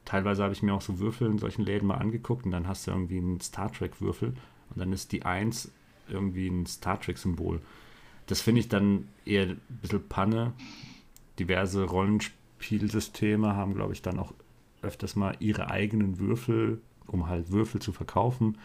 Teilweise 0.05 0.45
habe 0.45 0.53
ich 0.53 0.63
mir 0.63 0.75
auch 0.75 0.83
so 0.83 0.99
Würfel 0.99 1.29
in 1.29 1.39
solchen 1.39 1.65
Läden 1.65 1.89
mal 1.89 1.97
angeguckt 1.97 2.45
und 2.45 2.53
dann 2.53 2.69
hast 2.69 2.87
du 2.87 2.93
irgendwie 2.93 3.19
einen 3.19 3.41
Star 3.41 3.73
Trek-Würfel 3.73 4.29
und 4.71 4.79
dann 4.79 4.93
ist 4.93 5.13
die 5.13 5.25
1 5.25 5.73
irgendwie 6.09 6.49
ein 6.49 6.67
Star 6.67 7.01
Trek-Symbol. 7.01 7.61
Das 8.27 8.41
finde 8.41 8.61
ich 8.61 8.69
dann 8.69 9.09
eher 9.25 9.47
ein 9.47 9.61
bisschen 9.69 10.09
Panne. 10.09 10.53
Diverse 11.39 11.83
Rollenspiele 11.85 12.42
Spielsysteme 12.63 13.55
haben, 13.55 13.75
glaube 13.75 13.93
ich, 13.93 14.03
dann 14.03 14.19
auch 14.19 14.33
öfters 14.83 15.17
mal 15.17 15.37
ihre 15.39 15.71
eigenen 15.71 16.19
Würfel, 16.19 16.81
um 17.07 17.27
halt 17.29 17.51
Würfel 17.51 17.81
zu 17.81 17.93
verkaufen. 17.93 18.59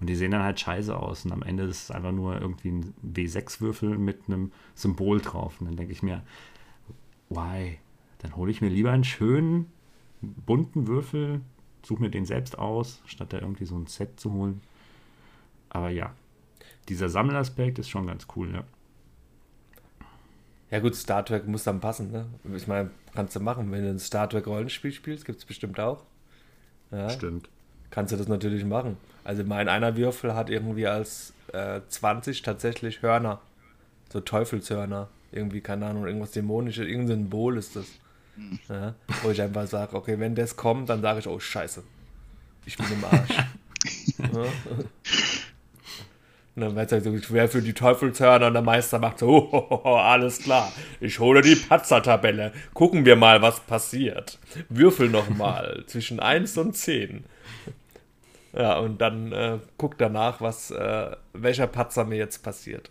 Und 0.00 0.08
die 0.08 0.16
sehen 0.16 0.32
dann 0.32 0.42
halt 0.42 0.58
scheiße 0.58 0.96
aus. 0.96 1.24
Und 1.24 1.32
am 1.32 1.42
Ende 1.42 1.64
ist 1.64 1.84
es 1.84 1.90
einfach 1.90 2.12
nur 2.12 2.40
irgendwie 2.40 2.70
ein 2.70 2.94
W6-Würfel 3.02 3.98
mit 3.98 4.22
einem 4.26 4.50
Symbol 4.74 5.20
drauf. 5.20 5.60
Und 5.60 5.66
dann 5.68 5.76
denke 5.76 5.92
ich 5.92 6.02
mir, 6.02 6.22
why? 7.28 7.78
Dann 8.18 8.36
hole 8.36 8.50
ich 8.50 8.60
mir 8.60 8.68
lieber 8.68 8.90
einen 8.90 9.04
schönen, 9.04 9.70
bunten 10.20 10.86
Würfel, 10.86 11.40
suche 11.84 12.02
mir 12.02 12.10
den 12.10 12.26
selbst 12.26 12.58
aus, 12.58 13.02
statt 13.06 13.32
da 13.32 13.38
irgendwie 13.38 13.64
so 13.64 13.76
ein 13.76 13.86
Set 13.86 14.18
zu 14.18 14.32
holen. 14.32 14.60
Aber 15.68 15.90
ja, 15.90 16.14
dieser 16.88 17.08
Sammelaspekt 17.08 17.78
ist 17.78 17.88
schon 17.88 18.06
ganz 18.06 18.26
cool, 18.36 18.52
ja. 18.52 18.64
Ja 20.70 20.80
gut, 20.80 20.94
Star 20.94 21.24
Trek 21.24 21.46
muss 21.46 21.64
dann 21.64 21.80
passen, 21.80 22.10
ne? 22.10 22.26
Ich 22.56 22.66
meine, 22.66 22.90
kannst 23.14 23.36
du 23.36 23.40
machen. 23.40 23.70
Wenn 23.72 23.84
du 23.84 23.90
ein 23.90 23.98
Star 23.98 24.28
Trek 24.28 24.46
Rollenspiel 24.46 24.92
spielst, 24.92 25.24
gibt 25.24 25.38
es 25.38 25.44
bestimmt 25.44 25.78
auch. 25.80 26.04
Ja, 26.90 27.10
Stimmt. 27.10 27.48
Kannst 27.90 28.12
du 28.12 28.16
das 28.16 28.28
natürlich 28.28 28.64
machen. 28.64 28.96
Also 29.24 29.44
mein 29.44 29.68
einer 29.68 29.96
Würfel 29.96 30.34
hat 30.34 30.50
irgendwie 30.50 30.86
als 30.86 31.34
äh, 31.52 31.80
20 31.88 32.42
tatsächlich 32.42 33.02
Hörner. 33.02 33.40
So 34.10 34.20
Teufelshörner. 34.20 35.08
Irgendwie, 35.30 35.60
keine 35.60 35.86
Ahnung, 35.86 36.06
irgendwas 36.06 36.32
Dämonisches, 36.32 36.86
irgendein 36.86 37.18
Symbol 37.18 37.56
ist 37.56 37.76
das. 37.76 37.86
Ja, 38.68 38.94
wo 39.22 39.30
ich 39.30 39.42
einfach 39.42 39.66
sage, 39.66 39.94
okay, 39.94 40.18
wenn 40.18 40.34
das 40.34 40.56
kommt, 40.56 40.88
dann 40.88 41.02
sage 41.02 41.20
ich, 41.20 41.28
oh 41.28 41.38
scheiße. 41.38 41.82
Ich 42.64 42.78
bin 42.78 42.86
im 42.90 43.04
Arsch. 43.04 43.36
ja. 44.18 44.44
Und 46.54 46.62
dann 46.62 46.76
es 46.76 46.92
halt 46.92 47.04
so 47.04 47.16
schwer 47.18 47.48
für 47.48 47.62
die 47.62 47.72
Teufelshörner 47.72 48.48
und 48.48 48.52
der 48.52 48.62
Meister 48.62 48.98
macht 48.98 49.20
so, 49.20 49.28
oh, 49.28 49.66
oh, 49.70 49.80
oh, 49.84 49.96
alles 49.96 50.38
klar, 50.38 50.70
ich 51.00 51.18
hole 51.18 51.40
die 51.40 51.56
Patzer-Tabelle. 51.56 52.52
Gucken 52.74 53.06
wir 53.06 53.16
mal, 53.16 53.40
was 53.40 53.60
passiert. 53.60 54.38
Würfel 54.68 55.08
nochmal 55.08 55.84
zwischen 55.86 56.20
1 56.20 56.58
und 56.58 56.76
10. 56.76 57.24
Ja, 58.52 58.78
und 58.78 59.00
dann 59.00 59.32
äh, 59.32 59.58
guck 59.78 59.96
danach, 59.96 60.42
was, 60.42 60.70
äh, 60.70 61.16
welcher 61.32 61.66
Patzer 61.66 62.04
mir 62.04 62.18
jetzt 62.18 62.42
passiert. 62.42 62.90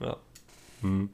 Ja. 0.00 0.16
Hm. 0.80 1.10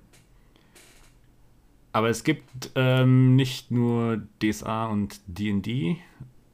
Aber 1.91 2.09
es 2.09 2.23
gibt 2.23 2.71
ähm, 2.77 3.35
nicht 3.35 3.73
nur 3.73 4.23
DSA 4.43 4.87
und 4.87 5.21
DD, 5.27 5.97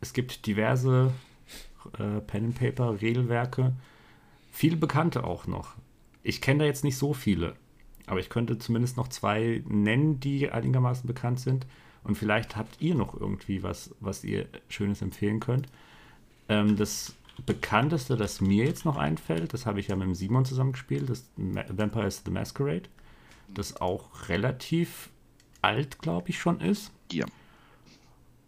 es 0.01 0.13
gibt 0.15 0.47
diverse 0.47 1.13
äh, 1.99 2.21
Pen-and-Paper-Regelwerke, 2.21 3.73
Viele 4.61 4.77
Bekannte 4.77 5.25
auch 5.25 5.47
noch. 5.47 5.75
Ich 6.23 6.43
kenne 6.43 6.59
da 6.59 6.65
jetzt 6.67 6.85
nicht 6.85 6.99
so 6.99 7.15
viele, 7.15 7.55
aber 8.05 8.21
ich 8.21 8.29
könnte 8.29 8.59
zumindest 8.59 8.99
noch 8.99 9.09
zwei 9.09 9.65
nennen, 9.67 10.21
die 10.21 10.51
einigermaßen 10.51 11.07
bekannt 11.07 11.41
sind. 11.41 11.67
Und 12.05 12.19
vielleicht 12.19 12.57
habt 12.57 12.79
ihr 12.79 12.95
noch 12.95 13.19
irgendwie 13.19 13.63
was, 13.63 13.95
was 14.01 14.23
ihr 14.23 14.49
Schönes 14.69 15.01
empfehlen 15.01 15.41
könnt. 15.41 15.69
Ähm, 16.51 16.77
das 16.77 17.17
bekannteste, 17.47 18.19
das 18.19 18.43
mir 18.43 18.67
jetzt 18.67 18.85
noch 18.85 18.99
einfällt, 18.99 19.55
das 19.55 19.65
habe 19.65 19.81
ich 19.81 19.89
ja 19.89 19.97
mit 19.97 20.09
dem 20.09 20.15
Simon 20.15 20.45
zusammen 20.45 20.73
gespielt, 20.73 21.09
das 21.09 21.31
Vampire 21.39 22.07
is 22.07 22.21
the 22.27 22.31
Masquerade, 22.31 22.91
das 23.55 23.81
auch 23.81 24.29
relativ 24.29 25.09
alt, 25.63 26.01
glaube 26.01 26.29
ich, 26.29 26.39
schon 26.39 26.61
ist. 26.61 26.93
Ja. 27.11 27.25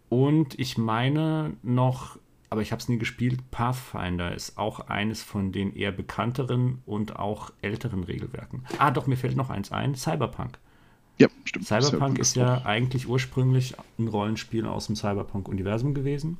Und 0.09 0.59
ich 0.59 0.77
meine 0.77 1.57
noch 1.63 2.19
aber 2.53 2.61
ich 2.61 2.71
habe 2.71 2.79
es 2.79 2.87
nie 2.87 2.99
gespielt. 2.99 3.49
Pathfinder 3.49 4.35
ist 4.35 4.59
auch 4.59 4.81
eines 4.81 5.23
von 5.23 5.51
den 5.51 5.75
eher 5.75 5.91
bekannteren 5.91 6.83
und 6.85 7.15
auch 7.15 7.51
älteren 7.63 8.03
Regelwerken. 8.03 8.63
Ah, 8.77 8.91
doch, 8.91 9.07
mir 9.07 9.17
fällt 9.17 9.35
noch 9.35 9.49
eins 9.49 9.71
ein: 9.71 9.95
Cyberpunk. 9.95 10.59
Ja, 11.17 11.29
stimmt. 11.45 11.65
Cyberpunk 11.65 12.19
ist 12.19 12.35
ja 12.35 12.63
eigentlich 12.63 13.07
ursprünglich 13.07 13.73
ein 13.97 14.07
Rollenspiel 14.07 14.67
aus 14.67 14.85
dem 14.85 14.95
Cyberpunk-Universum 14.95 15.95
gewesen. 15.95 16.37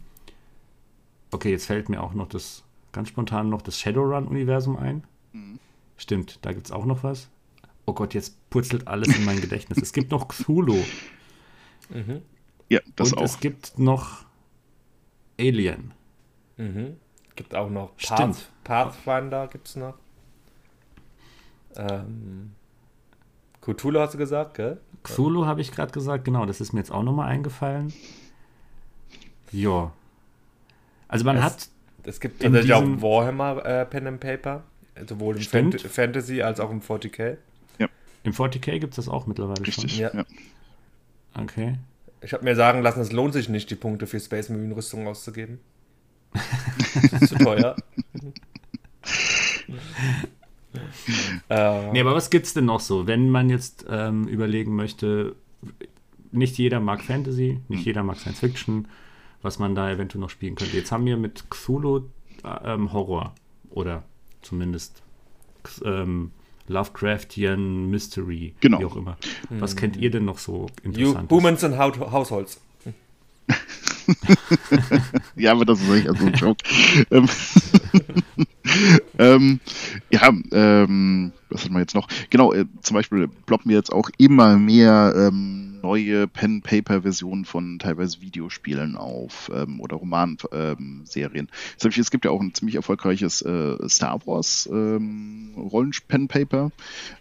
Okay, 1.31 1.49
jetzt 1.49 1.65
fällt 1.65 1.89
mir 1.89 2.03
auch 2.03 2.13
noch 2.13 2.29
das 2.29 2.63
ganz 2.91 3.09
spontan 3.09 3.49
noch 3.49 3.63
das 3.63 3.79
Shadowrun-Universum 3.79 4.77
ein. 4.77 5.03
Mhm. 5.31 5.57
Stimmt, 5.97 6.37
da 6.43 6.53
gibt 6.53 6.67
es 6.67 6.71
auch 6.71 6.85
noch 6.85 7.03
was. 7.03 7.27
Oh 7.87 7.93
Gott, 7.93 8.13
jetzt 8.13 8.37
purzelt 8.51 8.87
alles 8.87 9.17
in 9.17 9.25
mein 9.25 9.41
Gedächtnis. 9.41 9.79
Es 9.81 9.93
gibt 9.93 10.11
noch 10.11 10.27
Cthulhu. 10.27 10.77
Mhm. 11.89 12.21
Ja, 12.69 12.81
das 12.95 13.13
Und 13.13 13.17
auch. 13.17 13.23
es 13.23 13.39
gibt 13.39 13.79
noch 13.79 14.25
Alien. 15.39 15.91
Mhm. 16.57 16.97
Gibt 17.35 17.55
auch 17.55 17.69
noch 17.69 17.95
Path, 17.97 18.49
Pathfinder 18.63 19.47
gibt 19.47 19.67
es 19.67 19.75
noch. 19.75 19.95
Ähm, 21.75 22.51
Cthulhu 23.61 23.99
hast 23.99 24.13
du 24.13 24.17
gesagt, 24.17 24.55
gell? 24.55 24.79
Cthulhu 25.03 25.45
habe 25.45 25.61
ich 25.61 25.71
gerade 25.71 25.91
gesagt, 25.91 26.25
genau, 26.25 26.45
das 26.45 26.61
ist 26.61 26.73
mir 26.73 26.79
jetzt 26.79 26.91
auch 26.91 27.03
nochmal 27.03 27.29
eingefallen. 27.29 27.93
Ja. 29.51 29.91
Also 31.07 31.25
man 31.25 31.37
es, 31.37 31.43
hat. 31.43 31.69
Es 32.03 32.19
gibt 32.19 32.41
tatsächlich 32.41 32.73
auch 32.73 32.83
Warhammer 32.83 33.65
äh, 33.65 33.85
Pen 33.85 34.07
and 34.07 34.19
Paper, 34.19 34.63
sowohl 35.07 35.37
im 35.37 35.43
Fant 35.43 35.79
Fantasy 35.81 36.41
als 36.41 36.59
auch 36.59 36.69
im 36.69 36.81
40k. 36.81 37.37
Ja. 37.79 37.87
Im 38.23 38.33
40k 38.33 38.79
gibt 38.79 38.93
es 38.93 38.97
das 38.97 39.09
auch 39.09 39.25
mittlerweile 39.25 39.65
Richtig, 39.65 39.95
schon. 39.95 40.01
Ja. 40.01 40.13
ja. 40.13 40.25
Okay. 41.39 41.77
Ich 42.21 42.33
habe 42.33 42.43
mir 42.43 42.55
sagen 42.55 42.81
lassen, 42.81 43.01
es 43.01 43.11
lohnt 43.11 43.33
sich 43.33 43.49
nicht, 43.49 43.69
die 43.69 43.75
Punkte 43.75 44.07
für 44.07 44.19
Space 44.19 44.49
Marine 44.49 44.75
Rüstung 44.75 45.07
auszugeben. 45.07 45.59
Das 46.33 47.13
ist 47.21 47.29
zu 47.29 47.35
teuer. 47.37 47.75
äh, 51.49 51.91
nee, 51.91 52.01
aber 52.01 52.15
was 52.15 52.29
gibt's 52.29 52.53
denn 52.53 52.65
noch 52.65 52.79
so, 52.79 53.07
wenn 53.07 53.29
man 53.29 53.49
jetzt 53.49 53.85
ähm, 53.89 54.27
überlegen 54.27 54.75
möchte, 54.75 55.35
nicht 56.31 56.57
jeder 56.57 56.79
mag 56.79 57.01
Fantasy, 57.01 57.59
nicht 57.67 57.79
hm. 57.79 57.85
jeder 57.85 58.03
mag 58.03 58.17
Science 58.17 58.39
Fiction, 58.39 58.87
was 59.41 59.59
man 59.59 59.75
da 59.75 59.91
eventuell 59.91 60.21
noch 60.21 60.29
spielen 60.29 60.55
könnte. 60.55 60.75
Jetzt 60.75 60.91
haben 60.91 61.05
wir 61.05 61.17
mit 61.17 61.49
Cthulhu 61.49 62.09
ähm, 62.63 62.91
Horror 62.91 63.35
oder 63.69 64.03
zumindest 64.41 65.03
ähm, 65.83 66.31
Lovecraftian 66.67 67.89
Mystery, 67.89 68.55
genau. 68.61 68.79
wie 68.79 68.85
auch 68.85 68.95
immer. 68.95 69.17
Was 69.49 69.71
hm. 69.71 69.79
kennt 69.79 69.97
ihr 69.97 70.11
denn 70.11 70.25
noch 70.25 70.37
so 70.37 70.67
interessant? 70.81 71.29
Humans 71.29 71.63
and 71.63 71.77
Households. 71.77 72.61
ja, 75.35 75.51
aber 75.51 75.65
das 75.65 75.81
ist 75.81 75.89
eigentlich 75.89 76.19
so 76.19 76.25
ein 76.25 76.33
Joke. 76.33 76.63
Ähm, 77.11 77.29
ähm, 79.17 79.59
ja, 80.11 80.31
ähm, 80.51 81.31
was 81.49 81.65
haben 81.65 81.73
wir 81.73 81.79
jetzt 81.79 81.95
noch? 81.95 82.07
Genau, 82.29 82.53
äh, 82.53 82.65
zum 82.81 82.95
Beispiel 82.95 83.27
ploppen 83.45 83.69
wir 83.69 83.77
jetzt 83.77 83.91
auch 83.91 84.09
immer 84.17 84.57
mehr 84.57 85.13
ähm, 85.15 85.79
neue 85.81 86.27
Pen-Paper-Versionen 86.27 87.45
von 87.45 87.77
teilweise 87.79 88.21
Videospielen 88.21 88.95
auf 88.95 89.51
ähm, 89.53 89.79
oder 89.81 89.97
Romanserien. 89.97 91.47
Ähm, 91.83 91.91
es 91.97 92.11
gibt 92.11 92.25
ja 92.25 92.31
auch 92.31 92.41
ein 92.41 92.53
ziemlich 92.53 92.75
erfolgreiches 92.75 93.41
äh, 93.41 93.77
Star 93.89 94.25
Wars 94.25 94.67
ähm, 94.71 95.51
Rollen-Pen-Paper. 95.57 96.71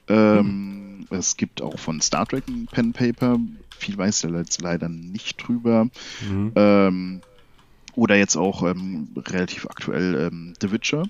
Mhm. 0.09 1.07
Es 1.11 1.37
gibt 1.37 1.63
auch 1.63 1.79
von 1.79 2.01
Star 2.01 2.27
Trek 2.27 2.45
ein 2.49 2.67
Pen-Paper. 2.71 3.39
Viel 3.83 3.99
weiß 3.99 4.25
er 4.25 4.39
jetzt 4.39 4.63
leider 4.63 4.89
nicht 4.89 5.37
drüber. 5.37 5.89
Mhm. 6.29 6.53
Ähm, 6.55 7.21
oder 7.95 8.17
jetzt 8.17 8.37
auch 8.37 8.63
ähm, 8.63 9.09
relativ 9.17 9.67
aktuell 9.67 10.29
ähm, 10.29 10.55
The 10.61 10.71
Witcher, 10.71 11.05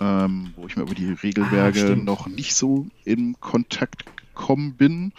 ähm, 0.00 0.54
wo 0.56 0.66
ich 0.66 0.76
mir 0.76 0.84
über 0.84 0.94
die 0.94 1.12
Regelwerke 1.12 1.92
ah, 1.92 1.94
noch 1.94 2.26
nicht 2.26 2.54
so 2.54 2.86
in 3.04 3.38
Kontakt 3.38 4.04
gekommen 4.06 4.72
bin, 4.72 5.12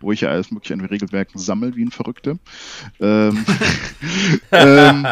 wo 0.00 0.12
ich 0.12 0.22
ja 0.22 0.30
alles 0.30 0.52
mögliche 0.52 0.74
an 0.74 0.80
Regelwerken 0.80 1.40
sammle 1.40 1.74
wie 1.74 1.84
ein 1.84 1.90
Verrückter. 1.90 2.36
Ähm, 3.00 3.44
ähm, 4.52 5.06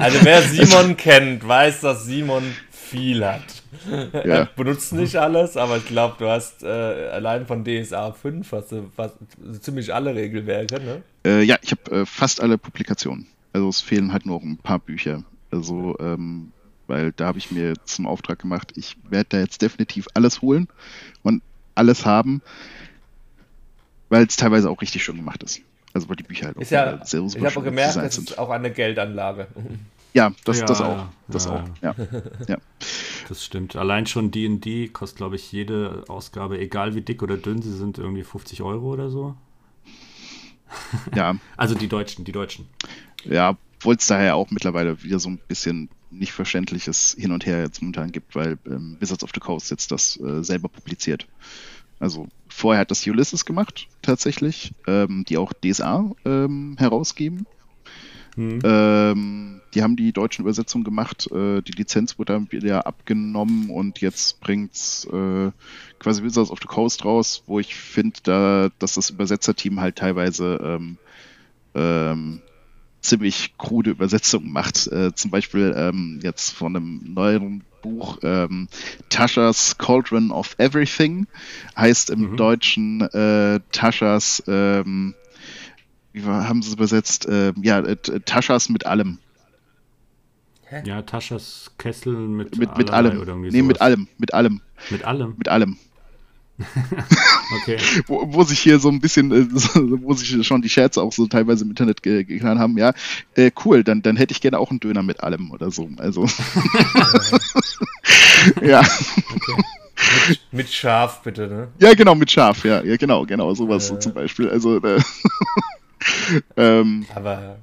also 0.00 0.18
wer 0.22 0.42
Simon 0.42 0.96
kennt, 0.96 1.46
weiß, 1.46 1.82
dass 1.82 2.06
Simon 2.06 2.44
viel 2.92 3.24
hat. 3.24 3.42
Ja. 4.12 4.20
Er 4.22 4.48
benutzt 4.54 4.92
nicht 4.92 5.16
alles, 5.16 5.56
aber 5.56 5.78
ich 5.78 5.86
glaube, 5.86 6.16
du 6.18 6.28
hast 6.28 6.62
äh, 6.62 6.66
allein 6.66 7.46
von 7.46 7.64
DSA 7.64 8.12
5 8.12 8.52
hast 8.52 8.72
du 8.72 8.90
fast, 8.94 9.16
also 9.44 9.58
ziemlich 9.58 9.92
alle 9.92 10.14
Regelwerke, 10.14 10.80
ne? 10.80 11.02
Äh, 11.24 11.42
ja, 11.42 11.56
ich 11.62 11.72
habe 11.72 12.02
äh, 12.02 12.06
fast 12.06 12.40
alle 12.40 12.58
Publikationen. 12.58 13.26
Also 13.52 13.68
es 13.68 13.80
fehlen 13.80 14.12
halt 14.12 14.26
nur 14.26 14.40
ein 14.40 14.58
paar 14.58 14.78
Bücher. 14.78 15.24
Also, 15.50 15.96
ähm, 15.98 16.52
weil 16.86 17.12
da 17.12 17.26
habe 17.26 17.38
ich 17.38 17.50
mir 17.50 17.74
zum 17.84 18.06
Auftrag 18.06 18.38
gemacht, 18.38 18.72
ich 18.76 18.96
werde 19.08 19.26
da 19.30 19.38
jetzt 19.40 19.62
definitiv 19.62 20.06
alles 20.14 20.42
holen 20.42 20.68
und 21.22 21.42
alles 21.74 22.06
haben, 22.06 22.42
weil 24.10 24.26
es 24.26 24.36
teilweise 24.36 24.70
auch 24.70 24.80
richtig 24.80 25.02
schön 25.02 25.16
gemacht 25.16 25.42
ist. 25.42 25.60
Also 25.94 26.08
weil 26.08 26.16
die 26.16 26.22
Bücher 26.22 26.46
halt 26.46 26.56
ist 26.58 26.68
auch 26.68 26.72
ja, 26.72 27.04
sehr, 27.04 27.28
sehr 27.28 27.40
Ich 27.42 27.46
habe 27.46 27.64
gemerkt, 27.64 27.96
das 27.96 28.18
ist 28.18 28.38
auch 28.38 28.50
eine 28.50 28.70
Geldanlage. 28.70 29.48
Ja, 30.14 30.32
das, 30.44 30.60
ja, 30.60 30.66
das 30.66 30.80
auch. 30.80 31.06
Das 31.28 31.44
ja. 31.46 31.50
auch, 31.52 31.64
ja. 31.82 31.94
ja. 32.48 32.58
Das 33.28 33.44
stimmt. 33.44 33.76
Allein 33.76 34.06
schon 34.06 34.30
D&D 34.30 34.88
kostet, 34.88 35.16
glaube 35.16 35.36
ich, 35.36 35.50
jede 35.52 36.04
Ausgabe, 36.08 36.58
egal 36.58 36.94
wie 36.94 37.00
dick 37.00 37.22
oder 37.22 37.36
dünn 37.36 37.62
sie 37.62 37.72
sind, 37.72 37.98
irgendwie 37.98 38.24
50 38.24 38.62
Euro 38.62 38.92
oder 38.92 39.10
so. 39.10 39.34
Ja. 41.14 41.36
also 41.58 41.74
die 41.74 41.88
Deutschen, 41.88 42.24
die 42.24 42.32
Deutschen. 42.32 42.66
Ja, 43.24 43.58
obwohl 43.78 43.96
es 43.96 44.06
daher 44.06 44.36
auch 44.36 44.50
mittlerweile 44.50 45.02
wieder 45.02 45.18
so 45.18 45.28
ein 45.28 45.38
bisschen 45.48 45.90
nicht 46.10 46.32
verständliches 46.32 47.16
Hin 47.18 47.32
und 47.32 47.46
Her 47.46 47.60
jetzt 47.60 47.82
momentan 47.82 48.12
gibt, 48.12 48.34
weil 48.34 48.58
ähm, 48.66 48.96
Wizards 49.00 49.24
of 49.24 49.30
the 49.34 49.40
Coast 49.40 49.70
jetzt 49.70 49.90
das 49.90 50.18
äh, 50.20 50.42
selber 50.42 50.68
publiziert. 50.68 51.26
Also 51.98 52.28
vorher 52.48 52.80
hat 52.80 52.90
das 52.90 53.06
Ulysses 53.06 53.44
gemacht, 53.44 53.88
tatsächlich, 54.02 54.72
ähm, 54.86 55.24
die 55.28 55.38
auch 55.38 55.52
DSA 55.52 56.10
ähm, 56.24 56.76
herausgeben. 56.78 57.46
Mhm. 58.36 58.60
Ähm, 58.64 59.60
die 59.74 59.82
haben 59.82 59.96
die 59.96 60.12
deutschen 60.12 60.42
Übersetzungen 60.42 60.84
gemacht, 60.84 61.30
äh, 61.32 61.62
die 61.62 61.72
Lizenz 61.72 62.18
wurde 62.18 62.34
dann 62.34 62.50
wieder 62.50 62.86
abgenommen 62.86 63.70
und 63.70 64.00
jetzt 64.00 64.40
bringt's 64.40 65.06
äh, 65.06 65.50
quasi 65.98 66.22
Wizards 66.22 66.50
of 66.50 66.58
the 66.60 66.66
Coast 66.66 67.04
raus, 67.04 67.42
wo 67.46 67.60
ich 67.60 67.74
finde, 67.74 68.20
da, 68.22 68.70
dass 68.78 68.94
das 68.94 69.10
Übersetzerteam 69.10 69.80
halt 69.80 69.96
teilweise 69.96 70.58
ähm, 70.62 70.98
ähm, 71.74 72.40
ziemlich 73.00 73.54
krude 73.58 73.90
Übersetzungen 73.90 74.52
macht. 74.52 74.86
Äh, 74.86 75.14
zum 75.14 75.30
Beispiel 75.30 75.74
ähm, 75.76 76.20
jetzt 76.22 76.50
von 76.50 76.76
einem 76.76 77.00
neueren 77.14 77.64
Buch 77.82 78.18
ähm, 78.22 78.68
Tasha's 79.08 79.76
Cauldron 79.76 80.30
of 80.30 80.54
Everything 80.58 81.26
heißt 81.76 82.10
im 82.10 82.32
mhm. 82.32 82.36
Deutschen 82.36 83.00
äh, 83.00 83.60
Tasha's 83.72 84.42
ähm, 84.46 85.14
wie 86.12 86.22
haben 86.24 86.62
sie 86.62 86.68
es 86.68 86.74
übersetzt? 86.74 87.26
Äh, 87.26 87.52
ja, 87.62 87.80
äh, 87.80 87.96
Taschas 87.96 88.68
mit 88.68 88.86
allem. 88.86 89.18
Hä? 90.64 90.82
Ja, 90.84 91.02
Taschas 91.02 91.70
Kessel 91.78 92.14
mit, 92.14 92.56
mit, 92.56 92.76
mit 92.76 92.90
allem. 92.90 93.20
Oder 93.20 93.36
nee, 93.36 93.50
sowas. 93.50 93.66
mit 93.66 93.80
allem, 93.80 94.08
mit 94.18 94.34
allem. 94.34 94.60
Mit 94.90 95.04
allem? 95.04 95.34
Mit 95.36 95.48
allem. 95.48 95.76
okay. 97.62 97.78
wo, 98.06 98.22
wo 98.32 98.42
sich 98.44 98.60
hier 98.60 98.78
so 98.78 98.88
ein 98.88 99.00
bisschen, 99.00 99.32
äh, 99.32 99.46
wo 100.02 100.14
sich 100.14 100.46
schon 100.46 100.62
die 100.62 100.68
Scherze 100.68 101.02
auch 101.02 101.12
so 101.12 101.26
teilweise 101.26 101.64
im 101.64 101.70
Internet 101.70 102.02
ge 102.02 102.24
getan 102.24 102.58
haben, 102.58 102.76
ja, 102.78 102.92
äh, 103.34 103.50
cool, 103.64 103.84
dann, 103.84 104.02
dann 104.02 104.16
hätte 104.16 104.32
ich 104.32 104.40
gerne 104.40 104.58
auch 104.58 104.70
einen 104.70 104.80
Döner 104.80 105.02
mit 105.02 105.22
allem 105.22 105.50
oder 105.50 105.70
so. 105.70 105.88
Also. 105.98 106.26
ja. 108.62 108.80
Okay. 108.80 109.62
Mit, 110.28 110.40
mit, 110.52 110.68
Schaf, 110.68 111.22
bitte, 111.22 111.46
ne? 111.48 111.68
Ja, 111.78 111.94
genau, 111.94 112.14
mit 112.14 112.30
Schaf, 112.30 112.64
ja, 112.64 112.82
ja 112.82 112.96
genau, 112.96 113.24
genau, 113.24 113.54
sowas 113.54 113.84
äh. 113.84 113.88
so 113.88 113.96
zum 113.96 114.12
Beispiel. 114.14 114.50
Also, 114.50 114.76
äh, 114.78 115.00
ähm, 116.56 117.06
Aber. 117.14 117.58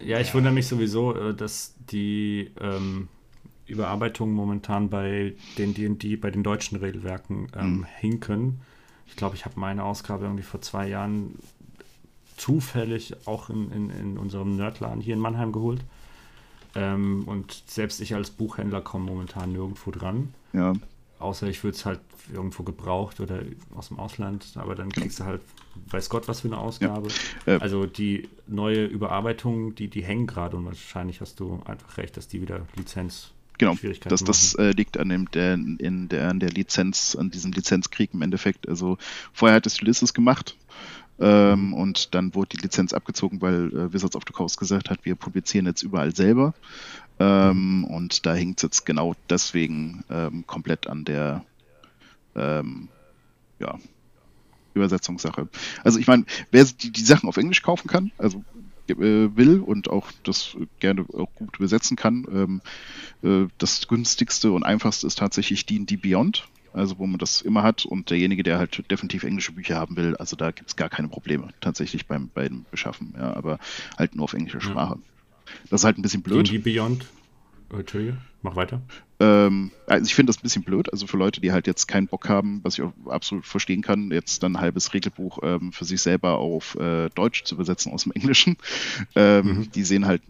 Ja, 0.00 0.20
ich 0.20 0.28
ja. 0.28 0.34
wundere 0.34 0.52
mich 0.52 0.68
sowieso, 0.68 1.14
äh, 1.16 1.34
dass 1.34 1.74
die 1.90 2.50
ähm, 2.60 3.08
Überarbeitungen 3.66 4.34
momentan 4.34 4.90
bei 4.90 5.34
den 5.58 5.74
D&D, 5.74 6.16
bei 6.16 6.30
den 6.30 6.42
deutschen 6.42 6.78
Regelwerken 6.78 7.48
ähm, 7.56 7.78
mhm. 7.78 7.86
hinken. 7.98 8.60
Ich 9.06 9.16
glaube, 9.16 9.36
ich 9.36 9.44
habe 9.44 9.58
meine 9.58 9.84
Ausgabe 9.84 10.24
irgendwie 10.24 10.44
vor 10.44 10.60
zwei 10.60 10.88
Jahren 10.88 11.34
zufällig 12.36 13.26
auch 13.26 13.50
in, 13.50 13.72
in, 13.72 13.90
in 13.90 14.18
unserem 14.18 14.56
Nerdladen 14.56 15.00
hier 15.00 15.14
in 15.14 15.20
Mannheim 15.20 15.52
geholt. 15.52 15.80
Ähm, 16.74 17.24
und 17.26 17.62
selbst 17.66 18.00
ich 18.00 18.14
als 18.14 18.30
Buchhändler 18.30 18.80
komme 18.80 19.06
momentan 19.06 19.52
nirgendwo 19.52 19.90
dran. 19.90 20.32
Ja. 20.52 20.74
Außer 21.18 21.48
ich 21.48 21.64
würde 21.64 21.76
es 21.76 21.84
halt 21.84 22.00
irgendwo 22.32 22.62
gebraucht 22.62 23.20
oder 23.20 23.42
aus 23.74 23.88
dem 23.88 23.98
Ausland, 23.98 24.46
aber 24.54 24.74
dann 24.74 24.90
kriegst 24.90 25.20
du 25.20 25.24
halt, 25.24 25.40
weiß 25.90 26.10
Gott, 26.10 26.28
was 26.28 26.40
für 26.40 26.48
eine 26.48 26.58
Ausgabe. 26.58 27.08
Ja. 27.46 27.56
Äh, 27.56 27.58
also 27.60 27.86
die 27.86 28.28
neue 28.46 28.84
Überarbeitung, 28.84 29.74
die, 29.74 29.88
die 29.88 30.02
hängen 30.02 30.26
gerade 30.26 30.56
und 30.56 30.64
wahrscheinlich 30.66 31.20
hast 31.20 31.40
du 31.40 31.60
einfach 31.64 31.96
recht, 31.96 32.16
dass 32.16 32.28
die 32.28 32.40
wieder 32.40 32.66
Lizenz. 32.76 33.32
Genau, 33.58 33.74
das, 34.04 34.22
das 34.22 34.54
äh, 34.54 34.70
liegt 34.70 34.98
an, 34.98 35.08
dem, 35.08 35.28
der, 35.32 35.54
in 35.54 36.08
der, 36.08 36.28
an 36.28 36.38
der 36.38 36.50
Lizenz, 36.50 37.16
an 37.16 37.32
diesem 37.32 37.50
Lizenzkrieg 37.50 38.10
im 38.14 38.22
Endeffekt. 38.22 38.68
Also 38.68 38.98
vorher 39.32 39.56
hat 39.56 39.66
es 39.66 39.82
Ulysses 39.82 40.14
gemacht, 40.14 40.56
ähm, 41.20 41.74
und 41.74 42.14
dann 42.14 42.34
wurde 42.34 42.56
die 42.56 42.62
Lizenz 42.62 42.92
abgezogen, 42.92 43.40
weil 43.40 43.74
äh, 43.74 43.92
Wizards 43.92 44.14
of 44.14 44.22
the 44.26 44.32
Coast 44.32 44.58
gesagt 44.58 44.88
hat, 44.88 45.04
wir 45.04 45.16
publizieren 45.16 45.66
jetzt 45.66 45.82
überall 45.82 46.14
selber. 46.14 46.54
Ähm, 47.20 47.84
und 47.84 48.26
da 48.26 48.34
hängt 48.34 48.58
es 48.58 48.62
jetzt 48.62 48.86
genau 48.86 49.14
deswegen 49.28 50.04
ähm, 50.10 50.46
komplett 50.46 50.86
an 50.86 51.04
der 51.04 51.44
ähm, 52.36 52.88
ja, 53.58 53.78
Übersetzungssache. 54.74 55.48
Also 55.82 55.98
ich 55.98 56.06
meine, 56.06 56.24
wer 56.50 56.64
die, 56.64 56.90
die 56.90 57.04
Sachen 57.04 57.28
auf 57.28 57.36
Englisch 57.36 57.62
kaufen 57.62 57.88
kann, 57.88 58.12
also 58.18 58.44
äh, 58.88 59.36
will 59.36 59.60
und 59.60 59.90
auch 59.90 60.10
das 60.22 60.56
gerne 60.80 61.04
auch 61.12 61.34
gut 61.34 61.56
übersetzen 61.58 61.96
kann. 61.96 62.26
Ähm, 62.30 62.60
äh, 63.22 63.48
das 63.58 63.86
günstigste 63.88 64.52
und 64.52 64.62
einfachste 64.62 65.06
ist 65.06 65.18
tatsächlich 65.18 65.66
D&D 65.66 65.96
Beyond, 65.96 66.48
also 66.72 66.98
wo 66.98 67.06
man 67.06 67.18
das 67.18 67.42
immer 67.42 67.62
hat 67.62 67.84
und 67.84 68.10
derjenige, 68.10 68.42
der 68.42 68.58
halt 68.58 68.90
definitiv 68.90 69.24
englische 69.24 69.52
Bücher 69.52 69.76
haben 69.76 69.96
will, 69.96 70.16
also 70.16 70.36
da 70.36 70.52
gibt 70.52 70.70
es 70.70 70.76
gar 70.76 70.88
keine 70.88 71.08
Probleme 71.08 71.48
tatsächlich 71.60 72.06
beim, 72.06 72.30
beim 72.32 72.64
Beschaffen, 72.70 73.14
ja, 73.16 73.34
aber 73.34 73.58
halt 73.98 74.14
nur 74.14 74.24
auf 74.24 74.34
englischer 74.34 74.60
Sprache. 74.60 74.94
Ja. 74.94 75.07
Das 75.70 75.80
ist 75.80 75.84
halt 75.84 75.98
ein 75.98 76.02
bisschen 76.02 76.22
blöd. 76.22 76.48
D&D 76.48 76.58
Beyond, 76.58 77.06
Entschuldige, 77.70 78.16
mach 78.42 78.56
weiter. 78.56 78.80
Ähm, 79.20 79.70
also 79.86 80.06
ich 80.06 80.14
finde 80.14 80.30
das 80.30 80.38
ein 80.38 80.42
bisschen 80.42 80.62
blöd, 80.62 80.92
also 80.92 81.06
für 81.06 81.16
Leute, 81.16 81.40
die 81.40 81.52
halt 81.52 81.66
jetzt 81.66 81.86
keinen 81.86 82.06
Bock 82.06 82.28
haben, 82.28 82.60
was 82.62 82.78
ich 82.78 82.84
auch 82.84 82.92
absolut 83.06 83.46
verstehen 83.46 83.82
kann, 83.82 84.10
jetzt 84.10 84.42
dann 84.42 84.56
ein 84.56 84.60
halbes 84.60 84.94
Regelbuch 84.94 85.40
ähm, 85.42 85.72
für 85.72 85.84
sich 85.84 86.00
selber 86.00 86.38
auf 86.38 86.76
äh, 86.76 87.10
Deutsch 87.10 87.44
zu 87.44 87.56
übersetzen 87.56 87.92
aus 87.92 88.04
dem 88.04 88.12
Englischen. 88.12 88.56
Ähm, 89.14 89.46
mhm. 89.46 89.72
Die 89.72 89.84
sehen 89.84 90.06
halt, 90.06 90.22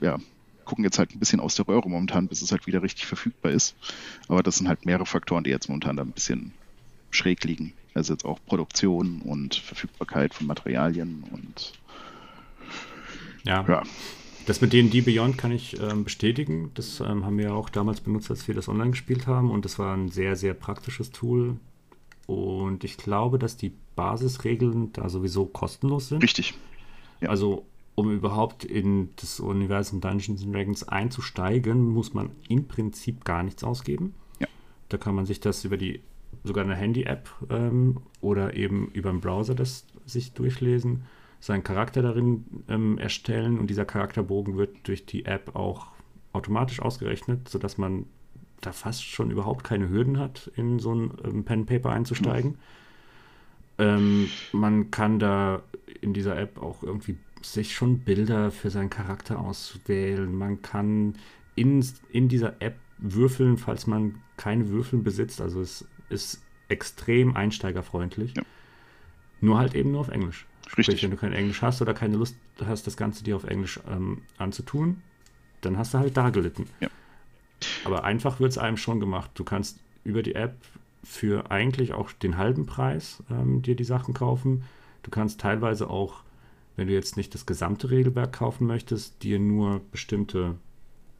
ja, 0.00 0.18
gucken 0.64 0.84
jetzt 0.84 0.98
halt 0.98 1.14
ein 1.14 1.18
bisschen 1.18 1.40
aus 1.40 1.54
der 1.54 1.66
Röhre 1.66 1.88
momentan, 1.88 2.28
bis 2.28 2.42
es 2.42 2.52
halt 2.52 2.66
wieder 2.66 2.82
richtig 2.82 3.06
verfügbar 3.06 3.52
ist. 3.52 3.74
Aber 4.28 4.42
das 4.42 4.56
sind 4.56 4.68
halt 4.68 4.84
mehrere 4.84 5.06
Faktoren, 5.06 5.44
die 5.44 5.50
jetzt 5.50 5.68
momentan 5.68 5.96
da 5.96 6.02
ein 6.02 6.12
bisschen 6.12 6.52
schräg 7.10 7.44
liegen. 7.44 7.72
Also 7.94 8.12
jetzt 8.12 8.24
auch 8.24 8.38
Produktion 8.46 9.22
und 9.22 9.54
Verfügbarkeit 9.54 10.34
von 10.34 10.46
Materialien 10.46 11.24
und 11.30 11.72
ja. 13.44 13.64
ja. 13.66 13.82
Das 14.46 14.60
mit 14.60 14.72
D&D 14.72 15.00
Beyond 15.00 15.36
kann 15.36 15.50
ich 15.50 15.78
ähm, 15.80 16.04
bestätigen. 16.04 16.70
Das 16.74 17.00
ähm, 17.00 17.26
haben 17.26 17.36
wir 17.36 17.52
auch 17.52 17.68
damals 17.68 18.00
benutzt, 18.00 18.30
als 18.30 18.46
wir 18.46 18.54
das 18.54 18.68
online 18.68 18.92
gespielt 18.92 19.26
haben. 19.26 19.50
Und 19.50 19.64
das 19.64 19.76
war 19.80 19.94
ein 19.94 20.08
sehr, 20.08 20.36
sehr 20.36 20.54
praktisches 20.54 21.10
Tool. 21.10 21.56
Und 22.26 22.84
ich 22.84 22.96
glaube, 22.96 23.40
dass 23.40 23.56
die 23.56 23.72
Basisregeln 23.96 24.92
da 24.92 25.08
sowieso 25.08 25.46
kostenlos 25.46 26.08
sind. 26.08 26.22
Richtig. 26.22 26.54
Ja. 27.20 27.30
Also, 27.30 27.66
um 27.96 28.12
überhaupt 28.12 28.64
in 28.64 29.08
das 29.16 29.40
Universum 29.40 30.00
Dungeons 30.00 30.44
Dragons 30.48 30.86
einzusteigen, 30.86 31.88
muss 31.88 32.14
man 32.14 32.30
im 32.48 32.68
Prinzip 32.68 33.24
gar 33.24 33.42
nichts 33.42 33.64
ausgeben. 33.64 34.14
Ja. 34.38 34.46
Da 34.90 34.96
kann 34.96 35.16
man 35.16 35.26
sich 35.26 35.40
das 35.40 35.64
über 35.64 35.76
die, 35.76 36.02
sogar 36.44 36.64
eine 36.64 36.76
Handy-App 36.76 37.28
ähm, 37.50 37.96
oder 38.20 38.54
eben 38.54 38.92
über 38.92 39.10
den 39.10 39.20
Browser 39.20 39.56
das 39.56 39.86
sich 40.04 40.34
durchlesen 40.34 41.02
seinen 41.40 41.64
Charakter 41.64 42.02
darin 42.02 42.44
ähm, 42.68 42.98
erstellen 42.98 43.58
und 43.58 43.68
dieser 43.68 43.84
Charakterbogen 43.84 44.56
wird 44.56 44.76
durch 44.84 45.06
die 45.06 45.24
App 45.26 45.54
auch 45.54 45.88
automatisch 46.32 46.80
ausgerechnet, 46.80 47.48
sodass 47.48 47.78
man 47.78 48.06
da 48.60 48.72
fast 48.72 49.04
schon 49.04 49.30
überhaupt 49.30 49.64
keine 49.64 49.88
Hürden 49.88 50.18
hat, 50.18 50.50
in 50.56 50.78
so 50.78 50.94
ein 50.94 51.12
ähm, 51.24 51.44
Pen 51.44 51.66
Paper 51.66 51.90
einzusteigen. 51.90 52.58
Ähm, 53.78 54.28
man 54.52 54.90
kann 54.90 55.18
da 55.18 55.62
in 56.00 56.12
dieser 56.14 56.38
App 56.38 56.60
auch 56.62 56.82
irgendwie 56.82 57.16
sich 57.42 57.74
schon 57.74 58.00
Bilder 58.00 58.50
für 58.50 58.70
seinen 58.70 58.90
Charakter 58.90 59.38
auswählen. 59.38 60.34
Man 60.34 60.62
kann 60.62 61.16
in, 61.54 61.84
in 62.10 62.28
dieser 62.28 62.60
App 62.60 62.76
würfeln, 62.98 63.58
falls 63.58 63.86
man 63.86 64.16
keine 64.36 64.68
Würfeln 64.68 65.04
besitzt. 65.04 65.40
Also 65.40 65.60
es 65.60 65.86
ist 66.08 66.42
extrem 66.68 67.36
einsteigerfreundlich. 67.36 68.34
Ja. 68.36 68.42
Nur 69.40 69.58
halt 69.58 69.74
eben 69.74 69.92
nur 69.92 70.00
auf 70.00 70.08
Englisch. 70.08 70.46
Sprich, 70.66 70.88
Richtig. 70.88 71.04
wenn 71.04 71.10
du 71.12 71.16
kein 71.16 71.32
Englisch 71.32 71.62
hast 71.62 71.80
oder 71.80 71.94
keine 71.94 72.16
Lust 72.16 72.36
hast, 72.64 72.86
das 72.86 72.96
Ganze 72.96 73.22
dir 73.22 73.36
auf 73.36 73.44
Englisch 73.44 73.80
ähm, 73.88 74.22
anzutun, 74.36 75.02
dann 75.60 75.78
hast 75.78 75.94
du 75.94 75.98
halt 75.98 76.16
da 76.16 76.30
gelitten. 76.30 76.68
Ja. 76.80 76.88
Aber 77.84 78.04
einfach 78.04 78.40
wird 78.40 78.52
es 78.52 78.58
einem 78.58 78.76
schon 78.76 79.00
gemacht. 79.00 79.30
Du 79.34 79.44
kannst 79.44 79.78
über 80.04 80.22
die 80.22 80.34
App 80.34 80.56
für 81.04 81.50
eigentlich 81.50 81.94
auch 81.94 82.12
den 82.12 82.36
halben 82.36 82.66
Preis 82.66 83.22
ähm, 83.30 83.62
dir 83.62 83.76
die 83.76 83.84
Sachen 83.84 84.12
kaufen. 84.12 84.64
Du 85.02 85.10
kannst 85.10 85.40
teilweise 85.40 85.88
auch, 85.88 86.22
wenn 86.74 86.88
du 86.88 86.94
jetzt 86.94 87.16
nicht 87.16 87.32
das 87.34 87.46
gesamte 87.46 87.90
Regelwerk 87.90 88.32
kaufen 88.32 88.66
möchtest, 88.66 89.22
dir 89.22 89.38
nur 89.38 89.80
bestimmte, 89.92 90.56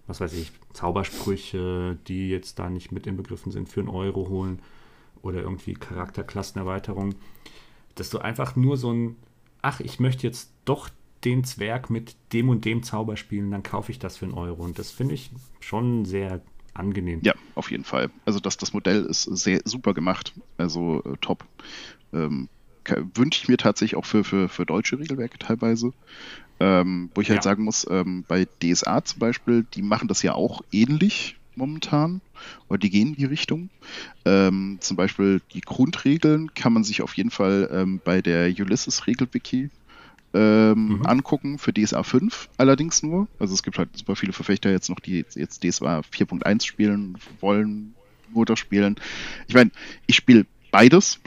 was 0.09 0.21
weiß 0.21 0.33
ich, 0.35 0.51
Zaubersprüche, 0.73 1.97
die 2.09 2.29
jetzt 2.29 2.59
da 2.59 2.69
nicht 2.69 2.91
mit 2.91 3.07
inbegriffen 3.07 3.53
sind, 3.53 3.69
für 3.69 3.81
einen 3.81 3.89
Euro 3.89 4.29
holen 4.29 4.61
oder 5.23 5.41
irgendwie 5.41 5.75
Charakterklassenerweiterung, 5.75 7.15
dass 7.95 8.11
du 8.11 8.19
einfach 8.19 8.57
nur 8.57 8.77
so 8.77 8.93
ein 8.93 9.17
ach, 9.67 9.81
ich 9.81 9.99
möchte 9.99 10.29
jetzt 10.29 10.53
doch 10.65 10.89
den 11.25 11.43
Zwerg 11.43 11.91
mit 11.91 12.15
dem 12.33 12.49
und 12.49 12.65
dem 12.65 12.85
Zauber 12.85 13.17
spielen, 13.17 13.51
dann 13.51 13.65
kaufe 13.65 13.91
ich 13.91 13.99
das 13.99 14.17
für 14.17 14.27
einen 14.27 14.35
Euro. 14.35 14.63
Und 14.63 14.79
das 14.79 14.93
finde 14.93 15.15
ich 15.15 15.31
schon 15.59 16.05
sehr 16.05 16.41
angenehm. 16.73 17.19
Ja, 17.25 17.35
auf 17.57 17.73
jeden 17.73 17.83
Fall. 17.83 18.11
Also 18.25 18.39
das, 18.39 18.57
das 18.59 18.73
Modell 18.73 19.05
ist 19.07 19.25
sehr 19.25 19.61
super 19.65 19.93
gemacht. 19.93 20.35
Also 20.57 21.03
äh, 21.05 21.17
top. 21.21 21.45
Ähm, 22.13 22.49
wünsche 23.15 23.43
ich 23.43 23.49
mir 23.49 23.57
tatsächlich 23.57 23.97
auch 23.97 24.05
für, 24.05 24.23
für, 24.23 24.49
für 24.49 24.65
deutsche 24.65 25.01
Regelwerke 25.01 25.39
teilweise. 25.39 25.93
Ähm, 26.61 27.11
wo 27.17 27.21
ich 27.21 27.29
halt 27.29 27.39
ja. 27.39 27.43
sagen 27.43 27.65
muss, 27.65 27.85
ähm, 27.91 28.25
bei 28.29 28.47
DSA 28.63 29.05
zum 29.05 29.19
Beispiel, 29.19 29.67
die 29.75 29.83
machen 29.83 30.07
das 30.07 30.23
ja 30.23 30.35
auch 30.35 30.63
ähnlich 30.71 31.37
momentan 31.57 32.21
oder 32.69 32.79
die 32.79 32.91
gehen 32.91 33.09
in 33.09 33.17
die 33.17 33.25
Richtung. 33.25 33.71
Ähm, 34.25 34.79
zum 34.81 34.97
Beispiel 34.97 35.41
die 35.53 35.61
Grundregeln 35.61 36.55
kann 36.55 36.73
man 36.73 36.85
sich 36.85 37.03
auf 37.03 37.15
jeden 37.17 37.31
Fall 37.31 37.69
ähm, 37.73 38.01
bei 38.05 38.23
der 38.23 38.49
Ulysses-Regel-Wiki 38.49 39.71
ähm, 40.35 40.89
mhm. 40.89 41.07
angucken, 41.07 41.59
für 41.59 41.73
DSA 41.73 42.03
5 42.03 42.51
allerdings 42.59 43.03
nur. 43.03 43.29
Also 43.39 43.55
es 43.55 43.63
gibt 43.63 43.79
halt 43.79 43.97
super 43.97 44.17
viele 44.17 44.33
Verfechter 44.33 44.71
jetzt 44.71 44.91
noch, 44.91 45.01
die 45.01 45.25
jetzt 45.35 45.65
DSA 45.65 46.01
4.1 46.01 46.65
spielen 46.65 47.17
wollen, 47.41 47.95
nur 48.35 48.45
das 48.45 48.59
spielen. 48.59 48.97
Ich 49.49 49.55
meine, 49.55 49.71
ich 50.07 50.17
spiele 50.17 50.47
beides, 50.71 51.21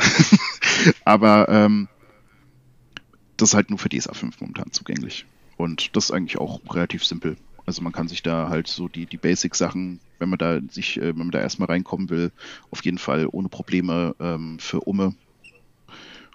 aber 1.06 1.50
ähm, 1.50 1.88
das 3.38 3.50
ist 3.50 3.56
halt 3.56 3.70
nur 3.70 3.80
für 3.80 3.90
DSA 3.90 4.14
5 4.14 4.42
momentan 4.42 4.72
zugänglich. 4.72 5.26
Und 5.58 5.96
das 5.96 6.06
ist 6.06 6.12
eigentlich 6.12 6.38
auch 6.38 6.62
relativ 6.74 7.04
simpel. 7.04 7.36
Also 7.66 7.82
man 7.82 7.92
kann 7.92 8.08
sich 8.08 8.24
da 8.24 8.50
halt 8.50 8.68
so 8.68 8.88
die, 8.88 9.06
die 9.06 9.18
Basic-Sachen, 9.18 10.00
wenn 10.18 10.30
man 10.30 10.40
da 10.40 10.60
sich, 10.70 10.98
äh, 10.98 11.10
wenn 11.10 11.18
man 11.18 11.32
da 11.32 11.40
erstmal 11.40 11.68
reinkommen 11.68 12.10
will, 12.10 12.32
auf 12.72 12.84
jeden 12.84 12.98
Fall 12.98 13.28
ohne 13.32 13.50
Probleme 13.50 14.16
ähm, 14.20 14.60
für 14.60 14.82
Umme 14.82 15.16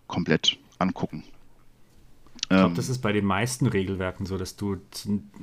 komplett 0.07 0.59
angucken. 0.79 1.25
Ich 2.43 2.49
glaube, 2.49 2.67
ähm, 2.67 2.75
das 2.75 2.89
ist 2.89 2.99
bei 2.99 3.13
den 3.13 3.25
meisten 3.25 3.67
Regelwerken 3.67 4.27
so, 4.27 4.37
dass 4.37 4.57
du 4.57 4.77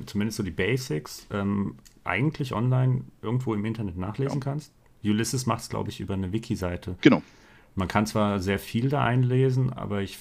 zumindest 0.06 0.36
so 0.36 0.42
die 0.42 0.50
Basics 0.50 1.26
ähm, 1.30 1.76
eigentlich 2.04 2.52
online 2.52 3.02
irgendwo 3.22 3.54
im 3.54 3.64
Internet 3.64 3.96
nachlesen 3.96 4.38
ja. 4.38 4.44
kannst. 4.44 4.72
Ulysses 5.04 5.46
macht 5.46 5.62
es, 5.62 5.68
glaube 5.68 5.90
ich, 5.90 6.00
über 6.00 6.14
eine 6.14 6.32
Wiki-Seite. 6.32 6.96
Genau. 7.00 7.22
Man 7.74 7.88
kann 7.88 8.06
zwar 8.06 8.38
sehr 8.38 8.58
viel 8.58 8.88
da 8.88 9.02
einlesen, 9.02 9.72
aber 9.72 10.02
ich, 10.02 10.18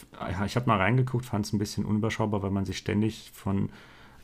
ich 0.47 0.55
habe 0.55 0.67
mal 0.67 0.77
reingeguckt, 0.77 1.25
fand 1.25 1.45
es 1.45 1.53
ein 1.53 1.59
bisschen 1.59 1.85
unüberschaubar, 1.85 2.41
weil 2.41 2.51
man 2.51 2.65
sich 2.65 2.77
ständig 2.77 3.29
von 3.33 3.69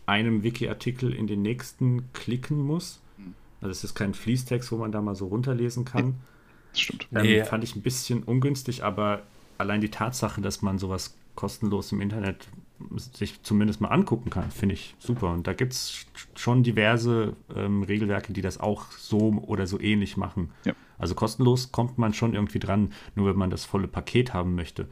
einem 0.08 0.41
Wiki-Artikel 0.41 1.14
in 1.14 1.28
den 1.28 1.43
nächsten 1.43 2.12
klicken 2.14 2.60
muss. 2.60 3.01
Also 3.62 3.72
es 3.72 3.84
ist 3.84 3.93
kein 3.95 4.14
Fließtext, 4.14 4.72
wo 4.72 4.78
man 4.78 4.91
da 4.91 5.01
mal 5.01 5.16
so 5.16 5.28
runterlesen 5.28 5.86
kann. 5.86 6.16
Das 6.72 6.82
stimmt. 6.82 7.08
Ähm, 7.14 7.22
nee. 7.24 7.43
Fand 7.43 7.64
ich 7.64 7.76
ein 7.76 7.82
bisschen 7.82 8.24
ungünstig, 8.24 8.84
aber 8.84 9.24
allein 9.58 9.82
die 9.82 9.89
Tatsache, 9.89 10.41
dass 10.41 10.62
man 10.62 10.78
sowas 10.78 11.16
kostenlos 11.36 11.91
im 11.91 12.01
Internet 12.01 12.47
sich 12.95 13.41
zumindest 13.43 13.82
mal 13.82 13.89
angucken 13.89 14.30
kann, 14.30 14.51
finde 14.51 14.76
ich 14.76 14.95
super. 14.99 15.32
Und 15.32 15.47
da 15.47 15.53
gibt 15.53 15.74
es 15.74 16.05
schon 16.36 16.64
diverse 16.64 17.36
ähm, 17.55 17.84
Regelwerke, 17.84 18.34
die 18.34 18.41
das 18.41 18.60
auch 18.60 18.91
so 18.91 19.43
oder 19.47 19.66
so 19.66 19.80
ähnlich 19.80 20.16
machen. 20.16 20.51
Ja. 20.64 20.74
Also 20.99 21.16
kostenlos 21.16 21.72
kommt 21.72 21.97
man 21.97 22.14
schon 22.14 22.34
irgendwie 22.34 22.60
dran, 22.60 22.93
nur 23.16 23.30
wenn 23.30 23.38
man 23.38 23.49
das 23.49 23.66
volle 23.66 23.88
Paket 23.88 24.34
haben 24.34 24.55
möchte. 24.55 24.88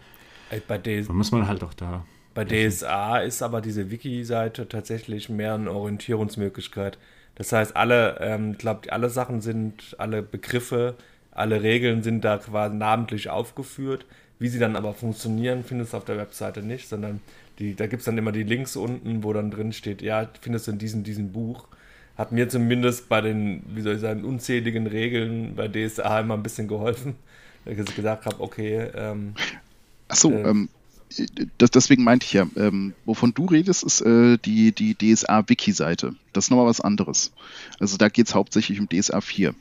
Bei 0.68 0.78
Dann 0.78 1.16
muss 1.16 1.32
man 1.32 1.48
halt 1.48 1.64
auch 1.64 1.74
da 1.74 2.06
bei 2.36 2.44
DSA 2.44 3.20
ist 3.20 3.42
aber 3.42 3.62
diese 3.62 3.90
Wiki-Seite 3.90 4.68
tatsächlich 4.68 5.30
mehr 5.30 5.56
eine 5.56 5.72
Orientierungsmöglichkeit. 5.72 6.98
Das 7.36 7.52
heißt, 7.54 7.76
alle, 7.78 8.18
ähm, 8.20 8.58
glaube 8.58 8.92
alle 8.92 9.10
Sachen 9.10 9.40
sind, 9.42 9.96
alle 9.98 10.22
Begriffe, 10.22 10.96
alle 11.32 11.64
Regeln 11.64 12.04
sind 12.04 12.26
da 12.26 12.38
quasi 12.38 12.76
namentlich 12.76 13.30
aufgeführt. 13.30 14.06
Wie 14.38 14.50
sie 14.50 14.60
dann 14.60 14.76
aber 14.76 14.94
funktionieren, 14.94 15.64
findest 15.64 15.94
du 15.94 15.98
auf 15.98 16.04
der 16.04 16.18
Webseite 16.18 16.62
nicht, 16.62 16.90
sondern 16.90 17.22
die, 17.58 17.74
da 17.74 17.88
gibt 17.88 18.02
es 18.02 18.06
dann 18.06 18.18
immer 18.18 18.34
die 18.34 18.44
Links 18.44 18.76
unten, 18.76 19.24
wo 19.24 19.32
dann 19.32 19.50
drin 19.50 19.72
steht, 19.72 20.02
ja, 20.02 20.30
findest 20.42 20.68
du 20.68 20.72
in 20.72 20.78
diesem, 20.78 21.04
diesem 21.04 21.32
Buch. 21.32 21.68
Hat 22.18 22.34
mir 22.34 22.50
zumindest 22.50 23.08
bei 23.08 23.22
den, 23.22 23.64
wie 23.68 23.82
soll 23.82 23.96
ich 23.96 24.02
sagen, 24.02 24.26
unzähligen 24.26 24.88
Regeln 24.88 25.56
bei 25.56 25.70
DSA 25.70 26.20
immer 26.20 26.34
ein 26.34 26.44
bisschen 26.44 26.68
geholfen, 26.68 27.16
dass 27.66 27.78
ich 27.78 27.96
gesagt 27.96 28.26
habe, 28.26 28.42
okay. 28.42 28.90
Ähm, 28.94 29.36
Achso, 30.10 30.32
äh, 30.32 30.50
ähm, 30.50 30.70
das, 31.58 31.72
deswegen 31.72 32.04
meinte 32.04 32.26
ich 32.26 32.34
ja, 32.34 32.48
ähm, 32.56 32.94
wovon 33.06 33.34
du 33.34 33.46
redest, 33.46 33.84
ist 33.84 34.02
äh, 34.02 34.38
die, 34.38 34.72
die 34.72 34.96
DSA-Wiki-Seite. 34.96 36.16
Das 36.34 36.46
ist 36.46 36.50
nochmal 36.50 36.68
was 36.68 36.82
anderes. 36.82 37.32
Also 37.80 37.98
da 37.98 38.10
geht 38.10 38.28
es 38.28 38.36
hauptsächlich 38.36 38.80
um 38.80 38.90
DSA 38.90 39.22
4. 39.22 39.56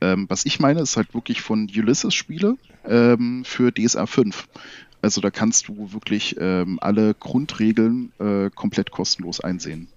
Ähm, 0.00 0.26
was 0.28 0.44
ich 0.44 0.60
meine, 0.60 0.80
ist 0.80 0.96
halt 0.96 1.14
wirklich 1.14 1.40
von 1.40 1.70
Ulysses-Spiele 1.74 2.56
ähm, 2.84 3.44
für 3.44 3.72
DSA 3.72 4.06
5. 4.06 4.48
Also 5.02 5.20
da 5.20 5.30
kannst 5.30 5.68
du 5.68 5.92
wirklich 5.92 6.36
ähm, 6.38 6.78
alle 6.80 7.14
Grundregeln 7.14 8.12
äh, 8.18 8.50
komplett 8.54 8.90
kostenlos 8.90 9.40
einsehen. 9.40 9.88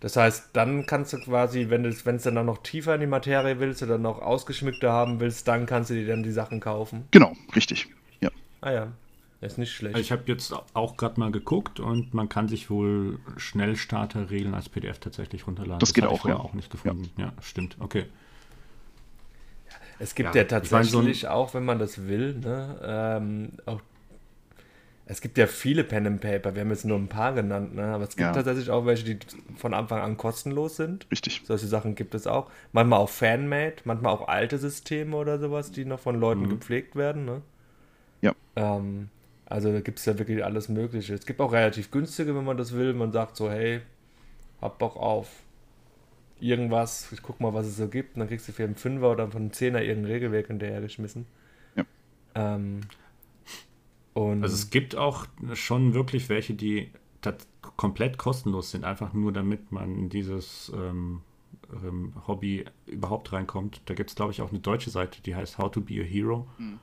Das 0.00 0.16
heißt, 0.16 0.50
dann 0.54 0.86
kannst 0.86 1.12
du 1.12 1.18
quasi, 1.18 1.68
wenn 1.68 1.82
du 1.82 1.90
es 1.90 2.02
dann 2.02 2.46
noch 2.46 2.62
tiefer 2.62 2.94
in 2.94 3.02
die 3.02 3.06
Materie 3.06 3.60
willst 3.60 3.82
oder 3.82 3.98
noch 3.98 4.22
ausgeschmückter 4.22 4.90
haben 4.90 5.20
willst, 5.20 5.46
dann 5.46 5.66
kannst 5.66 5.90
du 5.90 5.94
dir 5.94 6.06
dann 6.06 6.22
die 6.22 6.32
Sachen 6.32 6.58
kaufen. 6.60 7.04
Genau, 7.10 7.36
richtig. 7.54 7.88
Ja. 8.20 8.30
Ah 8.62 8.72
ja. 8.72 8.92
ist 9.42 9.58
nicht 9.58 9.72
schlecht. 9.72 9.94
Also 9.94 10.02
ich 10.02 10.10
habe 10.10 10.22
jetzt 10.26 10.54
auch 10.72 10.96
gerade 10.96 11.20
mal 11.20 11.30
geguckt 11.30 11.80
und 11.80 12.14
man 12.14 12.30
kann 12.30 12.48
sich 12.48 12.70
wohl 12.70 13.18
Schnellstarter-Regeln 13.36 14.54
als 14.54 14.70
PDF 14.70 14.98
tatsächlich 15.00 15.46
runterladen. 15.46 15.80
Das, 15.80 15.90
das 15.90 15.94
geht 15.94 16.06
auch, 16.06 16.26
ja. 16.26 16.36
auch 16.36 16.54
nicht 16.54 16.70
gefunden. 16.70 17.10
Ja. 17.18 17.26
ja, 17.26 17.32
stimmt. 17.42 17.76
Okay. 17.78 18.06
Es 19.98 20.14
gibt 20.14 20.34
ja, 20.34 20.42
ja 20.42 20.48
tatsächlich 20.48 20.94
meine, 20.94 21.14
so 21.14 21.28
auch, 21.28 21.52
wenn 21.52 21.64
man 21.66 21.78
das 21.78 22.06
will, 22.06 22.34
ne, 22.36 22.80
ähm, 22.82 23.52
auch 23.66 23.82
es 25.10 25.20
gibt 25.20 25.38
ja 25.38 25.48
viele 25.48 25.82
Pen 25.82 26.06
and 26.06 26.20
Paper, 26.20 26.54
wir 26.54 26.62
haben 26.62 26.70
jetzt 26.70 26.84
nur 26.84 26.96
ein 26.96 27.08
paar 27.08 27.32
genannt, 27.32 27.74
ne? 27.74 27.82
aber 27.82 28.04
es 28.04 28.10
gibt 28.10 28.20
ja. 28.20 28.32
tatsächlich 28.32 28.70
auch 28.70 28.86
welche, 28.86 29.02
die 29.02 29.18
von 29.56 29.74
Anfang 29.74 30.00
an 30.00 30.16
kostenlos 30.16 30.76
sind. 30.76 31.08
Richtig. 31.10 31.42
Solche 31.44 31.66
Sachen 31.66 31.96
gibt 31.96 32.14
es 32.14 32.28
auch. 32.28 32.48
Manchmal 32.70 33.00
auch 33.00 33.08
Fanmade, 33.08 33.74
manchmal 33.82 34.12
auch 34.12 34.28
alte 34.28 34.56
Systeme 34.56 35.16
oder 35.16 35.40
sowas, 35.40 35.72
die 35.72 35.84
noch 35.84 35.98
von 35.98 36.20
Leuten 36.20 36.42
mhm. 36.42 36.50
gepflegt 36.50 36.94
werden. 36.94 37.24
Ne? 37.24 37.42
Ja. 38.20 38.36
Ähm, 38.54 39.08
also 39.46 39.72
da 39.72 39.80
gibt 39.80 39.98
es 39.98 40.04
ja 40.04 40.16
wirklich 40.16 40.44
alles 40.44 40.68
Mögliche. 40.68 41.12
Es 41.12 41.26
gibt 41.26 41.40
auch 41.40 41.52
relativ 41.52 41.90
günstige, 41.90 42.36
wenn 42.36 42.44
man 42.44 42.56
das 42.56 42.72
will. 42.72 42.94
Man 42.94 43.10
sagt 43.10 43.34
so, 43.34 43.50
hey, 43.50 43.80
hab 44.60 44.78
Bock 44.78 44.96
auf 44.96 45.28
irgendwas, 46.38 47.10
ich 47.10 47.20
guck 47.20 47.40
mal, 47.40 47.52
was 47.52 47.66
es 47.66 47.78
so 47.78 47.88
gibt. 47.88 48.14
Und 48.14 48.20
dann 48.20 48.28
kriegst 48.28 48.46
du 48.46 48.52
für 48.52 48.62
einen 48.62 48.76
Fünfer 48.76 49.10
oder 49.10 49.28
von 49.28 49.40
einem 49.40 49.52
Zehner 49.52 49.82
irgendein 49.82 50.12
Regelwerk 50.12 50.46
hinterhergeschmissen. 50.46 51.26
Ja. 51.74 51.84
Ähm, 52.36 52.82
und 54.14 54.42
also 54.42 54.54
es 54.54 54.70
gibt 54.70 54.96
auch 54.96 55.26
schon 55.54 55.94
wirklich 55.94 56.28
welche, 56.28 56.54
die 56.54 56.90
komplett 57.76 58.18
kostenlos 58.18 58.70
sind, 58.70 58.84
einfach 58.84 59.12
nur 59.12 59.32
damit 59.32 59.72
man 59.72 59.96
in 59.96 60.08
dieses 60.08 60.72
ähm, 60.74 61.22
ähm, 61.72 62.12
Hobby 62.26 62.64
überhaupt 62.86 63.32
reinkommt. 63.32 63.80
Da 63.86 63.94
gibt 63.94 64.10
es, 64.10 64.16
glaube 64.16 64.32
ich, 64.32 64.42
auch 64.42 64.50
eine 64.50 64.58
deutsche 64.58 64.90
Seite, 64.90 65.22
die 65.22 65.34
heißt 65.34 65.58
How 65.58 65.70
to 65.70 65.80
Be 65.80 66.00
a 66.00 66.04
Hero. 66.04 66.46
Mhm. 66.58 66.78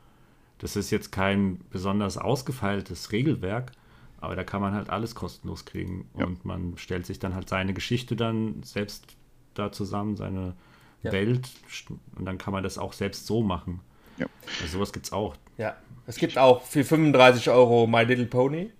Das 0.59 0.75
ist 0.75 0.89
jetzt 0.89 1.11
kein 1.11 1.59
besonders 1.69 2.17
ausgefeiltes 2.17 3.11
Regelwerk, 3.11 3.73
aber 4.19 4.35
da 4.35 4.43
kann 4.43 4.61
man 4.61 4.73
halt 4.73 4.89
alles 4.89 5.13
kostenlos 5.13 5.65
kriegen 5.65 6.07
ja. 6.17 6.25
und 6.25 6.45
man 6.45 6.77
stellt 6.77 7.05
sich 7.05 7.19
dann 7.19 7.35
halt 7.35 7.47
seine 7.47 7.73
Geschichte 7.73 8.15
dann 8.15 8.63
selbst 8.63 9.15
da 9.53 9.71
zusammen, 9.71 10.15
seine 10.15 10.55
ja. 11.03 11.11
Welt 11.11 11.49
und 12.15 12.25
dann 12.25 12.39
kann 12.39 12.53
man 12.53 12.63
das 12.63 12.79
auch 12.79 12.93
selbst 12.93 13.27
so 13.27 13.43
machen. 13.43 13.81
Ja. 14.17 14.25
Also 14.61 14.77
sowas 14.77 14.93
gibt 14.93 15.05
es 15.05 15.11
auch. 15.11 15.35
Ja, 15.59 15.75
es 16.07 16.15
gibt 16.15 16.37
auch 16.37 16.63
für 16.63 16.83
35 16.83 17.49
Euro 17.49 17.85
My 17.85 18.03
Little 18.03 18.25
Pony. 18.25 18.71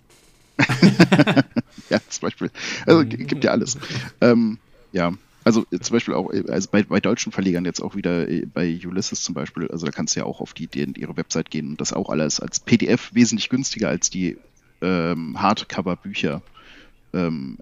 ja, 1.89 1.99
zum 2.09 2.21
Beispiel. 2.21 2.49
Also 2.85 3.05
gibt 3.05 3.43
ja 3.43 3.51
alles. 3.51 3.77
ähm, 4.21 4.57
ja, 4.91 5.13
also 5.43 5.65
zum 5.65 5.93
Beispiel 5.93 6.13
auch 6.13 6.31
also 6.47 6.69
bei, 6.71 6.83
bei, 6.83 6.99
deutschen 6.99 7.31
Verlegern 7.31 7.65
jetzt 7.65 7.81
auch 7.81 7.95
wieder 7.95 8.27
äh, 8.27 8.45
bei 8.45 8.79
Ulysses 8.85 9.21
zum 9.21 9.35
Beispiel, 9.35 9.67
also 9.69 9.85
da 9.85 9.91
kannst 9.91 10.15
du 10.15 10.21
ja 10.21 10.25
auch 10.25 10.41
auf 10.41 10.53
die, 10.53 10.67
die 10.67 10.99
ihre 10.99 11.15
Website 11.15 11.51
gehen 11.51 11.69
und 11.69 11.81
das 11.81 11.93
auch 11.93 12.09
alles 12.09 12.39
als 12.39 12.59
PDF 12.59 13.13
wesentlich 13.13 13.49
günstiger 13.49 13.89
als 13.89 14.09
die 14.09 14.37
ähm, 14.81 15.41
Hardcover-Bücher 15.41 16.41
ähm, 17.13 17.59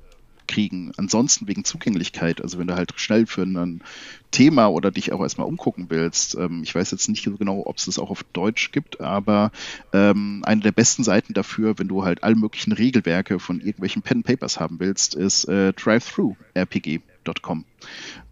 kriegen. 0.48 0.92
Ansonsten 0.98 1.48
wegen 1.48 1.64
Zugänglichkeit, 1.64 2.42
also 2.42 2.60
wenn 2.60 2.68
du 2.68 2.76
halt 2.76 2.94
schnell 2.96 3.26
für 3.26 3.44
ein 3.44 3.82
Thema 4.32 4.68
oder 4.68 4.92
dich 4.92 5.14
auch 5.14 5.22
erstmal 5.22 5.48
umgucken 5.48 5.86
willst, 5.90 6.36
ähm, 6.36 6.62
ich 6.64 6.74
weiß 6.76 6.92
jetzt 6.92 7.08
nicht 7.10 7.24
so 7.24 7.38
genau, 7.38 7.64
ob 7.66 7.78
es 7.78 7.86
das 7.86 8.00
auch 8.00 8.10
auf 8.10 8.24
Deutsch 8.34 8.72
gibt, 8.72 9.02
aber 9.02 9.52
ähm, 9.94 10.42
eine 10.46 10.62
der 10.62 10.72
besten 10.72 11.04
Seiten 11.04 11.34
dafür, 11.34 11.80
wenn 11.80 11.88
du 11.88 12.04
halt 12.04 12.24
alle 12.24 12.36
möglichen 12.36 12.72
Regelwerke 12.72 13.40
von 13.40 13.60
irgendwelchen 13.60 14.02
Pen 14.02 14.24
Papers 14.24 14.60
haben 14.60 14.80
willst, 14.80 15.16
ist 15.16 15.46
äh, 15.46 15.74
drivethrurpg.com. 15.74 17.66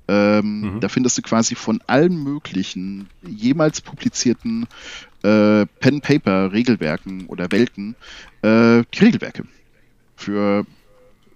Ähm, 0.07 0.61
mhm. 0.61 0.79
Da 0.81 0.89
findest 0.89 1.17
du 1.17 1.21
quasi 1.21 1.55
von 1.55 1.81
allen 1.87 2.21
möglichen 2.21 3.07
jemals 3.21 3.79
publizierten 3.79 4.67
äh, 5.23 5.65
Pen-Paper-Regelwerken 5.65 7.27
oder 7.27 7.51
Welten 7.51 7.95
äh, 8.41 8.83
die 8.93 8.99
Regelwerke 8.99 9.45
für 10.15 10.65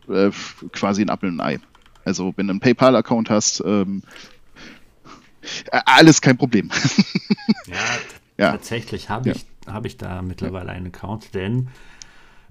äh, 0.10 0.32
quasi 0.72 1.01
ein 1.01 1.10
Apfel 1.10 1.30
und 1.30 1.39
ein 1.39 1.55
Ei. 1.55 1.60
Also 2.05 2.34
wenn 2.38 2.47
du 2.47 2.51
einen 2.51 2.60
PayPal-Account 2.60 3.30
hast, 3.30 3.64
ähm, 3.66 4.03
äh, 5.72 5.80
alles 5.86 6.22
kein 6.22 6.38
Problem. 6.38 6.70
ja, 7.68 7.76
ja, 8.38 8.51
tatsächlich 8.51 9.10
habe 9.10 9.32
ich, 9.32 9.45
ja. 9.66 9.74
hab 9.74 9.86
ich 9.86 9.97
da 9.97 10.22
mittlerweile 10.22 10.72
einen 10.72 10.88
Account, 10.88 11.34
denn 11.34 11.70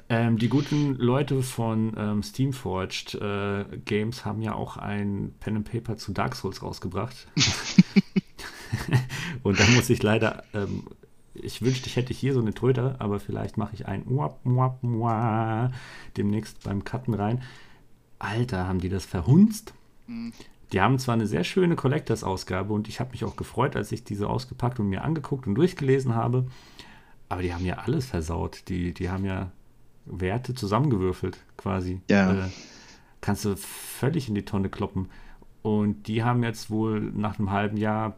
ähm, 0.08 0.38
die 0.38 0.48
guten 0.48 0.94
Leute 0.94 1.42
von 1.42 1.94
ähm, 1.98 2.22
Steamforged 2.22 3.14
äh, 3.14 3.64
Games 3.84 4.24
haben 4.24 4.40
ja 4.40 4.54
auch 4.54 4.76
ein 4.76 5.34
Pen 5.40 5.56
and 5.56 5.70
Paper 5.70 5.96
zu 5.96 6.12
Dark 6.12 6.36
Souls 6.36 6.62
rausgebracht. 6.62 7.26
und 9.42 9.58
da 9.58 9.66
muss 9.68 9.90
ich 9.90 10.02
leider 10.02 10.44
ähm, 10.54 10.84
ich 11.42 11.62
wünschte, 11.62 11.88
ich 11.88 11.96
hätte 11.96 12.12
hier 12.12 12.34
so 12.34 12.40
eine 12.40 12.54
Tröte, 12.54 12.96
aber 12.98 13.20
vielleicht 13.20 13.56
mache 13.56 13.74
ich 13.74 13.86
ein 13.86 14.06
Uap, 14.06 14.40
Uap, 14.44 14.82
Uap, 14.82 15.72
demnächst 16.16 16.64
beim 16.64 16.84
Cutten 16.84 17.14
rein. 17.14 17.42
Alter, 18.18 18.66
haben 18.66 18.80
die 18.80 18.88
das 18.88 19.04
verhunzt? 19.04 19.74
Mhm. 20.06 20.32
Die 20.72 20.80
haben 20.80 20.98
zwar 20.98 21.14
eine 21.14 21.26
sehr 21.26 21.44
schöne 21.44 21.76
Collectors-Ausgabe 21.76 22.72
und 22.72 22.88
ich 22.88 22.98
habe 22.98 23.12
mich 23.12 23.24
auch 23.24 23.36
gefreut, 23.36 23.76
als 23.76 23.92
ich 23.92 24.04
diese 24.04 24.28
ausgepackt 24.28 24.80
und 24.80 24.88
mir 24.88 25.04
angeguckt 25.04 25.46
und 25.46 25.54
durchgelesen 25.54 26.14
habe, 26.14 26.46
aber 27.28 27.42
die 27.42 27.54
haben 27.54 27.64
ja 27.64 27.76
alles 27.78 28.06
versaut. 28.06 28.68
Die, 28.68 28.92
die 28.92 29.10
haben 29.10 29.24
ja 29.24 29.52
Werte 30.04 30.54
zusammengewürfelt, 30.54 31.38
quasi. 31.56 32.00
Ja. 32.10 32.46
Äh, 32.46 32.48
kannst 33.20 33.44
du 33.44 33.56
völlig 33.56 34.28
in 34.28 34.34
die 34.34 34.44
Tonne 34.44 34.68
kloppen. 34.68 35.08
Und 35.62 36.06
die 36.06 36.22
haben 36.22 36.42
jetzt 36.42 36.70
wohl 36.70 37.00
nach 37.00 37.38
einem 37.38 37.50
halben 37.50 37.76
Jahr 37.76 38.16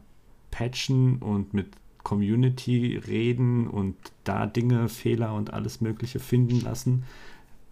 patchen 0.50 1.18
und 1.18 1.54
mit 1.54 1.68
Community 2.08 2.96
reden 2.96 3.68
und 3.68 3.94
da 4.24 4.46
Dinge, 4.46 4.88
Fehler 4.88 5.34
und 5.34 5.52
alles 5.52 5.82
Mögliche 5.82 6.20
finden 6.20 6.62
lassen. 6.62 7.04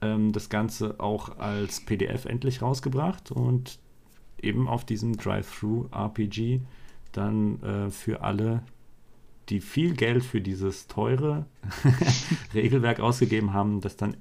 Ähm, 0.02 0.32
das 0.32 0.50
Ganze 0.50 1.00
auch 1.00 1.38
als 1.38 1.80
PDF 1.80 2.26
endlich 2.26 2.60
rausgebracht 2.60 3.32
und 3.32 3.78
eben 4.42 4.68
auf 4.68 4.84
diesem 4.84 5.16
Drive-Thru-RPG 5.16 6.60
dann 7.12 7.62
äh, 7.62 7.90
für 7.90 8.20
alle, 8.20 8.62
die 9.48 9.62
viel 9.62 9.94
Geld 9.94 10.22
für 10.22 10.42
dieses 10.42 10.86
teure 10.86 11.46
Regelwerk 12.54 13.00
ausgegeben 13.00 13.54
haben, 13.54 13.80
das 13.80 13.96
dann 13.96 14.18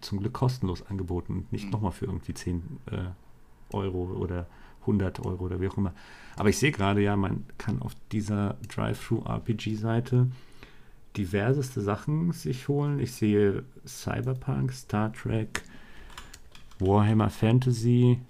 zum 0.00 0.20
Glück 0.20 0.34
kostenlos 0.34 0.86
angeboten 0.86 1.32
und 1.32 1.52
nicht 1.52 1.64
mhm. 1.64 1.70
nochmal 1.72 1.90
für 1.90 2.04
irgendwie 2.04 2.34
10 2.34 2.62
äh, 2.92 3.74
Euro 3.74 4.04
oder 4.20 4.46
100 4.88 5.24
Euro 5.24 5.44
oder 5.44 5.60
wie 5.60 5.68
auch 5.68 5.76
immer. 5.76 5.92
Aber 6.36 6.48
ich 6.48 6.58
sehe 6.58 6.72
gerade 6.72 7.02
ja, 7.02 7.16
man 7.16 7.44
kann 7.58 7.82
auf 7.82 7.92
dieser 8.12 8.56
Drive-Thru-RPG-Seite 8.74 10.28
diverseste 11.16 11.80
Sachen 11.80 12.32
sich 12.32 12.68
holen. 12.68 13.00
Ich 13.00 13.12
sehe 13.12 13.64
Cyberpunk, 13.86 14.72
Star 14.72 15.12
Trek, 15.12 15.62
Warhammer 16.78 17.30
Fantasy, 17.30 18.20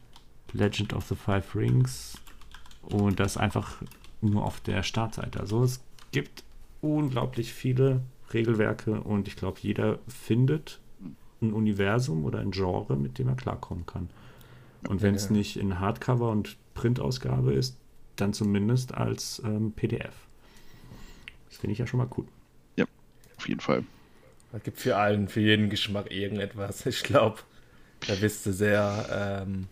Legend 0.52 0.94
of 0.94 1.06
the 1.06 1.14
Five 1.14 1.54
Rings 1.54 2.18
und 2.82 3.20
das 3.20 3.36
einfach 3.36 3.82
nur 4.20 4.44
auf 4.44 4.60
der 4.60 4.82
Startseite. 4.82 5.40
Also 5.40 5.62
es 5.62 5.80
gibt 6.12 6.44
unglaublich 6.80 7.52
viele 7.52 8.00
Regelwerke 8.32 9.00
und 9.00 9.28
ich 9.28 9.36
glaube, 9.36 9.58
jeder 9.60 9.98
findet 10.08 10.80
ein 11.40 11.52
Universum 11.52 12.24
oder 12.24 12.40
ein 12.40 12.50
Genre, 12.50 12.96
mit 12.96 13.18
dem 13.18 13.28
er 13.28 13.36
klarkommen 13.36 13.86
kann. 13.86 14.08
Und 14.86 15.02
wenn 15.02 15.14
es 15.14 15.26
ja. 15.26 15.32
nicht 15.32 15.56
in 15.56 15.80
Hardcover 15.80 16.30
und 16.30 16.56
Printausgabe 16.74 17.52
ist, 17.52 17.76
dann 18.16 18.32
zumindest 18.32 18.94
als 18.94 19.42
ähm, 19.44 19.72
PDF. 19.72 20.14
Das 21.48 21.58
finde 21.58 21.72
ich 21.72 21.78
ja 21.78 21.86
schon 21.86 21.98
mal 21.98 22.08
cool. 22.16 22.26
Ja, 22.76 22.84
auf 23.36 23.48
jeden 23.48 23.60
Fall. 23.60 23.84
Es 24.52 24.62
gibt 24.62 24.78
für 24.78 24.96
allen, 24.96 25.28
für 25.28 25.40
jeden 25.40 25.70
Geschmack 25.70 26.10
irgendetwas. 26.10 26.86
Ich 26.86 27.02
glaube, 27.02 27.38
da 28.06 28.14
bist 28.14 28.46
du 28.46 28.52
sehr, 28.52 29.44
ähm, 29.46 29.66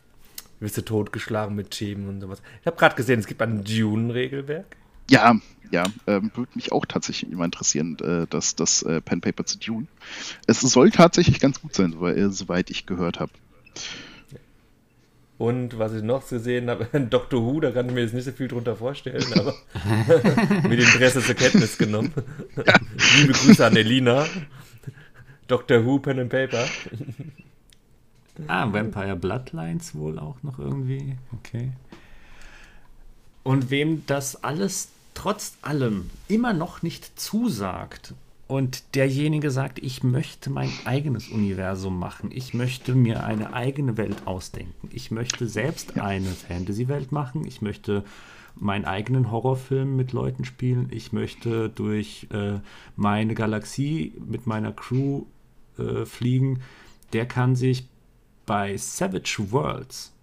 bist 0.61 0.77
du 0.77 0.83
totgeschlagen 0.83 1.55
mit 1.55 1.71
Themen 1.71 2.09
und 2.09 2.21
sowas. 2.21 2.43
Ich 2.61 2.67
habe 2.67 2.77
gerade 2.77 2.97
gesehen, 2.97 3.21
es 3.21 3.27
gibt 3.27 3.41
ein 3.43 3.65
Dune-Regelwerk. 3.65 4.77
Ja, 5.09 5.37
ja, 5.71 5.85
ähm, 6.07 6.31
würde 6.35 6.51
mich 6.55 6.73
auch 6.73 6.85
tatsächlich 6.85 7.31
immer 7.31 7.45
interessieren, 7.45 7.97
äh, 8.01 8.27
dass 8.27 8.57
das 8.57 8.83
äh, 8.83 9.01
Pen 9.01 9.21
Paper 9.21 9.45
zu 9.47 9.59
Dune. 9.59 9.87
Es 10.47 10.61
soll 10.61 10.91
tatsächlich 10.91 11.41
ganz 11.41 11.61
gut 11.61 11.75
sein, 11.75 11.93
soweit 12.31 12.71
ich 12.71 12.87
gehört 12.87 13.21
habe. 13.21 13.33
Und 15.39 15.79
was 15.79 15.93
ich 15.93 16.03
noch 16.03 16.27
gesehen 16.27 16.71
habe, 16.71 16.87
Doctor 17.11 17.43
Who, 17.43 17.61
da 17.61 17.71
kann 17.71 17.87
ich 17.87 17.93
mir 17.93 18.03
jetzt 18.03 18.15
nicht 18.15 18.25
so 18.25 18.33
viel 18.33 18.49
drunter 18.49 18.75
vorstellen, 18.75 19.25
aber 19.35 19.55
mit 20.69 20.81
Interesse 20.81 21.21
zur 21.21 21.35
Kenntnis 21.35 21.77
genommen. 21.77 22.13
Liebe 23.19 23.33
Grüße 23.33 23.67
an 23.67 23.77
Elina. 23.77 24.27
Doctor 25.47 25.85
Who, 25.85 25.99
Pen 25.99 26.21
and 26.21 26.31
Paper. 26.31 26.65
ah, 28.47 28.73
Vampire 28.73 29.17
Bloodlines 29.17 29.95
wohl 29.95 30.19
auch 30.19 30.43
noch 30.43 30.59
irgendwie. 30.59 31.17
Okay. 31.39 31.73
Und 33.43 33.71
wem 33.71 34.05
das 34.07 34.43
alles 34.43 34.89
trotz 35.15 35.57
allem 35.63 36.11
immer 36.29 36.53
noch 36.53 36.83
nicht 36.83 37.21
zusagt 37.21 38.15
und 38.49 38.95
derjenige 38.95 39.51
sagt, 39.51 39.81
ich 39.81 40.05
möchte 40.05 40.51
mein 40.51 40.71
eigenes 40.85 41.29
Universum 41.29 41.99
machen. 41.99 42.31
Ich 42.33 42.55
möchte 42.55 42.95
mir 42.95 43.25
eine 43.25 43.53
eigene 43.55 43.97
Welt 43.97 44.27
ausdenken. 44.27 44.89
Ich 44.93 45.11
möchte 45.11 45.49
selbst 45.49 45.99
eine 45.99 46.29
Fantasy-Welt 46.29 47.11
machen. 47.11 47.45
Ich 47.45 47.61
möchte 47.61 48.05
meinen 48.55 48.85
eigenen 48.85 49.33
Horrorfilm 49.33 49.97
mit 49.97 50.13
Leuten 50.13 50.45
spielen. 50.45 50.89
Ich 50.91 51.13
möchte 51.13 51.69
durch 51.69 52.29
äh, 52.33 52.61
meine 52.95 53.35
Galaxie 53.35 54.13
mit 54.25 54.47
meiner 54.47 54.73
Crew 54.73 55.25
äh, 55.77 56.05
fliegen. 56.05 56.61
Der 57.13 57.27
kann 57.27 57.57
sich 57.57 57.89
bei 58.47 58.77
Savage 58.77 59.39
Worlds 59.51 60.15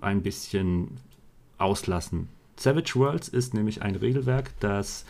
ein 0.00 0.22
bisschen 0.22 0.98
auslassen. 1.58 2.28
Savage 2.56 2.94
Worlds 2.94 3.28
ist 3.28 3.52
nämlich 3.52 3.82
ein 3.82 3.94
Regelwerk, 3.94 4.52
das 4.58 5.04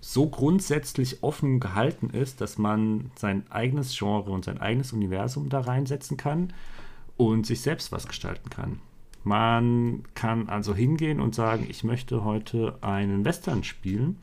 so 0.00 0.28
grundsätzlich 0.28 1.22
offen 1.22 1.60
gehalten 1.60 2.10
ist, 2.10 2.40
dass 2.40 2.58
man 2.58 3.10
sein 3.16 3.44
eigenes 3.50 3.96
Genre 3.96 4.30
und 4.30 4.44
sein 4.44 4.58
eigenes 4.58 4.92
Universum 4.92 5.48
da 5.48 5.60
reinsetzen 5.60 6.16
kann 6.16 6.52
und 7.16 7.46
sich 7.46 7.60
selbst 7.60 7.92
was 7.92 8.06
gestalten 8.06 8.48
kann. 8.50 8.80
Man 9.22 10.04
kann 10.14 10.48
also 10.48 10.74
hingehen 10.74 11.20
und 11.20 11.34
sagen, 11.34 11.66
ich 11.68 11.84
möchte 11.84 12.24
heute 12.24 12.78
einen 12.80 13.24
Western 13.26 13.64
spielen 13.64 14.16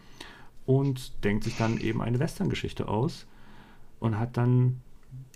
und 0.65 1.23
denkt 1.23 1.43
sich 1.43 1.57
dann 1.57 1.80
eben 1.80 2.01
eine 2.01 2.19
Western-Geschichte 2.19 2.88
aus 2.88 3.28
und 3.99 4.17
hat 4.17 4.38
dann 4.38 4.82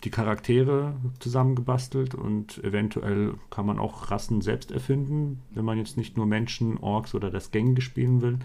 die 0.04 0.10
Charaktere 0.10 0.96
zusammengebastelt 1.20 2.16
und 2.16 2.64
eventuell 2.64 3.36
kann 3.52 3.68
man 3.68 3.78
auch 3.78 4.10
Rassen 4.10 4.42
selbst 4.42 4.72
erfinden, 4.72 5.42
wenn 5.52 5.64
man 5.64 5.78
jetzt 5.78 5.96
nicht 5.96 6.18
nur 6.18 6.26
Menschen, 6.26 6.78
Orks 6.78 7.14
oder 7.14 7.30
das 7.30 7.52
Gängige 7.52 7.82
spielen 7.82 8.22
will. 8.22 8.39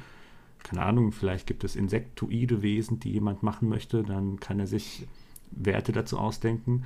Keine 0.62 0.82
Ahnung, 0.82 1.12
vielleicht 1.12 1.46
gibt 1.46 1.64
es 1.64 1.76
insektoide 1.76 2.62
Wesen, 2.62 2.98
die 3.00 3.12
jemand 3.12 3.42
machen 3.42 3.68
möchte, 3.68 4.02
dann 4.02 4.40
kann 4.40 4.58
er 4.58 4.66
sich 4.66 5.06
Werte 5.50 5.92
dazu 5.92 6.18
ausdenken 6.18 6.84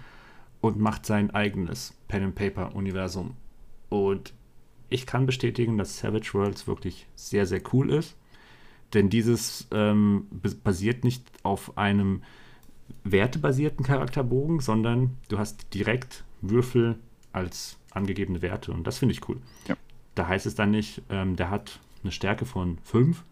und 0.60 0.78
macht 0.78 1.06
sein 1.06 1.30
eigenes 1.30 1.94
Pen 2.08 2.24
and 2.24 2.34
Paper 2.34 2.74
Universum. 2.74 3.36
Und 3.88 4.34
ich 4.90 5.06
kann 5.06 5.26
bestätigen, 5.26 5.78
dass 5.78 5.98
Savage 5.98 6.34
Worlds 6.34 6.66
wirklich 6.66 7.06
sehr, 7.14 7.46
sehr 7.46 7.62
cool 7.72 7.90
ist. 7.90 8.16
Denn 8.92 9.08
dieses 9.08 9.68
ähm, 9.70 10.26
basiert 10.64 11.04
nicht 11.04 11.24
auf 11.42 11.78
einem 11.78 12.22
wertebasierten 13.04 13.84
Charakterbogen, 13.84 14.60
sondern 14.60 15.16
du 15.28 15.38
hast 15.38 15.72
direkt 15.74 16.24
Würfel 16.40 16.98
als 17.32 17.78
angegebene 17.92 18.42
Werte. 18.42 18.72
Und 18.72 18.86
das 18.86 18.98
finde 18.98 19.14
ich 19.14 19.28
cool. 19.28 19.38
Ja. 19.68 19.76
Da 20.14 20.26
heißt 20.26 20.46
es 20.46 20.56
dann 20.56 20.72
nicht, 20.72 21.02
ähm, 21.08 21.36
der 21.36 21.50
hat 21.50 21.78
eine 22.02 22.12
Stärke 22.12 22.46
von 22.46 22.78
5, 22.82 23.24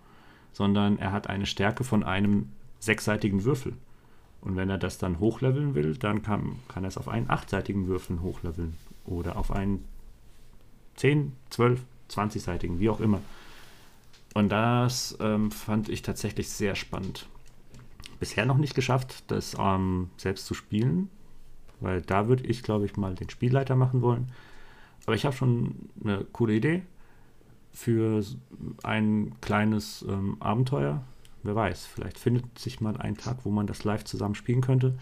sondern 0.58 0.98
er 0.98 1.12
hat 1.12 1.28
eine 1.28 1.46
Stärke 1.46 1.84
von 1.84 2.02
einem 2.02 2.48
sechsseitigen 2.80 3.44
Würfel. 3.44 3.74
Und 4.40 4.56
wenn 4.56 4.68
er 4.68 4.76
das 4.76 4.98
dann 4.98 5.20
hochleveln 5.20 5.76
will, 5.76 5.96
dann 5.96 6.20
kann, 6.22 6.56
kann 6.66 6.82
er 6.82 6.88
es 6.88 6.98
auf 6.98 7.06
einen 7.06 7.30
achtseitigen 7.30 7.86
Würfel 7.86 8.22
hochleveln. 8.22 8.76
Oder 9.04 9.36
auf 9.36 9.52
einen 9.52 9.84
10, 10.96 11.32
12, 11.50 11.80
20-seitigen, 12.10 12.80
wie 12.80 12.90
auch 12.90 12.98
immer. 12.98 13.20
Und 14.34 14.48
das 14.48 15.16
ähm, 15.20 15.52
fand 15.52 15.88
ich 15.88 16.02
tatsächlich 16.02 16.48
sehr 16.48 16.74
spannend 16.74 17.28
bisher 18.18 18.44
noch 18.44 18.58
nicht 18.58 18.74
geschafft, 18.74 19.22
das 19.28 19.56
ähm, 19.60 20.10
selbst 20.16 20.44
zu 20.44 20.54
spielen, 20.54 21.08
weil 21.78 22.02
da 22.02 22.26
würde 22.26 22.44
ich, 22.44 22.64
glaube 22.64 22.84
ich, 22.84 22.96
mal 22.96 23.14
den 23.14 23.30
Spielleiter 23.30 23.76
machen 23.76 24.02
wollen. 24.02 24.32
Aber 25.06 25.14
ich 25.14 25.24
habe 25.24 25.36
schon 25.36 25.88
eine 26.02 26.26
coole 26.32 26.54
Idee 26.54 26.82
für 27.78 28.24
ein 28.82 29.34
kleines 29.40 30.04
ähm, 30.08 30.36
Abenteuer. 30.40 31.04
Wer 31.44 31.54
weiß, 31.54 31.86
vielleicht 31.94 32.18
findet 32.18 32.58
sich 32.58 32.80
mal 32.80 32.96
ein 32.96 33.16
Tag, 33.16 33.36
wo 33.44 33.50
man 33.50 33.68
das 33.68 33.84
live 33.84 34.04
zusammen 34.04 34.34
spielen 34.34 34.62
könnte. 34.62 34.98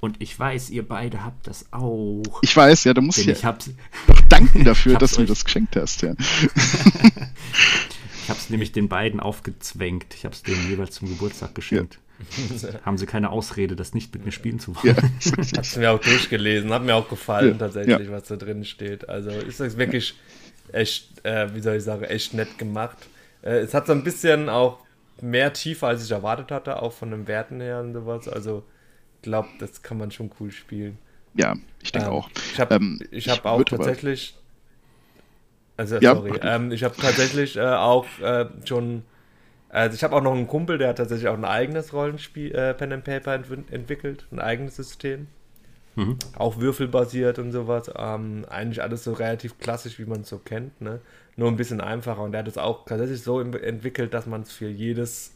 Und 0.00 0.20
ich 0.20 0.36
weiß, 0.38 0.68
ihr 0.70 0.86
beide 0.86 1.24
habt 1.24 1.46
das 1.46 1.72
auch. 1.72 2.42
Ich 2.42 2.54
weiß, 2.56 2.84
ja, 2.84 2.92
du 2.94 3.00
musst 3.00 3.24
ja 3.24 3.32
ich 3.32 3.44
hab's, 3.44 3.70
danken 4.28 4.64
dafür, 4.64 4.94
dass 4.98 5.12
du 5.12 5.20
mir 5.20 5.28
das 5.28 5.44
geschenkt 5.44 5.76
hast. 5.76 6.02
Ja. 6.02 6.14
ich 6.18 6.26
habe 8.28 8.38
es 8.38 8.50
nämlich 8.50 8.72
den 8.72 8.88
beiden 8.88 9.20
aufgezwängt. 9.20 10.12
Ich 10.14 10.24
habe 10.24 10.34
es 10.34 10.42
denen 10.42 10.68
jeweils 10.68 10.96
zum 10.96 11.08
Geburtstag 11.08 11.54
geschenkt. 11.54 12.00
Ja. 12.62 12.80
haben 12.84 12.98
sie 12.98 13.06
keine 13.06 13.30
Ausrede, 13.30 13.76
das 13.76 13.94
nicht 13.94 14.12
mit 14.14 14.24
mir 14.24 14.32
spielen 14.32 14.58
zu 14.58 14.74
wollen. 14.74 14.96
Ja. 14.96 15.02
Hast 15.58 15.76
du 15.76 15.80
mir 15.80 15.92
auch 15.92 16.00
durchgelesen, 16.00 16.72
hat 16.72 16.82
mir 16.82 16.96
auch 16.96 17.08
gefallen 17.08 17.52
ja. 17.52 17.58
tatsächlich, 17.58 18.08
ja. 18.08 18.10
was 18.10 18.24
da 18.24 18.34
drin 18.36 18.64
steht. 18.64 19.08
Also 19.08 19.30
ist 19.30 19.60
das 19.60 19.76
wirklich 19.76 20.16
echt, 20.72 21.24
äh, 21.24 21.54
wie 21.54 21.60
soll 21.60 21.76
ich 21.76 21.84
sagen, 21.84 22.04
echt 22.04 22.34
nett 22.34 22.58
gemacht. 22.58 22.98
Äh, 23.42 23.58
es 23.58 23.74
hat 23.74 23.86
so 23.86 23.92
ein 23.92 24.04
bisschen 24.04 24.48
auch 24.48 24.78
mehr 25.20 25.52
Tiefe, 25.52 25.86
als 25.86 26.04
ich 26.04 26.10
erwartet 26.10 26.50
hatte, 26.50 26.82
auch 26.82 26.92
von 26.92 27.10
den 27.10 27.26
Werten 27.26 27.60
her 27.60 27.80
und 27.80 27.94
sowas. 27.94 28.28
Also 28.28 28.64
ich 29.16 29.22
glaube, 29.22 29.48
das 29.58 29.82
kann 29.82 29.98
man 29.98 30.10
schon 30.10 30.30
cool 30.40 30.50
spielen. 30.50 30.98
Ja, 31.34 31.54
ich 31.82 31.92
denke 31.92 32.08
ähm, 32.08 32.14
auch. 32.14 32.30
Ich 32.52 32.60
habe 32.60 32.74
ähm, 32.74 33.00
hab 33.12 33.44
auch 33.44 33.62
tatsächlich. 33.64 34.36
Also, 35.76 36.00
sorry. 36.00 36.38
Ähm, 36.42 36.72
ich 36.72 36.84
habe 36.84 36.96
tatsächlich 36.96 37.56
äh, 37.56 37.60
auch 37.60 38.06
äh, 38.20 38.46
schon 38.64 39.02
also 39.76 39.94
ich 39.94 40.04
habe 40.04 40.16
auch 40.16 40.22
noch 40.22 40.32
einen 40.32 40.46
Kumpel, 40.46 40.78
der 40.78 40.88
hat 40.88 40.96
tatsächlich 40.96 41.28
auch 41.28 41.34
ein 41.36 41.44
eigenes 41.44 41.92
Rollenspiel, 41.92 42.54
äh, 42.54 42.72
Pen 42.72 42.94
and 42.94 43.04
Paper 43.04 43.34
ent 43.34 43.70
entwickelt, 43.70 44.26
ein 44.30 44.38
eigenes 44.38 44.76
System. 44.76 45.26
Mhm. 45.96 46.18
Auch 46.36 46.58
würfelbasiert 46.58 47.38
und 47.38 47.52
sowas. 47.52 47.90
Ähm, 47.96 48.44
eigentlich 48.48 48.82
alles 48.82 49.04
so 49.04 49.12
relativ 49.12 49.58
klassisch, 49.58 49.98
wie 49.98 50.04
man 50.04 50.20
es 50.20 50.28
so 50.28 50.38
kennt, 50.38 50.80
ne? 50.80 51.00
Nur 51.36 51.48
ein 51.48 51.56
bisschen 51.56 51.80
einfacher. 51.80 52.22
Und 52.22 52.32
der 52.32 52.40
hat 52.40 52.48
es 52.48 52.58
auch 52.58 52.84
tatsächlich 52.86 53.22
so 53.22 53.40
entwickelt, 53.40 54.14
dass 54.14 54.26
man 54.26 54.42
es 54.42 54.52
für 54.52 54.68
jedes, 54.68 55.32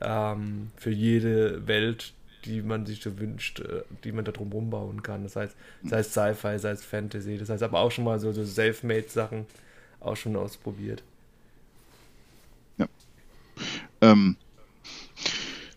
ähm, 0.00 0.70
für 0.76 0.90
jede 0.90 1.66
Welt, 1.66 2.12
die 2.44 2.62
man 2.62 2.86
sich 2.86 3.02
so 3.02 3.18
wünscht, 3.18 3.60
äh, 3.60 3.82
die 4.04 4.12
man 4.12 4.24
da 4.24 4.32
drum 4.32 4.52
rumbauen 4.52 5.02
kann. 5.02 5.22
Das 5.22 5.36
heißt, 5.36 5.56
sei 5.84 5.98
es 6.00 6.10
Sci-Fi, 6.12 6.58
sei 6.58 6.70
es 6.70 6.84
Fantasy. 6.84 7.38
Das 7.38 7.48
heißt 7.48 7.62
aber 7.62 7.80
auch 7.80 7.90
schon 7.90 8.04
mal 8.04 8.18
so, 8.20 8.32
so 8.32 8.44
Selfmade-Sachen 8.44 9.46
auch 10.00 10.16
schon 10.16 10.36
ausprobiert. 10.36 11.02
Ähm, 14.00 14.36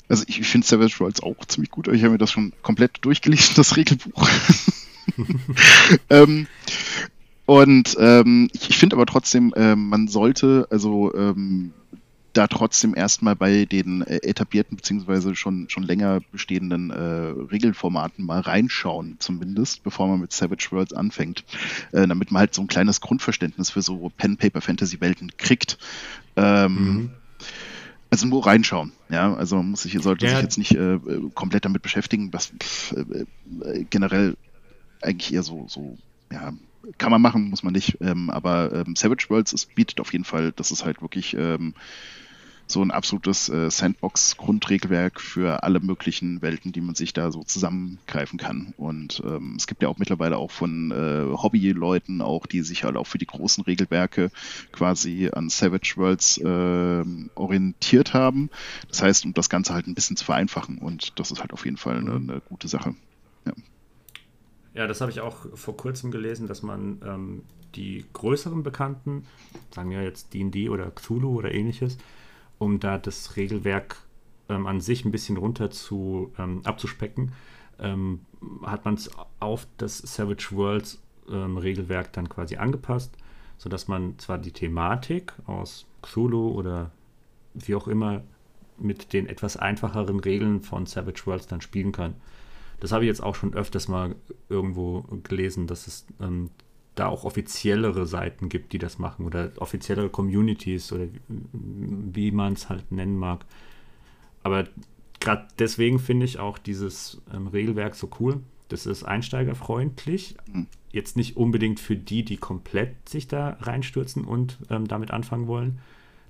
also 0.09 0.25
ich, 0.27 0.39
ich 0.39 0.47
finde 0.47 0.67
Savage 0.67 0.99
Worlds 0.99 1.21
auch 1.21 1.45
ziemlich 1.45 1.71
gut, 1.71 1.87
aber 1.87 1.95
ich 1.95 2.03
habe 2.03 2.13
mir 2.13 2.17
das 2.17 2.31
schon 2.31 2.53
komplett 2.61 2.97
durchgelesen, 3.01 3.53
das 3.55 3.77
Regelbuch. 3.77 4.27
ähm, 6.09 6.47
und 7.45 7.95
ähm, 7.99 8.49
ich, 8.53 8.69
ich 8.69 8.77
finde 8.77 8.95
aber 8.95 9.05
trotzdem, 9.05 9.53
äh, 9.55 9.75
man 9.75 10.07
sollte 10.07 10.67
also 10.69 11.13
ähm, 11.15 11.71
da 12.33 12.47
trotzdem 12.47 12.95
erstmal 12.95 13.35
bei 13.35 13.65
den 13.65 14.01
äh, 14.01 14.17
etablierten 14.17 14.77
beziehungsweise 14.77 15.35
schon, 15.35 15.67
schon 15.69 15.83
länger 15.83 16.21
bestehenden 16.31 16.91
äh, 16.91 16.95
Regelformaten 17.51 18.25
mal 18.25 18.41
reinschauen, 18.41 19.17
zumindest, 19.19 19.83
bevor 19.83 20.07
man 20.07 20.21
mit 20.21 20.31
Savage 20.31 20.67
Worlds 20.71 20.93
anfängt, 20.93 21.43
äh, 21.91 22.07
damit 22.07 22.31
man 22.31 22.41
halt 22.41 22.53
so 22.53 22.61
ein 22.61 22.67
kleines 22.67 23.01
Grundverständnis 23.01 23.71
für 23.71 23.81
so 23.81 24.11
Pen-Paper-Fantasy-Welten 24.17 25.37
kriegt. 25.37 25.77
Ähm, 26.35 26.73
mhm. 26.73 27.09
Also 28.09 28.25
nur 28.25 28.45
reinschauen, 28.45 28.91
ja. 29.09 29.33
Also 29.35 29.57
man 29.57 29.71
muss 29.71 29.83
sich, 29.83 29.93
sollte 30.01 30.25
ja. 30.25 30.31
sich 30.31 30.41
jetzt 30.41 30.57
nicht 30.57 30.75
äh, 30.75 30.99
komplett 31.35 31.65
damit 31.65 31.81
beschäftigen, 31.81 32.33
was 32.33 32.51
äh, 32.95 33.25
äh, 33.69 33.85
generell 33.89 34.35
eigentlich 35.01 35.33
eher 35.33 35.43
so, 35.43 35.65
so, 35.67 35.97
ja, 36.31 36.53
kann 36.97 37.11
man 37.11 37.21
machen, 37.21 37.49
muss 37.49 37.63
man 37.63 37.73
nicht. 37.73 37.97
Ähm, 38.01 38.29
aber 38.29 38.73
ähm, 38.73 38.95
Savage 38.95 39.27
Worlds 39.29 39.53
es 39.53 39.65
bietet 39.65 39.99
auf 39.99 40.11
jeden 40.11 40.25
Fall, 40.25 40.51
das 40.53 40.71
ist 40.71 40.85
halt 40.85 41.01
wirklich 41.01 41.35
ähm, 41.35 41.75
so 42.71 42.83
ein 42.83 42.91
absolutes 42.91 43.49
äh, 43.49 43.71
Sandbox-Grundregelwerk 43.71 45.19
für 45.19 45.63
alle 45.63 45.79
möglichen 45.79 46.41
Welten, 46.43 46.71
die 46.71 46.81
man 46.81 46.93
sich 46.93 47.13
da 47.13 47.31
so 47.31 47.43
zusammengreifen 47.43 48.37
kann. 48.37 48.75
Und 48.77 49.23
ähm, 49.25 49.55
es 49.57 49.65
gibt 49.65 49.81
ja 49.81 49.89
auch 49.89 49.97
mittlerweile 49.97 50.37
auch 50.37 50.51
von 50.51 50.91
äh, 50.91 51.35
Hobby-Leuten 51.35 52.21
auch, 52.21 52.45
die 52.45 52.61
sich 52.61 52.83
halt 52.83 52.95
auch 52.95 53.07
für 53.07 53.17
die 53.17 53.25
großen 53.25 53.63
Regelwerke 53.63 54.29
quasi 54.71 55.31
an 55.33 55.49
Savage 55.49 55.93
Worlds 55.97 56.37
äh, 56.37 57.03
orientiert 57.33 58.13
haben. 58.13 58.51
Das 58.87 59.01
heißt, 59.01 59.25
um 59.25 59.33
das 59.33 59.49
Ganze 59.49 59.73
halt 59.73 59.87
ein 59.87 59.95
bisschen 59.95 60.15
zu 60.15 60.25
vereinfachen. 60.25 60.77
Und 60.77 61.19
das 61.19 61.31
ist 61.31 61.39
halt 61.39 61.53
auf 61.53 61.65
jeden 61.65 61.77
Fall 61.77 61.97
eine, 61.97 62.15
eine 62.15 62.41
gute 62.47 62.67
Sache. 62.67 62.95
Ja. 63.47 63.53
Ja, 64.75 64.85
das 64.85 65.01
habe 65.01 65.11
ich 65.11 65.21
auch 65.21 65.47
vor 65.55 65.75
kurzem 65.75 66.11
gelesen, 66.11 66.45
dass 66.45 66.61
man 66.61 67.01
ähm, 67.03 67.41
die 67.73 68.05
größeren 68.13 68.61
Bekannten, 68.61 69.25
sagen 69.73 69.89
wir 69.89 70.03
jetzt 70.03 70.35
D&D 70.35 70.69
oder 70.69 70.91
Cthulhu 70.91 71.35
oder 71.35 71.51
ähnliches, 71.51 71.97
um 72.59 72.79
da 72.79 72.97
das 72.97 73.35
Regelwerk 73.35 73.97
ähm, 74.49 74.67
an 74.67 74.81
sich 74.81 75.05
ein 75.05 75.11
bisschen 75.11 75.37
runter 75.37 75.71
zu 75.71 76.31
ähm, 76.37 76.61
abzuspecken, 76.63 77.31
ähm, 77.79 78.21
hat 78.63 78.85
man 78.85 78.93
es 78.93 79.09
auf 79.39 79.67
das 79.77 79.97
Savage 79.97 80.49
Worlds 80.51 81.01
ähm, 81.29 81.57
Regelwerk 81.57 82.13
dann 82.13 82.29
quasi 82.29 82.57
angepasst, 82.57 83.15
sodass 83.57 83.87
man 83.87 84.19
zwar 84.19 84.37
die 84.37 84.51
Thematik 84.51 85.33
aus 85.45 85.85
Cthulhu 86.01 86.51
oder 86.51 86.91
wie 87.53 87.75
auch 87.75 87.87
immer 87.87 88.21
mit 88.77 89.13
den 89.13 89.27
etwas 89.27 89.57
einfacheren 89.57 90.19
Regeln 90.19 90.61
von 90.61 90.85
Savage 90.85 91.25
Worlds 91.25 91.47
dann 91.47 91.61
spielen 91.61 91.91
kann. 91.91 92.15
Das 92.79 92.91
habe 92.91 93.03
ich 93.03 93.09
jetzt 93.09 93.21
auch 93.21 93.35
schon 93.35 93.53
öfters 93.53 93.87
mal 93.87 94.15
irgendwo 94.47 95.01
gelesen, 95.23 95.67
dass 95.67 95.87
es 95.87 96.05
ähm, 96.21 96.49
da 96.99 97.07
auch 97.07 97.23
offiziellere 97.23 98.05
Seiten 98.05 98.49
gibt, 98.49 98.73
die 98.73 98.77
das 98.77 98.99
machen 98.99 99.25
oder 99.25 99.51
offiziellere 99.57 100.09
Communities 100.09 100.91
oder 100.91 101.07
wie 101.27 102.31
man 102.31 102.53
es 102.53 102.69
halt 102.69 102.91
nennen 102.91 103.17
mag. 103.17 103.45
Aber 104.43 104.67
gerade 105.19 105.47
deswegen 105.57 105.99
finde 105.99 106.25
ich 106.25 106.39
auch 106.39 106.57
dieses 106.57 107.21
ähm, 107.33 107.47
Regelwerk 107.47 107.95
so 107.95 108.09
cool. 108.19 108.41
Das 108.67 108.85
ist 108.85 109.03
einsteigerfreundlich. 109.03 110.35
Mhm. 110.51 110.67
Jetzt 110.91 111.15
nicht 111.17 111.37
unbedingt 111.37 111.79
für 111.79 111.95
die, 111.95 112.23
die 112.23 112.37
komplett 112.37 113.07
sich 113.07 113.27
da 113.27 113.57
reinstürzen 113.61 114.25
und 114.25 114.57
ähm, 114.69 114.87
damit 114.87 115.11
anfangen 115.11 115.47
wollen. 115.47 115.79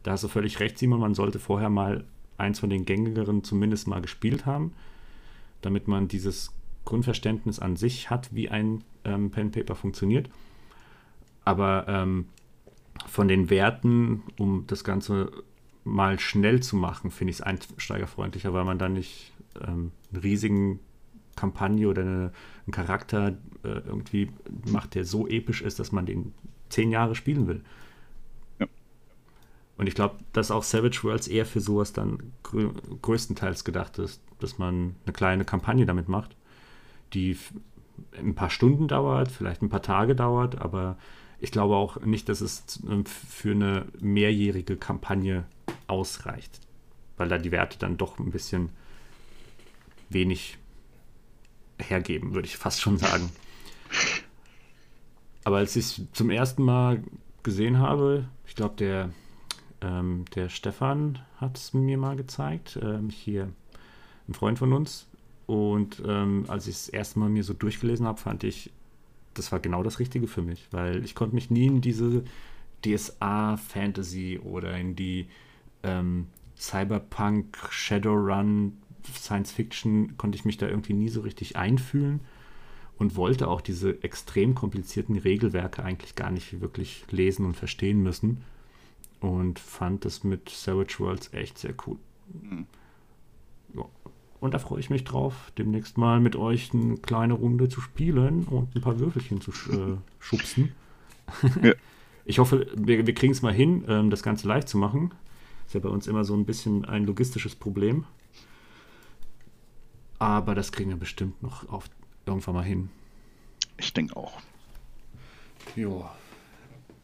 Da 0.03 0.11
hast 0.11 0.24
du 0.24 0.28
völlig 0.28 0.59
recht, 0.59 0.78
Simon, 0.78 0.99
man 0.99 1.13
sollte 1.15 1.39
vorher 1.39 1.70
mal 1.70 2.05
eins 2.38 2.59
von 2.59 2.70
den 2.70 2.86
gängigeren 2.86 3.43
zumindest 3.43 3.88
mal 3.88 4.01
gespielt 4.01 4.45
haben, 4.45 4.74
damit 5.61 5.88
man 5.88 6.07
dieses 6.07 6.53
Grundverständnis 6.86 7.59
an 7.59 7.76
sich 7.76 8.09
hat, 8.09 8.34
wie 8.34 8.49
ein 8.49 8.84
ähm, 9.03 9.32
Pen 9.32 9.51
Paper 9.51 9.76
funktioniert. 9.76 10.30
Aber 11.46 11.86
ähm, 11.88 12.26
von 13.08 13.28
den 13.28 13.50
Werten, 13.50 14.24
um 14.38 14.66
das 14.68 14.84
Ganze 14.84 15.32
mal 15.84 16.20
schnell 16.20 16.62
zu 16.62 16.76
machen, 16.76 17.12
finde 17.12 17.32
ich 17.32 17.38
es 17.38 17.42
einsteigerfreundlicher, 17.42 18.54
weil 18.54 18.66
man 18.66 18.78
dann 18.78 18.94
nicht 18.94 19.34
ähm, 19.62 19.92
einen 20.12 20.22
riesigen 20.22 20.80
Kampagne 21.36 21.88
oder 21.88 22.02
eine, 22.02 22.32
einen 22.66 22.72
Charakter 22.72 23.38
äh, 23.64 23.80
irgendwie 23.86 24.30
macht, 24.66 24.96
der 24.96 25.06
so 25.06 25.28
episch 25.28 25.62
ist, 25.62 25.80
dass 25.80 25.92
man 25.92 26.06
den 26.06 26.34
zehn 26.70 26.92
Jahre 26.92 27.16
spielen 27.16 27.48
will. 27.48 27.64
Ja. 28.60 28.68
Und 29.78 29.88
ich 29.88 29.96
glaube, 29.96 30.18
dass 30.34 30.52
auch 30.52 30.64
Savage 30.64 31.00
Worlds 31.04 31.28
eher 31.28 31.46
für 31.46 31.62
sowas 31.62 31.94
dann 31.94 32.34
grö 32.44 32.70
größtenteils 33.02 33.64
gedacht 33.64 33.98
ist, 34.00 34.22
dass 34.40 34.58
man 34.58 34.96
eine 35.06 35.14
kleine 35.14 35.46
Kampagne 35.46 35.86
damit 35.86 36.10
macht, 36.10 36.36
die 37.14 37.38
ein 38.18 38.36
paar 38.36 38.50
Stunden 38.50 38.88
dauert, 38.88 39.32
vielleicht 39.32 39.62
ein 39.62 39.70
paar 39.70 39.82
Tage 39.82 40.16
dauert, 40.16 40.60
aber 40.62 40.98
ich 41.42 41.52
glaube 41.52 41.76
auch 41.76 42.02
nicht, 42.02 42.30
dass 42.30 42.42
es 42.42 42.80
ähm, 42.88 43.06
für 43.06 43.52
eine 43.52 43.86
mehrjährige 44.00 44.78
Kampagne 44.78 45.46
ausreicht, 45.88 46.60
weil 47.18 47.30
da 47.30 47.38
die 47.38 47.52
Werte 47.52 47.80
dann 47.80 47.98
doch 47.98 48.20
ein 48.20 48.32
bisschen 48.32 48.70
wenig 50.10 50.58
hergeben, 51.78 52.34
würde 52.34 52.48
ich 52.48 52.58
fast 52.58 52.82
schon 52.82 52.98
sagen. 52.98 53.30
Aber 55.44 55.58
als 55.58 55.76
ich 55.76 55.86
es 55.86 56.02
zum 56.14 56.30
ersten 56.30 56.64
Mal 56.64 57.04
gesehen 57.44 57.80
habe, 57.80 58.26
ich 58.46 58.56
glaube, 58.56 58.76
der, 58.76 59.10
ähm, 59.82 60.26
der 60.36 60.50
Stefan 60.50 61.20
hat 61.38 61.58
es 61.58 61.74
mir 61.74 61.98
mal 61.98 62.16
gezeigt, 62.16 62.78
ähm, 62.82 63.10
hier 63.10 63.50
ein 64.28 64.34
Freund 64.34 64.60
von 64.60 64.74
uns. 64.74 65.08
Und 65.48 66.04
ähm, 66.06 66.46
als 66.48 66.68
ich 66.68 66.76
es 66.76 66.90
erste 66.90 67.18
Mal 67.18 67.30
mir 67.30 67.44
so 67.44 67.54
durchgelesen 67.54 68.06
habe, 68.06 68.20
fand 68.20 68.44
ich, 68.44 68.72
das 69.34 69.51
war 69.51 69.59
genau 69.59 69.84
das 69.84 69.99
Richtige 69.99 70.27
für 70.27 70.41
mich, 70.41 70.67
weil 70.71 71.03
ich 71.03 71.15
konnte 71.15 71.36
mich 71.36 71.49
nie 71.49 71.67
in 71.67 71.82
diese 71.82 72.23
DSA-Fantasy 72.86 74.39
oder 74.43 74.77
in 74.77 74.95
die 74.95 75.27
ähm, 75.84 76.27
Cyberpunk, 76.57 77.57
Shadowrun, 77.69 78.77
Science 79.15 79.51
Fiction, 79.51 80.17
konnte 80.17 80.38
ich 80.38 80.45
mich 80.45 80.57
da 80.57 80.67
irgendwie 80.67 80.93
nie 80.93 81.09
so 81.09 81.21
richtig 81.21 81.55
einfühlen 81.55 82.21
und 82.97 83.15
wollte 83.15 83.47
auch 83.47 83.61
diese 83.61 84.03
extrem 84.03 84.55
komplizierten 84.55 85.17
Regelwerke 85.17 85.84
eigentlich 85.84 86.15
gar 86.15 86.32
nicht 86.32 86.59
wirklich 86.59 87.05
lesen 87.09 87.45
und 87.45 87.55
verstehen 87.55 88.03
müssen 88.03 88.43
und 89.21 89.57
fand 89.59 90.05
das 90.05 90.23
mit 90.23 90.49
Savage 90.49 90.99
Worlds 90.99 91.34
echt 91.34 91.57
sehr 91.57 91.73
cool. 91.88 91.97
Mhm. 92.41 92.67
Ja. 93.73 93.86
Und 94.40 94.54
da 94.54 94.60
freue 94.60 94.80
ich 94.80 94.90
mich 94.90 95.04
drauf, 95.04 95.52
demnächst 95.58 95.98
mal 95.98 96.20
mit 96.20 96.36
euch 96.36 96.74
eine 96.74 96.96
kleine 96.98 97.34
Runde 97.34 97.68
zu 97.68 97.82
spielen 97.82 98.46
und 98.46 98.74
ein 98.76 98.82
paar 98.82 99.00
Würfelchen 99.00 99.42
zu 99.42 99.52
äh, 99.52 99.98
schubsen. 100.20 100.74
Ja. 101.62 101.74
Ich 102.26 102.40
hoffe, 102.40 102.68
wir, 102.76 103.06
wir 103.06 103.14
kriegen 103.14 103.34
es 103.34 103.42
mal 103.42 103.54
hin, 103.54 103.84
ähm, 103.88 104.10
das 104.10 104.24
Ganze 104.24 104.48
leicht 104.48 104.70
zu 104.70 104.78
machen. 104.78 105.14
Ist 105.66 105.74
ja 105.74 105.80
bei 105.80 105.90
uns 105.90 106.08
immer 106.08 106.24
so 106.24 106.36
ein 106.36 106.46
bisschen 106.46 106.86
ein 106.86 107.06
logistisches 107.06 107.56
Problem. 107.56 108.06
Aber 110.20 110.54
das 110.54 110.72
kriegen 110.72 110.90
wir 110.90 110.98
bestimmt 110.98 111.42
noch 111.42 111.68
auf, 111.70 111.90
irgendwann 112.26 112.56
mal 112.56 112.64
hin. 112.64 112.90
Ich 113.78 113.94
denke 113.94 114.16
auch. 114.16 114.40
Ja. 115.76 116.14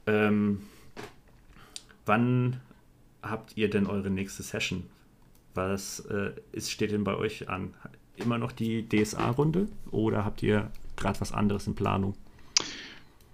Ähm, 0.07 0.61
wann 2.05 2.61
habt 3.21 3.57
ihr 3.57 3.69
denn 3.69 3.87
eure 3.87 4.09
nächste 4.09 4.43
Session? 4.43 4.83
Was 5.55 6.01
äh, 6.01 6.31
ist, 6.51 6.71
steht 6.71 6.91
denn 6.91 7.03
bei 7.03 7.15
euch 7.15 7.49
an? 7.49 7.73
Immer 8.17 8.37
noch 8.37 8.51
die 8.51 8.87
DSA-Runde 8.87 9.67
oder 9.91 10.23
habt 10.23 10.43
ihr 10.43 10.69
gerade 10.95 11.19
was 11.19 11.31
anderes 11.31 11.67
in 11.67 11.75
Planung? 11.75 12.13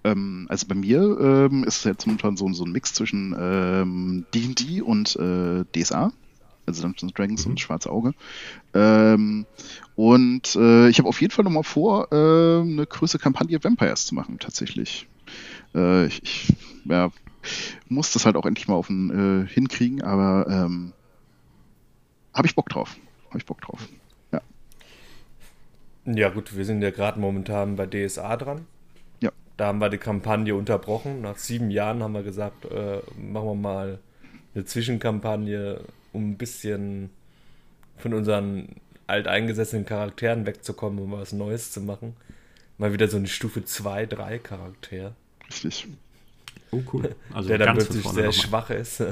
Ähm, 0.03 0.47
also 0.49 0.67
bei 0.67 0.75
mir 0.75 1.01
ähm, 1.19 1.63
ist 1.63 1.77
es 1.77 1.83
jetzt 1.83 2.07
momentan 2.07 2.37
so, 2.37 2.51
so 2.53 2.63
ein 2.65 2.71
Mix 2.71 2.93
zwischen 2.93 3.31
D&D 4.33 4.77
ähm, 4.77 4.83
und 4.83 5.15
äh, 5.17 5.65
DSA 5.75 6.11
also 6.65 6.83
Dungeons 6.83 7.13
Dragons 7.13 7.45
mhm. 7.45 7.51
und 7.51 7.59
Schwarze 7.59 7.89
Auge. 7.89 8.13
Ähm, 8.73 9.45
und 9.95 10.55
äh, 10.55 10.89
ich 10.89 10.99
habe 10.99 11.09
auf 11.09 11.21
jeden 11.21 11.31
Fall 11.31 11.45
nochmal 11.45 11.63
vor, 11.63 12.11
äh, 12.11 12.61
eine 12.61 12.85
größere 12.85 13.21
Kampagne 13.21 13.63
Vampires 13.63 14.05
zu 14.05 14.15
machen, 14.15 14.39
tatsächlich. 14.39 15.07
Äh, 15.75 16.07
ich, 16.07 16.23
ich 16.23 16.53
ja, 16.85 17.11
muss 17.87 18.13
das 18.13 18.25
halt 18.25 18.35
auch 18.35 18.45
endlich 18.45 18.67
mal 18.67 18.75
auf 18.75 18.87
den, 18.87 19.45
äh, 19.45 19.47
hinkriegen, 19.47 20.01
aber 20.01 20.47
ähm, 20.49 20.93
habe 22.33 22.47
ich 22.47 22.55
Bock 22.55 22.69
drauf. 22.69 22.95
Habe 23.29 23.39
ich 23.39 23.45
Bock 23.45 23.61
drauf. 23.61 23.87
Ja. 24.31 24.41
Ja, 26.05 26.29
gut, 26.29 26.55
wir 26.55 26.65
sind 26.65 26.81
ja 26.81 26.91
gerade 26.91 27.19
momentan 27.19 27.75
bei 27.75 27.85
DSA 27.85 28.37
dran. 28.37 28.65
Ja. 29.19 29.31
Da 29.57 29.67
haben 29.67 29.79
wir 29.79 29.89
die 29.89 29.97
Kampagne 29.97 30.55
unterbrochen. 30.55 31.21
Nach 31.21 31.37
sieben 31.37 31.71
Jahren 31.71 32.03
haben 32.03 32.13
wir 32.13 32.23
gesagt, 32.23 32.65
äh, 32.65 32.99
machen 33.17 33.47
wir 33.47 33.55
mal 33.55 33.99
eine 34.53 34.65
Zwischenkampagne 34.65 35.81
um 36.13 36.31
ein 36.31 36.37
bisschen 36.37 37.09
von 37.97 38.13
unseren 38.13 38.75
alteingesessenen 39.07 39.85
Charakteren 39.85 40.45
wegzukommen, 40.45 40.99
um 40.99 41.11
was 41.11 41.31
Neues 41.31 41.71
zu 41.71 41.81
machen. 41.81 42.15
Mal 42.77 42.93
wieder 42.93 43.07
so 43.07 43.17
eine 43.17 43.27
Stufe 43.27 43.63
2, 43.63 44.07
3 44.07 44.39
Charakter. 44.39 45.15
Richtig. 45.47 45.87
Oh, 46.71 46.81
cool. 46.93 47.15
Also 47.33 47.49
der 47.49 47.59
dann 47.59 47.77
plötzlich 47.77 48.05
sehr 48.07 48.31
schwach 48.31 48.69
ist. 48.69 49.03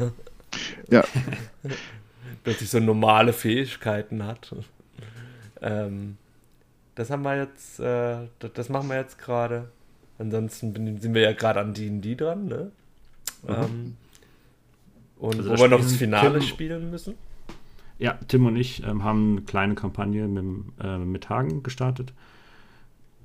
Ja. 0.89 1.03
plötzlich 2.43 2.69
so 2.69 2.79
normale 2.79 3.33
Fähigkeiten 3.33 4.23
hat. 4.23 4.55
Ähm, 5.61 6.17
das 6.95 7.09
haben 7.09 7.23
wir 7.23 7.37
jetzt, 7.37 7.79
äh, 7.79 8.27
das, 8.39 8.53
das, 8.53 8.69
machen 8.69 8.89
wir 8.89 8.97
jetzt 8.97 9.17
gerade. 9.17 9.69
Ansonsten 10.17 10.73
sind 10.99 11.13
wir 11.13 11.21
ja 11.21 11.33
gerade 11.33 11.61
an 11.61 11.73
D&D 11.73 12.15
dran, 12.15 12.47
ne? 12.47 12.71
Mhm. 13.43 13.49
Ähm, 13.49 13.97
und 15.17 15.37
also 15.37 15.51
wo 15.51 15.57
wir 15.57 15.67
noch 15.69 15.81
das 15.81 15.93
Finale 15.93 16.39
Tim, 16.39 16.47
spielen 16.47 16.89
müssen? 16.89 17.15
Ja, 17.99 18.17
Tim 18.27 18.45
und 18.45 18.55
ich 18.55 18.83
ähm, 18.83 19.03
haben 19.03 19.37
eine 19.37 19.41
kleine 19.41 19.75
Kampagne 19.75 20.27
mit, 20.27 20.63
äh, 20.81 20.97
mit 20.97 21.29
Hagen 21.29 21.63
gestartet. 21.63 22.13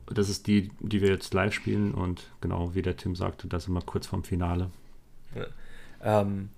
Das 0.06 0.28
ist 0.28 0.46
die, 0.46 0.70
die 0.80 1.00
wir 1.00 1.08
jetzt 1.08 1.32
live 1.32 1.54
spielen 1.54 1.94
und 1.94 2.30
genau, 2.40 2.74
wie 2.74 2.82
der 2.82 2.96
Tim 2.96 3.16
sagte, 3.16 3.46
das 3.46 3.68
immer 3.68 3.80
kurz 3.80 4.06
vorm 4.06 4.22
Finale. 4.22 4.70
Ja. 5.34 6.20
Ähm, 6.20 6.50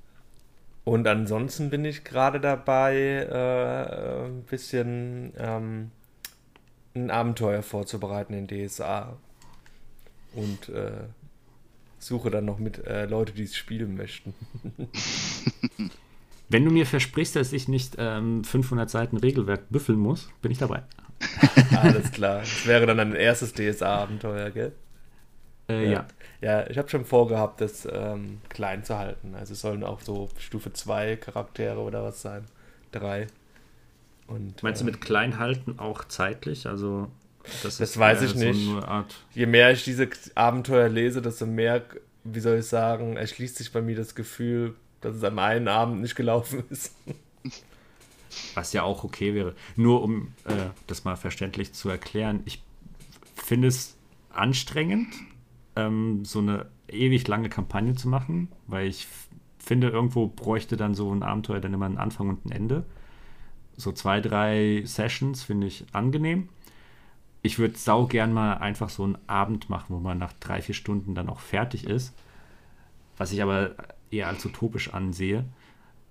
und 0.87 1.09
ansonsten 1.09 1.68
bin 1.68 1.84
ich 1.84 2.05
gerade 2.05 2.39
dabei, 2.39 2.95
äh, 2.95 4.26
ein 4.26 4.45
bisschen 4.45 5.32
ähm, 5.37 5.91
ein 6.95 7.11
Abenteuer 7.11 7.64
vorzubereiten 7.64 8.32
in 8.34 8.47
DSA. 8.47 9.16
Und 10.34 10.68
äh, 10.68 10.93
suche 11.99 12.30
dann 12.30 12.45
noch 12.45 12.61
mit 12.61 12.87
äh, 12.87 13.07
Leute, 13.07 13.32
die 13.32 13.43
es 13.43 13.57
spielen 13.57 13.97
möchten. 13.97 14.32
Wenn 16.51 16.64
du 16.64 16.70
mir 16.70 16.87
versprichst, 16.87 17.34
dass 17.34 17.53
ich 17.53 17.66
nicht 17.66 17.97
ähm, 17.99 18.45
500 18.45 18.89
Seiten 18.89 19.16
Regelwerk 19.16 19.68
büffeln 19.70 19.99
muss, 19.99 20.28
bin 20.41 20.53
ich 20.53 20.59
dabei. 20.59 20.84
Alles 21.76 22.12
klar. 22.12 22.43
Das 22.43 22.64
wäre 22.64 22.87
dann 22.87 23.01
ein 23.01 23.16
erstes 23.16 23.55
DSA-Abenteuer, 23.55 24.53
gell? 24.53 24.72
Äh, 25.69 25.85
ja. 25.87 26.07
ja. 26.41 26.61
ja. 26.61 26.71
ich 26.71 26.79
habe 26.79 26.89
schon 26.89 27.05
vorgehabt, 27.05 27.61
das 27.61 27.89
ähm, 27.91 28.41
klein 28.49 28.85
zu 28.85 28.99
halten. 28.99 29.35
Also 29.35 29.55
es 29.55 29.61
sollen 29.61 29.85
auch 29.85 30.01
so 30.01 30.29
Stufe 30.39 30.73
2 30.73 31.17
Charaktere 31.17 31.81
oder 31.81 32.05
was 32.05 32.23
sein. 32.23 32.45
Drei. 32.93 33.27
Und, 34.27 34.62
Meinst 34.62 34.81
äh, 34.81 34.85
du 34.85 34.91
mit 34.91 35.01
klein 35.01 35.39
halten 35.39 35.79
auch 35.79 36.05
zeitlich? 36.05 36.67
Also 36.67 37.09
das, 37.62 37.79
das 37.79 37.99
weiß 37.99 38.23
ich 38.23 38.35
nicht. 38.35 38.64
So 38.64 38.83
Je 39.35 39.47
mehr 39.47 39.71
ich 39.71 39.85
diese 39.85 40.09
Abenteuer 40.35 40.89
lese, 40.89 41.23
desto 41.23 41.47
mehr, 41.47 41.83
wie 42.25 42.41
soll 42.41 42.59
ich 42.59 42.67
sagen, 42.67 43.17
erschließt 43.17 43.57
sich 43.57 43.73
bei 43.73 43.83
mir 43.83 43.97
das 43.97 44.14
Gefühl, 44.14 44.75
dass 45.01 45.14
es 45.17 45.25
am 45.25 45.39
einen 45.39 45.69
Abend 45.69 46.01
nicht 46.01 46.17
gelaufen 46.17 46.64
ist. 46.71 46.95
Was 48.55 48.73
ja 48.73 48.83
auch 48.83 49.05
okay 49.05 49.35
wäre. 49.35 49.55
Nur 49.77 50.03
um 50.03 50.33
äh, 50.45 50.53
das 50.87 51.05
mal 51.05 51.17
verständlich 51.17 51.73
zu 51.73 51.89
erklären, 51.89 52.43
ich 52.45 52.62
finde 53.35 53.69
es 53.69 53.97
anstrengend, 54.31 55.14
ähm, 55.77 56.24
so 56.24 56.41
eine 56.41 56.66
ewig 56.89 57.27
lange 57.29 57.49
Kampagne 57.49 57.95
zu 57.95 58.09
machen, 58.09 58.49
weil 58.66 58.87
ich 58.89 59.07
finde, 59.59 59.89
irgendwo 59.89 60.27
bräuchte 60.29 60.77
dann 60.77 60.95
so 60.95 61.12
ein 61.12 61.22
Abenteuer 61.22 61.61
dann 61.61 61.74
immer 61.74 61.87
einen 61.87 61.99
Anfang 61.99 62.29
und 62.29 62.45
ein 62.47 62.53
Ende. 62.53 62.85
So 63.77 63.93
zwei, 63.93 64.20
drei 64.20 64.83
Sessions 64.85 65.43
finde 65.43 65.66
ich 65.66 65.85
angenehm 65.93 66.49
ich 67.47 67.59
würde 67.59 67.79
sau 67.79 68.07
gern 68.07 68.33
mal 68.33 68.55
einfach 68.55 68.91
so 68.91 69.05
einen 69.05 69.18
Abend 69.29 69.70
machen, 69.70 69.95
wo 69.95 70.01
man 70.01 70.18
nach 70.18 70.33
drei, 70.35 70.61
vier 70.61 70.74
Stunden 70.74 71.14
dann 71.14 71.29
auch 71.29 71.39
fertig 71.39 71.85
ist. 71.85 72.12
Was 73.16 73.33
ich 73.33 73.43
aber 73.43 73.77
eher 74.11 74.27
als 74.29 74.45
utopisch 74.45 74.93
ansehe. 74.93 75.45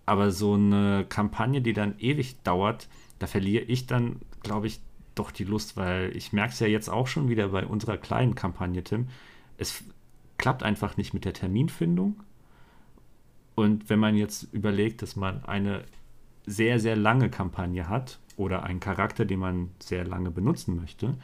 Aber 0.05 0.31
so 0.31 0.53
eine 0.53 1.05
Kampagne, 1.07 1.61
die 1.61 1.73
dann 1.73 1.99
ewig 1.99 2.41
dauert, 2.43 2.87
da 3.19 3.27
verliere 3.27 3.65
ich 3.65 3.85
dann, 3.85 4.21
glaube 4.43 4.67
ich, 4.67 4.79
doch 5.13 5.31
die 5.31 5.43
Lust, 5.43 5.77
weil 5.77 6.15
ich 6.15 6.33
merke 6.33 6.53
es 6.53 6.59
ja 6.59 6.67
jetzt 6.67 6.89
auch 6.89 7.07
schon 7.07 7.29
wieder 7.29 7.49
bei 7.49 7.65
unserer 7.65 7.97
kleinen 7.97 8.35
Kampagne, 8.35 8.83
Tim. 8.83 9.07
Es 9.57 9.83
klappt 10.37 10.63
einfach 10.63 10.97
nicht 10.97 11.13
mit 11.13 11.25
der 11.25 11.33
Terminfindung. 11.33 12.21
Und 13.55 13.89
wenn 13.89 13.99
man 13.99 14.15
jetzt 14.15 14.53
überlegt, 14.53 15.01
dass 15.01 15.15
man 15.15 15.43
eine 15.45 15.85
sehr, 16.45 16.79
sehr 16.79 16.95
lange 16.95 17.29
Kampagne 17.29 17.87
hat 17.87 18.19
oder 18.37 18.63
einen 18.63 18.79
Charakter, 18.79 19.25
den 19.25 19.39
man 19.39 19.69
sehr 19.79 20.05
lange 20.05 20.29
benutzen 20.29 20.75
möchte, 20.75 21.15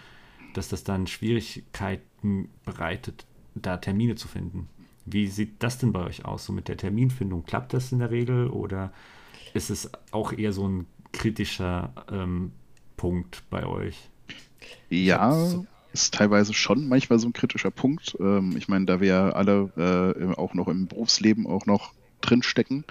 dass 0.54 0.70
das 0.70 0.84
dann 0.84 1.08
Schwierigkeiten 1.08 2.50
bereitet, 2.66 3.26
da 3.56 3.78
Termine 3.78 4.16
zu 4.16 4.28
finden. 4.28 4.70
Wie 5.06 5.28
sieht 5.28 5.62
das 5.62 5.78
denn 5.78 5.92
bei 5.92 6.04
euch 6.04 6.26
aus, 6.26 6.46
so 6.46 6.54
mit 6.54 6.68
der 6.68 6.78
Terminfindung? 6.78 7.44
Klappt 7.44 7.74
das 7.74 7.92
in 7.92 8.00
der 8.00 8.12
Regel 8.12 8.48
oder 8.48 8.94
ist 9.54 9.70
es 9.70 9.92
auch 10.12 10.32
eher 10.32 10.54
so 10.54 10.68
ein 10.68 10.88
kritischer 11.12 11.94
ähm, 12.10 12.52
Punkt 12.98 13.44
bei 13.50 13.66
euch? 13.66 14.10
Ja, 14.90 15.64
ist 15.94 16.14
teilweise 16.14 16.54
schon 16.54 16.88
manchmal 16.88 17.20
so 17.20 17.28
ein 17.28 17.34
kritischer 17.34 17.72
Punkt. 17.72 18.16
Ähm, 18.20 18.56
ich 18.58 18.68
meine, 18.68 18.86
da 18.86 19.02
wir 19.02 19.08
ja 19.08 19.30
alle 19.30 20.16
äh, 20.18 20.34
auch 20.36 20.54
noch 20.54 20.68
im 20.68 20.88
Berufsleben 20.88 21.48
auch 21.48 21.66
noch 21.66 21.94
drinstecken 22.22 22.86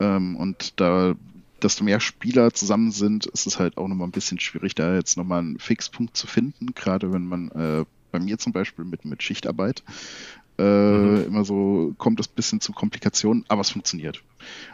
ähm, 0.00 0.36
und 0.36 0.80
da 0.80 1.14
desto 1.62 1.84
mehr 1.84 2.00
Spieler 2.00 2.52
zusammen 2.52 2.90
sind, 2.90 3.26
ist 3.26 3.46
es 3.46 3.58
halt 3.58 3.78
auch 3.78 3.86
nochmal 3.86 4.08
ein 4.08 4.12
bisschen 4.12 4.40
schwierig, 4.40 4.74
da 4.74 4.96
jetzt 4.96 5.16
nochmal 5.16 5.40
einen 5.40 5.58
Fixpunkt 5.58 6.16
zu 6.16 6.26
finden, 6.26 6.74
gerade 6.74 7.12
wenn 7.12 7.24
man 7.24 7.50
äh, 7.52 7.84
bei 8.10 8.18
mir 8.18 8.38
zum 8.38 8.52
Beispiel 8.52 8.84
mit, 8.84 9.04
mit 9.04 9.22
Schichtarbeit 9.22 9.84
äh, 10.58 10.62
mhm. 10.62 11.24
immer 11.26 11.44
so 11.44 11.94
kommt 11.98 12.20
es 12.20 12.28
ein 12.28 12.34
bisschen 12.34 12.60
zu 12.60 12.72
Komplikationen, 12.72 13.44
aber 13.48 13.62
es 13.62 13.70
funktioniert. 13.70 14.22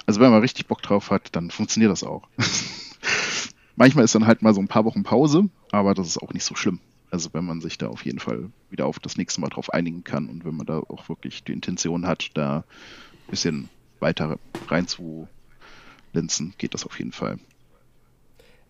Also 0.07 0.21
wenn 0.21 0.31
man 0.31 0.41
richtig 0.41 0.66
Bock 0.66 0.83
drauf 0.83 1.11
hat, 1.11 1.35
dann 1.37 1.51
funktioniert 1.51 1.93
das 1.93 2.05
auch. 2.05 2.29
Manchmal 3.77 4.05
ist 4.05 4.14
dann 4.14 4.27
halt 4.27 4.43
mal 4.43 4.55
so 4.55 4.61
ein 4.61 4.69
paar 4.69 4.85
Wochen 4.85 5.05
Pause, 5.05 5.49
aber 5.71 5.95
das 5.95 6.09
ist 6.09 6.19
auch 6.19 6.33
nicht 6.33 6.45
so 6.45 6.57
schlimm. 6.57 6.81
Also 7.11 7.31
wenn 7.33 7.45
man 7.45 7.61
sich 7.61 7.79
da 7.79 7.89
auf 7.89 8.05
jeden 8.05 8.19
Fall 8.19 8.51
wieder 8.71 8.87
auf 8.87 8.99
das 8.99 9.17
nächste 9.17 9.41
Mal 9.41 9.49
drauf 9.49 9.73
einigen 9.73 10.05
kann 10.05 10.29
und 10.29 10.45
wenn 10.45 10.55
man 10.55 10.67
da 10.67 10.79
auch 10.79 11.09
wirklich 11.09 11.45
die 11.45 11.53
Intention 11.53 12.07
hat, 12.07 12.31
da 12.35 12.59
ein 12.59 13.31
bisschen 13.31 13.69
weiter 14.01 14.39
reinzulinsen, 14.69 16.55
geht 16.59 16.75
das 16.75 16.85
auf 16.85 16.99
jeden 16.99 17.13
Fall. 17.13 17.39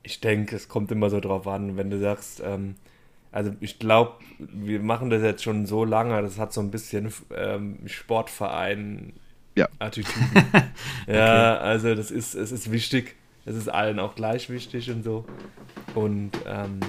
Ich 0.02 0.20
denke, 0.20 0.56
es 0.56 0.68
kommt 0.68 0.90
immer 0.92 1.10
so 1.10 1.20
drauf 1.20 1.46
an, 1.46 1.76
wenn 1.76 1.90
du 1.90 1.98
sagst, 1.98 2.40
ähm, 2.44 2.76
also 3.32 3.52
ich 3.60 3.78
glaube, 3.78 4.14
wir 4.38 4.80
machen 4.80 5.10
das 5.10 5.22
jetzt 5.22 5.42
schon 5.42 5.66
so 5.66 5.84
lange, 5.84 6.22
das 6.22 6.38
hat 6.38 6.52
so 6.52 6.60
ein 6.60 6.70
bisschen 6.70 7.12
ähm, 7.34 7.80
Sportverein 7.86 9.12
ja. 9.54 9.68
Attitüden. 9.78 10.30
ja, 11.06 11.54
okay. 11.56 11.64
also 11.64 11.94
das 11.94 12.10
ist, 12.10 12.34
es 12.34 12.52
ist 12.52 12.70
wichtig. 12.70 13.16
Es 13.44 13.56
ist 13.56 13.68
allen 13.68 13.98
auch 13.98 14.14
gleich 14.14 14.50
wichtig 14.50 14.90
und 14.90 15.02
so. 15.02 15.24
Und, 15.94 16.32
ähm, 16.46 16.80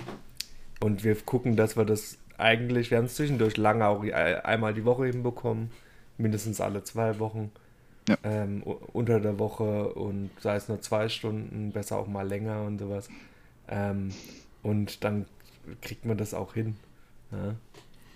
und 0.80 1.04
wir 1.04 1.16
gucken, 1.16 1.56
dass 1.56 1.78
wir 1.78 1.86
das 1.86 2.18
eigentlich, 2.38 2.92
wir 2.92 2.98
haben 2.98 3.06
es 3.06 3.16
zwischendurch 3.16 3.58
lange 3.58 3.88
auch 3.88 4.04
einmal 4.04 4.74
die 4.74 4.86
Woche 4.86 5.06
hinbekommen, 5.06 5.72
mindestens 6.18 6.62
alle 6.62 6.84
zwei 6.84 7.20
Wochen. 7.20 7.52
Ja. 8.08 8.18
Ähm, 8.24 8.64
unter 8.64 9.20
der 9.20 9.38
Woche 9.38 9.94
und 9.94 10.32
sei 10.40 10.56
es 10.56 10.68
nur 10.68 10.82
zwei 10.82 11.10
Stunden, 11.10 11.72
besser 11.72 11.98
auch 11.98 12.08
mal 12.08 12.28
länger 12.28 12.64
und 12.64 12.80
sowas. 12.80 13.08
Ähm, 13.68 14.10
und 14.64 15.04
dann 15.04 15.28
kriegt 15.82 16.06
man 16.06 16.18
das 16.18 16.34
auch 16.34 16.56
hin. 16.56 16.76
Ja? 17.32 17.56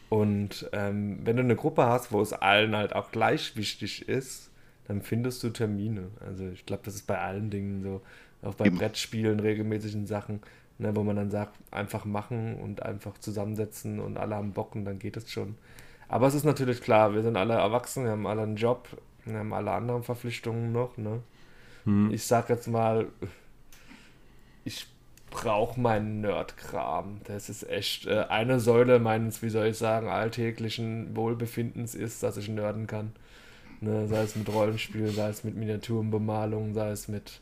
Und 0.10 0.70
ähm, 0.74 1.20
wenn 1.24 1.38
du 1.38 1.44
eine 1.44 1.56
Gruppe 1.56 1.86
hast, 1.86 2.12
wo 2.12 2.22
es 2.22 2.34
allen 2.34 2.76
halt 2.76 2.96
auch 2.96 3.12
gleich 3.12 3.56
wichtig 3.56 4.08
ist, 4.08 4.50
dann 4.88 5.02
findest 5.02 5.44
du 5.44 5.50
Termine. 5.50 6.08
Also 6.26 6.48
ich 6.50 6.66
glaube, 6.66 6.84
das 6.86 6.96
ist 6.96 7.08
bei 7.08 7.20
allen 7.20 7.50
Dingen 7.50 7.84
so. 7.84 8.02
Auch 8.42 8.56
bei 8.56 8.66
Eben. 8.66 8.78
Brettspielen, 8.78 9.40
regelmäßigen 9.40 10.06
Sachen, 10.06 10.42
ne, 10.78 10.96
wo 10.96 11.04
man 11.04 11.16
dann 11.16 11.32
sagt, 11.32 11.56
einfach 11.72 12.06
machen 12.06 12.56
und 12.56 12.84
einfach 12.84 13.18
zusammensetzen 13.18 14.00
und 14.00 14.18
alle 14.18 14.36
haben 14.36 14.54
Bock 14.54 14.76
und 14.76 14.86
dann 14.86 15.00
geht 15.00 15.18
es 15.18 15.32
schon. 15.32 15.56
Aber 16.08 16.28
es 16.28 16.34
ist 16.34 16.44
natürlich 16.46 16.82
klar, 16.82 17.14
wir 17.14 17.24
sind 17.24 17.38
alle 17.38 17.54
erwachsen, 17.54 18.04
wir 18.04 18.12
haben 18.12 18.28
alle 18.28 18.44
einen 18.44 18.56
Job, 18.56 18.88
wir 19.26 19.40
haben 19.40 19.54
alle 19.54 19.72
anderen 19.72 20.04
Verpflichtungen 20.04 20.72
noch. 20.72 20.98
Ne? 20.98 21.22
Hm. 21.86 22.12
Ich 22.12 22.26
sag 22.26 22.50
jetzt 22.50 22.68
mal, 22.68 23.08
ich 24.66 24.88
brauche 25.32 25.80
meinen 25.80 26.22
Nerdkram. 26.22 27.22
Das 27.24 27.50
ist 27.50 27.68
echt 27.68 28.06
äh, 28.06 28.26
eine 28.30 28.60
Säule 28.60 29.00
meines, 29.00 29.42
wie 29.42 29.50
soll 29.50 29.68
ich 29.68 29.78
sagen, 29.78 30.08
alltäglichen 30.08 31.16
Wohlbefindens 31.16 31.96
ist, 31.96 32.22
dass 32.22 32.38
ich 32.38 32.50
nerden 32.50 32.88
kann. 32.88 33.14
Ne, 33.82 34.08
sei 34.08 34.22
es 34.22 34.36
mit 34.36 34.48
Rollenspiel, 34.48 35.10
sei 35.10 35.30
es 35.30 35.44
mit 35.44 35.56
Miniaturenbemalung, 35.56 36.74
sei 36.74 36.92
es 36.92 37.08
mit 37.08 37.42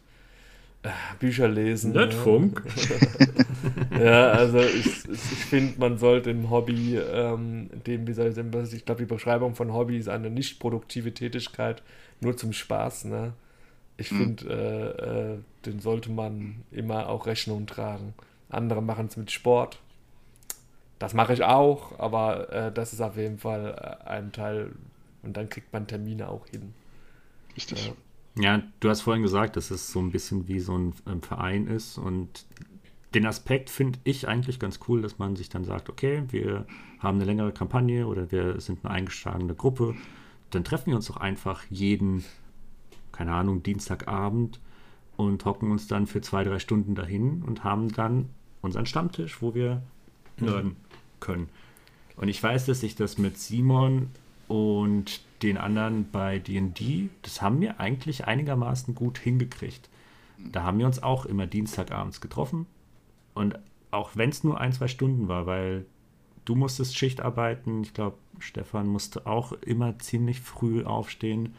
Bücher 1.19 1.47
lesen. 1.47 1.91
Ne? 1.91 1.99
Nerdfunk. 1.99 2.63
Ne? 2.65 4.03
ja, 4.03 4.31
also 4.31 4.59
ich, 4.59 5.07
ich 5.09 5.45
finde, 5.45 5.79
man 5.79 5.97
sollte 5.97 6.31
im 6.31 6.49
Hobby, 6.49 6.97
ähm, 6.97 7.69
dem, 7.85 8.07
wie 8.07 8.13
soll 8.13 8.29
ich 8.29 8.35
sagen, 8.35 8.51
ich 8.71 8.85
glaube, 8.85 9.01
die 9.01 9.13
Beschreibung 9.13 9.55
von 9.55 9.73
Hobby 9.73 9.97
ist 9.97 10.09
eine 10.09 10.29
nicht 10.29 10.59
produktive 10.59 11.13
Tätigkeit, 11.13 11.83
nur 12.19 12.35
zum 12.35 12.53
Spaß. 12.53 13.05
Ne? 13.05 13.33
Ich 13.97 14.09
finde, 14.09 14.45
mhm. 14.45 14.51
äh, 14.51 15.33
äh, 15.33 15.37
den 15.65 15.79
sollte 15.79 16.11
man 16.11 16.63
immer 16.71 17.09
auch 17.09 17.27
Rechnung 17.27 17.67
tragen. 17.67 18.15
Andere 18.49 18.81
machen 18.81 19.05
es 19.05 19.17
mit 19.17 19.31
Sport. 19.31 19.79
Das 20.97 21.13
mache 21.13 21.33
ich 21.33 21.43
auch, 21.43 21.97
aber 21.99 22.51
äh, 22.51 22.71
das 22.71 22.93
ist 22.93 23.01
auf 23.01 23.17
jeden 23.17 23.37
Fall 23.37 23.99
äh, 24.05 24.07
ein 24.07 24.31
Teil 24.31 24.71
und 25.23 25.37
dann 25.37 25.49
kriegt 25.49 25.71
man 25.73 25.87
Termine 25.87 26.29
auch 26.29 26.47
hin. 26.47 26.73
Richtig. 27.55 27.93
Ja, 28.37 28.63
du 28.79 28.89
hast 28.89 29.01
vorhin 29.01 29.23
gesagt, 29.23 29.57
dass 29.57 29.71
es 29.71 29.91
so 29.91 29.99
ein 29.99 30.11
bisschen 30.11 30.47
wie 30.47 30.59
so 30.59 30.77
ein 30.77 30.93
ähm, 31.05 31.21
Verein 31.21 31.67
ist 31.67 31.97
und 31.97 32.45
den 33.13 33.25
Aspekt 33.25 33.69
finde 33.69 33.99
ich 34.05 34.27
eigentlich 34.27 34.57
ganz 34.57 34.79
cool, 34.87 35.01
dass 35.01 35.19
man 35.19 35.35
sich 35.35 35.49
dann 35.49 35.65
sagt, 35.65 35.89
okay, 35.89 36.23
wir 36.29 36.65
haben 36.99 37.17
eine 37.17 37.25
längere 37.25 37.51
Kampagne 37.51 38.07
oder 38.07 38.31
wir 38.31 38.61
sind 38.61 38.85
eine 38.85 38.93
eingeschlagene 38.93 39.53
Gruppe, 39.53 39.95
dann 40.49 40.63
treffen 40.63 40.91
wir 40.91 40.95
uns 40.95 41.07
doch 41.07 41.17
einfach 41.17 41.65
jeden 41.69 42.23
keine 43.11 43.33
Ahnung, 43.33 43.63
Dienstagabend 43.63 44.59
und 45.17 45.45
hocken 45.45 45.71
uns 45.71 45.87
dann 45.87 46.07
für 46.07 46.21
zwei, 46.21 46.43
drei 46.43 46.59
Stunden 46.59 46.95
dahin 46.95 47.43
und 47.43 47.63
haben 47.63 47.91
dann 47.91 48.29
unseren 48.61 48.85
Stammtisch, 48.85 49.41
wo 49.41 49.53
wir 49.53 49.81
nerden 50.37 50.75
können. 51.19 51.49
Und 52.15 52.27
ich 52.27 52.41
weiß, 52.41 52.65
dass 52.65 52.83
ich 52.83 52.95
das 52.95 53.17
mit 53.17 53.37
Simon 53.37 54.09
und 54.47 55.21
den 55.43 55.57
anderen 55.57 56.09
bei 56.11 56.39
DD, 56.39 57.09
das 57.23 57.41
haben 57.41 57.61
wir 57.61 57.79
eigentlich 57.79 58.25
einigermaßen 58.25 58.95
gut 58.95 59.17
hingekriegt. 59.17 59.89
Da 60.37 60.63
haben 60.63 60.79
wir 60.79 60.85
uns 60.85 61.01
auch 61.01 61.25
immer 61.25 61.47
Dienstagabends 61.47 62.21
getroffen. 62.21 62.65
Und 63.33 63.59
auch 63.91 64.11
wenn 64.15 64.29
es 64.29 64.43
nur 64.43 64.59
ein, 64.59 64.73
zwei 64.73 64.87
Stunden 64.87 65.27
war, 65.27 65.45
weil 65.45 65.85
du 66.45 66.55
musstest 66.55 66.97
Schicht 66.97 67.21
arbeiten, 67.21 67.83
ich 67.83 67.93
glaube, 67.93 68.17
Stefan 68.39 68.87
musste 68.87 69.27
auch 69.27 69.51
immer 69.53 69.99
ziemlich 69.99 70.41
früh 70.41 70.83
aufstehen. 70.83 71.55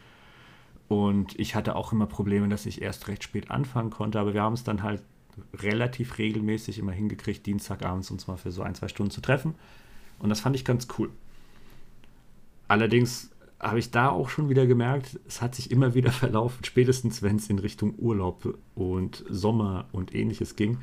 Und 0.87 1.39
ich 1.39 1.55
hatte 1.55 1.75
auch 1.75 1.93
immer 1.93 2.07
Probleme, 2.07 2.49
dass 2.49 2.65
ich 2.65 2.81
erst 2.81 3.07
recht 3.07 3.23
spät 3.23 3.51
anfangen 3.51 3.89
konnte, 3.89 4.19
aber 4.19 4.33
wir 4.33 4.41
haben 4.41 4.53
es 4.53 4.63
dann 4.63 4.83
halt 4.83 5.01
relativ 5.53 6.17
regelmäßig 6.17 6.77
immer 6.77 6.91
hingekriegt, 6.91 7.45
Dienstagabends 7.45 8.11
uns 8.11 8.27
mal 8.27 8.37
für 8.37 8.51
so 8.51 8.61
ein, 8.61 8.75
zwei 8.75 8.87
Stunden 8.87 9.11
zu 9.11 9.21
treffen. 9.21 9.55
Und 10.19 10.29
das 10.29 10.41
fand 10.41 10.55
ich 10.55 10.65
ganz 10.65 10.87
cool. 10.97 11.09
Allerdings 12.67 13.31
habe 13.63 13.79
ich 13.79 13.91
da 13.91 14.09
auch 14.09 14.29
schon 14.29 14.49
wieder 14.49 14.67
gemerkt, 14.67 15.19
es 15.27 15.41
hat 15.41 15.55
sich 15.55 15.71
immer 15.71 15.93
wieder 15.93 16.11
verlaufen, 16.23 16.63
spätestens 16.63 17.21
wenn 17.21 17.37
es 17.37 17.49
in 17.49 17.59
Richtung 17.59 17.95
Urlaub 17.97 18.57
und 18.75 19.23
Sommer 19.29 19.87
und 19.91 20.13
ähnliches 20.13 20.55
ging, 20.55 20.79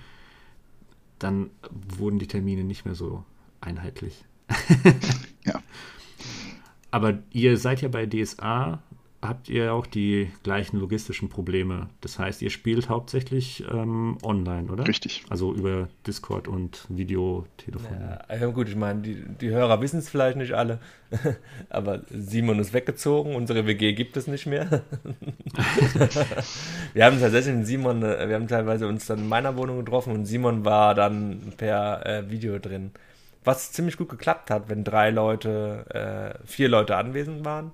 dann 1.19 1.51
wurden 1.71 2.19
die 2.19 2.27
Termine 2.27 2.65
nicht 2.65 2.85
mehr 2.85 2.95
so 2.95 3.25
einheitlich. 3.61 4.25
ja. 5.45 5.63
Aber 6.91 7.19
ihr 7.31 7.57
seid 7.57 7.83
ja 7.83 7.89
bei 7.89 8.07
DSA 8.07 8.83
habt 9.23 9.51
ihr 9.51 9.75
auch 9.75 9.87
die 9.87 10.31
gleichen 10.43 10.79
logistischen 10.79 11.29
Probleme. 11.29 11.89
Das 12.01 12.19
heißt, 12.19 12.41
ihr 12.41 12.49
spielt 12.49 12.89
hauptsächlich 12.89 13.65
ähm, 13.71 14.17
online, 14.23 14.71
oder? 14.71 14.87
Richtig. 14.87 15.25
Also 15.29 15.53
über 15.53 15.89
Discord 16.07 16.49
und 16.49 16.87
Videotelefon. 16.89 17.99
Ja, 18.01 18.37
ja 18.37 18.47
gut, 18.47 18.69
ich 18.69 18.77
meine, 18.77 19.03
die, 19.03 19.23
die 19.41 19.51
Hörer 19.51 19.83
wissen 19.83 19.99
es 19.99 20.09
vielleicht 20.09 20.39
nicht 20.39 20.55
alle, 20.55 20.79
aber 21.69 22.01
Simon 22.09 22.59
ist 22.61 22.73
weggezogen, 22.73 23.35
unsere 23.35 23.67
WG 23.67 23.93
gibt 23.93 24.17
es 24.17 24.27
nicht 24.27 24.47
mehr. 24.47 24.69
wir 26.95 27.05
haben 27.05 27.21
tatsächlich 27.21 27.55
mit 27.55 27.67
Simon, 27.67 28.03
äh, 28.03 28.27
wir 28.27 28.37
haben 28.37 28.49
teilweise 28.49 28.89
uns 28.89 29.07
dann 29.07 29.19
in 29.19 29.29
meiner 29.29 29.55
Wohnung 29.57 29.79
getroffen 29.85 30.15
und 30.15 30.25
Simon 30.25 30.65
war 30.65 30.95
dann 30.95 31.53
per 31.59 32.07
äh, 32.07 32.31
Video 32.31 32.59
drin. 32.59 32.93
Was 33.45 33.73
ziemlich 33.73 33.97
gut 33.97 34.09
geklappt 34.09 34.51
hat, 34.51 34.69
wenn 34.69 34.85
drei 34.85 35.11
Leute, 35.11 36.39
äh, 36.43 36.47
vier 36.47 36.69
Leute 36.69 36.97
anwesend 36.97 37.45
waren 37.45 37.73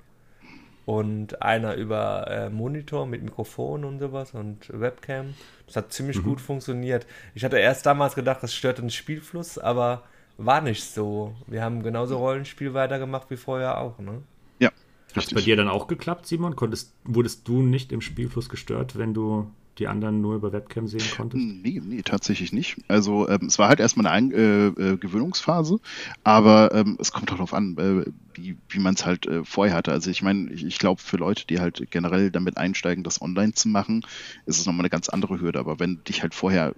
und 0.86 1.42
einer 1.42 1.74
über 1.74 2.30
äh, 2.30 2.48
Monitor 2.48 3.06
mit 3.06 3.22
Mikrofon 3.22 3.84
und 3.84 3.98
sowas 3.98 4.32
und 4.32 4.70
Webcam. 4.72 5.34
Das 5.66 5.76
hat 5.76 5.92
ziemlich 5.92 6.18
mhm. 6.18 6.22
gut 6.22 6.40
funktioniert. 6.40 7.06
Ich 7.34 7.44
hatte 7.44 7.58
erst 7.58 7.84
damals 7.84 8.14
gedacht, 8.14 8.42
das 8.42 8.54
stört 8.54 8.78
den 8.78 8.90
Spielfluss, 8.90 9.58
aber 9.58 10.04
war 10.38 10.60
nicht 10.60 10.84
so. 10.84 11.34
Wir 11.48 11.62
haben 11.62 11.82
genauso 11.82 12.16
Rollenspiel 12.18 12.72
weitergemacht 12.72 13.30
wie 13.30 13.36
vorher 13.36 13.78
auch, 13.78 13.98
ne? 13.98 14.22
Ja. 14.60 14.70
Hat 15.14 15.24
es 15.24 15.34
bei 15.34 15.40
dir 15.40 15.56
dann 15.56 15.68
auch 15.68 15.88
geklappt, 15.88 16.26
Simon? 16.26 16.54
Konntest, 16.54 16.94
wurdest 17.04 17.48
du 17.48 17.62
nicht 17.62 17.90
im 17.90 18.00
Spielfluss 18.00 18.48
gestört, 18.48 18.96
wenn 18.96 19.12
du 19.12 19.50
die 19.78 19.88
anderen 19.88 20.20
nur 20.20 20.36
über 20.36 20.52
Webcam 20.52 20.86
sehen 20.86 21.04
konntest? 21.16 21.42
Nee, 21.42 21.82
nee, 21.84 22.02
tatsächlich 22.02 22.52
nicht. 22.52 22.78
Also 22.88 23.28
ähm, 23.28 23.46
es 23.46 23.58
war 23.58 23.68
halt 23.68 23.80
erstmal 23.80 24.06
eine 24.06 24.16
Ein 24.16 24.32
äh, 24.32 24.66
äh, 24.66 24.96
Gewöhnungsphase, 24.96 25.78
aber 26.24 26.72
ähm, 26.72 26.96
es 27.00 27.12
kommt 27.12 27.30
auch 27.30 27.36
darauf 27.36 27.54
an, 27.54 27.76
äh, 27.76 28.10
wie, 28.34 28.56
wie 28.68 28.78
man 28.78 28.94
es 28.94 29.04
halt 29.04 29.26
äh, 29.26 29.44
vorher 29.44 29.76
hatte. 29.76 29.92
Also 29.92 30.10
ich 30.10 30.22
meine, 30.22 30.50
ich, 30.50 30.64
ich 30.64 30.78
glaube, 30.78 31.00
für 31.00 31.16
Leute, 31.16 31.46
die 31.46 31.60
halt 31.60 31.90
generell 31.90 32.30
damit 32.30 32.56
einsteigen, 32.56 33.04
das 33.04 33.20
online 33.20 33.52
zu 33.52 33.68
machen, 33.68 34.04
ist 34.46 34.58
es 34.58 34.66
nochmal 34.66 34.82
eine 34.82 34.90
ganz 34.90 35.08
andere 35.08 35.40
Hürde. 35.40 35.58
Aber 35.58 35.78
wenn 35.78 36.02
dich 36.04 36.22
halt 36.22 36.34
vorher 36.34 36.74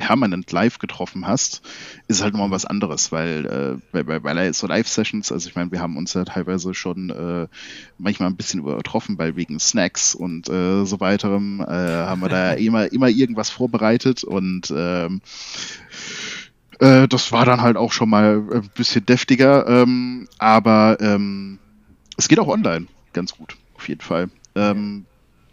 permanent 0.00 0.50
live 0.50 0.78
getroffen 0.78 1.26
hast, 1.26 1.60
ist 2.08 2.22
halt 2.22 2.32
nochmal 2.32 2.50
was 2.50 2.64
anderes, 2.64 3.12
weil 3.12 3.80
äh, 3.94 4.02
bei, 4.02 4.18
bei, 4.18 4.52
so 4.52 4.66
Live-Sessions, 4.66 5.30
also 5.30 5.48
ich 5.48 5.54
meine, 5.54 5.70
wir 5.70 5.80
haben 5.80 5.96
uns 5.98 6.14
ja 6.14 6.24
teilweise 6.24 6.72
schon 6.72 7.10
äh, 7.10 7.46
manchmal 7.98 8.30
ein 8.30 8.36
bisschen 8.36 8.60
übertroffen, 8.60 9.18
weil 9.18 9.36
wegen 9.36 9.60
Snacks 9.60 10.14
und 10.14 10.48
äh, 10.48 10.84
so 10.86 10.98
weiterem 11.00 11.60
äh, 11.60 11.66
haben 11.66 12.22
wir 12.22 12.30
da 12.30 12.52
immer, 12.54 12.90
immer 12.90 13.08
irgendwas 13.08 13.50
vorbereitet 13.50 14.24
und 14.24 14.72
ähm, 14.74 15.20
äh, 16.80 17.06
das 17.06 17.30
war 17.30 17.44
dann 17.44 17.60
halt 17.60 17.76
auch 17.76 17.92
schon 17.92 18.08
mal 18.08 18.42
ein 18.52 18.70
bisschen 18.74 19.04
deftiger, 19.04 19.68
ähm, 19.68 20.28
aber 20.38 20.96
ähm, 21.00 21.58
es 22.16 22.26
geht 22.28 22.40
auch 22.40 22.48
online 22.48 22.86
ganz 23.12 23.36
gut, 23.36 23.56
auf 23.76 23.88
jeden 23.88 24.00
Fall. 24.00 24.30
Ähm, 24.54 25.04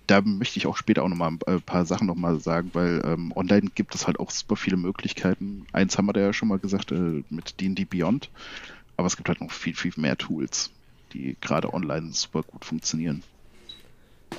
da 0.07 0.21
möchte 0.21 0.57
ich 0.57 0.67
auch 0.67 0.77
später 0.77 1.03
auch 1.03 1.09
nochmal 1.09 1.37
ein 1.45 1.61
paar 1.61 1.85
Sachen 1.85 2.07
nochmal 2.07 2.39
sagen, 2.39 2.71
weil 2.73 3.01
ähm, 3.05 3.33
online 3.35 3.69
gibt 3.75 3.93
es 3.93 4.07
halt 4.07 4.19
auch 4.19 4.31
super 4.31 4.55
viele 4.55 4.77
Möglichkeiten. 4.77 5.67
Eins 5.73 5.97
haben 5.97 6.07
wir 6.07 6.13
da 6.13 6.21
ja 6.21 6.33
schon 6.33 6.47
mal 6.47 6.59
gesagt 6.59 6.91
äh, 6.91 7.23
mit 7.29 7.59
D&D 7.59 7.85
Beyond, 7.85 8.29
aber 8.95 9.07
es 9.07 9.17
gibt 9.17 9.27
halt 9.27 9.41
noch 9.41 9.51
viel, 9.51 9.75
viel 9.75 9.91
mehr 9.97 10.17
Tools, 10.17 10.71
die 11.13 11.35
gerade 11.41 11.73
online 11.73 12.13
super 12.13 12.43
gut 12.43 12.63
funktionieren. 12.63 13.21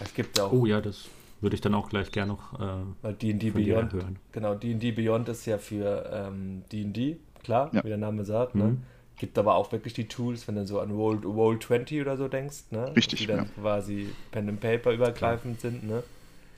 Es 0.03 0.15
gibt 0.15 0.41
auch. 0.41 0.53
Oh 0.53 0.67
ja, 0.67 0.81
das 0.81 1.05
würde 1.41 1.55
ich 1.55 1.61
dann 1.61 1.75
auch 1.75 1.91
gleich 1.91 2.11
gerne 2.11 2.33
noch 2.33 2.61
äh, 3.05 3.13
D&D 3.13 3.51
Beyond 3.51 3.93
hören. 3.93 4.17
Genau, 4.33 4.55
D&D 4.55 4.93
Beyond 4.93 5.29
ist 5.29 5.47
ja 5.47 5.59
für 5.59 6.63
D&D, 6.73 7.11
ähm, 7.11 7.17
klar, 7.43 7.71
ja. 7.73 7.85
wie 7.85 7.89
der 7.89 7.99
Name 7.99 8.25
sagt, 8.25 8.55
ne? 8.55 8.65
mhm. 8.65 8.71
ne? 8.71 8.79
Gibt 9.19 9.37
aber 9.37 9.57
auch 9.57 9.73
wirklich 9.73 9.95
die 9.95 10.07
Tools, 10.07 10.47
wenn 10.47 10.55
du 10.55 10.65
so 10.65 10.79
an 10.79 10.93
Roll, 10.93 11.19
Roll 11.25 11.59
20 11.59 12.01
oder 12.01 12.17
so 12.17 12.29
denkst, 12.29 12.71
ne? 12.71 12.95
Richtig. 12.95 13.21
Die 13.21 13.27
dann 13.27 13.39
ja. 13.39 13.45
quasi 13.61 14.11
Pen 14.31 14.49
and 14.49 14.61
Paper 14.61 14.93
übergreifend 14.93 15.61
sind, 15.61 15.85
ne? 15.85 16.05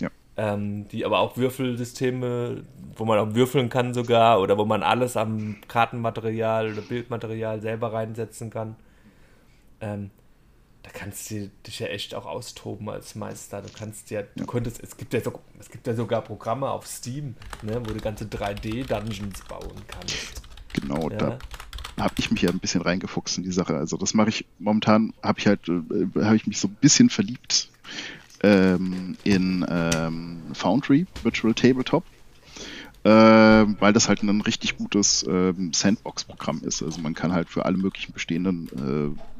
Ja. 0.00 0.10
Ähm, 0.36 0.86
die 0.88 1.06
aber 1.06 1.20
auch 1.20 1.38
Würfelsysteme, 1.38 2.64
wo 2.96 3.04
man 3.06 3.18
auch 3.18 3.34
würfeln 3.34 3.70
kann 3.70 3.94
sogar 3.94 4.40
oder 4.40 4.58
wo 4.58 4.66
man 4.66 4.82
alles 4.82 5.16
am 5.16 5.56
Kartenmaterial 5.68 6.72
oder 6.72 6.82
Bildmaterial 6.82 7.62
selber 7.62 7.94
reinsetzen 7.94 8.50
kann. 8.50 8.76
Ähm, 9.80 10.10
da 10.82 10.90
kannst 10.90 11.30
du 11.30 11.50
dich 11.66 11.78
ja 11.78 11.86
echt 11.86 12.14
auch 12.14 12.26
austoben 12.26 12.90
als 12.90 13.14
Meister. 13.14 13.62
Du 13.62 13.68
kannst 13.72 14.10
ja, 14.10 14.22
du 14.36 14.44
könntest, 14.44 14.82
es 14.82 14.98
gibt 14.98 15.14
ja, 15.14 15.20
so, 15.22 15.40
es 15.58 15.70
gibt 15.70 15.86
ja 15.86 15.94
sogar 15.94 16.20
Programme 16.20 16.68
auf 16.68 16.86
Steam, 16.86 17.36
ne, 17.62 17.80
wo 17.80 17.94
du 17.94 18.00
ganze 18.00 18.24
3D-Dungeons 18.24 19.44
bauen 19.48 19.82
kannst. 19.88 20.42
Genau, 20.74 21.08
ja. 21.10 21.16
da 21.16 21.38
habe 22.00 22.14
ich 22.18 22.30
mich 22.30 22.42
ja 22.42 22.50
ein 22.50 22.58
bisschen 22.58 22.82
reingefuchst 22.82 23.38
in 23.38 23.44
die 23.44 23.52
Sache. 23.52 23.76
Also 23.76 23.96
das 23.96 24.14
mache 24.14 24.30
ich 24.30 24.44
momentan, 24.58 25.12
habe 25.22 25.38
ich 25.38 25.46
halt, 25.46 25.68
äh, 25.68 26.24
habe 26.24 26.36
ich 26.36 26.46
mich 26.46 26.58
so 26.58 26.68
ein 26.68 26.76
bisschen 26.80 27.10
verliebt 27.10 27.68
ähm, 28.42 29.16
in 29.24 29.66
ähm, 29.68 30.42
Foundry 30.54 31.06
Virtual 31.22 31.54
Tabletop. 31.54 32.04
Äh, 33.02 33.08
weil 33.08 33.94
das 33.94 34.10
halt 34.10 34.22
ein 34.22 34.42
richtig 34.42 34.76
gutes 34.76 35.22
äh, 35.22 35.54
Sandbox-Programm 35.72 36.60
ist. 36.64 36.82
Also 36.82 37.00
man 37.00 37.14
kann 37.14 37.32
halt 37.32 37.48
für 37.48 37.64
alle 37.64 37.78
möglichen 37.78 38.12
bestehenden 38.12 38.68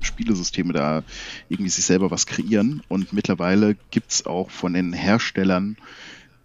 äh, 0.01 0.05
Spielesysteme 0.05 0.73
da 0.73 1.03
irgendwie 1.51 1.69
sich 1.69 1.85
selber 1.85 2.11
was 2.11 2.25
kreieren. 2.25 2.83
Und 2.89 3.13
mittlerweile 3.13 3.77
gibt 3.91 4.13
es 4.13 4.25
auch 4.25 4.51
von 4.51 4.73
den 4.73 4.95
Herstellern 4.95 5.77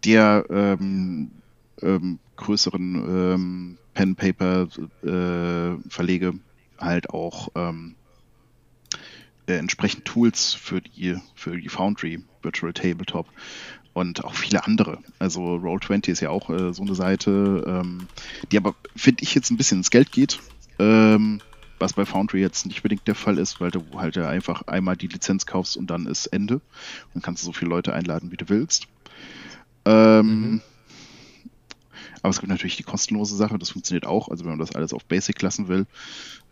der 0.04 0.46
ähm, 0.50 1.32
ähm, 1.82 2.20
größeren 2.36 2.96
ähm, 2.96 3.78
Pen 3.96 4.16
Paper 4.16 4.68
äh, 5.04 5.90
Verlege 5.90 6.34
halt 6.78 7.10
auch 7.10 7.48
ähm, 7.56 7.96
äh, 9.48 9.54
entsprechend 9.54 10.06
Tools 10.06 10.54
für 10.54 10.82
die 10.82 11.18
für 11.34 11.58
die 11.58 11.70
Foundry 11.70 12.24
Virtual 12.44 12.74
Tabletop 12.74 13.28
und 13.94 14.24
auch 14.24 14.36
viele 14.36 14.66
andere. 14.66 15.00
Also 15.18 15.42
Roll20 15.56 16.10
ist 16.10 16.20
ja 16.20 16.30
auch 16.30 16.50
äh, 16.50 16.74
so 16.74 16.84
eine 16.84 16.94
Seite, 16.94 17.64
ähm, 17.66 18.08
die 18.52 18.58
aber 18.58 18.76
finde 18.96 19.24
ich 19.24 19.34
jetzt 19.34 19.50
ein 19.50 19.58
bisschen 19.58 19.80
ins 19.80 19.90
Geld 19.90 20.12
geht. 20.12 20.40
Ähm, 20.78 21.42
was 21.80 21.94
bei 21.94 22.06
Foundry 22.06 22.42
jetzt 22.42 22.66
nicht 22.66 22.80
unbedingt 22.80 23.08
der 23.08 23.16
Fall 23.16 23.38
ist, 23.38 23.60
weil 23.60 23.72
du 23.72 23.84
halt 23.96 24.16
ja 24.16 24.30
einfach 24.30 24.64
einmal 24.64 24.96
die 24.96 25.08
Lizenz 25.08 25.46
kaufst 25.46 25.78
und 25.78 25.88
dann 25.88 26.08
ist 26.08 26.28
Ende. 26.28 26.62
Dann 27.14 27.22
kannst 27.22 27.44
du 27.44 27.48
so 27.48 27.54
viele 27.54 27.70
Leute 27.70 27.94
einladen, 27.94 28.32
wie 28.32 28.38
du 28.38 28.50
willst. 28.50 28.88
Ähm, 29.86 30.26
mhm. 30.26 30.62
Aber 32.22 32.30
es 32.30 32.40
gibt 32.40 32.50
natürlich 32.50 32.78
die 32.78 32.84
kostenlose 32.84 33.36
Sache, 33.36 33.58
das 33.58 33.70
funktioniert 33.70 34.06
auch, 34.06 34.30
also 34.30 34.44
wenn 34.44 34.52
man 34.52 34.60
das 34.60 34.76
alles 34.76 34.94
auf 34.94 35.06
Basic 35.06 35.42
lassen 35.42 35.68
will. 35.68 35.86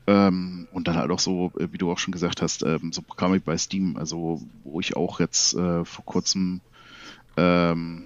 Ähm, 0.05 0.67
und 0.71 0.87
dann 0.87 0.97
halt 0.97 1.11
auch 1.11 1.19
so, 1.19 1.51
äh, 1.59 1.67
wie 1.71 1.77
du 1.77 1.91
auch 1.91 1.97
schon 1.97 2.11
gesagt 2.11 2.41
hast, 2.41 2.63
ähm, 2.63 2.91
so 2.91 3.01
Programme 3.01 3.39
bei 3.39 3.57
Steam, 3.57 3.95
also 3.95 4.41
wo 4.63 4.79
ich 4.79 4.95
auch 4.97 5.19
jetzt 5.19 5.53
äh, 5.53 5.85
vor 5.85 6.03
kurzem 6.03 6.59
ähm, 7.37 8.03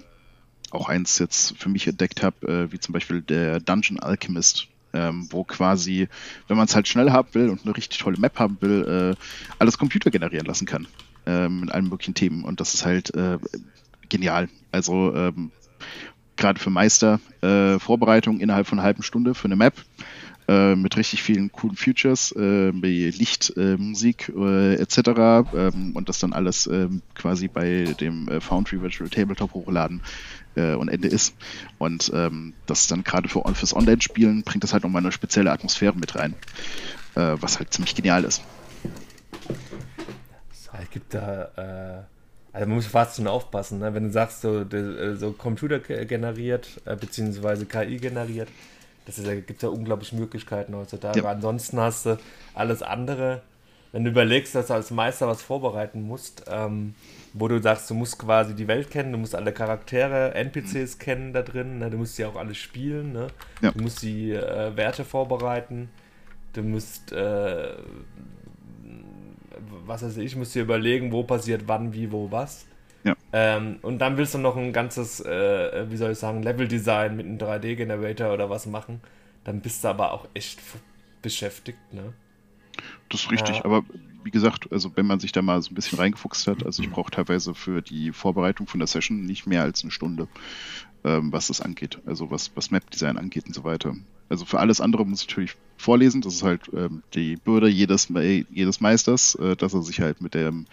auch 0.70 0.88
eins 0.88 1.18
jetzt 1.18 1.56
für 1.58 1.68
mich 1.68 1.88
entdeckt 1.88 2.22
habe, 2.22 2.46
äh, 2.46 2.72
wie 2.72 2.78
zum 2.78 2.92
Beispiel 2.92 3.20
der 3.20 3.58
Dungeon 3.58 3.98
Alchemist, 3.98 4.68
ähm, 4.92 5.26
wo 5.30 5.42
quasi, 5.42 6.08
wenn 6.46 6.56
man 6.56 6.66
es 6.66 6.76
halt 6.76 6.86
schnell 6.86 7.10
haben 7.10 7.34
will 7.34 7.48
und 7.48 7.64
eine 7.64 7.76
richtig 7.76 7.98
tolle 7.98 8.18
Map 8.18 8.38
haben 8.38 8.58
will, 8.60 9.16
äh, 9.16 9.24
alles 9.58 9.76
Computer 9.78 10.10
generieren 10.10 10.46
lassen 10.46 10.66
kann 10.66 10.86
mit 11.26 11.70
allen 11.72 11.90
möglichen 11.90 12.14
Themen. 12.14 12.42
Und 12.42 12.58
das 12.58 12.72
ist 12.72 12.86
halt 12.86 13.14
äh, 13.14 13.36
genial. 14.08 14.48
Also 14.72 15.14
ähm, 15.14 15.50
gerade 16.38 16.58
für 16.58 16.70
Meister 16.70 17.20
äh, 17.42 17.78
Vorbereitung 17.78 18.40
innerhalb 18.40 18.66
von 18.66 18.78
einer 18.78 18.86
halben 18.86 19.02
Stunde 19.02 19.34
für 19.34 19.46
eine 19.46 19.56
Map 19.56 19.74
äh, 20.48 20.74
mit 20.74 20.96
richtig 20.96 21.22
vielen 21.22 21.52
coolen 21.52 21.76
Features, 21.76 22.32
äh, 22.32 22.72
wie 22.72 23.10
Licht, 23.10 23.52
äh, 23.58 23.76
Musik 23.76 24.32
äh, 24.34 24.76
etc. 24.76 24.98
Ähm, 25.54 25.92
und 25.94 26.08
das 26.08 26.20
dann 26.20 26.32
alles 26.32 26.66
ähm, 26.66 27.02
quasi 27.14 27.48
bei 27.48 27.94
dem 28.00 28.28
äh, 28.28 28.40
Foundry 28.40 28.80
Virtual 28.80 29.10
Tabletop 29.10 29.52
hochladen 29.52 30.00
und 30.56 30.88
Ende 30.88 31.06
ist. 31.06 31.36
Und 31.78 32.10
ähm, 32.12 32.52
das 32.66 32.88
dann 32.88 33.04
gerade 33.04 33.28
für, 33.28 33.44
fürs 33.54 33.76
Online-Spielen 33.76 34.42
bringt 34.42 34.64
das 34.64 34.72
halt 34.72 34.82
nochmal 34.82 35.02
eine 35.02 35.12
spezielle 35.12 35.52
Atmosphäre 35.52 35.94
mit 35.96 36.16
rein, 36.16 36.34
was 37.14 37.60
halt 37.60 37.72
ziemlich 37.72 37.94
genial 37.94 38.24
ist. 38.24 38.42
Es 40.52 40.90
gibt 40.90 41.14
da 41.14 42.08
also 42.58 42.68
man 42.70 42.76
muss 42.78 42.88
fast 42.88 43.16
schon 43.16 43.28
aufpassen, 43.28 43.78
ne? 43.78 43.94
wenn 43.94 44.02
du 44.02 44.10
sagst, 44.10 44.40
so, 44.40 44.62
äh, 44.62 45.14
so 45.14 45.30
Computer 45.30 45.78
generiert, 45.78 46.80
äh, 46.86 46.96
beziehungsweise 46.96 47.66
KI 47.66 47.98
generiert, 47.98 48.48
das 49.06 49.16
ist, 49.16 49.28
da 49.28 49.34
gibt 49.36 49.52
es 49.52 49.62
ja 49.62 49.68
unglaublich 49.68 50.12
Möglichkeiten 50.12 50.74
heutzutage. 50.74 51.20
Ja. 51.20 51.30
Ansonsten 51.30 51.78
hast 51.78 52.06
du 52.06 52.18
alles 52.54 52.82
andere, 52.82 53.42
wenn 53.92 54.02
du 54.02 54.10
überlegst, 54.10 54.56
dass 54.56 54.66
du 54.66 54.74
als 54.74 54.90
Meister 54.90 55.28
was 55.28 55.40
vorbereiten 55.40 56.02
musst, 56.02 56.46
ähm, 56.48 56.96
wo 57.32 57.46
du 57.46 57.62
sagst, 57.62 57.88
du 57.90 57.94
musst 57.94 58.18
quasi 58.18 58.54
die 58.54 58.66
Welt 58.66 58.90
kennen, 58.90 59.12
du 59.12 59.18
musst 59.18 59.36
alle 59.36 59.52
Charaktere, 59.52 60.34
NPCs 60.34 60.96
mhm. 60.96 60.98
kennen 60.98 61.32
da 61.32 61.42
drin, 61.42 61.78
ne? 61.78 61.90
du 61.90 61.96
musst 61.96 62.16
sie 62.16 62.24
auch 62.24 62.34
alle 62.34 62.56
spielen, 62.56 63.12
ne? 63.12 63.28
Ja. 63.62 63.70
du 63.70 63.80
musst 63.80 64.02
die 64.02 64.32
äh, 64.32 64.76
Werte 64.76 65.04
vorbereiten, 65.04 65.90
du 66.54 66.62
musst 66.62 67.12
äh, 67.12 67.68
was 69.88 70.02
weiß 70.02 70.18
ich, 70.18 70.36
muss 70.36 70.52
dir 70.52 70.62
überlegen, 70.62 71.12
wo 71.12 71.22
passiert 71.22 71.64
wann, 71.66 71.92
wie, 71.92 72.12
wo, 72.12 72.30
was. 72.30 72.66
Ja. 73.04 73.16
Ähm, 73.32 73.78
und 73.82 73.98
dann 73.98 74.16
willst 74.16 74.34
du 74.34 74.38
noch 74.38 74.56
ein 74.56 74.72
ganzes, 74.72 75.20
äh, 75.20 75.86
wie 75.88 75.96
soll 75.96 76.12
ich 76.12 76.18
sagen, 76.18 76.42
Level-Design 76.42 77.16
mit 77.16 77.26
einem 77.26 77.38
3D-Generator 77.38 78.32
oder 78.32 78.50
was 78.50 78.66
machen. 78.66 79.00
Dann 79.44 79.60
bist 79.60 79.84
du 79.84 79.88
aber 79.88 80.12
auch 80.12 80.28
echt 80.34 80.60
beschäftigt, 81.22 81.78
ne? 81.92 82.12
Das 83.08 83.22
ist 83.22 83.30
richtig, 83.30 83.56
ja. 83.56 83.64
aber 83.64 83.82
wie 84.22 84.30
gesagt, 84.30 84.70
also 84.70 84.96
wenn 84.96 85.06
man 85.06 85.20
sich 85.20 85.32
da 85.32 85.42
mal 85.42 85.60
so 85.62 85.70
ein 85.70 85.74
bisschen 85.74 85.98
reingefuchst 85.98 86.46
hat, 86.46 86.64
also 86.64 86.82
ich 86.82 86.90
brauche 86.90 87.10
teilweise 87.10 87.54
für 87.54 87.82
die 87.82 88.12
Vorbereitung 88.12 88.66
von 88.66 88.78
der 88.80 88.86
Session 88.86 89.24
nicht 89.24 89.46
mehr 89.46 89.62
als 89.62 89.82
eine 89.82 89.90
Stunde, 89.90 90.28
ähm, 91.04 91.32
was 91.32 91.48
das 91.48 91.60
angeht, 91.60 92.00
also 92.06 92.30
was, 92.30 92.54
was 92.54 92.70
Map-Design 92.70 93.16
angeht 93.16 93.46
und 93.46 93.54
so 93.54 93.64
weiter. 93.64 93.94
Also 94.28 94.44
für 94.44 94.58
alles 94.58 94.80
andere 94.80 95.06
muss 95.06 95.22
ich 95.22 95.28
natürlich 95.28 95.56
vorlesen. 95.76 96.20
Das 96.20 96.34
ist 96.34 96.42
halt 96.42 96.70
ähm, 96.74 97.02
die 97.14 97.36
Bürde 97.36 97.68
jedes, 97.68 98.08
jedes 98.08 98.80
Meisters, 98.80 99.34
äh, 99.36 99.56
dass 99.56 99.74
er 99.74 99.82
sich 99.82 100.00
halt 100.00 100.20
mit 100.20 100.34
dem, 100.34 100.66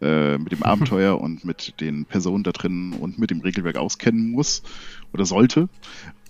äh, 0.00 0.38
mit 0.38 0.52
dem 0.52 0.62
Abenteuer 0.64 1.20
und 1.20 1.44
mit 1.44 1.80
den 1.80 2.04
Personen 2.04 2.44
da 2.44 2.52
drin 2.52 2.92
und 2.92 3.18
mit 3.18 3.30
dem 3.30 3.40
Regelwerk 3.40 3.76
auskennen 3.76 4.30
muss 4.30 4.62
oder 5.12 5.24
sollte. 5.24 5.68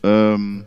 Ähm, 0.03 0.65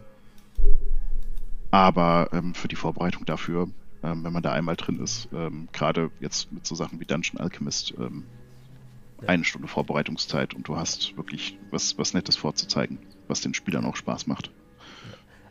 aber 1.70 2.30
ähm, 2.34 2.54
für 2.54 2.68
die 2.68 2.76
Vorbereitung 2.76 3.26
dafür, 3.26 3.70
ähm, 4.04 4.24
wenn 4.24 4.34
man 4.34 4.44
da 4.44 4.52
einmal 4.52 4.76
drin 4.76 5.00
ist, 5.00 5.30
ähm, 5.34 5.70
gerade 5.72 6.12
jetzt 6.20 6.52
mit 6.52 6.66
so 6.66 6.76
Sachen 6.76 7.00
wie 7.00 7.06
Dungeon 7.06 7.40
Alchemist, 7.40 7.94
ähm, 7.98 8.24
eine 9.28 9.44
Stunde 9.44 9.68
Vorbereitungszeit 9.68 10.54
und 10.56 10.68
du 10.68 10.76
hast 10.76 11.16
wirklich 11.16 11.58
was, 11.70 11.98
was 11.98 12.14
Nettes 12.14 12.36
vorzuzeigen, 12.38 12.98
was 13.28 13.42
den 13.42 13.54
Spielern 13.54 13.86
auch 13.86 13.96
Spaß 13.96 14.26
macht. 14.28 14.52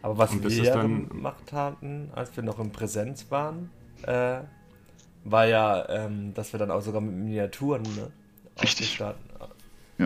Aber 0.02 0.18
was 0.18 0.42
wir 0.42 0.50
ja 0.50 0.76
dann... 0.76 1.08
gemacht 1.08 1.52
hatten, 1.52 2.10
als 2.14 2.34
wir 2.36 2.42
noch 2.42 2.58
in 2.58 2.72
Präsenz 2.72 3.30
waren, 3.30 3.70
äh, 4.02 4.40
war 5.24 5.46
ja, 5.46 5.88
ähm, 5.88 6.32
dass 6.34 6.52
wir 6.52 6.58
dann 6.58 6.70
auch 6.70 6.80
sogar 6.80 7.00
mit 7.00 7.14
Miniaturen 7.14 7.82
ne, 7.82 8.10
Richtig. 8.62 8.98
ja. 8.98 9.14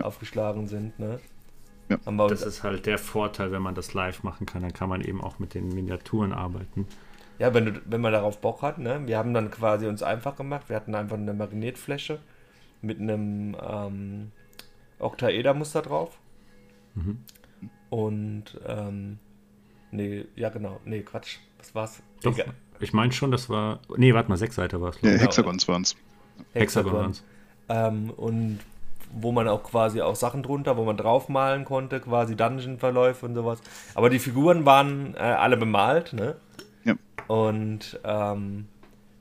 aufgeschlagen 0.01 0.67
sind. 0.67 0.99
Ne? 0.99 1.19
Ja. 1.89 2.27
das 2.27 2.41
ist 2.41 2.63
halt 2.63 2.85
der 2.85 2.97
Vorteil, 2.97 3.51
wenn 3.51 3.61
man 3.61 3.75
das 3.75 3.93
live 3.93 4.23
machen 4.23 4.45
kann. 4.45 4.61
Dann 4.61 4.73
kann 4.73 4.89
man 4.89 5.01
eben 5.01 5.21
auch 5.21 5.39
mit 5.39 5.53
den 5.53 5.69
Miniaturen 5.69 6.33
arbeiten. 6.33 6.87
Ja, 7.37 7.53
wenn, 7.53 7.65
du, 7.65 7.81
wenn 7.85 8.01
man 8.01 8.11
darauf 8.13 8.39
Bock 8.39 8.61
hat. 8.61 8.77
Ne? 8.77 9.01
Wir 9.05 9.17
haben 9.17 9.33
dann 9.33 9.51
quasi 9.51 9.87
uns 9.87 10.03
einfach 10.03 10.35
gemacht. 10.35 10.69
Wir 10.69 10.75
hatten 10.75 10.95
einfach 10.95 11.17
eine 11.17 11.33
Magnetfläche 11.33 12.19
mit 12.81 12.99
einem 12.99 13.55
ähm, 13.61 14.31
Octaeder-Muster 14.99 15.81
drauf. 15.81 16.17
Mhm. 16.95 17.19
Und, 17.89 18.59
ähm, 18.67 19.19
nee, 19.95 20.25
ja 20.35 20.49
genau, 20.49 20.79
nee, 20.85 21.01
Quatsch. 21.01 21.37
Was 21.57 21.75
war's? 21.75 22.03
Doch, 22.21 22.33
Egal. 22.33 22.53
ich 22.79 22.93
meine 22.93 23.11
schon, 23.11 23.31
das 23.31 23.49
war, 23.49 23.79
nee, 23.97 24.13
warte 24.13 24.29
mal, 24.29 24.37
sechs 24.37 24.55
Seite 24.55 24.81
war 24.81 24.89
es. 24.89 25.01
Ja, 25.01 25.11
Hexagons 25.11 25.67
waren 25.67 25.83
es. 25.83 25.95
Hexagon. 26.53 27.13
Ähm, 27.69 28.09
und 28.11 28.59
wo 29.11 29.31
man 29.31 29.47
auch 29.47 29.63
quasi 29.63 30.01
auch 30.01 30.15
Sachen 30.15 30.43
drunter, 30.43 30.77
wo 30.77 30.83
man 30.83 30.97
draufmalen 30.97 31.65
konnte, 31.65 31.99
quasi 31.99 32.35
Dungeon-Verläufe 32.35 33.25
und 33.25 33.33
sowas. 33.35 33.61
Aber 33.93 34.09
die 34.09 34.19
Figuren 34.19 34.65
waren 34.65 35.15
äh, 35.15 35.19
alle 35.19 35.57
bemalt, 35.57 36.13
ne? 36.13 36.35
Ja. 36.83 36.95
Und, 37.27 37.99
ähm, 38.03 38.67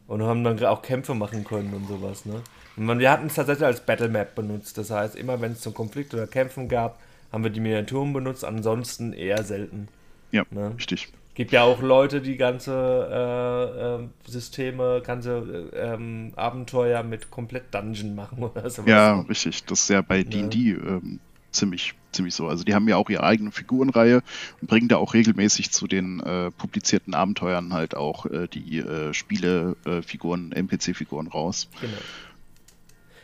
und 0.09 0.23
haben 0.23 0.45
dann 0.45 0.63
auch 0.65 0.83
Kämpfe 0.83 1.15
machen 1.15 1.45
können 1.45 1.73
und 1.73 1.87
sowas, 1.87 2.27
ne? 2.27 2.43
Und 2.77 2.99
wir 2.99 3.11
hatten 3.11 3.27
es 3.27 3.35
tatsächlich 3.35 3.67
als 3.67 3.87
Battle 3.87 4.09
Map 4.09 4.35
benutzt. 4.35 4.77
Das 4.79 4.91
heißt, 4.91 5.15
immer 5.15 5.41
wenn 5.41 5.53
es 5.53 5.61
zum 5.61 5.75
Konflikt 5.75 6.13
oder 6.13 6.27
Kämpfen 6.27 6.69
gab, 6.69 6.99
haben 7.31 7.45
wir 7.45 7.51
die 7.51 7.61
Miniaturen 7.61 8.13
benutzt, 8.13 8.45
ansonsten 8.45 9.13
eher 9.13 9.45
selten. 9.45 9.89
Ja, 10.35 10.45
ne? 10.51 10.75
richtig. 10.77 11.13
Gibt 11.35 11.53
ja 11.53 11.63
auch 11.63 11.81
Leute, 11.81 12.21
die 12.21 12.37
ganze 12.37 12.73
äh, 12.73 14.05
äh, 14.05 14.31
Systeme, 14.31 15.01
ganze 15.05 15.71
äh, 15.73 16.37
Abenteuer 16.37 17.03
mit 17.03 17.31
komplett 17.31 17.73
Dungeon 17.73 18.15
machen 18.15 18.43
oder 18.43 18.69
so. 18.69 18.83
Ja, 18.83 19.21
richtig. 19.21 19.65
Das 19.65 19.81
ist 19.81 19.91
ja 19.91 20.01
bei 20.01 20.23
D&D 20.25 20.71
ähm, 20.71 21.21
ziemlich, 21.53 21.95
ziemlich 22.11 22.35
so. 22.35 22.49
Also 22.49 22.65
die 22.65 22.75
haben 22.75 22.89
ja 22.89 22.97
auch 22.97 23.11
ihre 23.11 23.23
eigene 23.23 23.53
Figurenreihe 23.53 24.23
und 24.61 24.69
bringen 24.69 24.89
da 24.89 24.97
auch 24.97 25.15
regelmäßig 25.15 25.71
zu 25.71 25.87
den 25.87 26.21
äh, 26.21 26.51
publizierten 26.51 27.15
Abenteuern 27.15 27.73
halt 27.73 27.97
auch 27.97 28.27
äh, 28.27 28.49
die 28.49 28.79
äh, 28.79 29.13
Spielefiguren, 29.13 30.53
NPC-Figuren 30.53 31.29
raus. 31.29 31.69
Genau. 31.81 31.93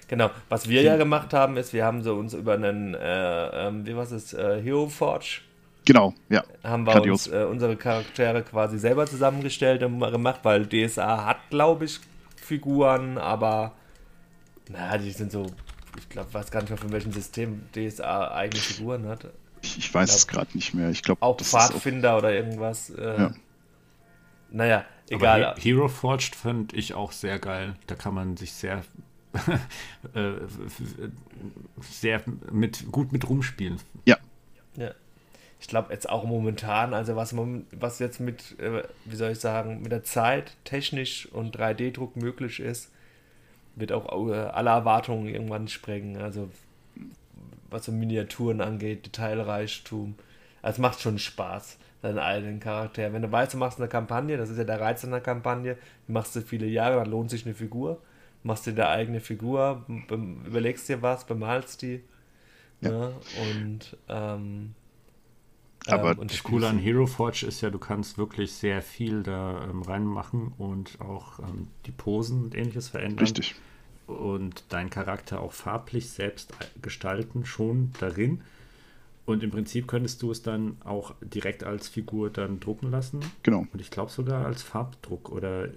Genau. 0.09 0.31
Was 0.49 0.69
wir 0.69 0.83
ja 0.83 0.97
gemacht 0.97 1.33
haben, 1.33 1.57
ist, 1.57 1.73
wir 1.73 1.85
haben 1.85 2.03
so 2.03 2.17
uns 2.17 2.35
über 2.35 2.55
einen, 2.55 2.95
äh, 2.95 3.69
ähm, 3.69 3.87
wie 3.87 3.95
was 3.95 4.11
ist, 4.11 4.33
äh, 4.33 4.61
Hero 4.61 4.89
Forge 4.89 5.43
Genau, 5.85 6.15
ja. 6.29 6.45
Haben 6.63 6.87
wir 6.87 7.03
uns 7.03 7.27
äh, 7.27 7.45
unsere 7.45 7.77
Charaktere 7.77 8.43
quasi 8.43 8.79
selber 8.79 9.07
zusammengestellt 9.07 9.83
und 9.83 9.99
gemacht, 10.01 10.41
weil 10.43 10.67
DSA 10.67 11.25
hat, 11.25 11.51
glaube 11.51 11.87
ich, 11.87 12.01
Figuren, 12.37 13.19
aber 13.19 13.73
naja, 14.69 14.99
die 14.99 15.11
sind 15.11 15.33
so, 15.33 15.47
ich 15.99 16.09
glaube, 16.09 16.33
weiß 16.33 16.51
gar 16.51 16.61
nicht 16.61 16.71
mehr, 16.71 16.79
von 16.79 16.93
welchem 16.93 17.13
System 17.13 17.63
DSA 17.73 18.33
eigene 18.33 18.61
Figuren 18.61 19.09
hat. 19.09 19.27
Ich, 19.63 19.79
ich 19.79 19.95
weiß 19.95 20.09
glaub, 20.11 20.19
es 20.19 20.27
gerade 20.27 20.51
nicht 20.55 20.75
mehr. 20.75 20.91
Ich 20.91 21.03
glaube, 21.03 21.23
auch 21.23 21.39
Pfadfinder 21.39 22.15
auch... 22.15 22.19
oder 22.19 22.33
irgendwas. 22.33 22.91
Äh, 22.91 23.19
ja. 23.19 23.35
Naja, 24.51 24.85
egal. 25.09 25.45
Aber 25.45 25.61
Hero 25.61 25.89
Forged 25.89 26.35
fand 26.35 26.73
ich 26.73 26.95
auch 26.95 27.13
sehr 27.13 27.39
geil. 27.39 27.75
Da 27.87 27.95
kann 27.95 28.15
man 28.15 28.37
sich 28.37 28.53
sehr 28.53 28.83
äh, 30.15 30.33
sehr 31.81 32.23
mit 32.51 32.91
gut 32.91 33.13
mit 33.13 33.29
rumspielen. 33.29 33.79
Ja 34.07 34.17
ich 35.61 35.69
glaube 35.69 35.93
jetzt 35.93 36.09
auch 36.09 36.25
momentan, 36.25 36.95
also 36.95 37.17
was, 37.17 37.35
was 37.37 37.99
jetzt 37.99 38.19
mit, 38.19 38.59
äh, 38.59 38.83
wie 39.05 39.17
soll 39.17 39.33
ich 39.33 39.41
sagen, 39.41 39.83
mit 39.83 39.93
der 39.93 40.03
Zeit 40.03 40.57
technisch 40.65 41.29
und 41.31 41.57
3D-Druck 41.57 42.17
möglich 42.17 42.61
ist, 42.61 42.91
wird 43.77 43.93
auch 43.93 44.31
äh, 44.31 44.35
alle 44.35 44.71
Erwartungen 44.71 45.29
irgendwann 45.29 45.69
sprengen. 45.69 46.17
Also 46.17 46.49
was 47.69 47.85
so 47.85 47.93
Miniaturen 47.93 48.63
angeht, 48.63 49.07
Detailreichtum. 49.07 50.15
Also 50.63 50.77
es 50.77 50.79
macht 50.79 51.01
schon 51.01 51.19
Spaß, 51.19 51.77
deinen 52.01 52.19
eigenen 52.19 52.59
Charakter. 52.59 53.13
Wenn 53.13 53.23
du 53.23 53.31
weißt, 53.31 53.53
du 53.53 53.59
machst 53.59 53.79
eine 53.79 53.89
Kampagne, 53.89 54.39
das 54.39 54.49
ist 54.49 54.57
ja 54.57 54.65
der 54.65 54.81
Reiz 54.81 55.05
einer 55.05 55.21
Kampagne, 55.21 55.77
machst 56.09 56.35
du 56.35 56.41
viele 56.41 56.67
Jahre, 56.67 56.97
dann 56.97 57.11
lohnt 57.11 57.31
sich 57.31 57.45
eine 57.45 57.55
Figur, 57.55 58.01
machst 58.43 58.67
dir 58.67 58.73
deine 58.73 58.89
eigene 58.89 59.21
Figur, 59.21 59.85
überlegst 60.09 60.89
dir 60.89 61.03
was, 61.03 61.27
bemalst 61.27 61.83
die. 61.83 62.03
Ja. 62.81 62.91
Ne? 62.91 63.13
Und 63.43 63.97
ähm, 64.09 64.75
aber 65.87 66.13
ähm, 66.13 66.29
das 66.29 66.43
Coole 66.43 66.69
an 66.69 66.79
Hero 66.79 67.07
Forge 67.07 67.47
ist 67.47 67.61
ja, 67.61 67.71
du 67.71 67.79
kannst 67.79 68.19
wirklich 68.19 68.53
sehr 68.53 68.83
viel 68.83 69.23
da 69.23 69.65
ähm, 69.65 69.83
reinmachen 69.83 70.53
und 70.59 71.01
auch 71.01 71.39
ähm, 71.39 71.69
die 71.87 71.93
Posen 71.93 72.45
und 72.45 72.55
ähnliches 72.55 72.89
verändern. 72.89 73.21
Richtig. 73.21 73.55
Und 74.07 74.65
deinen 74.71 74.91
Charakter 74.91 75.41
auch 75.41 75.53
farblich 75.53 76.11
selbst 76.11 76.53
gestalten, 76.83 77.47
schon 77.47 77.93
darin. 78.01 78.43
Und 79.25 79.45
im 79.45 79.51
Prinzip 79.51 79.87
könntest 79.87 80.23
du 80.23 80.33
es 80.33 80.43
dann 80.43 80.77
auch 80.85 81.15
direkt 81.21 81.63
als 81.63 81.89
Figur 81.89 82.31
dann 82.31 82.59
drucken 82.59 82.91
lassen. 82.91 83.21
Genau. 83.45 83.67
Und 83.73 83.81
ich 83.81 83.91
glaube 83.91 84.11
sogar 84.11 84.45
als 84.45 84.63
Farbdruck 84.63 85.31
oder 85.31 85.69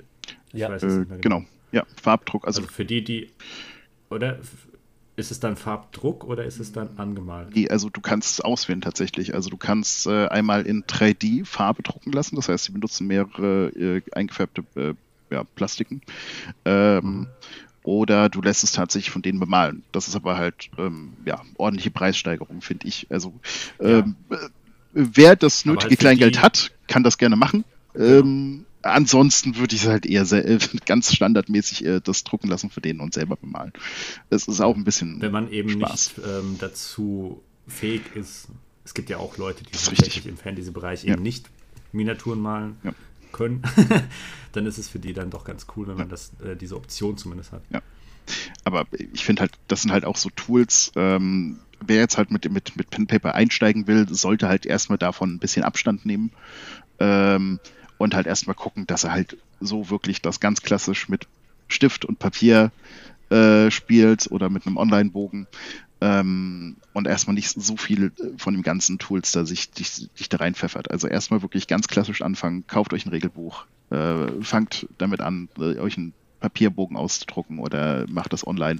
ich 0.51 0.59
ja. 0.59 0.69
weiß 0.69 0.83
es 0.83 0.93
äh, 0.93 0.99
nicht 0.99 1.09
mehr 1.09 1.19
genau. 1.19 1.39
genau. 1.39 1.49
Ja, 1.71 1.85
Farbdruck. 2.01 2.45
Also, 2.45 2.61
also 2.61 2.71
für 2.71 2.85
die, 2.85 3.03
die 3.03 3.29
oder 4.09 4.39
ist 5.15 5.31
es 5.31 5.39
dann 5.39 5.55
Farbdruck 5.55 6.23
oder 6.23 6.43
ist 6.43 6.59
es 6.59 6.71
dann 6.71 6.89
angemalt? 6.97 7.53
Also 7.69 7.89
du 7.89 8.01
kannst 8.01 8.31
es 8.31 8.41
auswählen 8.41 8.81
tatsächlich. 8.81 9.35
Also 9.35 9.49
du 9.49 9.57
kannst 9.57 10.07
äh, 10.07 10.27
einmal 10.27 10.65
in 10.65 10.83
3D 10.85 11.45
Farbe 11.45 11.83
drucken 11.83 12.11
lassen. 12.11 12.35
Das 12.35 12.49
heißt, 12.49 12.65
sie 12.65 12.71
benutzen 12.71 13.07
mehrere 13.07 13.67
äh, 13.69 14.01
eingefärbte 14.13 14.63
äh, 14.75 14.93
ja, 15.29 15.43
Plastiken. 15.55 16.01
Ähm, 16.65 17.03
mhm. 17.03 17.27
Oder 17.83 18.29
du 18.29 18.41
lässt 18.41 18.63
es 18.63 18.71
tatsächlich 18.71 19.11
von 19.11 19.21
denen 19.21 19.39
bemalen. 19.39 19.83
Das 19.91 20.07
ist 20.07 20.15
aber 20.15 20.37
halt 20.37 20.69
ähm, 20.77 21.13
ja 21.25 21.41
ordentliche 21.57 21.91
Preissteigerung, 21.91 22.61
finde 22.61 22.87
ich. 22.87 23.07
Also 23.09 23.33
ähm, 23.79 24.15
ja. 24.31 24.37
Äh, 24.37 24.49
wer 24.93 25.35
das 25.35 25.65
nötige 25.65 25.89
halt 25.89 25.99
Kleingeld 25.99 26.41
hat, 26.41 26.71
kann 26.87 27.03
das 27.03 27.17
gerne 27.17 27.35
machen. 27.35 27.65
Genau. 27.93 28.19
Ähm, 28.19 28.65
ansonsten 28.83 29.57
würde 29.57 29.75
ich 29.75 29.83
es 29.83 29.89
halt 29.89 30.05
eher 30.05 30.25
ganz 30.85 31.13
standardmäßig 31.13 31.85
äh, 31.85 32.01
das 32.01 32.23
drucken 32.23 32.47
lassen 32.47 32.69
für 32.69 32.81
den 32.81 32.99
und 32.99 33.13
selber 33.13 33.35
bemalen. 33.35 33.73
Das 34.29 34.47
ist 34.47 34.61
auch 34.61 34.75
ein 34.75 34.83
bisschen. 34.83 35.21
Wenn 35.21 35.31
man 35.31 35.51
eben 35.51 35.69
Spaß. 35.69 36.17
nicht 36.17 36.27
ähm, 36.27 36.57
dazu 36.59 37.41
fähig 37.67 38.01
ist, 38.15 38.49
es 38.85 38.93
gibt 38.93 39.09
ja 39.09 39.17
auch 39.17 39.37
Leute, 39.37 39.63
die 39.63 39.71
tatsächlich 39.71 40.27
im 40.27 40.37
Fantasy-Bereich 40.37 41.03
ja. 41.03 41.13
eben 41.13 41.23
nicht 41.23 41.49
Miniaturen 41.93 42.39
malen 42.39 42.77
ja. 42.83 42.93
können, 43.31 43.63
dann 44.51 44.65
ist 44.65 44.77
es 44.77 44.89
für 44.89 44.99
die 44.99 45.13
dann 45.13 45.29
doch 45.29 45.45
ganz 45.45 45.67
cool, 45.75 45.87
wenn 45.87 45.97
man 45.97 46.09
das, 46.09 46.33
äh, 46.43 46.55
diese 46.55 46.75
Option 46.75 47.17
zumindest 47.17 47.51
hat. 47.51 47.63
Ja. 47.71 47.81
Aber 48.63 48.85
ich 49.13 49.25
finde 49.25 49.41
halt, 49.41 49.51
das 49.67 49.81
sind 49.81 49.91
halt 49.91 50.05
auch 50.05 50.15
so 50.15 50.29
Tools, 50.35 50.91
ähm, 50.95 51.59
wer 51.85 51.97
jetzt 51.97 52.17
halt 52.17 52.31
mit, 52.31 52.49
mit, 52.49 52.75
mit 52.75 52.89
Pen 52.89 53.07
Paper 53.07 53.35
einsteigen 53.35 53.87
will, 53.87 54.07
sollte 54.09 54.47
halt 54.47 54.65
erstmal 54.65 54.97
davon 54.97 55.33
ein 55.33 55.39
bisschen 55.39 55.63
Abstand 55.63 56.05
nehmen. 56.05 56.31
Ähm, 56.99 57.59
und 57.97 58.15
halt 58.15 58.27
erstmal 58.27 58.55
gucken, 58.55 58.87
dass 58.87 59.03
er 59.03 59.11
halt 59.11 59.37
so 59.59 59.89
wirklich 59.89 60.21
das 60.21 60.39
ganz 60.39 60.61
klassisch 60.61 61.09
mit 61.09 61.27
Stift 61.67 62.05
und 62.05 62.19
Papier 62.19 62.71
äh, 63.29 63.71
spielt 63.71 64.29
oder 64.31 64.49
mit 64.49 64.67
einem 64.67 64.77
Online-Bogen 64.77 65.47
ähm, 66.01 66.75
und 66.91 67.07
erstmal 67.07 67.33
nicht 67.33 67.49
so 67.49 67.77
viel 67.77 68.11
von 68.37 68.53
dem 68.53 68.61
ganzen 68.61 68.99
Tools 68.99 69.31
da 69.31 69.45
sich, 69.45 69.69
sich, 69.73 70.09
sich 70.13 70.29
da 70.29 70.37
reinpfeffert. 70.37 70.91
Also 70.91 71.07
erstmal 71.07 71.41
wirklich 71.41 71.67
ganz 71.67 71.87
klassisch 71.87 72.21
anfangen, 72.21 72.67
kauft 72.67 72.93
euch 72.93 73.05
ein 73.05 73.09
Regelbuch, 73.09 73.65
äh, 73.89 74.27
fangt 74.41 74.87
damit 74.97 75.21
an, 75.21 75.47
äh, 75.57 75.79
euch 75.79 75.97
ein 75.97 76.13
Papierbogen 76.41 76.97
auszudrucken 76.97 77.57
oder 77.57 78.05
macht 78.09 78.33
das 78.33 78.45
online. 78.45 78.79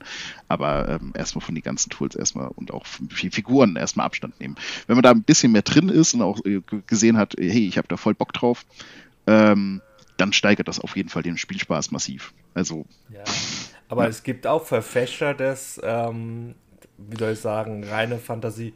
Aber 0.50 0.90
ähm, 0.90 1.14
erstmal 1.16 1.46
von 1.46 1.56
den 1.56 1.64
ganzen 1.64 1.90
Tools 1.90 2.14
erstmal 2.14 2.50
und 2.50 2.72
auch 2.72 2.86
Figuren 2.86 3.78
erstmal 3.78 4.06
Abstand 4.06 4.38
nehmen. 4.42 4.56
Wenn 4.88 4.98
man 4.98 5.04
da 5.04 5.12
ein 5.12 5.24
bisschen 5.24 5.54
mehr 5.54 5.62
drin 5.62 5.88
ist 5.88 6.14
und 6.14 6.22
auch 6.22 6.44
äh, 6.44 6.62
gesehen 6.88 7.16
hat, 7.16 7.36
hey, 7.40 7.66
ich 7.66 7.78
habe 7.78 7.88
da 7.88 7.96
voll 7.96 8.16
Bock 8.16 8.34
drauf, 8.34 8.66
ähm, 9.28 9.82
dann 10.18 10.34
steigert 10.34 10.68
das 10.68 10.80
auf 10.80 10.96
jeden 10.96 11.10
Fall 11.10 11.24
den 11.24 11.38
Spielspaß 11.38 11.92
massiv. 11.92 12.34
Also. 12.54 12.86
Ja, 13.10 13.24
aber 13.90 14.04
ja. 14.04 14.10
es 14.10 14.24
gibt 14.24 14.48
auch 14.48 14.66
Verfechter 14.66 15.34
des, 15.34 15.80
ähm, 15.84 16.56
wie 16.98 17.18
soll 17.18 17.34
ich 17.34 17.40
sagen, 17.40 17.84
reine 17.84 18.18
Fantasie. 18.18 18.74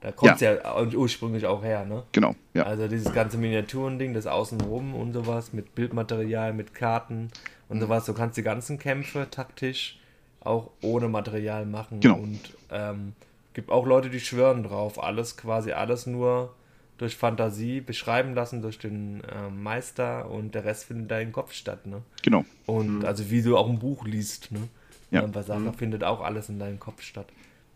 Da 0.00 0.12
kommt 0.12 0.34
es 0.34 0.40
ja. 0.42 0.54
ja. 0.54 0.82
ursprünglich 0.94 1.46
auch 1.46 1.62
her, 1.62 1.86
ne? 1.86 2.02
Genau, 2.12 2.34
ja. 2.52 2.64
Also 2.64 2.88
dieses 2.88 3.12
ganze 3.14 3.38
Miniaturending, 3.38 4.12
das 4.12 4.26
Außenrum 4.26 4.94
und 4.94 5.14
sowas, 5.14 5.54
mit 5.54 5.74
Bildmaterial, 5.74 6.52
mit 6.52 6.74
Karten 6.74 7.30
und 7.68 7.78
mhm. 7.78 7.82
sowas. 7.82 8.04
Du 8.04 8.12
kannst 8.12 8.36
die 8.36 8.42
ganzen 8.42 8.78
Kämpfe 8.78 9.28
taktisch 9.30 9.98
auch 10.40 10.70
ohne 10.82 11.08
Material 11.08 11.64
machen. 11.64 12.00
Genau. 12.00 12.18
Und 12.18 12.40
ähm, 12.70 13.14
gibt 13.54 13.70
auch 13.70 13.86
Leute, 13.86 14.10
die 14.10 14.20
schwören 14.20 14.62
drauf. 14.62 15.02
Alles, 15.02 15.36
quasi 15.36 15.72
alles 15.72 16.06
nur 16.06 16.54
durch 16.98 17.16
Fantasie 17.16 17.80
beschreiben 17.80 18.34
lassen 18.34 18.62
durch 18.62 18.78
den 18.78 19.22
äh, 19.24 19.50
Meister 19.50 20.30
und 20.30 20.54
der 20.54 20.64
Rest 20.64 20.84
findet 20.84 21.10
da 21.10 21.18
im 21.18 21.32
Kopf 21.32 21.52
statt, 21.52 21.86
ne? 21.86 22.02
Genau. 22.22 22.44
Und 22.66 22.98
mhm. 22.98 23.04
also 23.04 23.30
wie 23.30 23.42
du 23.42 23.56
auch 23.56 23.68
ein 23.68 23.78
Buch 23.78 24.04
liest, 24.04 24.52
ne? 24.52 24.68
Ja. 25.10 25.22
Und 25.22 25.34
was 25.34 25.48
mhm. 25.48 25.74
findet 25.74 26.04
auch 26.04 26.20
alles 26.20 26.48
in 26.48 26.58
deinem 26.58 26.78
Kopf 26.78 27.02
statt. 27.02 27.26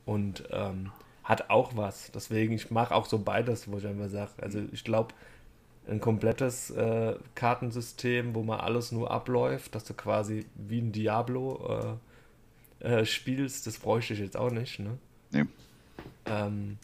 Und 0.04 0.44
ähm, 0.50 0.90
hat 1.24 1.50
auch 1.50 1.76
was. 1.76 2.10
Deswegen, 2.12 2.54
ich 2.54 2.70
mache 2.70 2.94
auch 2.94 3.06
so 3.06 3.18
beides, 3.18 3.70
wo 3.70 3.78
ich 3.78 3.86
einfach 3.86 4.08
sage. 4.08 4.30
Also 4.40 4.60
ich 4.72 4.82
glaube, 4.82 5.14
ein 5.88 6.00
komplettes 6.00 6.70
äh, 6.70 7.14
Kartensystem, 7.34 8.34
wo 8.34 8.42
man 8.42 8.60
alles 8.60 8.92
nur 8.92 9.10
abläuft, 9.10 9.74
dass 9.74 9.84
du 9.84 9.94
quasi 9.94 10.46
wie 10.54 10.80
ein 10.80 10.92
Diablo 10.92 11.98
äh, 12.80 12.86
äh, 12.86 13.04
spielst, 13.04 13.66
das 13.66 13.78
bräuchte 13.78 14.14
ich 14.14 14.20
jetzt 14.20 14.36
auch 14.36 14.50
nicht, 14.50 14.78
ne? 14.78 14.98
Nee. 15.30 15.44
Ähm, 16.26 16.78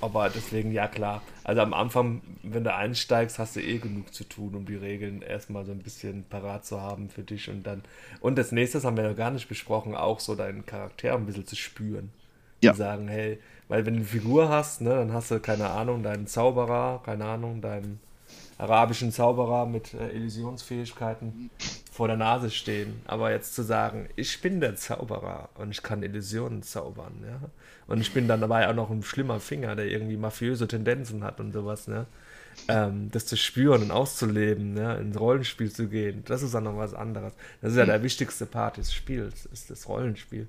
aber 0.00 0.30
deswegen, 0.30 0.72
ja 0.72 0.88
klar. 0.88 1.22
Also 1.44 1.62
am 1.62 1.74
Anfang, 1.74 2.22
wenn 2.42 2.64
du 2.64 2.74
einsteigst, 2.74 3.38
hast 3.38 3.56
du 3.56 3.60
eh 3.60 3.78
genug 3.78 4.12
zu 4.14 4.24
tun, 4.24 4.54
um 4.54 4.66
die 4.66 4.76
Regeln 4.76 5.22
erstmal 5.22 5.64
so 5.64 5.72
ein 5.72 5.78
bisschen 5.78 6.24
parat 6.24 6.64
zu 6.64 6.80
haben 6.80 7.08
für 7.10 7.22
dich 7.22 7.48
und 7.48 7.64
dann. 7.64 7.82
Und 8.20 8.36
das 8.36 8.52
nächste 8.52 8.82
haben 8.82 8.96
wir 8.96 9.08
noch 9.08 9.16
gar 9.16 9.30
nicht 9.30 9.48
besprochen, 9.48 9.94
auch 9.94 10.20
so 10.20 10.34
deinen 10.34 10.66
Charakter 10.66 11.14
ein 11.14 11.26
bisschen 11.26 11.46
zu 11.46 11.56
spüren. 11.56 12.10
Ja. 12.62 12.72
Zu 12.72 12.78
sagen, 12.78 13.08
hey, 13.08 13.38
weil 13.68 13.86
wenn 13.86 13.94
du 13.94 14.00
eine 14.00 14.08
Figur 14.08 14.48
hast, 14.48 14.80
ne, 14.80 14.90
dann 14.90 15.12
hast 15.12 15.30
du, 15.30 15.40
keine 15.40 15.70
Ahnung, 15.70 16.02
deinen 16.02 16.26
Zauberer, 16.26 17.02
keine 17.04 17.24
Ahnung, 17.24 17.60
deinen 17.60 18.00
arabischen 18.58 19.12
Zauberer 19.12 19.64
mit 19.66 19.94
äh, 19.94 20.10
Illusionsfähigkeiten 20.10 21.50
vor 22.00 22.08
der 22.08 22.16
Nase 22.16 22.50
stehen. 22.50 23.02
Aber 23.06 23.30
jetzt 23.30 23.54
zu 23.54 23.62
sagen, 23.62 24.08
ich 24.16 24.40
bin 24.40 24.58
der 24.62 24.74
Zauberer 24.74 25.50
und 25.56 25.70
ich 25.70 25.82
kann 25.82 26.02
Illusionen 26.02 26.62
zaubern, 26.62 27.12
ja. 27.22 27.50
Und 27.88 28.00
ich 28.00 28.14
bin 28.14 28.26
dann 28.26 28.40
dabei 28.40 28.70
auch 28.70 28.74
noch 28.74 28.88
ein 28.88 29.02
schlimmer 29.02 29.38
Finger, 29.38 29.76
der 29.76 29.84
irgendwie 29.84 30.16
mafiöse 30.16 30.66
Tendenzen 30.66 31.22
hat 31.22 31.40
und 31.40 31.52
sowas, 31.52 31.88
ne. 31.88 32.06
Ähm, 32.68 33.10
das 33.12 33.26
zu 33.26 33.36
spüren 33.36 33.82
und 33.82 33.90
auszuleben, 33.90 34.72
ne? 34.72 34.96
ins 34.96 35.20
Rollenspiel 35.20 35.70
zu 35.70 35.88
gehen, 35.88 36.22
das 36.24 36.40
ist 36.40 36.54
dann 36.54 36.64
noch 36.64 36.78
was 36.78 36.94
anderes. 36.94 37.34
Das 37.60 37.72
ist 37.72 37.76
ja 37.76 37.84
der 37.84 38.02
wichtigste 38.02 38.46
Part 38.46 38.78
des 38.78 38.94
Spiels, 38.94 39.44
ist 39.52 39.68
das 39.68 39.86
Rollenspiel 39.86 40.48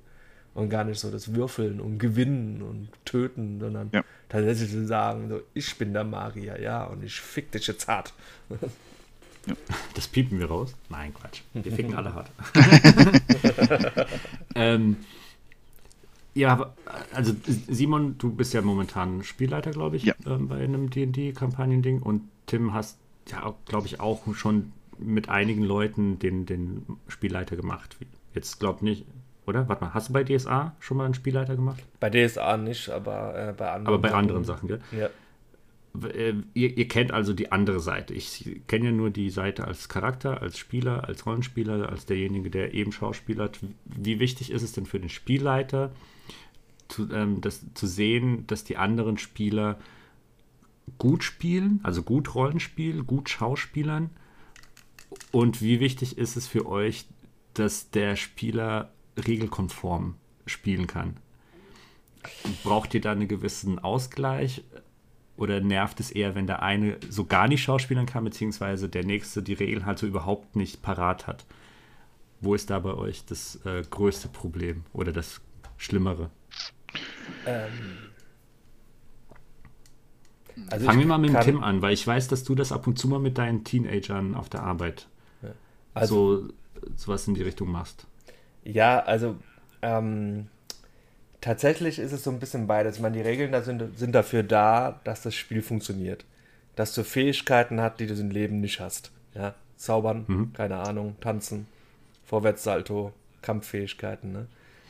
und 0.54 0.70
gar 0.70 0.86
nicht 0.86 1.02
so 1.02 1.12
das 1.12 1.36
Würfeln 1.36 1.82
und 1.82 2.00
Gewinnen 2.00 2.62
und 2.62 2.88
Töten, 3.04 3.60
sondern 3.60 3.90
ja. 3.92 4.06
tatsächlich 4.30 4.72
zu 4.72 4.88
sagen, 4.88 5.28
so, 5.28 5.42
ich 5.54 5.78
bin 5.78 5.92
der 5.92 6.06
Magier, 6.06 6.62
ja, 6.62 6.86
und 6.86 7.04
ich 7.04 7.20
fick 7.20 7.52
dich 7.52 7.68
jetzt 7.68 7.90
hart. 7.90 8.14
Das 9.96 10.08
piepen 10.08 10.40
wir 10.40 10.48
raus? 10.48 10.74
Nein, 10.90 11.14
Quatsch. 11.14 11.42
Wir 11.54 11.72
ficken 11.72 11.96
alle 11.96 12.14
hart. 12.14 12.32
ähm, 14.56 14.98
ja, 16.34 16.74
also 17.14 17.34
Simon, 17.68 18.18
du 18.18 18.32
bist 18.32 18.54
ja 18.54 18.62
momentan 18.62 19.24
Spielleiter, 19.24 19.72
glaube 19.72 19.98
ich, 19.98 20.04
ja. 20.04 20.14
ähm, 20.26 20.48
bei 20.48 20.64
einem 20.64 20.90
D&D-Kampagnending 20.90 22.02
und 22.02 22.24
Tim 22.46 22.74
hast 22.74 22.98
ja, 23.30 23.54
glaube 23.66 23.88
ich, 23.88 24.00
auch 24.00 24.34
schon 24.36 24.72
mit 24.98 25.30
einigen 25.30 25.64
Leuten 25.64 26.20
den, 26.20 26.46
den 26.46 26.86
Spielleiter 27.08 27.56
gemacht. 27.56 27.98
Jetzt 28.34 28.60
glaube 28.60 28.86
nicht, 28.86 29.06
oder? 29.46 29.68
Warte 29.68 29.84
mal, 29.84 29.94
hast 29.94 30.10
du 30.10 30.14
bei 30.14 30.24
DSA 30.24 30.76
schon 30.80 30.98
mal 30.98 31.06
einen 31.06 31.14
Spielleiter 31.14 31.56
gemacht? 31.56 31.84
Bei 32.00 32.10
DSA 32.10 32.58
nicht, 32.58 32.90
aber 32.90 33.50
äh, 33.50 33.54
bei 33.54 33.72
anderen 33.72 33.88
Aber 33.88 34.00
bei 34.00 34.10
Sachen. 34.10 34.20
anderen 34.20 34.44
Sachen, 34.46 34.68
gell? 34.68 34.82
Ja. 34.98 35.10
Äh, 36.02 36.34
ihr, 36.54 36.78
ihr, 36.78 36.88
kennt 36.88 37.12
also 37.12 37.34
die 37.34 37.52
andere 37.52 37.80
Seite. 37.80 38.14
Ich 38.14 38.62
kenne 38.68 38.86
ja 38.86 38.92
nur 38.92 39.10
die 39.10 39.30
Seite 39.30 39.66
als 39.68 39.90
Charakter, 39.90 40.42
als 40.42 40.58
Spieler, 40.58 41.08
als 41.08 41.26
Rollenspieler, 41.26 41.90
als 41.90 42.06
derjenige, 42.06 42.50
der 42.50 42.74
eben 42.74 42.92
Schauspielert. 42.92 43.60
Wie 43.86 44.20
wichtig 44.20 44.52
ist 44.52 44.62
es 44.62 44.72
denn 44.72 44.86
für 44.86 45.00
den 45.00 45.10
Spielleiter, 45.10 45.92
zu, 46.88 47.12
ähm, 47.12 47.42
das, 47.42 47.66
zu 47.74 47.88
sehen, 47.88 48.46
dass 48.48 48.64
die 48.64 48.78
anderen 48.78 49.18
Spieler 49.18 49.80
gut 50.98 51.24
spielen, 51.24 51.80
also 51.84 52.04
gut 52.04 52.36
Rollenspiel, 52.36 53.04
gut 53.04 53.30
Schauspielern? 53.30 54.10
Und 55.32 55.62
wie 55.62 55.82
wichtig 55.82 56.18
ist 56.18 56.38
es 56.38 56.48
für 56.48 56.66
euch, 56.68 57.06
dass 57.54 57.92
der 57.92 58.16
Spieler 58.16 58.92
regelkonform 59.18 60.16
spielen 60.46 60.88
kann. 60.88 61.18
Braucht 62.64 62.94
ihr 62.94 63.02
da 63.02 63.12
einen 63.12 63.28
gewissen 63.28 63.80
Ausgleich 63.80 64.64
oder 65.42 65.60
nervt 65.60 66.00
es 66.00 66.12
eher, 66.12 66.36
wenn 66.36 66.46
der 66.46 66.62
eine 66.62 66.98
so 67.10 67.26
gar 67.26 67.48
nicht 67.48 67.64
schauspielern 67.64 68.06
kann, 68.06 68.24
beziehungsweise 68.24 68.88
der 68.88 69.04
nächste 69.04 69.42
die 69.42 69.54
Regeln 69.54 69.88
halt 69.88 69.98
so 69.98 70.06
überhaupt 70.06 70.56
nicht 70.56 70.84
parat 70.84 71.26
hat? 71.26 71.46
Wo 72.42 72.54
ist 72.54 72.70
da 72.70 72.78
bei 72.80 72.94
euch 72.94 73.26
das 73.26 73.60
äh, 73.66 73.82
größte 73.90 74.28
Problem 74.28 74.84
oder 74.94 75.12
das 75.12 75.42
Schlimmere? 75.78 76.30
Ähm. 77.48 77.72
Also 80.70 80.86
Fangen 80.86 81.00
wir 81.00 81.08
mal 81.08 81.18
mit 81.18 81.34
dem 81.34 81.42
Tim 81.42 81.64
an, 81.64 81.82
weil 81.82 81.94
ich 81.94 82.06
weiß, 82.06 82.28
dass 82.28 82.44
du 82.44 82.54
das 82.54 82.72
ab 82.72 82.86
und 82.86 83.00
zu 83.00 83.08
mal 83.08 83.20
mit 83.20 83.40
deinen 83.40 83.64
Teenagern 83.64 84.36
auf 84.36 84.48
der 84.48 84.62
Arbeit 84.62 85.08
also, 85.94 86.44
so 86.44 86.54
sowas 86.96 87.28
in 87.28 87.34
die 87.34 87.42
Richtung 87.42 87.72
machst. 87.72 88.06
Ja, 88.64 89.00
also 89.00 89.38
ähm, 89.82 90.48
tatsächlich 91.42 92.00
ist 92.00 92.12
es 92.12 92.24
so 92.24 92.30
ein 92.30 92.40
bisschen 92.40 92.68
beides. 92.68 92.96
Ich 92.96 93.02
meine, 93.02 93.18
die 93.18 93.24
Regeln 93.24 93.52
da 93.52 93.62
sind, 93.62 93.98
sind 93.98 94.14
dafür 94.14 94.44
da, 94.44 95.02
dass 95.04 95.24
das 95.24 95.36
Spiel 95.36 95.62
funktioniert. 95.62 96.24
Dass 96.76 96.94
du 96.94 97.04
Fähigkeiten 97.04 97.82
hast, 97.82 98.00
die 98.00 98.08
du 98.08 98.14
im 98.14 98.32
Leben 98.32 98.62
nicht 98.62 98.80
hast. 98.80 99.12
Ja, 99.34 99.56
Zaubern, 99.76 100.26
mhm. 100.28 100.54
keine 100.54 100.78
Ahnung, 100.78 101.16
Tanzen, 101.20 101.68
Vorwärtssalto, 102.26 103.12
Kampffähigkeiten. 103.42 104.32
Ne? 104.32 104.48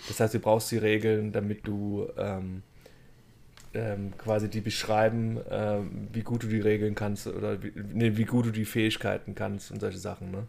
Das 0.08 0.20
heißt, 0.20 0.34
du 0.34 0.40
brauchst 0.40 0.72
die 0.72 0.78
Regeln, 0.78 1.32
damit 1.32 1.66
du 1.66 2.08
ähm, 2.18 2.64
ähm, 3.74 4.14
quasi 4.18 4.50
die 4.50 4.62
beschreiben, 4.62 5.40
ähm, 5.50 6.10
wie 6.12 6.22
gut 6.22 6.44
du 6.44 6.48
die 6.48 6.60
Regeln 6.60 6.94
kannst 6.94 7.28
oder 7.28 7.64
wie, 7.64 7.72
nee, 7.94 8.18
wie 8.18 8.26
gut 8.26 8.48
du 8.48 8.52
die 8.52 8.66
Fähigkeiten 8.66 9.34
kannst 9.34 9.72
und 9.72 9.80
solche 9.80 10.00
Sachen. 10.00 10.32
Ne? 10.32 10.48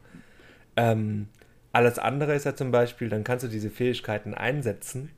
Ähm, 0.76 1.28
alles 1.70 1.98
andere 1.98 2.34
ist 2.34 2.44
ja 2.44 2.56
zum 2.56 2.72
Beispiel, 2.72 3.08
dann 3.08 3.24
kannst 3.24 3.44
du 3.44 3.48
diese 3.48 3.70
Fähigkeiten 3.70 4.34
einsetzen 4.34 5.10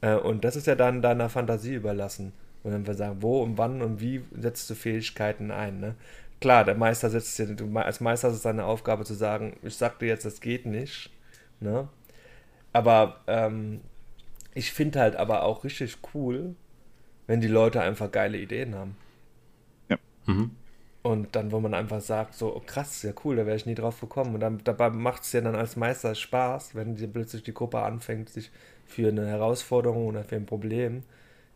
äh, 0.00 0.14
und 0.14 0.44
das 0.44 0.56
ist 0.56 0.66
ja 0.66 0.74
dann 0.74 1.02
deiner 1.02 1.28
Fantasie 1.28 1.74
überlassen. 1.74 2.32
Und 2.62 2.72
dann 2.72 2.86
wir 2.86 2.94
sagen, 2.94 3.22
wo 3.22 3.42
und 3.42 3.56
wann 3.58 3.80
und 3.80 4.00
wie 4.00 4.22
setzt 4.32 4.68
du 4.68 4.74
Fähigkeiten 4.74 5.50
ein. 5.50 5.80
Ne? 5.80 5.94
Klar, 6.40 6.64
der 6.64 6.74
Meister 6.74 7.08
setzt 7.08 7.38
dir, 7.38 7.46
du, 7.46 7.78
als 7.78 8.00
Meister 8.00 8.28
ist 8.28 8.36
es 8.36 8.42
deine 8.42 8.64
Aufgabe 8.64 9.04
zu 9.04 9.14
sagen, 9.14 9.56
ich 9.62 9.76
sag 9.76 9.98
dir 9.98 10.06
jetzt, 10.06 10.24
das 10.24 10.40
geht 10.40 10.66
nicht. 10.66 11.10
Ne? 11.60 11.88
Aber 12.72 13.20
ähm, 13.26 13.80
ich 14.54 14.72
finde 14.72 15.00
halt 15.00 15.16
aber 15.16 15.42
auch 15.44 15.64
richtig 15.64 15.98
cool, 16.14 16.54
wenn 17.26 17.40
die 17.40 17.48
Leute 17.48 17.80
einfach 17.80 18.10
geile 18.10 18.38
Ideen 18.38 18.74
haben. 18.74 18.96
Ja. 19.88 19.98
Mhm. 20.26 20.50
Und 21.02 21.34
dann, 21.34 21.50
wo 21.50 21.60
man 21.60 21.72
einfach 21.72 22.02
sagt, 22.02 22.34
so, 22.34 22.54
oh, 22.54 22.62
krass, 22.64 23.02
ja 23.02 23.12
cool, 23.24 23.36
da 23.36 23.46
wäre 23.46 23.56
ich 23.56 23.64
nie 23.64 23.74
drauf 23.74 24.00
gekommen. 24.00 24.34
Und 24.34 24.40
dann, 24.40 24.60
dabei 24.64 24.90
macht 24.90 25.22
es 25.22 25.32
ja 25.32 25.40
dann 25.40 25.54
als 25.54 25.76
Meister 25.76 26.14
Spaß, 26.14 26.74
wenn 26.74 26.96
die, 26.96 27.06
plötzlich 27.06 27.42
die 27.42 27.54
Gruppe 27.54 27.80
anfängt, 27.80 28.28
sich 28.28 28.50
für 28.90 29.08
eine 29.08 29.26
Herausforderung 29.26 30.06
oder 30.06 30.24
für 30.24 30.36
ein 30.36 30.46
Problem 30.46 31.04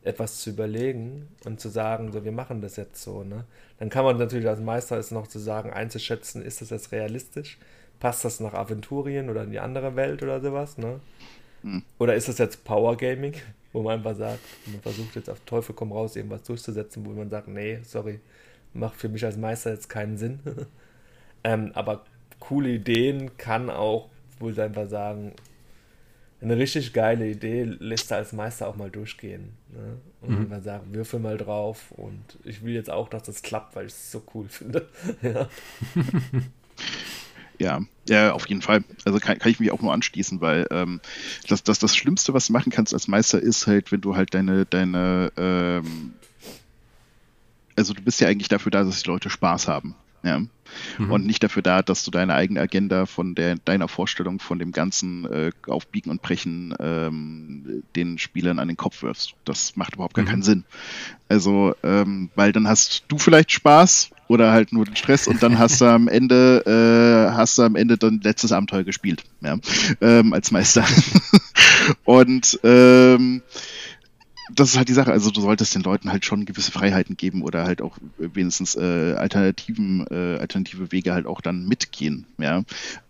etwas 0.04 0.38
zu 0.38 0.50
überlegen 0.50 1.28
und 1.44 1.60
zu 1.60 1.68
sagen, 1.68 2.12
so, 2.12 2.24
wir 2.24 2.32
machen 2.32 2.60
das 2.60 2.76
jetzt 2.76 3.02
so. 3.02 3.24
Ne? 3.24 3.44
Dann 3.78 3.88
kann 3.88 4.04
man 4.04 4.18
natürlich 4.18 4.46
als 4.46 4.60
Meister 4.60 4.98
es 4.98 5.10
noch 5.10 5.26
zu 5.26 5.38
sagen, 5.38 5.72
einzuschätzen, 5.72 6.42
ist 6.42 6.60
das 6.60 6.70
jetzt 6.70 6.92
realistisch? 6.92 7.58
Passt 8.00 8.24
das 8.24 8.38
nach 8.38 8.54
Aventurien 8.54 9.30
oder 9.30 9.44
in 9.44 9.50
die 9.50 9.60
andere 9.60 9.96
Welt 9.96 10.22
oder 10.22 10.40
sowas? 10.40 10.78
Ne? 10.78 11.00
Hm. 11.62 11.82
Oder 11.98 12.14
ist 12.14 12.28
das 12.28 12.38
jetzt 12.38 12.64
Power 12.64 12.96
Gaming, 12.96 13.34
wo 13.72 13.82
man 13.82 13.94
einfach 13.94 14.14
sagt, 14.14 14.40
man 14.66 14.80
versucht 14.80 15.16
jetzt 15.16 15.30
auf 15.30 15.40
Teufel 15.40 15.74
komm 15.74 15.90
raus, 15.90 16.16
irgendwas 16.16 16.42
durchzusetzen, 16.42 17.04
wo 17.06 17.10
man 17.10 17.30
sagt, 17.30 17.48
nee, 17.48 17.80
sorry, 17.82 18.20
macht 18.74 18.96
für 18.96 19.08
mich 19.08 19.24
als 19.24 19.38
Meister 19.38 19.70
jetzt 19.70 19.88
keinen 19.88 20.18
Sinn. 20.18 20.40
ähm, 21.44 21.72
aber 21.74 22.04
coole 22.40 22.68
Ideen 22.68 23.36
kann 23.38 23.70
auch, 23.70 24.10
wohl 24.38 24.58
einfach 24.60 24.88
sagen, 24.88 25.32
eine 26.44 26.58
richtig 26.58 26.92
geile 26.92 27.28
Idee 27.28 27.64
lässt 27.64 28.10
er 28.10 28.18
als 28.18 28.32
Meister 28.32 28.68
auch 28.68 28.76
mal 28.76 28.90
durchgehen. 28.90 29.54
Ne? 29.72 29.96
Und 30.20 30.30
mhm. 30.30 30.52
einfach 30.52 30.62
sagen, 30.62 30.94
würfel 30.94 31.18
mal 31.18 31.36
drauf 31.38 31.90
und 31.90 32.22
ich 32.44 32.62
will 32.62 32.74
jetzt 32.74 32.90
auch, 32.90 33.08
dass 33.08 33.24
das 33.24 33.42
klappt, 33.42 33.74
weil 33.74 33.86
ich 33.86 33.92
es 33.92 34.12
so 34.12 34.22
cool 34.34 34.46
finde. 34.48 34.88
ja. 35.22 35.48
Ja, 37.58 37.80
ja, 38.08 38.32
auf 38.32 38.48
jeden 38.48 38.62
Fall. 38.62 38.82
Also 39.04 39.18
kann, 39.20 39.38
kann 39.38 39.50
ich 39.50 39.60
mich 39.60 39.70
auch 39.70 39.80
nur 39.80 39.92
anschließen, 39.92 40.40
weil 40.40 40.66
ähm, 40.70 41.00
das, 41.48 41.62
das, 41.62 41.78
das 41.78 41.96
Schlimmste, 41.96 42.34
was 42.34 42.48
du 42.48 42.52
machen 42.52 42.72
kannst 42.72 42.92
als 42.92 43.06
Meister, 43.06 43.40
ist 43.40 43.66
halt, 43.66 43.92
wenn 43.92 44.00
du 44.00 44.16
halt 44.16 44.34
deine, 44.34 44.66
deine 44.66 45.30
ähm, 45.36 46.14
also 47.76 47.94
du 47.94 48.02
bist 48.02 48.20
ja 48.20 48.28
eigentlich 48.28 48.48
dafür 48.48 48.70
da, 48.70 48.84
dass 48.84 49.02
die 49.02 49.08
Leute 49.08 49.30
Spaß 49.30 49.68
haben. 49.68 49.94
Ja. 50.24 50.40
Mhm. 50.98 51.10
Und 51.10 51.26
nicht 51.26 51.42
dafür 51.42 51.62
da, 51.62 51.82
dass 51.82 52.04
du 52.04 52.10
deine 52.10 52.34
eigene 52.34 52.60
Agenda 52.60 53.06
von 53.06 53.34
der, 53.34 53.56
deiner 53.64 53.88
Vorstellung 53.88 54.40
von 54.40 54.58
dem 54.58 54.72
ganzen 54.72 55.24
äh, 55.26 55.50
Aufbiegen 55.68 56.10
und 56.10 56.22
Brechen 56.22 56.74
ähm, 56.80 57.82
den 57.94 58.18
Spielern 58.18 58.58
an 58.58 58.68
den 58.68 58.76
Kopf 58.76 59.02
wirfst. 59.02 59.34
Das 59.44 59.76
macht 59.76 59.94
überhaupt 59.94 60.14
gar 60.14 60.24
mhm. 60.24 60.28
keinen 60.28 60.42
Sinn. 60.42 60.64
Also, 61.28 61.74
ähm, 61.82 62.30
weil 62.34 62.52
dann 62.52 62.68
hast 62.68 63.04
du 63.08 63.18
vielleicht 63.18 63.52
Spaß 63.52 64.10
oder 64.28 64.52
halt 64.52 64.72
nur 64.72 64.84
den 64.84 64.96
Stress 64.96 65.26
und 65.26 65.42
dann 65.42 65.58
hast 65.58 65.80
du 65.80 65.86
am 65.86 66.08
Ende 66.08 66.62
äh, 66.66 67.34
hast 67.34 67.58
du 67.58 67.62
am 67.62 67.76
Ende 67.76 67.98
dann 67.98 68.20
letztes 68.22 68.52
Abenteuer 68.52 68.84
gespielt, 68.84 69.24
ja, 69.42 69.58
ähm, 70.00 70.32
als 70.32 70.50
Meister. 70.50 70.84
und 72.04 72.58
ähm, 72.62 73.42
das 74.52 74.70
ist 74.70 74.76
halt 74.76 74.88
die 74.88 74.94
Sache. 74.94 75.12
Also 75.12 75.30
du 75.30 75.40
solltest 75.40 75.74
den 75.74 75.82
Leuten 75.82 76.10
halt 76.10 76.24
schon 76.24 76.44
gewisse 76.44 76.72
Freiheiten 76.72 77.16
geben 77.16 77.42
oder 77.42 77.64
halt 77.64 77.80
auch 77.80 77.98
wenigstens 78.18 78.74
äh, 78.76 79.14
Alternativen, 79.14 80.06
äh, 80.10 80.38
alternative 80.38 80.92
Wege 80.92 81.14
halt 81.14 81.26
auch 81.26 81.40
dann 81.40 81.66
mitgehen. 81.66 82.26
Ja. 82.38 82.62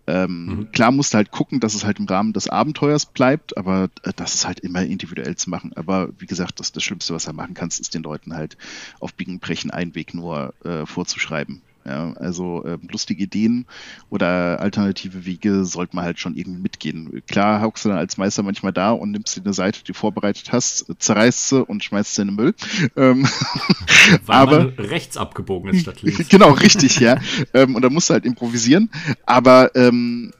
Ähm, 0.06 0.47
mhm. 0.47 0.73
Klar 0.73 0.93
musst 0.93 1.15
du 1.15 1.16
halt 1.16 1.31
gucken, 1.31 1.61
dass 1.61 1.74
es 1.74 1.85
halt 1.85 1.98
im 1.98 2.06
Rahmen 2.06 2.32
des 2.32 2.48
Abenteuers 2.48 3.06
bleibt, 3.06 3.56
aber 3.56 3.89
äh, 4.02 4.12
das 4.15 4.35
ist 4.35 4.47
halt 4.47 4.61
immer 4.61 4.82
individuell 4.82 5.35
zu 5.36 5.51
machen. 5.51 5.73
Aber 5.74 6.11
wie 6.19 6.27
gesagt, 6.27 6.61
das, 6.61 6.73
das 6.73 6.82
Schlimmste, 6.82 7.15
was 7.15 7.24
du 7.24 7.32
machen 7.32 7.55
kannst, 7.55 7.81
ist 7.81 7.94
den 7.94 8.02
Leuten 8.02 8.35
halt 8.35 8.56
auf 9.01 9.15
Biegen 9.15 9.40
Brechen 9.40 9.70
einen 9.70 9.94
Weg 9.94 10.15
nur 10.15 10.55
äh, 10.65 10.86
vorzuschreiben. 10.86 11.62
Ja, 11.86 12.12
also 12.15 12.65
äh, 12.65 12.78
lustige 12.90 13.24
Ideen 13.24 13.66
oder 14.09 14.61
alternative 14.61 15.27
Wege 15.27 15.65
sollte 15.65 15.94
man 15.94 16.05
halt 16.05 16.19
schon 16.19 16.35
irgendwie 16.35 16.61
mitgehen. 16.61 17.23
Klar 17.27 17.61
hockst 17.61 17.85
du 17.85 17.90
dann 17.90 17.98
als 17.98 18.16
Meister 18.16 18.43
manchmal 18.43 18.73
da 18.73 18.93
und 18.93 19.11
nimmst 19.11 19.36
dir 19.36 19.43
eine 19.43 19.52
Seite, 19.52 19.81
die 19.81 19.93
du 19.93 19.94
vorbereitet 19.94 20.51
hast, 20.52 20.86
zerreißt 20.98 21.48
sie 21.51 21.65
und 21.65 21.85
schmeißt 21.85 22.15
sie 22.15 22.23
in 22.23 22.28
den 22.28 22.36
Müll. 22.36 22.55
Ähm, 22.97 23.28
aber 24.27 24.73
rechts 24.78 25.16
abgebogen 25.16 25.74
ist 25.74 25.82
statt 25.82 26.01
links. 26.02 26.28
genau, 26.28 26.52
richtig, 26.52 27.01
ja. 27.01 27.19
ähm, 27.52 27.77
und 27.77 27.82
dann 27.82 27.93
musst 27.93 28.09
du 28.09 28.15
halt 28.15 28.24
improvisieren. 28.24 28.90
Aber 29.27 29.74
ähm, 29.77 30.32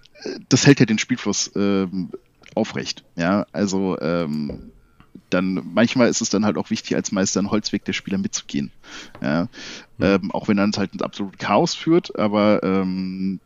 das 0.49 0.67
hält 0.67 0.81
ja 0.81 0.87
den 0.87 0.99
Spielfluss 0.99 1.51
ähm, 1.57 2.11
aufrecht. 2.55 3.05
Ja, 3.17 3.47
also 3.53 3.99
ähm, 4.01 4.73
dann 5.35 5.63
manchmal 5.75 6.09
ist 6.09 6.21
es 6.21 6.31
dann 6.31 6.45
halt 6.45 6.57
auch 6.57 6.71
wichtig, 6.71 6.95
als 6.97 7.13
Meister 7.13 7.41
einen 7.41 7.51
Holzweg 7.51 7.85
der 7.85 7.93
Spieler 7.93 8.19
mitzugehen. 8.19 8.71
Ja, 9.21 9.49
mhm. 9.99 10.05
ähm, 10.05 10.31
auch 10.31 10.49
wenn 10.49 10.57
dann 10.57 10.71
es 10.71 10.79
halt 10.79 10.93
ins 10.93 11.03
absolute 11.03 11.37
Chaos 11.37 11.75
führt, 11.75 12.19
aber 12.19 12.63
ähm, 12.63 13.41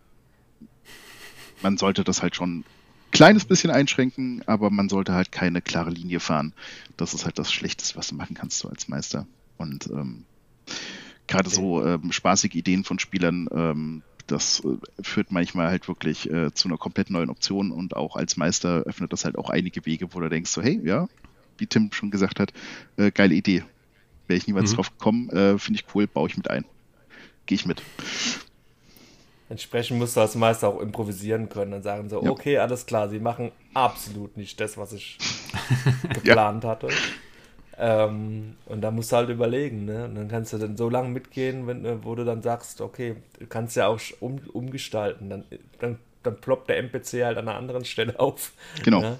man 1.62 1.76
sollte 1.76 2.04
das 2.04 2.22
halt 2.22 2.36
schon 2.36 2.58
ein 2.58 2.64
kleines 3.10 3.44
bisschen 3.44 3.70
einschränken, 3.70 4.42
aber 4.46 4.70
man 4.70 4.88
sollte 4.88 5.14
halt 5.14 5.32
keine 5.32 5.62
klare 5.62 5.90
Linie 5.90 6.20
fahren. 6.20 6.52
Das 6.96 7.14
ist 7.14 7.24
halt 7.24 7.38
das 7.38 7.52
Schlechteste, 7.52 7.96
was 7.96 8.08
du 8.08 8.14
machen 8.14 8.34
kannst 8.34 8.62
du 8.62 8.68
als 8.68 8.88
Meister. 8.88 9.26
Und 9.56 9.88
ähm, 9.88 10.24
gerade 11.26 11.50
so 11.50 11.84
ähm, 11.84 12.12
spaßige 12.12 12.54
Ideen 12.54 12.84
von 12.84 12.98
Spielern, 12.98 13.48
ähm, 13.52 14.02
das 14.26 14.62
äh, 14.64 15.02
führt 15.02 15.32
manchmal 15.32 15.68
halt 15.68 15.88
wirklich 15.88 16.30
äh, 16.30 16.52
zu 16.52 16.68
einer 16.68 16.78
komplett 16.78 17.10
neuen 17.10 17.30
Option 17.30 17.72
und 17.72 17.96
auch 17.96 18.14
als 18.14 18.36
Meister 18.36 18.82
öffnet 18.82 19.12
das 19.12 19.24
halt 19.24 19.36
auch 19.38 19.50
einige 19.50 19.84
Wege, 19.86 20.14
wo 20.14 20.20
du 20.20 20.28
denkst 20.28 20.50
so, 20.50 20.62
hey, 20.62 20.80
ja, 20.84 21.08
wie 21.58 21.66
Tim 21.66 21.90
schon 21.92 22.10
gesagt 22.10 22.40
hat, 22.40 22.52
äh, 22.96 23.10
geile 23.10 23.34
Idee. 23.34 23.64
Wäre 24.26 24.38
ich 24.38 24.46
niemals 24.46 24.72
mhm. 24.72 24.76
drauf 24.76 24.90
gekommen, 24.90 25.30
äh, 25.30 25.58
finde 25.58 25.80
ich 25.80 25.94
cool, 25.94 26.06
baue 26.06 26.28
ich 26.28 26.36
mit 26.36 26.50
ein. 26.50 26.64
Gehe 27.46 27.56
ich 27.56 27.66
mit. 27.66 27.82
Entsprechend 29.48 29.98
musst 29.98 30.16
du 30.16 30.20
als 30.20 30.34
Meister 30.34 30.68
auch 30.68 30.80
improvisieren 30.80 31.48
können 31.48 31.72
und 31.72 31.82
sagen 31.82 32.10
so, 32.10 32.22
ja. 32.22 32.30
okay, 32.30 32.58
alles 32.58 32.84
klar, 32.84 33.08
sie 33.08 33.18
machen 33.18 33.50
absolut 33.72 34.36
nicht 34.36 34.60
das, 34.60 34.76
was 34.76 34.92
ich 34.92 35.16
geplant 36.12 36.64
ja. 36.64 36.70
hatte. 36.70 36.88
Ähm, 37.80 38.56
und 38.66 38.80
da 38.80 38.90
musst 38.90 39.12
du 39.12 39.16
halt 39.16 39.30
überlegen, 39.30 39.84
ne? 39.84 40.04
Und 40.04 40.16
dann 40.16 40.28
kannst 40.28 40.52
du 40.52 40.58
dann 40.58 40.76
so 40.76 40.90
lange 40.90 41.10
mitgehen, 41.10 41.66
wenn, 41.66 41.84
äh, 41.84 42.04
wo 42.04 42.14
du 42.16 42.24
dann 42.24 42.42
sagst, 42.42 42.80
okay, 42.80 43.16
du 43.38 43.46
kannst 43.46 43.76
ja 43.76 43.86
auch 43.86 44.00
um, 44.20 44.40
umgestalten. 44.52 45.30
Dann, 45.30 45.44
dann, 45.78 45.98
dann 46.24 46.40
ploppt 46.40 46.68
der 46.68 46.78
NPC 46.78 47.24
halt 47.24 47.38
an 47.38 47.48
einer 47.48 47.56
anderen 47.56 47.84
Stelle 47.84 48.18
auf. 48.20 48.52
Genau. 48.82 49.00
Ne? 49.00 49.18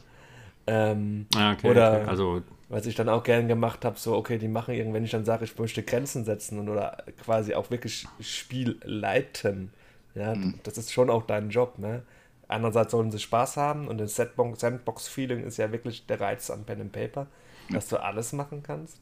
Ähm, 0.69 1.27
ah, 1.35 1.53
okay, 1.53 1.70
oder 1.70 1.93
okay. 1.93 2.11
Also, 2.11 2.43
was 2.69 2.85
ich 2.85 2.95
dann 2.95 3.09
auch 3.09 3.24
gern 3.24 3.49
gemacht 3.49 3.85
habe, 3.85 3.99
so, 3.99 4.15
okay, 4.15 4.36
die 4.36 4.49
machen 4.49 4.74
irgendwann, 4.74 4.97
wenn 4.97 5.05
ich 5.05 5.11
dann 5.11 5.24
sage, 5.24 5.45
ich 5.45 5.59
möchte 5.59 5.82
Grenzen 5.82 6.24
setzen 6.24 6.59
und 6.59 6.69
oder 6.69 6.99
quasi 7.24 7.55
auch 7.55 7.70
wirklich 7.70 8.07
Spiel 8.20 8.78
leiten. 8.85 9.73
Ja, 10.15 10.35
mhm. 10.35 10.61
das 10.65 10.77
ist 10.77 10.93
schon 10.93 11.09
auch 11.11 11.23
dein 11.23 11.49
Job, 11.49 11.78
ne? 11.78 12.03
Einerseits 12.49 12.93
sollen 12.93 13.11
sie 13.11 13.19
Spaß 13.19 13.57
haben 13.59 13.89
und 13.89 13.99
das 13.99 14.16
Sandbox-Feeling 14.16 15.45
ist 15.45 15.59
ja 15.59 15.70
wirklich 15.70 16.07
der 16.07 16.20
Reiz 16.20 16.51
an 16.51 16.65
Pen 16.65 16.81
and 16.81 16.93
Paper, 16.93 17.27
dass 17.70 17.89
du 17.89 17.99
alles 18.03 18.32
machen 18.32 18.62
kannst. 18.62 19.01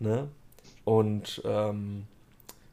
Ne? 0.00 0.28
Und 0.84 1.42
ähm, 1.44 2.06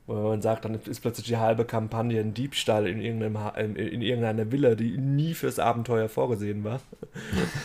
wo 0.05 0.15
man 0.15 0.41
sagt, 0.41 0.65
dann 0.65 0.75
ist 0.75 0.99
plötzlich 0.99 1.27
die 1.27 1.37
halbe 1.37 1.63
Kampagne 1.63 2.19
ein 2.19 2.33
Diebstahl 2.33 2.87
in, 2.87 2.99
irgendeinem, 2.99 3.37
in, 3.55 3.75
in 3.75 4.01
irgendeiner 4.01 4.51
Villa, 4.51 4.75
die 4.75 4.97
nie 4.97 5.33
fürs 5.33 5.59
Abenteuer 5.59 6.09
vorgesehen 6.09 6.65
war. 6.65 6.81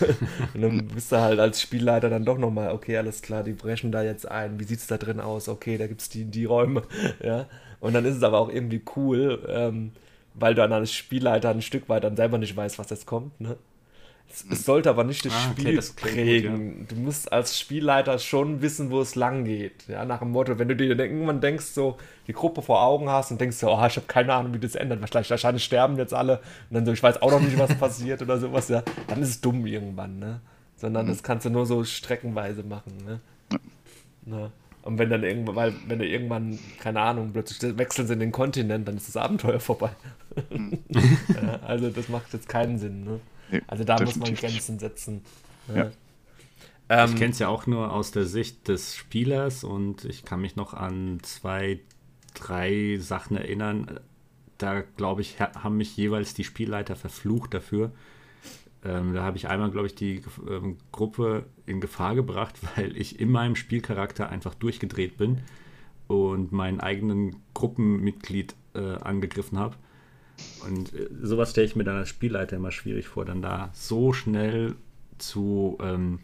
und 0.54 0.62
dann 0.62 0.86
bist 0.86 1.10
du 1.10 1.16
halt 1.16 1.40
als 1.40 1.60
Spielleiter 1.60 2.10
dann 2.10 2.24
doch 2.24 2.38
nochmal, 2.38 2.72
okay, 2.72 2.96
alles 2.96 3.22
klar, 3.22 3.42
die 3.42 3.54
brechen 3.54 3.90
da 3.90 4.02
jetzt 4.02 4.30
ein, 4.30 4.60
wie 4.60 4.64
sieht 4.64 4.78
es 4.78 4.86
da 4.86 4.98
drin 4.98 5.18
aus? 5.20 5.48
Okay, 5.48 5.78
da 5.78 5.88
gibt 5.88 6.00
es 6.00 6.08
die, 6.08 6.26
die 6.26 6.44
Räume. 6.44 6.82
ja. 7.22 7.46
Und 7.80 7.94
dann 7.94 8.04
ist 8.04 8.16
es 8.16 8.22
aber 8.22 8.38
auch 8.38 8.50
irgendwie 8.50 8.82
cool, 8.96 9.44
ähm, 9.48 9.92
weil 10.34 10.54
du 10.54 10.62
dann 10.62 10.72
als 10.72 10.92
Spielleiter 10.92 11.50
ein 11.50 11.62
Stück 11.62 11.88
weit 11.88 12.04
dann 12.04 12.16
selber 12.16 12.38
nicht 12.38 12.56
weißt, 12.56 12.78
was 12.78 12.90
jetzt 12.90 13.06
kommt. 13.06 13.40
Ne? 13.40 13.56
Es, 14.30 14.44
es 14.50 14.64
sollte 14.64 14.90
aber 14.90 15.04
nicht 15.04 15.24
das 15.24 15.32
ah, 15.32 15.50
Spiel 15.50 15.78
okay, 15.78 15.92
prägen. 15.96 16.78
Gut, 16.80 16.90
ja. 16.90 16.96
Du 16.96 17.00
musst 17.00 17.32
als 17.32 17.58
Spielleiter 17.58 18.18
schon 18.18 18.60
wissen, 18.60 18.90
wo 18.90 19.00
es 19.00 19.14
lang 19.14 19.44
geht. 19.44 19.88
Ja, 19.88 20.04
nach 20.04 20.18
dem 20.18 20.30
Motto, 20.32 20.58
wenn 20.58 20.68
du 20.68 20.76
dir 20.76 20.98
irgendwann 20.98 21.40
denkst, 21.40 21.66
so 21.66 21.96
die 22.26 22.34
Gruppe 22.34 22.60
vor 22.60 22.82
Augen 22.82 23.08
hast 23.08 23.30
und 23.30 23.40
denkst 23.40 23.56
so, 23.56 23.68
oh, 23.68 23.86
ich 23.86 23.96
habe 23.96 24.06
keine 24.06 24.34
Ahnung, 24.34 24.52
wie 24.52 24.58
das 24.58 24.74
ändert. 24.74 25.00
Wahrscheinlich, 25.00 25.30
wahrscheinlich 25.30 25.64
sterben 25.64 25.96
jetzt 25.96 26.12
alle 26.12 26.40
und 26.68 26.74
dann 26.74 26.84
so, 26.84 26.92
ich 26.92 27.02
weiß 27.02 27.22
auch 27.22 27.30
noch 27.30 27.40
nicht, 27.40 27.58
was 27.58 27.74
passiert 27.78 28.20
oder 28.20 28.38
sowas, 28.38 28.68
ja, 28.68 28.82
dann 29.06 29.22
ist 29.22 29.30
es 29.30 29.40
dumm 29.40 29.64
irgendwann, 29.66 30.18
ne? 30.18 30.40
Sondern 30.76 31.06
mhm. 31.06 31.10
das 31.10 31.22
kannst 31.22 31.46
du 31.46 31.50
nur 31.50 31.66
so 31.66 31.82
streckenweise 31.84 32.62
machen, 32.62 32.92
ne? 33.04 33.20
ne? 34.26 34.52
Und 34.82 34.98
wenn 34.98 35.10
dann 35.10 35.24
irgendwann, 35.24 35.56
weil 35.56 35.74
wenn 35.86 35.98
du 35.98 36.06
irgendwann, 36.06 36.58
keine 36.80 37.00
Ahnung, 37.00 37.32
plötzlich 37.32 37.76
wechseln 37.76 38.06
sie 38.06 38.12
in 38.12 38.20
den 38.20 38.32
Kontinent, 38.32 38.86
dann 38.86 38.96
ist 38.96 39.08
das 39.08 39.16
Abenteuer 39.16 39.60
vorbei. 39.60 39.90
Mhm. 40.50 40.78
ja, 40.88 41.60
also 41.66 41.90
das 41.90 42.08
macht 42.08 42.32
jetzt 42.32 42.48
keinen 42.48 42.78
Sinn, 42.78 43.04
ne? 43.04 43.20
Nee, 43.50 43.62
also 43.66 43.84
da 43.84 44.00
muss 44.02 44.16
man 44.16 44.34
Grenzen 44.34 44.78
setzen. 44.78 45.22
Ja. 45.68 45.74
ja. 45.76 47.04
ich 47.04 47.10
ähm, 47.10 47.14
kenne 47.16 47.30
es 47.32 47.38
ja 47.38 47.48
auch 47.48 47.66
nur 47.66 47.92
aus 47.92 48.10
der 48.10 48.24
Sicht 48.24 48.68
des 48.68 48.96
Spielers 48.96 49.64
und 49.64 50.04
ich 50.04 50.24
kann 50.24 50.40
mich 50.40 50.56
noch 50.56 50.74
an 50.74 51.18
zwei, 51.22 51.80
drei 52.34 52.98
Sachen 53.00 53.36
erinnern. 53.36 54.00
Da, 54.58 54.80
glaube 54.80 55.22
ich, 55.22 55.40
haben 55.40 55.76
mich 55.76 55.96
jeweils 55.96 56.34
die 56.34 56.44
Spielleiter 56.44 56.96
verflucht 56.96 57.54
dafür. 57.54 57.92
Ähm, 58.84 59.12
da 59.12 59.22
habe 59.22 59.36
ich 59.36 59.48
einmal, 59.48 59.70
glaube 59.70 59.88
ich, 59.88 59.94
die 59.94 60.22
ähm, 60.48 60.78
Gruppe 60.92 61.46
in 61.66 61.80
Gefahr 61.80 62.14
gebracht, 62.14 62.54
weil 62.76 62.96
ich 62.96 63.20
in 63.20 63.30
meinem 63.30 63.56
Spielcharakter 63.56 64.28
einfach 64.28 64.54
durchgedreht 64.54 65.16
bin 65.16 65.40
und 66.06 66.52
meinen 66.52 66.80
eigenen 66.80 67.36
Gruppenmitglied 67.54 68.54
äh, 68.74 68.94
angegriffen 68.96 69.58
habe. 69.58 69.76
Und 70.66 70.92
äh, 70.92 71.08
sowas 71.22 71.50
stelle 71.50 71.66
ich 71.66 71.76
mir 71.76 71.84
dann 71.84 71.96
als 71.96 72.08
Spielleiter 72.08 72.56
immer 72.56 72.72
schwierig 72.72 73.08
vor, 73.08 73.24
dann 73.24 73.42
da 73.42 73.70
so 73.72 74.12
schnell 74.12 74.74
zu 75.18 75.78
ähm, 75.80 76.20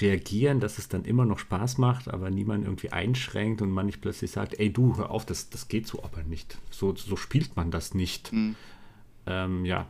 reagieren, 0.00 0.60
dass 0.60 0.78
es 0.78 0.88
dann 0.88 1.04
immer 1.04 1.24
noch 1.24 1.38
Spaß 1.38 1.78
macht, 1.78 2.08
aber 2.08 2.30
niemand 2.30 2.64
irgendwie 2.64 2.90
einschränkt 2.90 3.62
und 3.62 3.70
man 3.70 3.86
nicht 3.86 4.00
plötzlich 4.00 4.30
sagt, 4.30 4.58
ey 4.58 4.72
du, 4.72 4.96
hör 4.96 5.10
auf, 5.10 5.24
das, 5.24 5.50
das 5.50 5.68
geht 5.68 5.86
so 5.86 6.02
aber 6.02 6.22
nicht. 6.22 6.58
So, 6.70 6.94
so 6.94 7.16
spielt 7.16 7.56
man 7.56 7.70
das 7.70 7.94
nicht. 7.94 8.32
Mhm. 8.32 8.56
Ähm, 9.26 9.64
ja. 9.64 9.86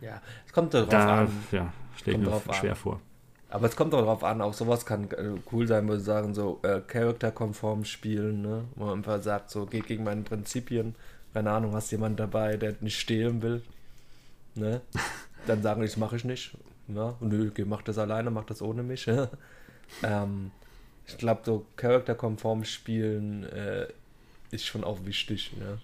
Ja, 0.00 0.20
es 0.46 0.52
kommt 0.52 0.74
darauf 0.74 0.88
da, 0.88 1.20
an. 1.22 1.28
Ja, 1.52 1.72
stelle 1.96 2.18
ich 2.18 2.24
mir 2.24 2.54
schwer 2.54 2.70
an. 2.70 2.76
vor. 2.76 3.00
Aber 3.48 3.66
es 3.68 3.76
kommt 3.76 3.94
auch 3.94 4.00
darauf 4.00 4.24
an, 4.24 4.40
auch 4.40 4.52
sowas 4.52 4.84
kann 4.84 5.10
äh, 5.12 5.34
cool 5.52 5.66
sein, 5.68 5.86
würde 5.86 6.00
ich 6.00 6.06
sagen, 6.06 6.34
so 6.34 6.58
äh, 6.62 6.80
charakterkonform 6.80 7.84
spielen, 7.84 8.42
ne? 8.42 8.64
wo 8.74 8.86
man 8.86 8.94
einfach 8.94 9.22
sagt, 9.22 9.50
so 9.50 9.66
geht 9.66 9.86
gegen 9.86 10.02
meine 10.02 10.22
Prinzipien 10.22 10.96
keine 11.34 11.50
Ahnung, 11.50 11.74
hast 11.74 11.90
jemand 11.90 12.18
dabei, 12.18 12.56
der 12.56 12.76
nicht 12.80 12.98
stehlen 12.98 13.42
will, 13.42 13.62
ne? 14.54 14.80
Dann 15.46 15.60
sagen 15.60 15.82
die, 15.82 15.88
das 15.88 15.98
mache 15.98 16.16
ich 16.16 16.24
nicht. 16.24 16.56
Ja, 16.88 17.16
nö, 17.20 17.50
mach 17.66 17.82
das 17.82 17.98
alleine, 17.98 18.30
mach 18.30 18.44
das 18.44 18.62
ohne 18.62 18.82
mich. 18.82 19.06
ähm, 20.02 20.50
ich 21.06 21.18
glaube, 21.18 21.42
so 21.44 21.66
charakterkonform 21.76 22.64
spielen 22.64 23.44
äh, 23.44 23.88
ist 24.50 24.64
schon 24.64 24.84
auch 24.84 25.04
wichtig. 25.04 25.52
Ne? 25.58 25.78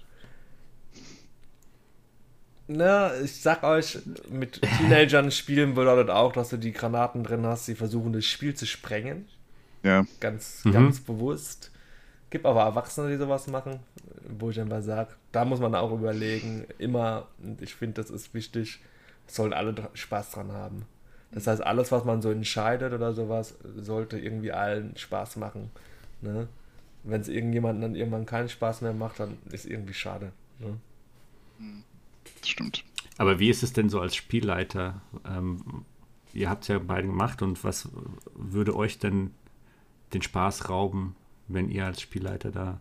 Na, 2.69 3.21
ich 3.21 3.41
sag 3.41 3.65
euch, 3.65 3.99
mit 4.31 4.63
Teenagern 4.79 5.31
spielen 5.31 5.75
bedeutet 5.75 6.09
auch, 6.09 6.33
dass 6.33 6.51
du 6.51 6.57
die 6.57 6.73
Granaten 6.73 7.25
drin 7.25 7.45
hast, 7.45 7.69
die 7.69 7.75
versuchen, 7.75 8.13
das 8.13 8.25
Spiel 8.25 8.55
zu 8.55 8.67
sprengen. 8.67 9.29
Ja. 9.83 10.07
Ganz, 10.21 10.65
mhm. 10.65 10.73
ganz 10.73 11.01
bewusst. 11.01 11.71
Gibt 12.31 12.47
aber 12.47 12.63
Erwachsene, 12.63 13.11
die 13.11 13.17
sowas 13.17 13.47
machen, 13.49 13.81
wo 14.29 14.51
ich 14.51 14.61
einfach 14.61 14.83
sage, 14.83 15.11
da 15.33 15.45
muss 15.45 15.61
man 15.61 15.75
auch 15.75 15.93
überlegen, 15.93 16.67
immer, 16.79 17.29
und 17.43 17.63
ich 17.63 17.75
finde, 17.75 18.03
das 18.03 18.11
ist 18.11 18.35
wichtig, 18.35 18.81
sollen 19.27 19.53
alle 19.53 19.75
Spaß 19.95 20.33
dran 20.33 20.53
haben. 20.53 20.87
Das 21.33 21.47
heißt, 21.47 21.63
alles, 21.63 21.93
was 21.93 22.05
man 22.05 22.23
so 22.23 22.31
entscheidet 22.31 22.93
oder 22.93 23.13
sowas, 23.13 23.57
sollte 23.77 24.19
irgendwie 24.19 24.53
allen 24.53 24.97
Spaß 24.97 25.37
machen. 25.37 25.71
Ne? 26.21 26.49
Wenn 27.05 27.21
es 27.21 27.29
irgendjemandem 27.29 27.83
dann 27.83 27.95
irgendwann 27.95 28.27
keinen 28.27 28.49
Spaß 28.49 28.83
mehr 28.83 28.93
macht, 28.93 29.21
dann 29.21 29.39
ist 29.53 29.67
irgendwie 29.67 29.95
schade. 29.95 30.33
Ne? 30.59 30.77
Stimmt. 32.45 32.85
Aber 33.17 33.39
wie 33.39 33.51
ist 33.51 33.63
es 33.63 33.73
denn 33.73 33.89
so 33.89 34.01
als 34.01 34.17
Spielleiter? 34.17 35.01
Ähm, 35.25 35.85
ihr 36.33 36.51
habt 36.51 36.63
es 36.63 36.69
ja 36.69 36.79
beide 36.79 37.07
gemacht 37.07 37.43
und 37.43 37.63
was 37.63 37.89
würde 38.35 38.75
euch 38.75 38.99
denn 38.99 39.31
den 40.13 40.23
Spaß 40.23 40.69
rauben, 40.69 41.15
wenn 41.47 41.69
ihr 41.69 41.87
als 41.87 42.01
Spielleiter 42.01 42.51
da 42.51 42.81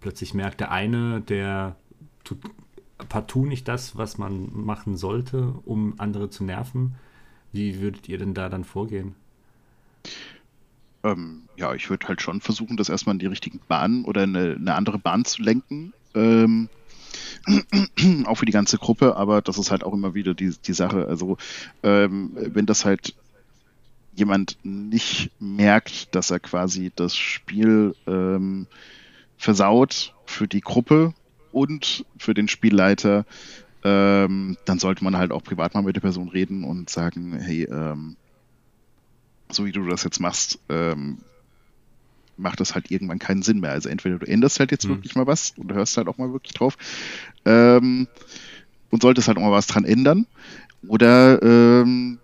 plötzlich 0.00 0.34
merkt, 0.34 0.60
der 0.60 0.70
eine, 0.70 1.20
der 1.20 1.76
tut 2.24 2.38
partout 3.08 3.46
nicht 3.46 3.68
das, 3.68 3.96
was 3.96 4.18
man 4.18 4.48
machen 4.52 4.96
sollte, 4.96 5.54
um 5.64 5.94
andere 5.98 6.30
zu 6.30 6.44
nerven. 6.44 6.94
Wie 7.52 7.80
würdet 7.80 8.08
ihr 8.08 8.18
denn 8.18 8.34
da 8.34 8.48
dann 8.48 8.64
vorgehen? 8.64 9.14
Ähm, 11.04 11.42
ja, 11.56 11.74
ich 11.74 11.88
würde 11.90 12.08
halt 12.08 12.20
schon 12.20 12.40
versuchen, 12.40 12.76
das 12.76 12.88
erstmal 12.88 13.14
in 13.14 13.20
die 13.20 13.26
richtigen 13.26 13.60
Bahnen 13.68 14.04
oder 14.04 14.22
eine, 14.22 14.56
eine 14.58 14.74
andere 14.74 14.98
Bahn 14.98 15.24
zu 15.24 15.42
lenken. 15.42 15.92
Ähm, 16.14 16.68
auch 18.26 18.36
für 18.36 18.46
die 18.46 18.52
ganze 18.52 18.78
Gruppe, 18.78 19.16
aber 19.16 19.40
das 19.42 19.58
ist 19.58 19.70
halt 19.70 19.84
auch 19.84 19.92
immer 19.92 20.14
wieder 20.14 20.34
die, 20.34 20.54
die 20.66 20.72
Sache. 20.72 21.06
Also, 21.06 21.36
ähm, 21.82 22.32
wenn 22.34 22.66
das 22.66 22.84
halt 22.84 23.14
jemand 24.14 24.58
nicht 24.64 25.30
merkt, 25.38 26.14
dass 26.14 26.30
er 26.30 26.40
quasi 26.40 26.90
das 26.96 27.16
Spiel 27.16 27.94
ähm, 28.06 28.66
versaut 29.36 30.14
für 30.24 30.48
die 30.48 30.60
Gruppe 30.60 31.14
und 31.52 32.04
für 32.18 32.34
den 32.34 32.48
Spielleiter, 32.48 33.24
ähm, 33.84 34.56
dann 34.64 34.78
sollte 34.78 35.04
man 35.04 35.16
halt 35.16 35.32
auch 35.32 35.42
privat 35.42 35.74
mal 35.74 35.82
mit 35.82 35.96
der 35.96 36.00
Person 36.00 36.28
reden 36.28 36.64
und 36.64 36.90
sagen, 36.90 37.38
hey, 37.38 37.64
ähm, 37.64 38.16
so 39.50 39.64
wie 39.64 39.72
du 39.72 39.86
das 39.86 40.04
jetzt 40.04 40.20
machst, 40.20 40.58
ähm, 40.68 41.18
macht 42.36 42.60
das 42.60 42.74
halt 42.74 42.90
irgendwann 42.90 43.18
keinen 43.18 43.42
Sinn 43.42 43.60
mehr. 43.60 43.70
Also 43.70 43.88
entweder 43.88 44.18
du 44.18 44.26
änderst 44.26 44.60
halt 44.60 44.70
jetzt 44.70 44.84
hm. 44.84 44.90
wirklich 44.90 45.14
mal 45.14 45.26
was 45.26 45.54
und 45.56 45.72
hörst 45.72 45.96
halt 45.96 46.08
auch 46.08 46.18
mal 46.18 46.32
wirklich 46.32 46.52
drauf 46.52 46.76
ähm, 47.44 48.08
und 48.90 49.02
solltest 49.02 49.28
halt 49.28 49.38
auch 49.38 49.42
mal 49.42 49.52
was 49.52 49.66
dran 49.66 49.84
ändern. 49.84 50.26
Oder 50.86 51.42
ähm, 51.42 52.18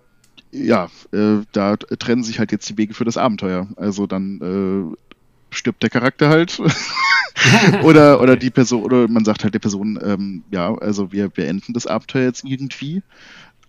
ja, 0.51 0.91
äh, 1.13 1.39
da 1.53 1.77
trennen 1.77 2.25
sich 2.25 2.39
halt 2.39 2.53
jetzt 2.53 2.69
die 2.69 2.77
Wege 2.77 2.95
für 2.95 3.05
das 3.05 3.17
Abenteuer. 3.17 3.69
Also 3.77 4.07
dann 4.07 4.93
äh, 4.93 5.12
stirbt 5.53 5.83
der 5.83 5.91
Charakter 5.91 6.29
halt. 6.29 6.61
oder, 7.83 8.21
oder 8.21 8.37
die 8.37 8.51
Person, 8.51 8.83
oder 8.83 9.09
man 9.09 9.25
sagt 9.25 9.45
halt 9.45 9.55
der 9.55 9.61
Person, 9.61 9.99
ähm, 10.03 10.45
ja, 10.51 10.75
also 10.75 11.13
wir 11.13 11.29
beenden 11.29 11.73
das 11.73 11.87
Abenteuer 11.87 12.25
jetzt 12.25 12.45
irgendwie 12.45 13.03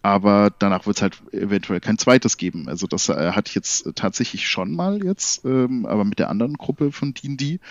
aber 0.04 0.52
danach 0.60 0.86
wird 0.86 0.98
es 0.98 1.02
halt 1.02 1.24
eventuell 1.32 1.80
kein 1.80 1.98
zweites 1.98 2.36
geben. 2.36 2.68
Also 2.68 2.88
das 2.88 3.08
äh, 3.08 3.32
hatte 3.32 3.48
ich 3.48 3.56
jetzt 3.56 3.90
tatsächlich 3.96 4.50
schon 4.50 4.74
mal 4.74 5.02
jetzt, 5.02 5.46
ähm, 5.46 5.86
aber 5.86 6.04
mit 6.04 6.20
der 6.20 6.30
anderen 6.30 6.56
Gruppe 6.56 6.92
von 6.92 7.14
D&D. 7.14 7.62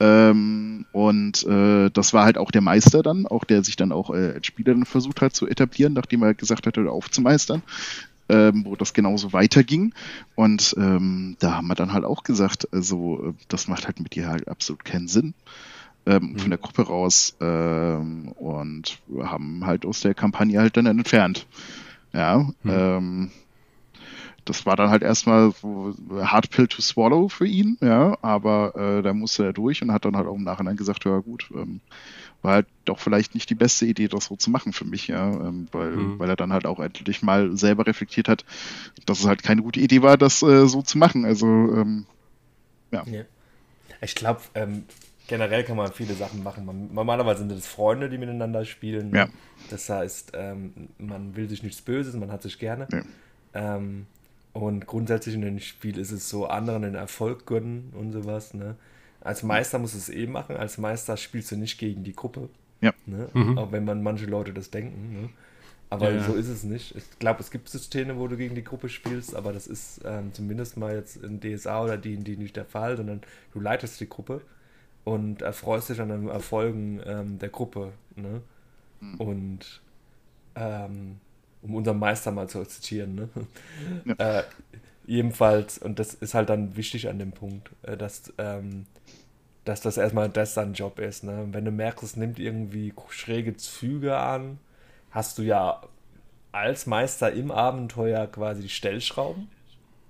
Ähm, 0.00 0.86
und 0.92 1.44
äh, 1.44 1.90
das 1.90 2.14
war 2.14 2.24
halt 2.24 2.38
auch 2.38 2.50
der 2.50 2.62
Meister 2.62 3.02
dann, 3.02 3.26
auch 3.26 3.44
der 3.44 3.62
sich 3.62 3.76
dann 3.76 3.92
auch 3.92 4.08
äh, 4.10 4.32
als 4.34 4.46
Spieler 4.46 4.72
dann 4.72 4.86
versucht 4.86 5.20
hat 5.20 5.36
zu 5.36 5.46
etablieren, 5.46 5.92
nachdem 5.92 6.22
er 6.22 6.32
gesagt 6.32 6.66
hatte, 6.66 6.90
aufzumeistern. 6.90 7.62
Ähm, 8.34 8.64
wo 8.64 8.74
das 8.74 8.94
genauso 8.94 9.32
weiterging. 9.32 9.94
Und 10.34 10.74
ähm, 10.76 11.36
da 11.38 11.54
haben 11.54 11.68
wir 11.68 11.76
dann 11.76 11.92
halt 11.92 12.04
auch 12.04 12.24
gesagt, 12.24 12.68
also 12.72 13.28
äh, 13.28 13.32
das 13.48 13.68
macht 13.68 13.86
halt 13.86 14.00
mit 14.00 14.16
dir 14.16 14.26
halt 14.26 14.48
absolut 14.48 14.84
keinen 14.84 15.06
Sinn 15.06 15.34
ähm, 16.06 16.32
mhm. 16.32 16.38
von 16.38 16.50
der 16.50 16.58
Gruppe 16.58 16.82
raus 16.82 17.36
ähm, 17.40 18.32
und 18.32 18.98
haben 19.22 19.64
halt 19.64 19.86
aus 19.86 20.00
der 20.00 20.14
Kampagne 20.14 20.58
halt 20.58 20.76
dann 20.76 20.86
entfernt. 20.86 21.46
Ja, 22.12 22.50
mhm. 22.62 22.70
ähm, 22.70 23.30
das 24.44 24.66
war 24.66 24.76
dann 24.76 24.90
halt 24.90 25.02
erstmal 25.02 25.52
so 25.52 25.94
Hard 26.20 26.50
Pill 26.50 26.66
to 26.66 26.82
Swallow 26.82 27.28
für 27.28 27.46
ihn, 27.46 27.78
ja, 27.80 28.18
aber 28.20 28.74
äh, 28.76 29.02
da 29.02 29.14
musste 29.14 29.44
er 29.44 29.52
durch 29.52 29.80
und 29.80 29.92
hat 29.92 30.04
dann 30.04 30.16
halt 30.16 30.26
auch 30.26 30.34
im 30.34 30.44
Nachhinein 30.44 30.76
gesagt, 30.76 31.04
ja 31.04 31.18
gut, 31.18 31.50
ähm, 31.54 31.80
war 32.44 32.52
halt 32.52 32.66
doch 32.84 32.98
vielleicht 32.98 33.34
nicht 33.34 33.48
die 33.48 33.54
beste 33.54 33.86
Idee, 33.86 34.08
das 34.08 34.26
so 34.26 34.36
zu 34.36 34.50
machen 34.50 34.72
für 34.72 34.84
mich, 34.84 35.08
ja, 35.08 35.30
ähm, 35.32 35.66
weil, 35.72 35.90
mhm. 35.92 36.18
weil 36.18 36.28
er 36.28 36.36
dann 36.36 36.52
halt 36.52 36.66
auch 36.66 36.78
endlich 36.78 37.22
mal 37.22 37.56
selber 37.56 37.86
reflektiert 37.86 38.28
hat, 38.28 38.44
dass 39.06 39.20
es 39.20 39.26
halt 39.26 39.42
keine 39.42 39.62
gute 39.62 39.80
Idee 39.80 40.02
war, 40.02 40.18
das 40.18 40.42
äh, 40.42 40.66
so 40.68 40.82
zu 40.82 40.98
machen. 40.98 41.24
Also, 41.24 41.46
ähm, 41.46 42.06
ja. 42.92 43.02
ja. 43.06 43.22
Ich 44.02 44.14
glaube, 44.14 44.42
ähm, 44.54 44.84
generell 45.26 45.64
kann 45.64 45.76
man 45.76 45.90
viele 45.92 46.14
Sachen 46.14 46.42
machen. 46.42 46.66
Man, 46.66 46.92
normalerweise 46.92 47.40
sind 47.40 47.52
es 47.52 47.66
Freunde, 47.66 48.10
die 48.10 48.18
miteinander 48.18 48.64
spielen. 48.66 49.14
Ja. 49.14 49.28
Das 49.70 49.88
heißt, 49.88 50.32
ähm, 50.34 50.90
man 50.98 51.34
will 51.36 51.48
sich 51.48 51.62
nichts 51.62 51.80
Böses, 51.80 52.14
man 52.14 52.30
hat 52.30 52.42
sich 52.42 52.58
gerne. 52.58 52.86
Ja. 52.92 53.76
Ähm, 53.76 54.06
und 54.52 54.86
grundsätzlich 54.86 55.34
in 55.34 55.44
einem 55.44 55.60
Spiel 55.60 55.98
ist 55.98 56.12
es 56.12 56.28
so, 56.28 56.46
anderen 56.46 56.82
den 56.82 56.94
Erfolg 56.94 57.46
gönnen 57.46 57.92
und 57.94 58.12
sowas. 58.12 58.54
Ne? 58.54 58.76
Als 59.24 59.42
Meister 59.42 59.78
muss 59.78 59.94
es 59.94 60.08
eh 60.08 60.26
machen. 60.26 60.56
Als 60.56 60.78
Meister 60.78 61.16
spielst 61.16 61.50
du 61.50 61.56
nicht 61.56 61.78
gegen 61.78 62.04
die 62.04 62.14
Gruppe. 62.14 62.48
Ja. 62.80 62.92
Ne? 63.06 63.28
Mhm. 63.32 63.58
Auch 63.58 63.72
wenn 63.72 63.84
man 63.84 64.02
manche 64.02 64.26
Leute 64.26 64.52
das 64.52 64.70
denken. 64.70 65.22
Ne? 65.22 65.28
Aber 65.90 66.12
ja, 66.12 66.22
so 66.22 66.34
ist 66.34 66.48
es 66.48 66.62
nicht. 66.62 66.94
Ich 66.94 67.18
glaube, 67.18 67.40
es 67.40 67.50
gibt 67.50 67.68
Systeme, 67.68 68.18
wo 68.18 68.28
du 68.28 68.36
gegen 68.36 68.54
die 68.54 68.64
Gruppe 68.64 68.88
spielst, 68.88 69.34
aber 69.34 69.52
das 69.52 69.66
ist 69.66 70.00
ähm, 70.04 70.32
zumindest 70.32 70.76
mal 70.76 70.94
jetzt 70.94 71.16
in 71.16 71.40
DSA 71.40 71.84
oder 71.84 71.96
D&D 71.96 72.36
nicht 72.36 72.56
der 72.56 72.64
Fall, 72.64 72.96
sondern 72.96 73.22
du 73.52 73.60
leitest 73.60 74.00
die 74.00 74.08
Gruppe 74.08 74.42
und 75.04 75.42
erfreust 75.42 75.88
dich 75.90 76.00
an 76.00 76.08
den 76.08 76.28
Erfolgen 76.28 77.00
ähm, 77.06 77.38
der 77.38 77.48
Gruppe. 77.48 77.92
Ne? 78.16 78.42
Mhm. 79.00 79.14
Und 79.20 79.80
ähm, 80.56 81.20
um 81.62 81.74
unseren 81.76 81.98
Meister 81.98 82.30
mal 82.30 82.48
zu 82.48 82.64
zitieren, 82.64 83.14
ne? 83.14 83.28
Ja. 84.04 84.14
äh, 84.40 84.44
jedenfalls, 85.06 85.78
und 85.78 85.98
das 85.98 86.14
ist 86.14 86.34
halt 86.34 86.50
dann 86.50 86.76
wichtig 86.76 87.08
an 87.08 87.18
dem 87.18 87.32
Punkt, 87.32 87.70
äh, 87.82 87.96
dass, 87.96 88.32
ähm, 88.38 88.86
dass 89.64 89.80
das 89.80 89.96
erstmal 89.96 90.28
das 90.28 90.54
sein 90.54 90.74
Job 90.74 90.98
ist. 90.98 91.24
Ne? 91.24 91.48
Wenn 91.52 91.64
du 91.64 91.70
merkst, 91.70 92.02
es 92.02 92.16
nimmt 92.16 92.38
irgendwie 92.38 92.92
schräge 93.08 93.56
Züge 93.56 94.16
an, 94.16 94.58
hast 95.10 95.38
du 95.38 95.42
ja 95.42 95.82
als 96.52 96.86
Meister 96.86 97.32
im 97.32 97.50
Abenteuer 97.50 98.26
quasi 98.26 98.62
die 98.62 98.68
Stellschrauben, 98.68 99.48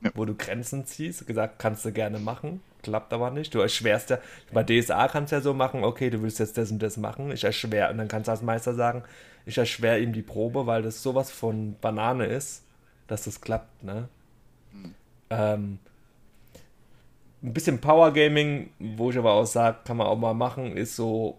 ja. 0.02 0.10
wo 0.14 0.24
du 0.24 0.35
Grenzen 0.35 0.85
ziehst, 0.86 1.26
gesagt, 1.26 1.59
kannst 1.59 1.85
du 1.85 1.93
gerne 1.93 2.18
machen 2.18 2.60
klappt 2.85 3.12
aber 3.12 3.31
nicht. 3.31 3.52
Du 3.55 3.59
erschwerst 3.59 4.10
ja, 4.10 4.18
bei 4.52 4.62
DSA 4.62 5.09
kannst 5.09 5.32
du 5.32 5.36
ja 5.36 5.43
so 5.43 5.55
machen, 5.55 5.82
okay, 5.82 6.10
du 6.10 6.22
willst 6.22 6.39
jetzt 6.39 6.56
das 6.56 6.70
und 6.70 6.81
das 6.81 6.97
machen, 6.97 7.32
ich 7.32 7.43
erschwer, 7.43 7.90
und 7.90 7.98
dann 7.98 8.06
kannst 8.06 8.28
du 8.28 8.32
als 8.32 8.43
Meister 8.43 8.74
sagen, 8.74 9.02
ich 9.47 9.59
erschwer 9.59 9.98
ihm 9.98 10.12
die 10.12 10.22
Probe, 10.22 10.66
weil 10.66 10.82
das 10.82 11.02
sowas 11.02 11.31
von 11.31 11.76
Banane 11.81 12.26
ist, 12.26 12.62
dass 13.09 13.24
das 13.24 13.40
klappt, 13.40 13.82
ne? 13.82 14.09
Mhm. 14.72 14.94
Ähm, 15.31 15.78
ein 17.45 17.53
bisschen 17.53 17.81
Power 17.81 18.12
Gaming, 18.12 18.71
wo 18.79 19.11
ich 19.11 19.19
aber 19.19 19.33
auch 19.33 19.47
sage, 19.47 19.79
kann 19.85 19.99
man 19.99 20.07
auch 20.07 20.19
mal 20.19 20.35
machen, 20.35 20.77
ist 20.77 20.97
so, 20.97 21.39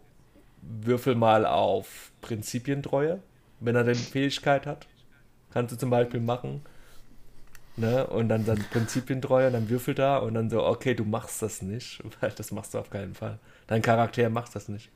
würfel 0.62 1.16
mal 1.16 1.46
auf 1.46 2.12
Prinzipientreue, 2.22 3.20
wenn 3.60 3.76
er 3.76 3.84
denn 3.84 3.96
Fähigkeit 3.96 4.66
hat. 4.66 4.88
Kannst 5.52 5.74
du 5.74 5.78
zum 5.78 5.90
Beispiel 5.90 6.20
machen 6.20 6.62
Ne? 7.78 8.08
Und 8.08 8.30
dann, 8.30 8.46
dann 8.46 8.60
Prinzipientreu 8.72 9.48
und 9.48 9.54
dann 9.54 9.70
würfelt 9.70 10.00
er 10.00 10.24
und 10.24 10.34
dann 10.34 10.50
so, 10.50 10.66
okay, 10.66 10.94
du 10.94 11.04
machst 11.04 11.42
das 11.42 11.62
nicht, 11.62 12.02
weil 12.22 12.32
das 12.32 12.52
machst 12.52 12.74
du 12.74 12.80
auf 12.80 12.90
keinen 12.90 13.14
Fall. 13.14 13.40
Dein 13.68 13.82
Charakter 13.82 14.30
macht 14.30 14.56
das 14.56 14.70
nicht. 14.70 14.90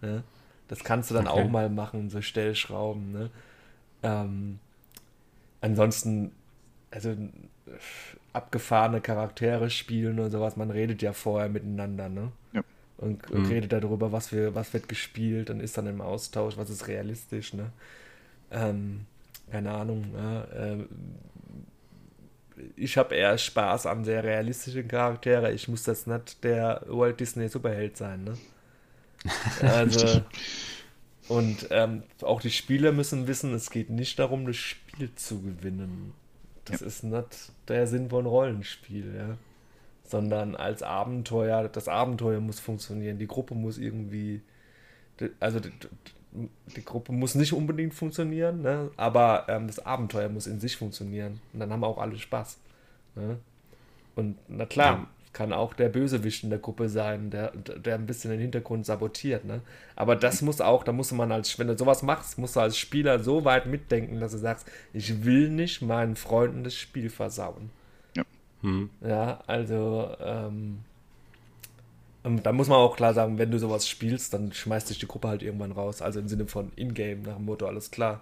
Ne? 0.00 0.22
Das 0.68 0.84
kannst 0.84 1.10
du 1.10 1.14
dann 1.14 1.26
okay. 1.26 1.42
auch 1.42 1.48
mal 1.48 1.68
machen, 1.68 2.10
so 2.10 2.22
Stellschrauben. 2.22 3.12
Ne? 3.12 3.30
Ähm, 4.04 4.60
ansonsten, 5.60 6.32
also 6.92 7.16
abgefahrene 8.32 9.00
Charaktere 9.00 9.70
spielen 9.70 10.20
und 10.20 10.30
sowas, 10.30 10.56
man 10.56 10.70
redet 10.70 11.02
ja 11.02 11.12
vorher 11.12 11.48
miteinander, 11.48 12.08
ne? 12.08 12.32
Ja. 12.52 12.62
Und, 12.98 13.28
und 13.30 13.42
mhm. 13.42 13.46
redet 13.46 13.72
darüber, 13.72 14.12
was, 14.12 14.32
wir, 14.32 14.54
was 14.54 14.72
wird 14.72 14.88
gespielt 14.88 15.50
und 15.50 15.60
ist 15.60 15.76
dann 15.76 15.86
im 15.86 16.00
Austausch, 16.00 16.56
was 16.56 16.70
ist 16.70 16.86
realistisch, 16.86 17.54
ne? 17.54 17.72
Ähm, 18.50 19.06
keine 19.50 19.72
Ahnung, 19.72 20.04
ja, 20.14 20.44
äh, 20.44 20.84
ich 22.76 22.96
habe 22.96 23.14
eher 23.14 23.36
Spaß 23.36 23.86
an 23.86 24.04
sehr 24.04 24.22
realistischen 24.22 24.86
Charaktere. 24.86 25.52
Ich 25.52 25.68
muss 25.68 25.82
das 25.82 26.06
nicht 26.06 26.44
der 26.44 26.82
Walt 26.86 27.18
Disney 27.18 27.48
Superheld 27.48 27.96
sein, 27.96 28.24
ne? 28.24 28.38
Also 29.62 30.22
und 31.28 31.68
ähm, 31.70 32.02
auch 32.20 32.40
die 32.40 32.50
Spieler 32.50 32.92
müssen 32.92 33.26
wissen, 33.26 33.54
es 33.54 33.70
geht 33.70 33.90
nicht 33.90 34.18
darum, 34.18 34.46
das 34.46 34.56
Spiel 34.56 35.14
zu 35.14 35.40
gewinnen. 35.40 36.12
Das 36.64 36.80
ja. 36.80 36.86
ist 36.86 37.04
nicht 37.04 37.52
der 37.68 37.86
Sinn 37.86 38.10
von 38.10 38.26
Rollenspiel, 38.26 39.14
ja. 39.16 39.36
Sondern 40.04 40.56
als 40.56 40.82
Abenteuer, 40.82 41.68
das 41.68 41.88
Abenteuer 41.88 42.40
muss 42.40 42.60
funktionieren, 42.60 43.18
die 43.18 43.26
Gruppe 43.26 43.54
muss 43.54 43.78
irgendwie, 43.78 44.42
also 45.40 45.58
die 45.60 46.84
Gruppe 46.84 47.12
muss 47.12 47.34
nicht 47.34 47.52
unbedingt 47.52 47.94
funktionieren, 47.94 48.62
ne? 48.62 48.90
aber 48.96 49.46
ähm, 49.48 49.66
das 49.66 49.78
Abenteuer 49.78 50.28
muss 50.28 50.46
in 50.46 50.60
sich 50.60 50.76
funktionieren. 50.76 51.40
Und 51.52 51.60
dann 51.60 51.72
haben 51.72 51.80
wir 51.80 51.86
auch 51.86 51.98
alle 51.98 52.18
Spaß. 52.18 52.58
Ne? 53.14 53.38
Und 54.16 54.38
na 54.48 54.66
klar. 54.66 55.08
Kann 55.32 55.52
auch 55.52 55.72
der 55.74 55.88
Bösewicht 55.88 56.44
in 56.44 56.50
der 56.50 56.58
Gruppe 56.58 56.88
sein, 56.88 57.30
der, 57.30 57.52
der 57.52 57.94
ein 57.94 58.06
bisschen 58.06 58.30
den 58.30 58.40
Hintergrund 58.40 58.84
sabotiert. 58.84 59.44
Ne? 59.44 59.60
Aber 59.96 60.14
das 60.14 60.42
muss 60.42 60.60
auch, 60.60 60.84
da 60.84 60.92
muss 60.92 61.10
man 61.12 61.32
als, 61.32 61.58
wenn 61.58 61.68
du 61.68 61.76
sowas 61.76 62.02
machst, 62.02 62.38
musst 62.38 62.56
du 62.56 62.60
als 62.60 62.76
Spieler 62.76 63.18
so 63.18 63.44
weit 63.44 63.66
mitdenken, 63.66 64.20
dass 64.20 64.32
du 64.32 64.38
sagst, 64.38 64.70
ich 64.92 65.24
will 65.24 65.48
nicht 65.48 65.80
meinen 65.80 66.16
Freunden 66.16 66.64
das 66.64 66.74
Spiel 66.74 67.08
versauen. 67.08 67.70
Ja. 68.14 68.24
Hm. 68.60 68.90
Ja, 69.00 69.40
also 69.46 70.14
ähm, 70.20 70.78
und 72.24 72.46
da 72.46 72.52
muss 72.52 72.68
man 72.68 72.78
auch 72.78 72.96
klar 72.96 73.14
sagen, 73.14 73.38
wenn 73.38 73.50
du 73.50 73.58
sowas 73.58 73.88
spielst, 73.88 74.32
dann 74.34 74.52
schmeißt 74.52 74.90
dich 74.90 74.98
die 74.98 75.08
Gruppe 75.08 75.28
halt 75.28 75.42
irgendwann 75.42 75.72
raus. 75.72 76.02
Also 76.02 76.20
im 76.20 76.28
Sinne 76.28 76.46
von 76.46 76.70
Ingame, 76.76 77.22
nach 77.22 77.36
dem 77.36 77.46
Motto, 77.46 77.66
alles 77.66 77.90
klar. 77.90 78.20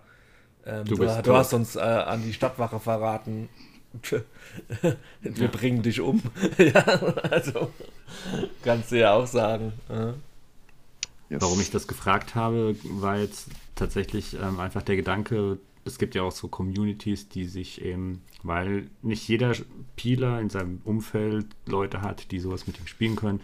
Ähm, 0.65 0.85
du, 0.85 0.97
du, 0.97 1.23
du 1.23 1.35
hast 1.35 1.53
uns 1.53 1.77
äh, 1.77 1.81
an 1.81 2.23
die 2.23 2.32
Stadtwache 2.32 2.81
verraten. 2.81 3.49
Wir 5.22 5.48
bringen 5.48 5.82
dich 5.82 6.00
um. 6.00 6.22
ja, 6.58 6.84
also 7.30 7.72
kannst 8.62 8.92
du 8.92 8.98
ja 8.98 9.14
auch 9.14 9.26
sagen. 9.26 9.72
Yes. 11.28 11.42
Warum 11.42 11.60
ich 11.60 11.70
das 11.70 11.86
gefragt 11.86 12.34
habe, 12.34 12.74
war 12.82 13.18
jetzt 13.18 13.48
tatsächlich 13.76 14.34
ähm, 14.34 14.58
einfach 14.58 14.82
der 14.82 14.96
Gedanke, 14.96 15.58
es 15.84 15.98
gibt 15.98 16.14
ja 16.14 16.22
auch 16.22 16.32
so 16.32 16.48
Communities, 16.48 17.28
die 17.28 17.44
sich 17.44 17.82
eben, 17.82 18.22
weil 18.42 18.90
nicht 19.02 19.26
jeder 19.28 19.54
Spieler 19.54 20.40
in 20.40 20.50
seinem 20.50 20.80
Umfeld 20.84 21.46
Leute 21.66 22.02
hat, 22.02 22.30
die 22.32 22.40
sowas 22.40 22.66
mit 22.66 22.78
ihm 22.78 22.86
spielen 22.86 23.16
können, 23.16 23.40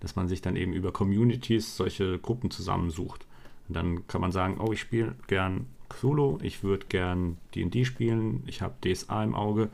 dass 0.00 0.16
man 0.16 0.28
sich 0.28 0.40
dann 0.40 0.56
eben 0.56 0.72
über 0.72 0.92
Communities 0.92 1.76
solche 1.76 2.18
Gruppen 2.18 2.50
zusammensucht. 2.50 3.26
Und 3.68 3.74
dann 3.74 4.06
kann 4.06 4.20
man 4.20 4.32
sagen, 4.32 4.58
oh, 4.58 4.72
ich 4.72 4.80
spiele 4.80 5.14
gern 5.26 5.66
Solo, 5.94 6.38
ich 6.42 6.62
würde 6.62 6.86
gern 6.88 7.38
D&D 7.54 7.84
spielen, 7.84 8.42
ich 8.46 8.62
habe 8.62 8.74
DSA 8.82 9.24
im 9.24 9.34
Auge, 9.34 9.68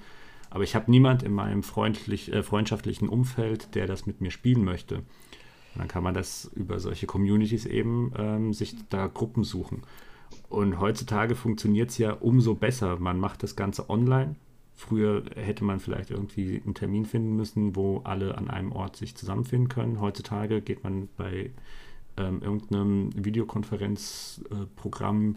aber 0.50 0.64
ich 0.64 0.74
habe 0.74 0.90
niemand 0.90 1.22
in 1.22 1.32
meinem 1.32 1.62
freundlich, 1.62 2.32
äh, 2.32 2.42
freundschaftlichen 2.42 3.08
Umfeld, 3.08 3.74
der 3.74 3.86
das 3.86 4.06
mit 4.06 4.20
mir 4.20 4.30
spielen 4.30 4.64
möchte. 4.64 5.02
Und 5.74 5.80
dann 5.80 5.88
kann 5.88 6.04
man 6.04 6.14
das 6.14 6.50
über 6.54 6.78
solche 6.78 7.06
Communities 7.06 7.66
eben 7.66 8.12
ähm, 8.16 8.52
sich 8.52 8.76
da 8.88 9.08
Gruppen 9.08 9.42
suchen. 9.42 9.82
Und 10.48 10.78
heutzutage 10.78 11.34
funktioniert 11.34 11.90
es 11.90 11.98
ja 11.98 12.12
umso 12.12 12.54
besser. 12.54 12.96
Man 12.98 13.18
macht 13.18 13.42
das 13.42 13.56
Ganze 13.56 13.90
online. 13.90 14.36
Früher 14.76 15.24
hätte 15.34 15.64
man 15.64 15.80
vielleicht 15.80 16.10
irgendwie 16.10 16.62
einen 16.64 16.74
Termin 16.74 17.04
finden 17.04 17.34
müssen, 17.36 17.76
wo 17.76 17.98
alle 18.04 18.38
an 18.38 18.48
einem 18.50 18.72
Ort 18.72 18.96
sich 18.96 19.16
zusammenfinden 19.16 19.68
können. 19.68 20.00
Heutzutage 20.00 20.60
geht 20.60 20.84
man 20.84 21.08
bei 21.16 21.50
ähm, 22.16 22.40
irgendeinem 22.42 23.10
Videokonferenzprogramm, 23.16 25.30
äh, 25.30 25.34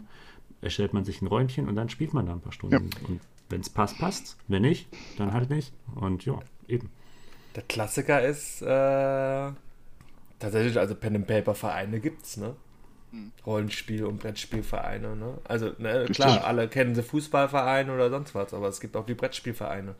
erstellt 0.60 0.92
man 0.92 1.04
sich 1.04 1.22
ein 1.22 1.26
Räumchen 1.26 1.68
und 1.68 1.76
dann 1.76 1.88
spielt 1.88 2.14
man 2.14 2.26
da 2.26 2.32
ein 2.32 2.40
paar 2.40 2.52
Stunden. 2.52 2.74
Ja. 2.74 3.08
Und 3.08 3.20
wenn 3.48 3.60
es 3.60 3.70
passt, 3.70 3.98
passt. 3.98 4.36
Wenn 4.48 4.62
nicht, 4.62 4.88
dann 5.16 5.32
halt 5.32 5.50
nicht. 5.50 5.72
Und 5.94 6.24
ja, 6.24 6.38
eben. 6.66 6.90
Der 7.54 7.62
Klassiker 7.62 8.22
ist 8.22 8.62
äh, 8.62 9.50
tatsächlich, 10.38 10.78
also 10.78 10.94
Pen 10.94 11.16
and 11.16 11.26
Paper 11.26 11.54
Vereine 11.54 12.00
gibt 12.00 12.24
es, 12.24 12.36
ne? 12.36 12.54
Hm. 13.10 13.32
Rollenspiel- 13.46 14.04
und 14.04 14.20
Brettspielvereine, 14.20 15.16
ne? 15.16 15.38
Also, 15.44 15.72
ne, 15.78 16.06
klar, 16.12 16.44
alle 16.44 16.68
kennen 16.68 16.94
sie 16.94 17.02
Fußballvereine 17.02 17.92
oder 17.92 18.10
sonst 18.10 18.34
was, 18.34 18.52
aber 18.52 18.68
es 18.68 18.80
gibt 18.80 18.96
auch 18.96 19.06
die 19.06 19.14
Brettspielvereine. 19.14 19.94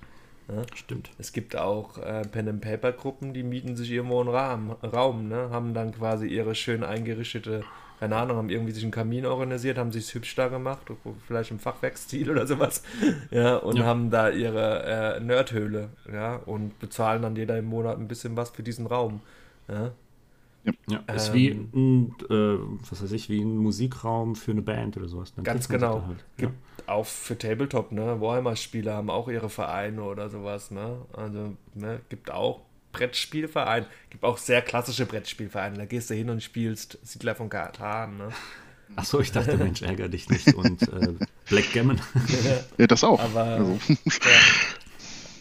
Ne? 0.48 0.66
Stimmt. 0.74 1.10
Es 1.18 1.32
gibt 1.32 1.56
auch 1.56 1.98
äh, 1.98 2.22
Pen 2.22 2.48
and 2.48 2.60
Paper 2.60 2.93
Gruppen, 2.93 3.35
die 3.35 3.43
mieten 3.43 3.76
sich 3.76 3.90
irgendwo 3.90 4.20
einen 4.20 4.30
Raum, 4.30 4.70
Raum, 4.82 5.28
ne? 5.28 5.51
Haben 5.51 5.74
dann 5.74 5.93
quasi 5.93 6.26
ihre 6.26 6.55
schön 6.55 6.85
eingerichtete 6.85 7.64
keine 8.01 8.16
Ahnung, 8.16 8.37
haben 8.37 8.51
irgendwie 8.51 8.73
sich 8.73 8.83
einen 8.83 8.93
Kamin 8.93 9.27
organisiert, 9.27 9.79
haben 9.79 9.93
sich 9.93 10.15
hübsch 10.15 10.35
da 10.35 10.49
gemacht, 10.49 10.81
vielleicht 11.27 11.51
im 11.51 11.59
Fachwerkstil 11.59 12.31
oder 12.31 12.47
sowas, 12.47 12.83
ja, 13.31 13.57
und 13.57 13.77
ja. 13.77 13.85
haben 13.85 14.11
da 14.11 14.31
ihre 14.31 15.16
äh, 15.16 15.20
Nerdhöhle, 15.20 15.91
ja, 16.12 16.37
und 16.37 16.79
bezahlen 16.79 17.23
dann 17.23 17.37
jeder 17.37 17.59
im 17.59 17.66
Monat 17.66 17.99
ein 17.99 18.09
bisschen 18.09 18.37
was 18.37 18.51
für 18.51 18.62
diesen 18.62 18.87
Raum, 18.87 19.20
ja. 19.69 19.93
Ja, 20.87 21.01
ähm, 21.09 21.16
ist 21.16 21.33
wie 21.33 21.49
ein, 21.51 22.15
äh, 22.29 22.59
was 22.91 23.03
weiß 23.03 23.12
ich, 23.12 23.31
wie 23.31 23.41
ein 23.41 23.57
Musikraum 23.57 24.37
für 24.37 24.51
eine 24.51 24.61
Band 24.61 24.97
oder 24.97 25.09
sowas. 25.09 25.33
Dann 25.35 25.45
ganz 25.45 25.69
genau. 25.69 26.03
Halt. 26.07 26.25
Gibt 26.37 26.53
ja. 26.87 26.95
auch 26.95 27.07
für 27.07 27.39
Tabletop, 27.39 27.93
ne? 27.93 28.20
Warhammer-Spieler 28.20 28.95
haben 28.95 29.09
auch 29.09 29.29
ihre 29.29 29.49
Vereine 29.49 30.03
oder 30.03 30.29
sowas, 30.29 30.70
ne? 30.70 30.99
Also, 31.12 31.57
ne, 31.75 32.01
gibt 32.11 32.31
auch 32.31 32.61
Brettspielverein. 32.99 33.87
Gibt 34.11 34.25
auch 34.25 34.39
sehr 34.39 34.61
klassische 34.62 35.07
Brettspielvereine. 35.07 35.77
Da 35.77 35.85
gehst 35.85 36.11
du 36.11 36.15
hin 36.15 36.31
und 36.31 36.43
spielst 36.43 36.99
Siedler 37.03 37.35
von 37.35 37.49
Katan. 37.49 38.19
Ne? 38.19 38.29
Achso, 38.97 39.20
ich 39.20 39.31
dachte, 39.31 39.57
Mensch, 39.57 39.83
ärger 39.83 40.09
dich 40.09 40.29
nicht. 40.29 40.55
Und 40.55 40.83
äh, 40.83 41.15
Blackgammon. 41.49 42.01
ja, 42.79 42.87
das 42.87 43.05
auch. 43.05 43.20
Aber, 43.20 43.43
also. 43.43 43.79
ja. 43.97 44.41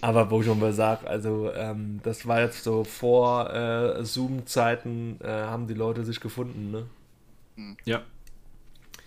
Aber 0.02 0.30
wo 0.30 0.42
ich 0.42 0.46
schon 0.46 0.60
mal 0.60 0.74
sage, 0.74 1.08
also 1.08 1.52
ähm, 1.54 2.00
das 2.04 2.28
war 2.28 2.42
jetzt 2.42 2.64
so 2.64 2.84
vor 2.84 3.52
äh, 3.52 4.06
Zoom-Zeiten, 4.06 5.20
äh, 5.22 5.28
haben 5.28 5.68
die 5.68 5.74
Leute 5.74 6.06
sich 6.06 6.20
gefunden. 6.20 6.72
Ne? 6.72 6.86
Ja. 7.86 8.04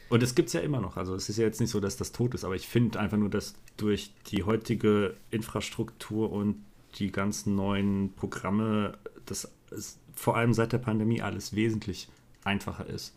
Und 0.09 0.25
es 0.25 0.35
gibt 0.35 0.49
es 0.49 0.55
ja 0.55 0.61
immer 0.61 0.81
noch. 0.81 0.97
Also 0.97 1.15
es 1.15 1.29
ist 1.29 1.37
ja 1.37 1.45
jetzt 1.45 1.61
nicht 1.61 1.71
so, 1.71 1.79
dass 1.79 1.97
das 1.97 2.11
tot 2.11 2.35
ist, 2.35 2.45
aber 2.45 2.57
ich 2.57 2.67
finde 2.67 2.99
einfach 2.99 3.17
nur, 3.17 3.31
dass 3.31 3.55
durch 3.77 4.11
die 4.27 4.43
heutige 4.43 5.15
Infrastruktur 5.31 6.33
und 6.33 6.65
die 6.97 7.12
ganzen 7.12 7.55
neuen 7.55 8.12
Programme, 8.15 8.99
das 9.27 9.51
ist 9.71 9.99
vor 10.15 10.37
allem 10.37 10.53
seit 10.53 10.73
der 10.73 10.79
Pandemie 10.79 11.23
alles 11.23 11.55
wesentlich 11.55 12.09
einfacher 12.45 12.87
ist. 12.87 13.15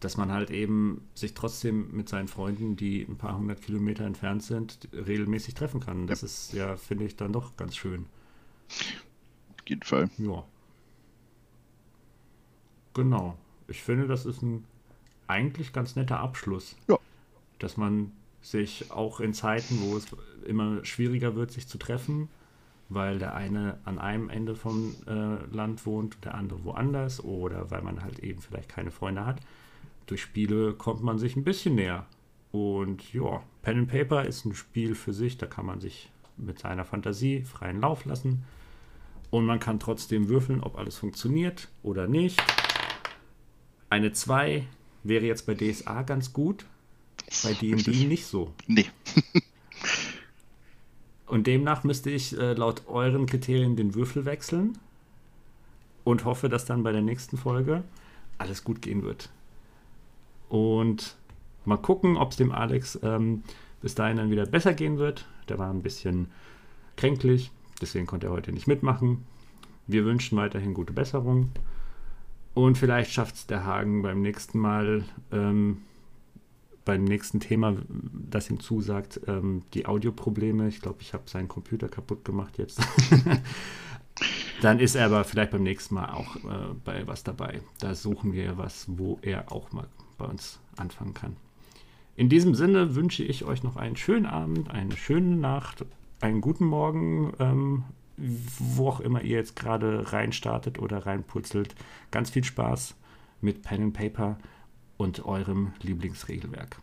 Dass 0.00 0.16
man 0.16 0.32
halt 0.32 0.50
eben 0.50 1.06
sich 1.14 1.32
trotzdem 1.34 1.96
mit 1.96 2.08
seinen 2.08 2.28
Freunden, 2.28 2.76
die 2.76 3.02
ein 3.02 3.16
paar 3.16 3.38
hundert 3.38 3.62
Kilometer 3.62 4.04
entfernt 4.04 4.42
sind, 4.42 4.88
regelmäßig 4.92 5.54
treffen 5.54 5.80
kann. 5.80 6.06
Das 6.06 6.20
ja. 6.20 6.26
ist 6.26 6.52
ja, 6.52 6.76
finde 6.76 7.04
ich, 7.04 7.16
dann 7.16 7.32
doch 7.32 7.56
ganz 7.56 7.76
schön. 7.76 8.06
Auf 8.68 9.68
jeden 9.68 9.82
Fall. 9.82 10.10
Ja. 10.18 10.44
Genau. 12.92 13.38
Ich 13.66 13.82
finde, 13.82 14.06
das 14.06 14.26
ist 14.26 14.42
ein 14.42 14.64
eigentlich 15.26 15.72
ganz 15.72 15.96
netter 15.96 16.20
Abschluss. 16.20 16.76
Ja. 16.88 16.98
Dass 17.58 17.76
man 17.76 18.12
sich 18.44 18.92
auch 18.92 19.20
in 19.20 19.32
Zeiten, 19.32 19.80
wo 19.80 19.96
es 19.96 20.06
immer 20.44 20.84
schwieriger 20.84 21.34
wird, 21.34 21.50
sich 21.50 21.66
zu 21.66 21.78
treffen, 21.78 22.28
weil 22.90 23.18
der 23.18 23.34
eine 23.34 23.78
an 23.84 23.98
einem 23.98 24.28
Ende 24.28 24.54
vom 24.54 24.94
äh, 25.06 25.44
Land 25.54 25.86
wohnt, 25.86 26.18
der 26.24 26.34
andere 26.34 26.62
woanders 26.64 27.24
oder 27.24 27.70
weil 27.70 27.82
man 27.82 28.02
halt 28.02 28.18
eben 28.18 28.40
vielleicht 28.42 28.68
keine 28.68 28.90
Freunde 28.90 29.24
hat. 29.24 29.40
Durch 30.06 30.20
Spiele 30.20 30.74
kommt 30.74 31.02
man 31.02 31.18
sich 31.18 31.36
ein 31.36 31.44
bisschen 31.44 31.74
näher. 31.74 32.06
Und 32.52 33.12
ja, 33.14 33.42
Pen 33.62 33.78
and 33.78 33.88
Paper 33.88 34.24
ist 34.24 34.44
ein 34.44 34.54
Spiel 34.54 34.94
für 34.94 35.14
sich, 35.14 35.38
da 35.38 35.46
kann 35.46 35.66
man 35.66 35.80
sich 35.80 36.12
mit 36.36 36.58
seiner 36.58 36.84
Fantasie 36.84 37.42
freien 37.42 37.80
Lauf 37.80 38.04
lassen. 38.04 38.44
Und 39.30 39.46
man 39.46 39.58
kann 39.58 39.80
trotzdem 39.80 40.28
würfeln, 40.28 40.60
ob 40.60 40.76
alles 40.76 40.96
funktioniert 40.96 41.68
oder 41.82 42.06
nicht. 42.06 42.40
Eine 43.88 44.12
2 44.12 44.66
wäre 45.02 45.24
jetzt 45.24 45.46
bei 45.46 45.54
DSA 45.54 46.02
ganz 46.02 46.32
gut, 46.32 46.66
bei 47.42 47.52
D&D 47.52 48.06
nicht 48.06 48.26
so. 48.26 48.52
Nee. 48.66 48.86
Und 51.26 51.46
demnach 51.46 51.84
müsste 51.84 52.10
ich 52.10 52.38
äh, 52.38 52.52
laut 52.52 52.86
euren 52.86 53.26
Kriterien 53.26 53.76
den 53.76 53.94
Würfel 53.94 54.24
wechseln 54.24 54.78
und 56.04 56.24
hoffe, 56.24 56.48
dass 56.48 56.66
dann 56.66 56.82
bei 56.82 56.92
der 56.92 57.02
nächsten 57.02 57.36
Folge 57.38 57.82
alles 58.38 58.62
gut 58.62 58.82
gehen 58.82 59.02
wird. 59.02 59.30
Und 60.48 61.16
mal 61.64 61.78
gucken, 61.78 62.16
ob 62.16 62.30
es 62.30 62.36
dem 62.36 62.52
Alex 62.52 62.98
ähm, 63.02 63.42
bis 63.80 63.94
dahin 63.94 64.18
dann 64.18 64.30
wieder 64.30 64.46
besser 64.46 64.74
gehen 64.74 64.98
wird. 64.98 65.26
Der 65.48 65.58
war 65.58 65.70
ein 65.70 65.82
bisschen 65.82 66.30
kränklich, 66.96 67.50
deswegen 67.80 68.06
konnte 68.06 68.26
er 68.26 68.32
heute 68.32 68.52
nicht 68.52 68.66
mitmachen. 68.66 69.24
Wir 69.86 70.04
wünschen 70.04 70.38
weiterhin 70.38 70.74
gute 70.74 70.92
Besserung. 70.92 71.50
Und 72.54 72.78
vielleicht 72.78 73.10
schafft 73.10 73.34
es 73.34 73.46
der 73.46 73.64
Hagen 73.64 74.02
beim 74.02 74.22
nächsten 74.22 74.58
Mal 74.58 75.04
ähm, 75.32 75.82
beim 76.84 77.04
nächsten 77.04 77.40
Thema, 77.40 77.76
das 78.12 78.50
ihm 78.50 78.60
zusagt, 78.60 79.20
ähm, 79.26 79.62
die 79.72 79.86
Audioprobleme. 79.86 80.68
Ich 80.68 80.80
glaube, 80.80 80.98
ich 81.00 81.14
habe 81.14 81.24
seinen 81.26 81.48
Computer 81.48 81.88
kaputt 81.88 82.24
gemacht 82.24 82.58
jetzt. 82.58 82.80
Dann 84.62 84.78
ist 84.78 84.94
er 84.94 85.06
aber 85.06 85.24
vielleicht 85.24 85.50
beim 85.50 85.62
nächsten 85.62 85.94
Mal 85.94 86.10
auch 86.12 86.36
äh, 86.36 86.74
bei 86.84 87.06
was 87.06 87.24
dabei. 87.24 87.60
Da 87.80 87.94
suchen 87.94 88.32
wir 88.32 88.56
was, 88.58 88.86
wo 88.88 89.18
er 89.22 89.50
auch 89.50 89.72
mal 89.72 89.86
bei 90.18 90.26
uns 90.26 90.60
anfangen 90.76 91.14
kann. 91.14 91.36
In 92.16 92.28
diesem 92.28 92.54
Sinne 92.54 92.94
wünsche 92.94 93.24
ich 93.24 93.44
euch 93.44 93.62
noch 93.62 93.76
einen 93.76 93.96
schönen 93.96 94.26
Abend, 94.26 94.70
eine 94.70 94.96
schöne 94.96 95.36
Nacht, 95.36 95.84
einen 96.20 96.40
guten 96.40 96.64
Morgen, 96.64 97.32
ähm, 97.40 97.84
wo 98.16 98.88
auch 98.88 99.00
immer 99.00 99.22
ihr 99.22 99.36
jetzt 99.36 99.56
gerade 99.56 100.12
reinstartet 100.12 100.78
oder 100.78 101.06
reinputzelt. 101.06 101.74
Ganz 102.12 102.30
viel 102.30 102.44
Spaß 102.44 102.94
mit 103.40 103.62
Pen 103.62 103.82
and 103.82 103.94
Paper 103.94 104.38
und 104.96 105.24
eurem 105.24 105.72
Lieblingsregelwerk. 105.82 106.76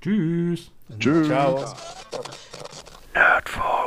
Tschüss. 0.00 0.70
Tschüss. 0.98 1.26
Ciao. 1.26 1.64
Nerdfunk. 3.14 3.77